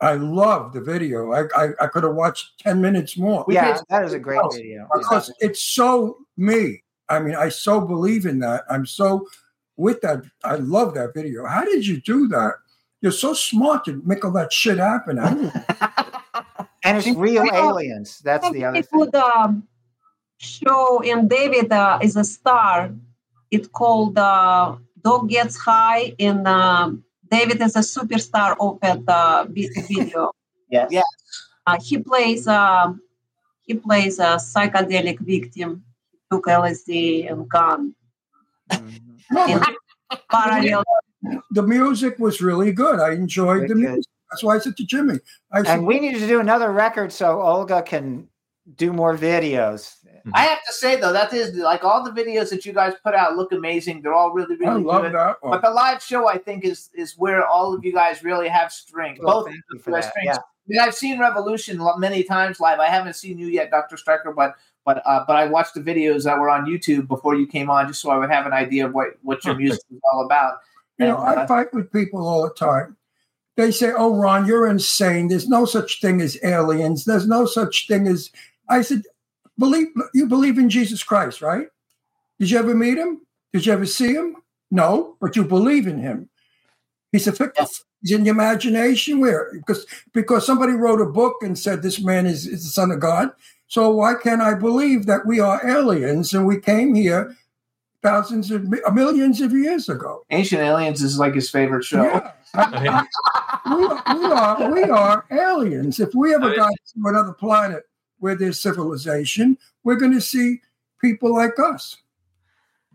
I 0.02 0.14
love 0.14 0.74
the 0.74 0.82
video. 0.82 1.32
I 1.32 1.44
I, 1.56 1.70
I 1.82 1.88
could 1.88 2.04
have 2.04 2.16
watched 2.16 2.60
ten 2.60 2.82
minutes 2.82 3.18
more. 3.18 3.46
yeah, 3.48 3.80
that 3.90 4.04
is 4.04 4.14
a 4.14 4.20
great 4.20 4.42
video. 4.54 4.88
because 4.94 5.34
it's 5.40 5.62
so 5.62 6.18
me. 6.38 6.84
I 7.08 7.20
mean, 7.20 7.36
I 7.36 7.50
so 7.50 7.80
believe 7.82 8.26
in 8.26 8.40
that. 8.40 8.64
I'm 8.70 8.86
so 8.86 9.28
with 9.78 10.02
that. 10.02 10.24
I 10.44 10.56
love 10.56 10.94
that 10.96 11.14
video. 11.14 11.46
How 11.46 11.64
did 11.64 11.86
you 11.86 12.02
do 12.02 12.28
that? 12.30 12.54
You're 13.02 13.12
so 13.12 13.34
smart 13.34 13.86
to 13.86 14.02
make 14.06 14.26
all 14.26 14.32
that 14.32 14.52
shit 14.52 14.80
happen. 14.80 15.20
and 16.84 16.98
it's 16.98 17.08
real 17.08 17.46
aliens. 17.54 18.20
That's 18.20 18.50
the 18.52 18.66
other 18.66 18.78
It 18.78 18.88
would 18.94 19.14
um, 19.16 19.68
show 20.38 21.02
in 21.02 21.28
David 21.28 21.72
uh, 21.72 22.00
is 22.02 22.16
a 22.16 22.24
star. 22.24 22.92
It 23.52 23.72
called 23.74 24.18
uh, 24.18 24.76
Dog 25.04 25.30
Gets 25.30 25.56
High, 25.58 26.16
in 26.18 26.48
um 26.48 27.04
David 27.36 27.62
is 27.62 27.76
a 27.76 27.80
superstar 27.96 28.56
of 28.60 28.80
that 28.82 29.02
uh, 29.08 29.46
video. 29.50 30.32
Yes. 30.70 30.88
Yes. 30.92 31.04
Uh, 31.68 31.78
he 31.82 31.98
plays. 31.98 32.48
um 32.48 33.02
he 33.68 33.74
plays 33.74 34.20
a 34.20 34.38
psychedelic 34.38 35.20
victim. 35.20 35.84
He 36.12 36.18
took 36.32 36.46
LSD 36.46 37.32
and 37.32 37.50
gun. 37.50 37.96
In 38.72 39.60
parallel. 40.32 40.84
the 41.52 41.64
music 41.64 42.20
was 42.20 42.42
really 42.42 42.72
good. 42.72 43.00
I 43.00 43.14
enjoyed 43.14 43.64
the 43.70 43.76
Wicked. 43.76 43.78
music. 43.78 44.12
That's 44.30 44.44
why 44.44 44.56
I 44.56 44.60
said 44.60 44.78
to 44.78 44.86
Jimmy, 44.86 45.20
I 45.52 45.64
said, 45.64 45.80
And 45.80 45.88
we 45.88 46.00
need 46.00 46.20
to 46.20 46.28
do 46.28 46.40
another 46.40 46.72
record 46.72 47.12
so 47.12 47.42
Olga 47.42 47.82
can 47.82 48.28
do 48.76 48.94
more 48.94 49.18
videos. 49.18 49.96
I 50.34 50.46
have 50.46 50.64
to 50.66 50.74
say 50.74 50.96
though 50.96 51.14
that 51.14 51.34
is 51.34 51.56
like 51.56 51.84
all 51.84 52.04
the 52.04 52.10
videos 52.12 52.50
that 52.50 52.66
you 52.66 52.74
guys 52.74 52.94
put 53.04 53.14
out 53.14 53.36
look 53.36 53.52
amazing. 53.52 54.02
They're 54.02 54.14
all 54.14 54.32
really 54.32 54.56
really 54.56 54.66
I 54.66 54.74
really 54.74 54.84
love 54.84 55.04
good. 55.04 55.14
that 55.14 55.38
one. 55.42 55.52
But 55.52 55.62
the 55.62 55.70
live 55.70 56.02
show 56.02 56.28
I 56.28 56.38
think 56.38 56.66
is 56.66 56.90
is 56.94 57.16
where 57.18 57.46
all 57.46 57.74
of 57.74 57.86
you 57.86 57.94
guys 57.94 58.24
really 58.24 58.48
have 58.48 58.72
strength. 58.72 59.22
Well, 59.22 59.42
Both 59.42 59.48
thank 59.52 59.62
you 59.72 59.78
of 59.78 59.84
for 59.84 59.90
you 59.92 59.96
that, 59.98 60.10
strengths. 60.10 60.38
yeah. 60.38 60.38
I 60.38 60.68
mean, 60.68 60.80
I've 60.80 60.96
seen 60.96 61.20
Revolushn 61.20 62.00
many 62.00 62.24
times 62.24 62.60
live. 62.60 62.80
I 62.80 62.88
haven't 62.88 63.16
seen 63.16 63.38
you 63.38 63.48
yet, 63.48 63.70
Doctor 63.70 63.98
Striker, 63.98 64.34
but 64.34 64.56
but 64.84 65.04
uh, 65.06 65.24
but 65.28 65.36
I 65.36 65.46
watched 65.46 65.76
the 65.76 65.82
videos 65.82 66.24
that 66.24 66.40
were 66.40 66.50
on 66.50 66.66
YouTube 66.66 67.08
before 67.08 67.36
you 67.36 67.46
came 67.46 67.70
on, 67.70 67.88
just 67.88 68.02
so 68.02 68.10
I 68.10 68.18
would 68.18 68.32
have 68.32 68.46
an 68.48 68.54
idea 68.54 68.88
of 68.88 68.94
what 68.94 69.10
what 69.22 69.46
your 69.46 69.56
music 69.56 69.82
is 69.92 70.00
all 70.12 70.26
about. 70.26 70.58
You 70.98 71.08
know, 71.08 71.18
I 71.18 71.36
uh, 71.36 71.48
fight 71.48 71.74
with 71.74 71.92
people 71.92 72.26
all 72.28 72.44
the 72.44 72.54
time. 72.54 72.96
They 73.58 73.72
say, 73.72 73.92
"Oh, 73.96 74.16
Ron, 74.16 74.46
you're 74.46 74.68
insane. 74.68 75.28
There's 75.28 75.48
no 75.48 75.66
such 75.66 76.02
thing 76.02 76.20
as 76.20 76.38
aliens. 76.44 77.06
There's 77.06 77.28
no 77.28 77.46
such 77.46 77.88
thing 77.88 78.08
as." 78.08 78.32
I 78.68 78.82
said, 78.82 79.04
"Believe 79.58 79.88
you 80.14 80.28
believe 80.28 80.58
in 80.58 80.70
Jesus 80.70 81.04
Christ, 81.04 81.42
right? 81.42 81.68
Did 82.40 82.50
you 82.50 82.60
ever 82.60 82.76
meet 82.76 82.98
him? 82.98 83.22
Did 83.54 83.66
you 83.66 83.74
ever 83.74 83.86
see 83.86 84.14
him? 84.14 84.38
No, 84.72 85.16
but 85.22 85.36
you 85.36 85.46
believe 85.46 85.88
in 85.88 86.00
him. 86.00 86.30
He's 87.12 87.28
a 87.28 87.32
fic- 87.32 87.54
He's 88.02 88.12
in 88.12 88.26
your 88.26 88.36
imagination. 88.36 89.20
Where 89.20 89.52
because 89.54 89.86
because 90.14 90.46
somebody 90.46 90.74
wrote 90.74 91.02
a 91.02 91.06
book 91.06 91.38
and 91.42 91.58
said 91.58 91.82
this 91.82 92.02
man 92.02 92.26
is, 92.26 92.46
is 92.46 92.64
the 92.64 92.70
son 92.70 92.92
of 92.92 93.00
God. 93.00 93.32
So 93.68 93.90
why 93.90 94.16
can't 94.16 94.42
I 94.42 94.54
believe 94.54 95.06
that 95.06 95.26
we 95.26 95.40
are 95.40 95.66
aliens 95.68 96.34
and 96.34 96.46
we 96.46 96.60
came 96.60 96.94
here 96.94 97.36
thousands 98.04 98.52
of 98.52 98.68
millions 98.94 99.42
of 99.42 99.54
years 99.54 99.90
ago? 99.90 100.24
Ancient 100.30 100.62
Aliens 100.62 101.02
is 101.02 101.18
like 101.18 101.34
his 101.34 101.50
favorite 101.50 101.84
show. 101.84 102.04
Yeah. 102.04 102.32
we, 103.66 103.88
we 103.88 104.26
are 104.32 104.72
we 104.72 104.84
are 104.84 105.26
aliens. 105.32 106.00
If 106.00 106.14
we 106.14 106.36
ever 106.36 106.56
got 106.56 106.70
to 106.72 107.08
another 107.08 107.34
planet 107.34 107.86
where 108.26 108.34
there's 108.34 108.60
civilization, 108.60 109.56
we're 109.84 109.98
going 109.98 110.12
to 110.12 110.20
see 110.20 110.60
people 111.00 111.32
like 111.32 111.60
us. 111.60 111.98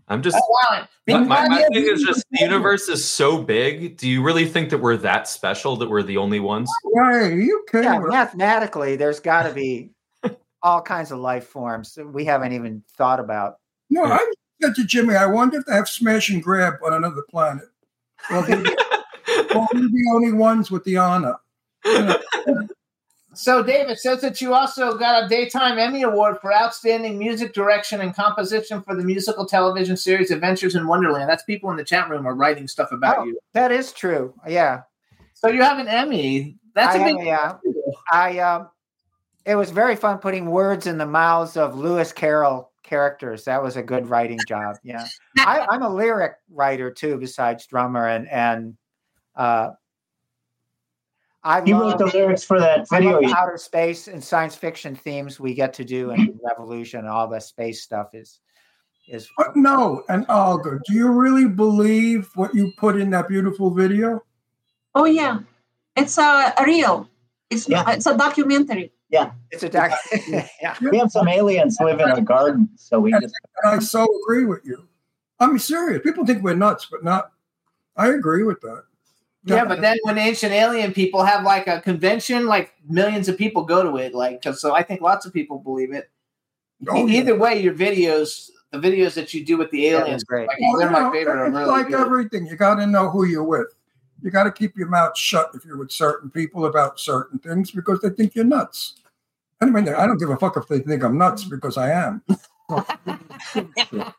I'm 0.08 0.22
just. 0.22 0.36
Oh, 0.36 0.56
wow. 0.72 0.88
My, 1.06 1.18
my, 1.20 1.48
my 1.48 1.62
thing 1.72 1.86
is 1.86 2.02
just 2.02 2.24
the 2.32 2.40
universe 2.40 2.88
is 2.88 3.04
so 3.08 3.40
big. 3.40 3.96
Do 3.96 4.08
you 4.08 4.24
really 4.24 4.44
think 4.44 4.70
that 4.70 4.78
we're 4.78 4.96
that 4.96 5.28
special? 5.28 5.76
That 5.76 5.88
we're 5.88 6.02
the 6.02 6.16
only 6.16 6.40
ones? 6.40 6.68
Right? 6.96 7.32
You 7.32 7.64
kidding? 7.70 7.84
Yeah, 7.84 8.00
mathematically, 8.00 8.96
there's 8.96 9.20
got 9.20 9.44
to 9.44 9.52
be 9.52 9.90
all 10.64 10.82
kinds 10.82 11.12
of 11.12 11.20
life 11.20 11.46
forms 11.46 11.94
that 11.94 12.08
we 12.08 12.24
haven't 12.24 12.52
even 12.52 12.82
thought 12.96 13.20
about. 13.20 13.60
No, 13.88 14.02
I 14.06 14.32
said 14.60 14.74
to 14.74 14.84
Jimmy, 14.84 15.14
I 15.14 15.26
wonder 15.26 15.58
if 15.58 15.66
they 15.66 15.74
have 15.74 15.88
smash 15.88 16.28
and 16.28 16.42
grab 16.42 16.74
on 16.84 16.92
another 16.92 17.22
planet. 17.30 17.68
Well, 18.28 18.44
we're 18.48 18.56
the, 18.56 19.04
well, 19.54 19.68
we're 19.72 19.80
the 19.82 20.10
only 20.12 20.32
ones 20.32 20.72
with 20.72 20.82
the 20.82 20.96
honor. 20.96 21.36
You 21.84 22.02
know, 22.46 22.66
So, 23.32 23.62
David 23.62 23.98
says 23.98 24.20
that 24.22 24.40
you 24.40 24.54
also 24.54 24.98
got 24.98 25.24
a 25.24 25.28
Daytime 25.28 25.78
Emmy 25.78 26.02
Award 26.02 26.38
for 26.40 26.52
Outstanding 26.52 27.16
Music 27.16 27.52
Direction 27.52 28.00
and 28.00 28.14
Composition 28.14 28.82
for 28.82 28.96
the 28.96 29.04
musical 29.04 29.46
television 29.46 29.96
series 29.96 30.32
Adventures 30.32 30.74
in 30.74 30.86
Wonderland. 30.88 31.30
That's 31.30 31.44
people 31.44 31.70
in 31.70 31.76
the 31.76 31.84
chat 31.84 32.10
room 32.10 32.26
are 32.26 32.34
writing 32.34 32.66
stuff 32.66 32.90
about 32.90 33.18
Oh, 33.18 33.24
you. 33.24 33.38
That 33.52 33.70
is 33.70 33.92
true. 33.92 34.34
Yeah. 34.48 34.82
So, 35.34 35.48
you 35.48 35.62
have 35.62 35.78
an 35.78 35.86
Emmy. 35.86 36.56
That's 36.74 36.96
a 36.96 37.00
I 37.00 37.04
big 37.04 37.18
have- 37.28 37.60
yeah. 37.64 37.72
I 38.12 38.38
um, 38.40 38.68
it 39.44 39.54
was 39.54 39.70
very 39.70 39.96
fun 39.96 40.18
putting 40.18 40.50
words 40.50 40.86
in 40.86 40.98
the 40.98 41.06
mouths 41.06 41.56
of 41.56 41.76
Lewis 41.78 42.12
Carroll 42.12 42.70
characters. 42.82 43.44
That 43.44 43.62
was 43.62 43.76
a 43.76 43.82
good 43.82 44.08
writing 44.08 44.38
job. 44.48 44.76
Yeah, 44.82 45.06
I, 45.38 45.66
I'm 45.70 45.82
a 45.82 45.88
lyric 45.92 46.32
writer 46.50 46.90
too, 46.90 47.16
besides 47.16 47.66
drummer, 47.66 48.06
and 48.08 48.28
and 48.28 48.76
uh, 49.36 49.70
I 51.42 51.62
He 51.62 51.72
love 51.72 52.00
wrote 52.00 52.10
the 52.10 52.18
lyrics 52.18 52.44
for 52.44 52.60
that 52.60 52.88
video. 52.90 53.22
outer 53.34 53.56
space 53.56 54.08
and 54.08 54.22
science 54.22 54.54
fiction 54.54 54.94
themes 54.94 55.40
we 55.40 55.54
get 55.54 55.72
to 55.74 55.84
do 55.84 56.10
in 56.10 56.38
Revolushn. 56.44 57.08
All 57.08 57.28
the 57.28 57.40
space 57.40 57.82
stuff 57.82 58.14
is 58.14 58.40
is 59.08 59.28
but 59.36 59.56
no, 59.56 60.04
and 60.08 60.24
Olga, 60.28 60.78
do 60.86 60.94
you 60.94 61.08
really 61.08 61.48
believe 61.48 62.30
what 62.34 62.54
you 62.54 62.72
put 62.78 63.00
in 63.00 63.10
that 63.10 63.28
beautiful 63.28 63.70
video? 63.70 64.22
Oh 64.94 65.06
yeah, 65.06 65.38
it's 65.96 66.18
uh, 66.18 66.52
real. 66.64 67.08
It's 67.48 67.68
yeah. 67.68 67.90
it's 67.90 68.06
a 68.06 68.16
documentary. 68.16 68.92
Yeah. 69.10 69.32
It's 69.50 69.62
a 69.62 69.68
doc. 69.68 69.90
yeah. 70.62 70.76
We 70.80 70.98
have 70.98 71.10
some 71.10 71.26
aliens 71.26 71.76
live 71.80 71.98
in 71.98 72.08
our 72.08 72.20
garden, 72.20 72.68
so 72.76 73.00
we 73.00 73.10
just 73.12 73.34
And 73.62 73.74
I 73.74 73.78
so 73.80 74.06
agree 74.22 74.44
with 74.44 74.60
you. 74.64 74.86
I'm 75.40 75.58
serious. 75.58 76.02
People 76.02 76.24
think 76.24 76.42
we're 76.44 76.54
nuts, 76.54 76.86
but 76.90 77.02
not. 77.02 77.32
I 77.96 78.08
agree 78.08 78.44
with 78.44 78.60
that. 78.60 78.84
Yeah, 79.44 79.64
but 79.64 79.80
then 79.80 79.96
when 80.02 80.18
ancient 80.18 80.52
alien 80.52 80.92
people 80.92 81.22
have 81.24 81.44
like 81.44 81.66
a 81.66 81.80
convention, 81.80 82.46
like 82.46 82.72
millions 82.88 83.28
of 83.28 83.38
people 83.38 83.64
go 83.64 83.82
to 83.82 83.96
it. 83.96 84.14
Like, 84.14 84.42
'cause- 84.42 84.60
so 84.60 84.74
I 84.74 84.82
think 84.82 85.00
lots 85.00 85.24
of 85.24 85.32
people 85.32 85.58
believe 85.58 85.92
it. 85.92 86.10
Oh, 86.88 87.08
E- 87.08 87.18
Either 87.18 87.36
way, 87.38 87.60
your 87.60 87.74
videos, 87.74 88.50
the 88.70 88.78
videos 88.78 89.14
that 89.14 89.32
you 89.34 89.44
do 89.44 89.56
with 89.56 89.70
the 89.70 89.86
aliens, 89.88 90.24
they're 90.28 90.38
great. 90.40 90.48
like, 90.48 90.58
Well, 90.60 90.78
they're 90.78 90.88
oh, 90.88 90.92
my 90.92 91.00
know, 91.00 91.12
favorite. 91.12 91.46
It's 91.48 91.54
really 91.56 91.66
like 91.66 91.88
good. 91.88 92.00
everything. 92.00 92.46
You 92.46 92.56
got 92.56 92.74
to 92.76 92.86
know 92.86 93.08
who 93.10 93.24
you're 93.24 93.42
with. 93.44 93.68
You 94.22 94.30
got 94.30 94.44
to 94.44 94.50
keep 94.52 94.76
your 94.76 94.88
mouth 94.88 95.16
shut 95.16 95.50
if 95.54 95.64
you're 95.64 95.78
with 95.78 95.90
certain 95.90 96.30
people 96.30 96.66
about 96.66 97.00
certain 97.00 97.38
things 97.38 97.70
because 97.70 98.00
they 98.00 98.10
think 98.10 98.34
you're 98.34 98.44
nuts. 98.44 98.96
I 99.62 99.66
mean, 99.66 99.88
I 99.88 100.06
don't 100.06 100.18
give 100.18 100.30
a 100.30 100.36
fuck 100.36 100.56
if 100.58 100.68
they 100.68 100.80
think 100.80 101.02
I'm 101.02 101.16
nuts 101.18 101.44
because 101.44 101.76
I 101.78 101.90
am. 101.90 102.22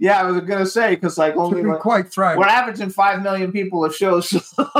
yeah, 0.00 0.20
I 0.20 0.24
was 0.24 0.40
gonna 0.42 0.66
say 0.66 0.94
because 0.94 1.18
like 1.18 1.36
only 1.36 1.62
like, 1.62 1.80
quite 1.80 2.12
frank. 2.12 2.38
we're 2.38 2.46
averaging 2.46 2.90
five 2.90 3.22
million 3.22 3.52
people 3.52 3.84
a 3.84 3.92
show. 3.92 4.20
So 4.20 4.40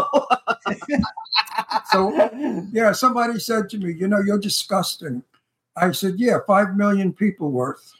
So, 1.92 2.12
yeah, 2.72 2.92
somebody 2.92 3.38
said 3.38 3.68
to 3.70 3.78
me, 3.78 3.92
you 3.92 4.08
know, 4.08 4.20
you're 4.20 4.38
disgusting. 4.38 5.22
I 5.76 5.90
said, 5.92 6.14
yeah, 6.18 6.38
five 6.46 6.76
million 6.76 7.12
people 7.12 7.50
worth. 7.50 7.92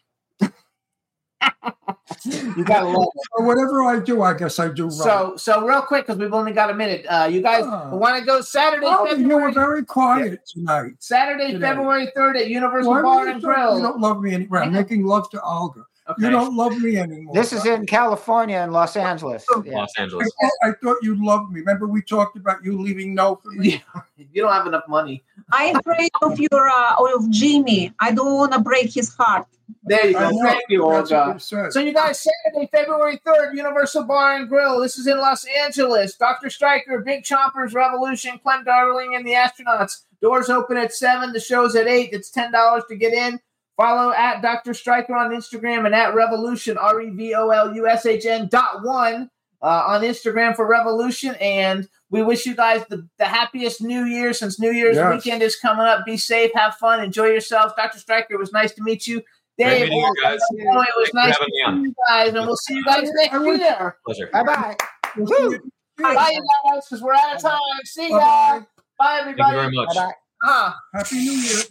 You 2.25 2.65
gotta 2.65 2.87
love 2.87 3.09
it. 3.15 3.23
So 3.39 3.45
whatever 3.45 3.83
I 3.85 4.01
do, 4.01 4.23
I 4.23 4.35
guess 4.35 4.59
I 4.59 4.69
do 4.69 4.85
right. 4.85 4.93
So, 4.93 5.37
so 5.37 5.65
real 5.67 5.83
quick 5.83 6.07
because 6.07 6.19
we've 6.19 6.35
only 6.35 6.53
got 6.53 6.71
a 6.71 6.75
minute. 6.75 7.07
Uh, 7.09 7.29
you 7.31 7.41
guys 7.43 7.65
Oh. 7.67 7.97
want 7.97 8.19
to 8.19 8.25
go 8.25 8.41
Saturday, 8.41 8.87
Oh, 8.89 9.05
you 9.07 9.17
February, 9.17 9.45
were 9.45 9.53
very 9.53 9.85
quiet 9.85 10.41
tonight. 10.47 10.93
Saturday, 10.99 11.53
today. 11.53 11.67
February 11.67 12.11
third 12.15 12.37
at 12.37 12.49
Universal 12.49 12.91
Why 12.91 13.03
Bar 13.03 13.27
you 13.27 13.33
and 13.33 13.43
Grill. 13.43 13.77
You 13.77 13.83
don't 13.83 14.01
love 14.01 14.21
me 14.21 14.35
anymore. 14.35 14.63
I'm 14.63 14.73
making 14.73 15.05
love 15.05 15.31
to 15.31 15.43
Olga. 15.43 15.85
Okay. 16.11 16.25
You 16.25 16.31
don't 16.31 16.57
love 16.57 16.77
me 16.79 16.97
anymore. 16.97 17.35
This 17.35 17.53
is 17.53 17.67
in 17.67 17.87
California 17.87 18.57
and 18.57 18.73
Los 18.73 18.97
Angeles. 18.97 19.45
Yeah. 19.65 19.77
Los 19.79 19.93
I 19.97 20.03
Angeles. 20.03 20.29
thought, 20.41 20.53
I 20.63 20.73
thought 20.83 20.97
you 21.03 21.25
loved 21.25 21.53
me. 21.53 21.61
Remember 21.61 21.87
we 21.87 22.03
talked 22.03 22.37
about 22.37 22.65
you 22.65 22.81
leaving 22.81 23.15
no 23.15 23.37
for 23.37 23.51
me. 23.51 23.83
you 24.17 24.43
don't 24.43 24.53
have 24.53 24.67
enough 24.67 24.89
money. 24.89 25.23
I'm 25.53 25.77
afraid 25.77 26.11
of 26.23 26.39
your 26.39 26.69
uh, 26.69 26.95
of 27.15 27.31
Jimmy. 27.31 27.93
I 28.01 28.13
don't 28.13 28.35
want 28.35 28.53
to 28.53 28.61
break 28.61 28.93
his 28.93 29.15
heart. 29.15 29.47
There 29.85 30.07
you 30.07 30.13
go. 30.13 30.31
Thank 30.43 30.63
you, 30.69 30.89
That's 30.91 31.13
Olga. 31.13 31.71
So 31.71 31.81
you 31.81 31.95
guys, 31.95 32.21
Saturday, 32.21 32.69
February 32.71 33.21
3rd, 33.27 33.57
Universal 33.57 34.05
Bar 34.05 34.37
and 34.37 34.49
Grill. 34.49 34.81
This 34.81 34.99
is 34.99 35.07
in 35.07 35.19
Los 35.19 35.45
Angeles. 35.45 36.17
Dr. 36.17 36.51
Striker, 36.51 37.01
Big 37.01 37.25
Chompers, 37.25 37.73
Revolushn, 37.73 38.43
Clem 38.43 38.65
Darling, 38.65 39.15
and 39.15 39.27
the 39.27 39.33
Astronauts. 39.33 40.03
Doors 40.21 40.51
open 40.51 40.77
at 40.77 40.93
7. 40.93 41.33
The 41.33 41.41
show's 41.41 41.77
at 41.77 41.87
8. 41.87 42.11
It's 42.13 42.31
$10 42.31 42.89
to 42.89 42.97
get 42.97 43.13
in. 43.15 43.41
Follow 43.81 44.13
at 44.13 44.43
Dr. 44.43 44.75
Striker 44.75 45.15
on 45.17 45.31
Instagram 45.31 45.87
and 45.87 45.95
at 45.95 46.13
Revolushn, 46.15 46.77
R 46.79 47.01
E 47.01 47.11
V 47.11 47.35
O 47.35 47.49
L 47.49 47.75
U 47.75 47.87
S 47.89 48.05
H 48.05 48.27
N 48.27 48.47
dot 48.51 48.83
one 48.85 49.31
uh, 49.63 49.85
on 49.89 50.03
Instagram 50.03 50.55
for 50.55 50.69
Revolushn. 50.71 51.41
And 51.41 51.89
we 52.11 52.23
wish 52.23 52.45
you 52.45 52.55
guys 52.55 52.85
the, 52.91 53.09
the 53.19 53.25
happiest 53.25 53.81
New 53.81 54.05
Year 54.05 54.33
since 54.35 54.61
New 54.61 54.71
Year's 54.73 54.97
Yes. 54.97 55.15
weekend 55.25 55.43
is 55.43 55.57
coming 55.57 55.87
up. 55.87 56.05
Be 56.05 56.17
safe, 56.19 56.51
have 56.55 56.75
fun, 56.75 57.03
enjoy 57.03 57.27
yourselves. 57.29 57.73
Dr. 57.77 57.99
Striker, 57.99 58.35
it 58.35 58.39
was 58.39 58.53
nice 58.53 58.73
to 58.75 58.83
meet 58.83 59.07
you. 59.07 59.23
Great 59.59 59.83
meeting 59.85 59.99
you 59.99 60.15
guys. 60.23 60.39
oh, 60.53 60.81
it 60.83 60.89
was 60.97 61.11
Thanks 61.15 61.15
nice 61.15 61.37
to 61.37 61.41
having 61.41 61.47
me 61.53 61.57
see 61.57 61.65
on. 61.65 61.83
you 61.85 61.95
guys, 62.09 62.29
and 62.35 62.47
we'll 62.47 62.57
see 62.57 62.75
you 62.75 62.85
guys 62.85 63.11
next 63.15 63.33
year. 63.33 63.97
Pleasure. 64.05 64.29
Bye 64.33 64.43
bye. 64.43 64.77
Bye, 65.17 66.31
you 66.33 66.43
guys, 66.73 66.87
because 66.89 67.03
we're 67.03 67.15
out 67.15 67.37
of 67.37 67.43
time. 67.43 67.59
See 67.85 68.09
ya. 68.11 68.19
Bye-bye. 68.19 68.67
Bye, 68.99 69.21
Thank 69.25 69.39
you 69.39 69.45
very 69.51 69.71
much. 69.73 69.89
Bye 69.95 69.95
bye. 69.95 70.13
Ah. 70.45 70.79
Happy 70.95 71.17
New 71.17 71.33
Year. 71.33 71.63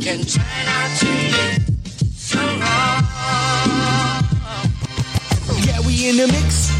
Can 0.00 0.24
turn 0.24 0.42
out 0.66 0.98
to 0.98 1.06
be 1.06 1.30
so 2.16 2.38
wrong. 2.38 3.04
Yeah, 5.66 5.80
we 5.86 6.08
in 6.08 6.16
the 6.16 6.26
mix. 6.26 6.79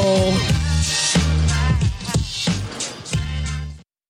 Oh. 0.03 0.51